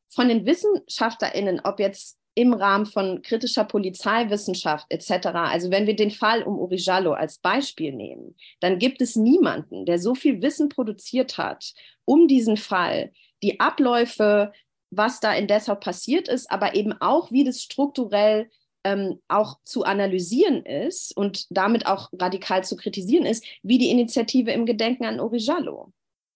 von 0.09 0.29
den 0.29 0.47
WissenschaftlerInnen, 0.47 1.61
ob 1.65 1.81
jetzt 1.81 2.19
im 2.35 2.53
Rahmen 2.53 2.85
von 2.85 3.23
kritischer 3.23 3.65
Polizeiwissenschaft 3.65 4.87
etc. 4.91 5.29
Also 5.33 5.71
wenn 5.71 5.87
wir 5.87 5.97
den 5.97 6.11
Fall 6.11 6.43
um 6.43 6.59
Uri 6.59 6.77
Jallo 6.77 7.15
als 7.15 7.39
Beispiel 7.39 7.93
nehmen, 7.93 8.37
dann 8.61 8.79
gibt 8.79 9.01
es 9.01 9.17
niemanden, 9.17 9.87
der 9.87 9.99
so 9.99 10.15
viel 10.15 10.43
Wissen 10.43 10.69
produziert 10.69 11.39
hat 11.39 11.73
um 12.07 12.29
diesen 12.29 12.57
Fall, 12.57 13.13
die 13.43 13.61
Abläufe, 13.61 14.53
was 14.91 15.21
da 15.21 15.35
in 15.35 15.47
Dessau 15.47 15.75
passiert 15.75 16.29
ist, 16.29 16.51
aber 16.51 16.75
eben 16.75 16.93
auch, 17.01 17.31
wie 17.31 17.45
das 17.45 17.63
strukturell 17.63 18.51
ähm, 18.85 19.21
auch 19.29 19.59
zu 19.65 19.85
analysieren 19.85 20.65
ist 20.65 21.17
und 21.17 21.47
damit 21.51 21.87
auch 21.87 22.09
radikal 22.13 22.63
zu 22.65 22.77
kritisieren 22.77 23.27
ist, 23.27 23.45
wie 23.63 23.79
die 23.79 23.91
Initiative 23.91 24.53
im 24.53 24.65
Gedenken 24.65 25.05
an 25.05 25.19
Origiallo. 25.19 25.93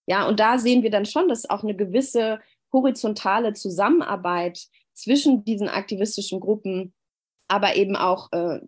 Ja, 0.06 0.26
und 0.26 0.40
da 0.40 0.58
sehen 0.58 0.82
wir 0.82 0.90
dann 0.90 1.06
schon, 1.06 1.28
dass 1.28 1.48
auch 1.48 1.62
eine 1.62 1.76
gewisse 1.76 2.40
horizontale 2.72 3.52
Zusammenarbeit 3.52 4.66
zwischen 4.94 5.44
diesen 5.44 5.68
aktivistischen 5.68 6.40
Gruppen, 6.40 6.92
aber 7.46 7.76
eben 7.76 7.94
auch 7.94 8.32
äh, 8.32 8.60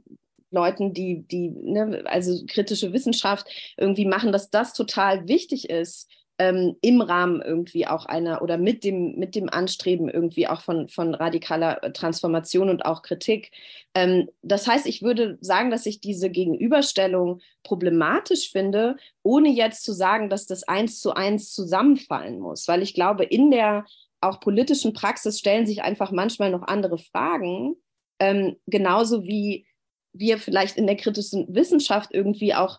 Leuten, 0.52 0.92
die, 0.94 1.26
die, 1.26 1.48
ne, 1.48 2.02
also 2.06 2.44
kritische 2.46 2.92
Wissenschaft 2.92 3.46
irgendwie 3.76 4.06
machen, 4.06 4.30
dass 4.30 4.50
das 4.50 4.74
total 4.74 5.26
wichtig 5.26 5.70
ist, 5.70 6.08
ähm, 6.38 6.76
im 6.80 7.00
Rahmen 7.00 7.42
irgendwie 7.42 7.86
auch 7.86 8.06
einer 8.06 8.42
oder 8.42 8.56
mit 8.56 8.84
dem, 8.84 9.18
mit 9.18 9.34
dem 9.34 9.48
Anstreben 9.48 10.08
irgendwie 10.08 10.48
auch 10.48 10.62
von, 10.62 10.88
von 10.88 11.14
radikaler 11.14 11.84
äh, 11.84 11.92
Transformation 11.92 12.70
und 12.70 12.84
auch 12.84 13.02
Kritik. 13.02 13.50
Ähm, 13.94 14.28
das 14.42 14.66
heißt, 14.66 14.86
ich 14.86 15.02
würde 15.02 15.38
sagen, 15.40 15.70
dass 15.70 15.86
ich 15.86 16.00
diese 16.00 16.30
Gegenüberstellung 16.30 17.40
problematisch 17.62 18.50
finde, 18.50 18.96
ohne 19.22 19.50
jetzt 19.50 19.84
zu 19.84 19.92
sagen, 19.92 20.30
dass 20.30 20.46
das 20.46 20.64
eins 20.64 21.00
zu 21.00 21.12
eins 21.14 21.52
zusammenfallen 21.52 22.40
muss, 22.40 22.66
weil 22.66 22.82
ich 22.82 22.94
glaube, 22.94 23.24
in 23.24 23.50
der 23.50 23.84
auch 24.20 24.40
politischen 24.40 24.92
Praxis 24.92 25.38
stellen 25.38 25.66
sich 25.66 25.82
einfach 25.82 26.12
manchmal 26.12 26.50
noch 26.50 26.62
andere 26.62 26.98
Fragen, 26.98 27.76
ähm, 28.20 28.56
genauso 28.66 29.24
wie 29.24 29.66
wir 30.12 30.38
vielleicht 30.38 30.76
in 30.76 30.86
der 30.86 30.96
kritischen 30.96 31.46
Wissenschaft 31.54 32.10
irgendwie 32.12 32.54
auch 32.54 32.78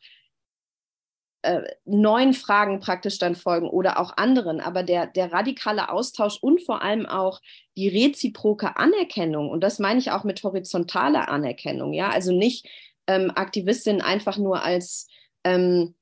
äh, 1.43 1.63
neuen 1.85 2.33
Fragen 2.33 2.79
praktisch 2.79 3.19
dann 3.19 3.35
folgen 3.35 3.69
oder 3.69 3.99
auch 3.99 4.17
anderen. 4.17 4.59
Aber 4.59 4.83
der, 4.83 5.07
der 5.07 5.31
radikale 5.31 5.89
Austausch 5.89 6.37
und 6.41 6.61
vor 6.61 6.81
allem 6.81 7.05
auch 7.05 7.41
die 7.77 7.89
reziproke 7.89 8.77
Anerkennung, 8.77 9.49
und 9.49 9.61
das 9.61 9.79
meine 9.79 9.99
ich 9.99 10.11
auch 10.11 10.23
mit 10.23 10.43
horizontaler 10.43 11.29
Anerkennung, 11.29 11.93
ja, 11.93 12.09
also 12.09 12.31
nicht 12.31 12.67
ähm, 13.07 13.31
Aktivistin 13.35 14.01
einfach 14.01 14.37
nur 14.37 14.63
als 14.63 15.07
ähm, 15.43 15.93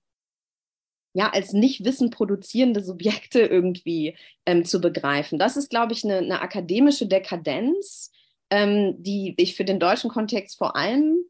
ja, 1.13 1.29
als 1.29 1.51
nicht 1.53 1.83
Wissen 1.83 2.09
produzierende 2.09 2.83
Subjekte 2.83 3.41
irgendwie 3.41 4.15
ähm, 4.45 4.63
zu 4.63 4.79
begreifen. 4.79 5.39
Das 5.39 5.57
ist, 5.57 5.69
glaube 5.69 5.93
ich, 5.93 6.05
eine, 6.05 6.19
eine 6.19 6.41
akademische 6.41 7.07
Dekadenz, 7.07 8.11
ähm, 8.49 8.95
die 8.97 9.33
ich 9.37 9.55
für 9.55 9.65
den 9.65 9.79
deutschen 9.79 10.09
Kontext 10.09 10.57
vor 10.57 10.75
allem 10.75 11.25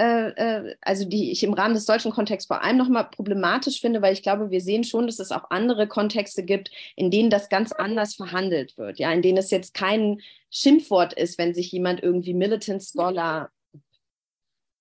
also 0.00 1.04
die 1.04 1.32
ich 1.32 1.42
im 1.42 1.54
Rahmen 1.54 1.74
des 1.74 1.86
deutschen 1.86 2.12
Kontexts 2.12 2.46
vor 2.46 2.62
allem 2.62 2.76
nochmal 2.76 3.08
problematisch 3.10 3.80
finde, 3.80 4.00
weil 4.00 4.12
ich 4.12 4.22
glaube, 4.22 4.50
wir 4.50 4.60
sehen 4.60 4.84
schon, 4.84 5.06
dass 5.06 5.18
es 5.18 5.32
auch 5.32 5.50
andere 5.50 5.88
Kontexte 5.88 6.44
gibt, 6.44 6.70
in 6.94 7.10
denen 7.10 7.30
das 7.30 7.48
ganz 7.48 7.72
anders 7.72 8.14
verhandelt 8.14 8.78
wird, 8.78 8.98
ja, 8.98 9.12
in 9.12 9.22
denen 9.22 9.38
es 9.38 9.50
jetzt 9.50 9.74
kein 9.74 10.20
Schimpfwort 10.50 11.14
ist, 11.14 11.36
wenn 11.38 11.52
sich 11.52 11.72
jemand 11.72 12.02
irgendwie 12.02 12.34
Militant 12.34 12.82
Scholar 12.82 13.50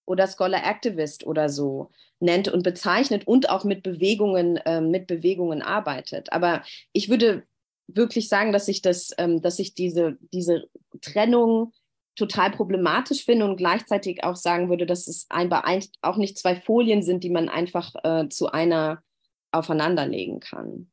oder 0.06 0.28
Scholar 0.28 0.66
Activist 0.66 1.26
oder 1.26 1.50
so 1.50 1.92
nennt 2.20 2.48
und 2.48 2.64
bezeichnet 2.64 3.28
und 3.28 3.50
auch 3.50 3.64
mit 3.64 3.84
Bewegungen, 3.84 4.58
äh, 4.58 4.82
mit 4.82 5.08
Bewegungen 5.08 5.62
arbeitet. 5.62 6.32
Aber 6.32 6.64
ich 6.94 7.10
würde 7.10 7.44
wirklich 7.88 8.30
sagen, 8.30 8.52
dass 8.52 8.68
ich 8.68 8.82
das, 8.82 9.12
ähm, 9.18 9.42
dass 9.42 9.60
ich 9.60 9.74
diese, 9.74 10.18
diese 10.34 10.68
Trennung 11.02 11.74
total 12.18 12.52
problematisch 12.52 13.24
finde 13.24 13.46
und 13.46 13.58
gleichzeitig 13.58 14.24
auch 14.24 14.36
sagen 14.36 14.70
würde, 14.70 14.86
dass 14.86 15.08
es 15.08 15.28
einfach 15.30 15.64
auch 16.02 16.18
nicht 16.18 16.38
zwei 16.38 16.56
Folien 16.56 17.04
sind, 17.04 17.24
die 17.24 17.30
man 17.30 17.48
einfach 17.48 17.94
äh, 18.04 18.28
zu 18.28 18.52
einer 18.52 19.02
aufeinanderlegen 19.52 20.40
kann. 20.40 20.90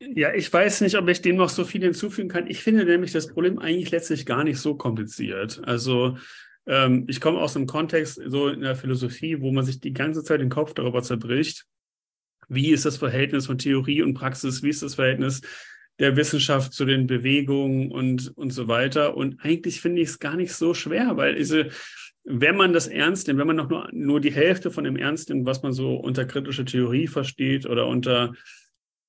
Ja, 0.00 0.34
ich 0.34 0.52
weiß 0.52 0.80
nicht, 0.80 0.96
ob 0.96 1.08
ich 1.08 1.22
dem 1.22 1.36
noch 1.36 1.48
so 1.48 1.64
viel 1.64 1.82
hinzufügen 1.82 2.28
kann. 2.28 2.48
Ich 2.48 2.62
finde 2.62 2.84
nämlich 2.84 3.12
das 3.12 3.28
Problem 3.28 3.58
eigentlich 3.58 3.90
letztlich 3.90 4.26
gar 4.26 4.44
nicht 4.44 4.58
so 4.58 4.74
kompliziert. 4.74 5.60
Also 5.64 6.16
ähm, 6.66 7.06
ich 7.08 7.20
komme 7.20 7.38
aus 7.38 7.56
einem 7.56 7.66
Kontext 7.66 8.20
so 8.26 8.48
in 8.48 8.60
der 8.60 8.74
Philosophie, 8.74 9.40
wo 9.40 9.52
man 9.52 9.64
sich 9.64 9.80
die 9.80 9.92
ganze 9.92 10.24
Zeit 10.24 10.40
den 10.40 10.48
Kopf 10.48 10.74
darüber 10.74 11.02
zerbricht, 11.02 11.66
wie 12.48 12.72
ist 12.72 12.84
das 12.84 12.96
Verhältnis 12.96 13.46
von 13.46 13.58
Theorie 13.58 14.02
und 14.02 14.14
Praxis, 14.14 14.62
wie 14.62 14.70
ist 14.70 14.82
das 14.82 14.96
Verhältnis 14.96 15.40
der 15.98 16.16
Wissenschaft 16.16 16.72
zu 16.72 16.84
den 16.84 17.06
Bewegungen 17.06 17.90
und, 17.90 18.36
und 18.36 18.50
so 18.50 18.68
weiter. 18.68 19.16
Und 19.16 19.44
eigentlich 19.44 19.80
finde 19.80 20.02
ich 20.02 20.08
es 20.08 20.18
gar 20.18 20.36
nicht 20.36 20.54
so 20.54 20.74
schwer, 20.74 21.16
weil 21.16 21.34
diese, 21.34 21.68
wenn 22.24 22.56
man 22.56 22.72
das 22.72 22.86
ernst 22.86 23.26
nimmt, 23.26 23.38
wenn 23.38 23.46
man 23.46 23.56
noch 23.56 23.68
nur, 23.68 23.88
nur 23.92 24.20
die 24.20 24.32
Hälfte 24.32 24.70
von 24.70 24.84
dem 24.84 24.96
ernst 24.96 25.28
nimmt, 25.28 25.46
was 25.46 25.62
man 25.62 25.72
so 25.72 25.94
unter 25.96 26.24
kritische 26.24 26.64
Theorie 26.64 27.06
versteht 27.06 27.66
oder 27.66 27.86
unter 27.86 28.32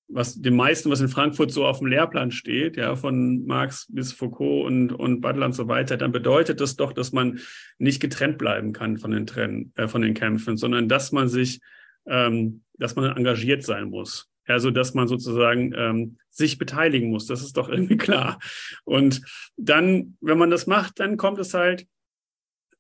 was 0.07 0.39
dem 0.39 0.55
meisten, 0.55 0.91
was 0.91 1.01
in 1.01 1.07
Frankfurt 1.07 1.51
so 1.51 1.65
auf 1.65 1.79
dem 1.79 1.87
Lehrplan 1.87 2.31
steht, 2.31 2.77
ja, 2.77 2.95
von 2.95 3.45
Marx 3.45 3.87
bis 3.89 4.13
Foucault 4.13 4.65
und, 4.67 4.91
und 4.91 5.21
Butler 5.21 5.47
und 5.47 5.53
so 5.53 5.67
weiter, 5.67 5.97
dann 5.97 6.11
bedeutet 6.11 6.61
das 6.61 6.75
doch, 6.75 6.93
dass 6.93 7.13
man 7.13 7.39
nicht 7.77 8.01
getrennt 8.01 8.37
bleiben 8.37 8.73
kann 8.73 8.97
von 8.97 9.11
den 9.11 9.25
Trennen, 9.25 9.71
äh, 9.75 9.87
von 9.87 10.01
den 10.01 10.13
Kämpfen, 10.13 10.57
sondern 10.57 10.87
dass 10.87 11.11
man 11.11 11.29
sich, 11.29 11.61
ähm, 12.05 12.63
dass 12.77 12.95
man 12.95 13.15
engagiert 13.15 13.63
sein 13.63 13.89
muss. 13.89 14.29
Also, 14.45 14.71
dass 14.71 14.93
man 14.93 15.07
sozusagen 15.07 15.73
ähm, 15.75 16.17
sich 16.29 16.57
beteiligen 16.57 17.09
muss. 17.09 17.27
Das 17.27 17.41
ist 17.41 17.57
doch 17.57 17.69
irgendwie 17.69 17.97
klar. 17.97 18.39
Und 18.83 19.21
dann, 19.57 20.17
wenn 20.21 20.37
man 20.37 20.49
das 20.49 20.67
macht, 20.67 20.99
dann 20.99 21.17
kommt 21.17 21.39
es 21.39 21.53
halt 21.53 21.87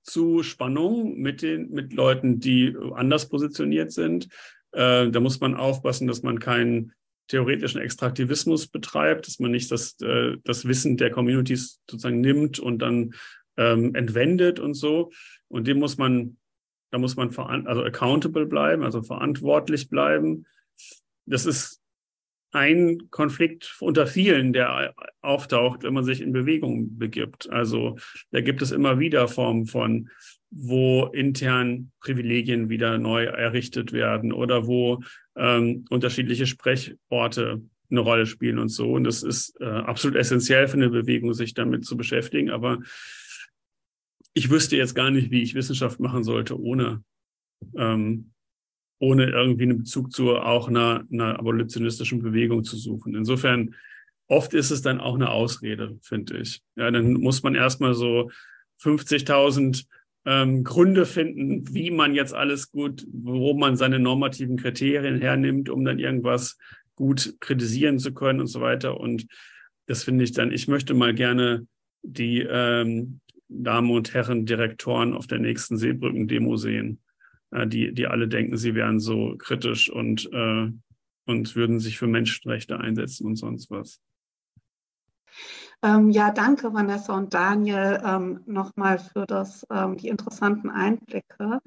zu 0.03 0.43
Spannungen 0.43 1.19
mit 1.19 1.41
den, 1.41 1.71
mit 1.71 1.93
Leuten, 1.93 2.39
die 2.39 2.75
anders 2.93 3.29
positioniert 3.29 3.91
sind. 3.91 4.27
Äh, 4.73 5.09
da 5.09 5.19
muss 5.19 5.39
man 5.39 5.55
aufpassen, 5.55 6.07
dass 6.07 6.23
man 6.23 6.39
keinen 6.39 6.93
theoretischen 7.27 7.81
Extraktivismus 7.81 8.67
betreibt, 8.67 9.27
dass 9.27 9.39
man 9.39 9.51
nicht 9.51 9.71
das, 9.71 9.99
äh, 10.01 10.37
das 10.43 10.67
Wissen 10.67 10.97
der 10.97 11.09
Communities 11.09 11.79
sozusagen 11.89 12.21
nimmt 12.21 12.59
und 12.59 12.79
dann 12.79 13.13
ähm, 13.57 13.95
entwendet 13.95 14.59
und 14.59 14.73
so. 14.73 15.11
Und 15.47 15.67
dem 15.67 15.79
muss 15.79 15.97
man, 15.97 16.37
da 16.91 16.97
muss 16.97 17.15
man 17.15 17.33
also 17.65 17.83
accountable 17.83 18.45
bleiben, 18.45 18.83
also 18.83 19.01
verantwortlich 19.01 19.89
bleiben. 19.89 20.45
Das 21.25 21.45
ist 21.45 21.81
ein 22.51 23.09
Konflikt 23.09 23.75
unter 23.79 24.05
vielen, 24.05 24.53
der 24.53 24.93
auftaucht, 25.21 25.83
wenn 25.83 25.93
man 25.93 26.03
sich 26.03 26.21
in 26.21 26.33
Bewegung 26.33 26.97
begibt. 26.97 27.49
Also 27.49 27.97
da 28.31 28.41
gibt 28.41 28.61
es 28.61 28.71
immer 28.71 28.99
wieder 28.99 29.27
Formen 29.27 29.65
von, 29.65 30.09
wo 30.51 31.07
intern 31.07 31.91
Privilegien 31.99 32.69
wieder 32.69 32.99
neu 32.99 33.25
errichtet 33.25 33.91
werden 33.91 34.31
oder 34.31 34.67
wo 34.67 35.01
ähm, 35.35 35.85
unterschiedliche 35.89 36.45
Sprechorte 36.45 37.63
eine 37.89 37.99
Rolle 37.99 38.27
spielen 38.27 38.59
und 38.59 38.69
so. 38.69 38.93
Und 38.93 39.03
das 39.03 39.23
ist 39.23 39.59
äh, 39.59 39.65
absolut 39.65 40.15
essentiell 40.15 40.67
für 40.67 40.77
eine 40.77 40.89
Bewegung, 40.89 41.33
sich 41.33 41.55
damit 41.55 41.85
zu 41.85 41.97
beschäftigen. 41.97 42.51
Aber 42.51 42.79
ich 44.33 44.49
wüsste 44.51 44.77
jetzt 44.77 44.93
gar 44.95 45.09
nicht, 45.11 45.31
wie 45.31 45.41
ich 45.41 45.55
Wissenschaft 45.55 45.99
machen 45.99 46.23
sollte, 46.23 46.59
ohne, 46.59 47.03
ähm, 47.75 48.31
ohne 49.03 49.29
irgendwie 49.29 49.63
einen 49.63 49.79
Bezug 49.79 50.13
zu 50.13 50.37
auch 50.37 50.69
einer, 50.69 51.05
einer 51.11 51.37
abolitionistischen 51.37 52.21
Bewegung 52.21 52.63
zu 52.63 52.77
suchen. 52.77 53.15
Insofern, 53.15 53.75
oft 54.27 54.53
ist 54.53 54.71
es 54.71 54.81
dann 54.81 55.01
auch 55.01 55.15
eine 55.15 55.29
Ausrede, 55.29 55.97
finde 56.01 56.37
ich. 56.37 56.61
Ja, 56.77 56.89
dann 56.89 57.11
muss 57.13 57.43
man 57.43 57.53
erstmal 57.53 57.95
so 57.95 58.31
50.000 58.81 59.85
ähm, 60.25 60.63
Gründe 60.63 61.05
finden, 61.05 61.73
wie 61.73 61.91
man 61.91 62.15
jetzt 62.15 62.33
alles 62.33 62.71
gut, 62.71 63.05
wo 63.11 63.53
man 63.53 63.75
seine 63.75 63.99
normativen 63.99 64.55
Kriterien 64.55 65.19
hernimmt, 65.19 65.69
um 65.69 65.83
dann 65.83 65.99
irgendwas 65.99 66.57
gut 66.95 67.35
kritisieren 67.41 67.99
zu 67.99 68.13
können 68.13 68.39
und 68.39 68.47
so 68.47 68.61
weiter. 68.61 68.97
Und 68.97 69.27
das 69.87 70.05
finde 70.05 70.23
ich 70.23 70.31
dann, 70.31 70.53
ich 70.53 70.69
möchte 70.69 70.93
mal 70.93 71.13
gerne 71.13 71.67
die 72.03 72.39
ähm, 72.39 73.19
Damen 73.49 73.91
und 73.91 74.13
Herren 74.13 74.45
Direktoren 74.45 75.13
auf 75.13 75.27
der 75.27 75.39
nächsten 75.39 75.77
Seebrücken-Demo 75.77 76.55
sehen, 76.55 77.02
die, 77.65 77.93
die 77.93 78.07
alle 78.07 78.27
denken, 78.27 78.57
sie 78.57 78.75
wären 78.75 78.99
so 78.99 79.35
kritisch 79.37 79.89
und, 79.89 80.29
äh, 80.31 80.71
und 81.25 81.55
würden 81.55 81.79
sich 81.79 81.97
für 81.97 82.07
Menschenrechte 82.07 82.79
einsetzen 82.79 83.27
und 83.27 83.35
sonst 83.35 83.69
was. 83.71 83.99
Ähm, 85.81 86.11
ja, 86.11 86.31
danke 86.31 86.73
Vanessa 86.73 87.15
und 87.15 87.33
Daniel 87.33 88.01
ähm, 88.05 88.41
nochmal 88.45 88.99
für 88.99 89.25
das, 89.25 89.67
ähm, 89.69 89.97
die 89.97 90.07
interessanten 90.07 90.69
Einblicke. 90.69 91.59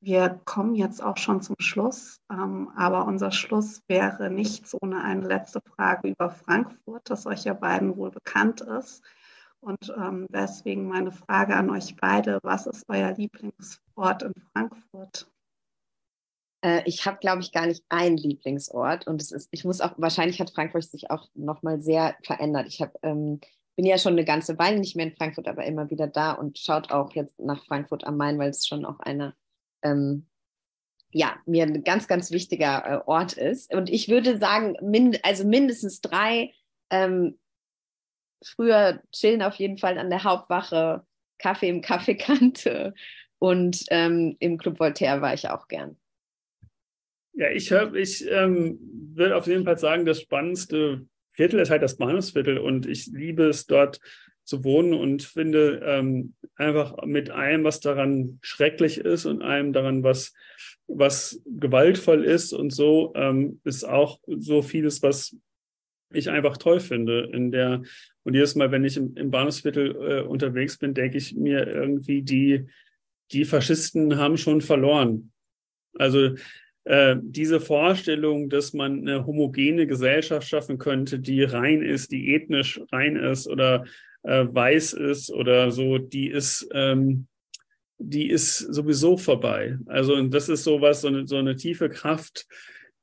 Wir 0.00 0.40
kommen 0.44 0.74
jetzt 0.74 1.02
auch 1.02 1.16
schon 1.16 1.40
zum 1.40 1.56
Schluss, 1.58 2.20
ähm, 2.30 2.70
aber 2.76 3.06
unser 3.06 3.32
Schluss 3.32 3.82
wäre 3.88 4.30
nichts 4.30 4.76
ohne 4.80 5.02
eine 5.02 5.26
letzte 5.26 5.60
Frage 5.62 6.08
über 6.08 6.30
Frankfurt, 6.30 7.08
das 7.08 7.26
euch 7.26 7.44
ja 7.44 7.54
beiden 7.54 7.96
wohl 7.96 8.10
bekannt 8.10 8.60
ist. 8.60 9.02
Und 9.66 9.92
ähm, 9.98 10.28
deswegen 10.30 10.86
meine 10.86 11.10
Frage 11.10 11.56
an 11.56 11.70
euch 11.70 11.96
beide, 11.96 12.38
was 12.44 12.68
ist 12.68 12.84
euer 12.86 13.12
Lieblingsort 13.14 14.22
in 14.22 14.32
Frankfurt? 14.52 15.28
Äh, 16.64 16.82
ich 16.84 17.04
habe, 17.04 17.18
glaube 17.18 17.42
ich, 17.42 17.50
gar 17.50 17.66
nicht 17.66 17.82
einen 17.88 18.16
Lieblingsort 18.16 19.08
und 19.08 19.20
es 19.20 19.32
ist, 19.32 19.48
ich 19.50 19.64
muss 19.64 19.80
auch, 19.80 19.94
wahrscheinlich 19.96 20.40
hat 20.40 20.52
Frankfurt 20.52 20.84
sich 20.84 21.10
auch 21.10 21.28
nochmal 21.34 21.80
sehr 21.80 22.14
verändert. 22.22 22.68
Ich 22.68 22.80
habe, 22.80 22.92
ähm, 23.02 23.40
bin 23.74 23.86
ja 23.86 23.98
schon 23.98 24.12
eine 24.12 24.24
ganze 24.24 24.56
Weile 24.56 24.78
nicht 24.78 24.94
mehr 24.94 25.06
in 25.06 25.16
Frankfurt, 25.16 25.48
aber 25.48 25.64
immer 25.64 25.90
wieder 25.90 26.06
da 26.06 26.30
und 26.30 26.60
schaut 26.60 26.92
auch 26.92 27.12
jetzt 27.16 27.40
nach 27.40 27.64
Frankfurt 27.64 28.04
am 28.04 28.16
Main, 28.16 28.38
weil 28.38 28.50
es 28.50 28.68
schon 28.68 28.84
auch 28.84 29.00
eine, 29.00 29.34
ähm, 29.82 30.26
ja, 31.10 31.38
mir 31.44 31.64
ein 31.64 31.82
ganz, 31.82 32.06
ganz 32.06 32.30
wichtiger 32.30 32.84
äh, 32.86 33.00
Ort 33.04 33.32
ist. 33.32 33.74
Und 33.74 33.90
ich 33.90 34.08
würde 34.08 34.38
sagen, 34.38 34.76
mind, 34.80 35.24
also 35.24 35.44
mindestens 35.44 36.02
drei, 36.02 36.52
ähm, 36.90 37.36
früher 38.54 39.02
chillen 39.12 39.42
auf 39.42 39.54
jeden 39.56 39.78
Fall 39.78 39.98
an 39.98 40.10
der 40.10 40.24
Hauptwache, 40.24 41.04
Kaffee 41.38 41.68
im 41.68 41.80
Kaffeekante 41.80 42.94
und 43.38 43.84
ähm, 43.90 44.36
im 44.40 44.58
Club 44.58 44.80
Voltaire 44.80 45.20
war 45.20 45.34
ich 45.34 45.48
auch 45.48 45.68
gern. 45.68 45.96
Ja, 47.34 47.50
ich, 47.50 47.70
ich 47.70 48.30
ähm, 48.30 48.78
würde 49.14 49.36
auf 49.36 49.46
jeden 49.46 49.64
Fall 49.64 49.78
sagen, 49.78 50.06
das 50.06 50.22
spannendste 50.22 51.06
Viertel 51.32 51.60
ist 51.60 51.70
halt 51.70 51.82
das 51.82 51.98
Bahnhofsviertel 51.98 52.56
und 52.56 52.86
ich 52.86 53.08
liebe 53.08 53.44
es 53.44 53.66
dort 53.66 54.00
zu 54.44 54.64
wohnen 54.64 54.94
und 54.94 55.22
finde 55.22 55.82
ähm, 55.84 56.34
einfach 56.54 57.04
mit 57.04 57.30
allem, 57.30 57.64
was 57.64 57.80
daran 57.80 58.38
schrecklich 58.40 58.98
ist 58.98 59.26
und 59.26 59.42
allem 59.42 59.74
daran, 59.74 60.02
was, 60.02 60.32
was 60.86 61.42
gewaltvoll 61.44 62.24
ist 62.24 62.54
und 62.54 62.70
so, 62.70 63.12
ähm, 63.16 63.60
ist 63.64 63.84
auch 63.84 64.20
so 64.26 64.62
vieles, 64.62 65.02
was 65.02 65.36
ich 66.12 66.30
einfach 66.30 66.56
toll 66.56 66.80
finde. 66.80 67.30
In 67.32 67.50
der, 67.50 67.82
und 68.22 68.34
jedes 68.34 68.54
Mal, 68.54 68.70
wenn 68.70 68.84
ich 68.84 68.96
im, 68.96 69.16
im 69.16 69.30
Bahnhofsviertel 69.30 69.96
äh, 69.96 70.20
unterwegs 70.22 70.78
bin, 70.78 70.94
denke 70.94 71.18
ich 71.18 71.34
mir 71.34 71.66
irgendwie, 71.66 72.22
die, 72.22 72.66
die 73.32 73.44
Faschisten 73.44 74.16
haben 74.16 74.36
schon 74.36 74.60
verloren. 74.60 75.32
Also 75.94 76.34
äh, 76.84 77.16
diese 77.20 77.60
Vorstellung, 77.60 78.48
dass 78.48 78.72
man 78.72 79.00
eine 79.00 79.26
homogene 79.26 79.86
Gesellschaft 79.86 80.46
schaffen 80.46 80.78
könnte, 80.78 81.18
die 81.18 81.42
rein 81.42 81.82
ist, 81.82 82.12
die 82.12 82.34
ethnisch 82.34 82.80
rein 82.92 83.16
ist 83.16 83.48
oder 83.48 83.84
äh, 84.22 84.46
weiß 84.48 84.92
ist 84.92 85.32
oder 85.32 85.70
so, 85.70 85.98
die 85.98 86.28
ist, 86.28 86.68
ähm, 86.72 87.26
die 87.98 88.28
ist 88.28 88.58
sowieso 88.58 89.16
vorbei. 89.16 89.78
Also 89.86 90.14
und 90.14 90.32
das 90.32 90.48
ist 90.48 90.64
sowas, 90.64 91.00
so 91.00 91.08
eine, 91.08 91.26
so 91.26 91.36
eine 91.36 91.56
tiefe 91.56 91.88
Kraft, 91.88 92.46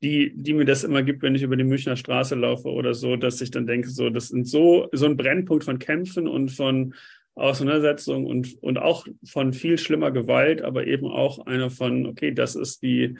die, 0.03 0.33
die 0.35 0.53
mir 0.53 0.65
das 0.65 0.83
immer 0.83 1.01
gibt, 1.01 1.23
wenn 1.23 1.33
ich 1.33 1.41
über 1.41 1.55
die 1.55 1.63
Münchner 1.63 1.95
Straße 1.95 2.35
laufe 2.35 2.67
oder 2.67 2.93
so, 2.93 3.15
dass 3.15 3.41
ich 3.41 3.51
dann 3.51 3.65
denke, 3.65 3.89
so, 3.89 4.09
das 4.09 4.27
sind 4.27 4.47
so, 4.47 4.89
so 4.91 5.05
ein 5.05 5.17
Brennpunkt 5.17 5.63
von 5.63 5.79
Kämpfen 5.79 6.27
und 6.27 6.49
von 6.49 6.93
Auseinandersetzung 7.35 8.25
und, 8.25 8.61
und 8.61 8.77
auch 8.77 9.07
von 9.25 9.53
viel 9.53 9.77
schlimmer 9.77 10.11
Gewalt, 10.11 10.61
aber 10.61 10.85
eben 10.85 11.07
auch 11.07 11.45
einer 11.47 11.71
von, 11.71 12.05
okay, 12.05 12.31
das 12.31 12.55
ist 12.55 12.83
die, 12.83 13.17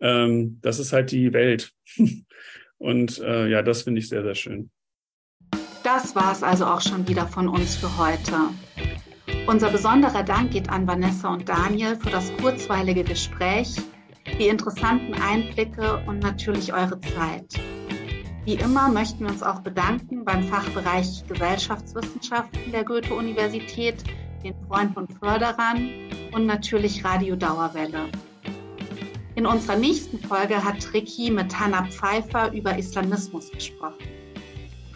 ähm, 0.00 0.58
das 0.60 0.78
ist 0.78 0.92
halt 0.92 1.12
die 1.12 1.32
Welt. 1.32 1.72
Und 2.80 3.18
äh, 3.18 3.48
ja, 3.48 3.62
das 3.62 3.82
finde 3.82 3.98
ich 3.98 4.08
sehr, 4.08 4.22
sehr 4.22 4.36
schön. 4.36 4.70
Das 5.82 6.14
war 6.14 6.30
es 6.30 6.44
also 6.44 6.64
auch 6.64 6.80
schon 6.80 7.08
wieder 7.08 7.26
von 7.26 7.48
uns 7.48 7.74
für 7.74 7.98
heute. 7.98 8.32
Unser 9.48 9.70
besonderer 9.70 10.22
Dank 10.22 10.52
geht 10.52 10.68
an 10.68 10.86
Vanessa 10.86 11.32
und 11.32 11.48
Daniel 11.48 11.96
für 11.96 12.10
das 12.10 12.32
kurzweilige 12.36 13.02
Gespräch, 13.02 13.74
die 14.38 14.48
interessanten 14.48 15.14
Einblicke 15.14 16.02
und 16.06 16.20
natürlich 16.20 16.72
eure 16.72 17.00
Zeit. 17.00 17.60
Wie 18.44 18.54
immer 18.54 18.88
möchten 18.88 19.20
wir 19.20 19.28
uns 19.28 19.42
auch 19.42 19.60
bedanken 19.60 20.24
beim 20.24 20.42
Fachbereich 20.44 21.24
Gesellschaftswissenschaften 21.28 22.72
der 22.72 22.84
Goethe-Universität, 22.84 24.02
den 24.42 24.54
Freunden 24.66 25.00
und 25.00 25.12
Förderern 25.18 25.90
und 26.32 26.46
natürlich 26.46 27.04
Radio 27.04 27.36
Dauerwelle. 27.36 28.08
In 29.34 29.46
unserer 29.46 29.76
nächsten 29.76 30.18
Folge 30.18 30.64
hat 30.64 30.92
Ricky 30.92 31.30
mit 31.30 31.58
Hannah 31.58 31.86
Pfeiffer 31.86 32.52
über 32.52 32.76
Islamismus 32.76 33.50
gesprochen. 33.50 34.04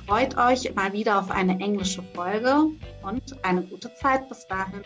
Freut 0.06 0.36
euch 0.36 0.74
mal 0.74 0.92
wieder 0.92 1.18
auf 1.18 1.30
eine 1.30 1.60
englische 1.60 2.02
Folge 2.14 2.70
und 3.02 3.44
eine 3.44 3.62
gute 3.62 3.94
Zeit 3.94 4.28
bis 4.28 4.46
dahin. 4.46 4.82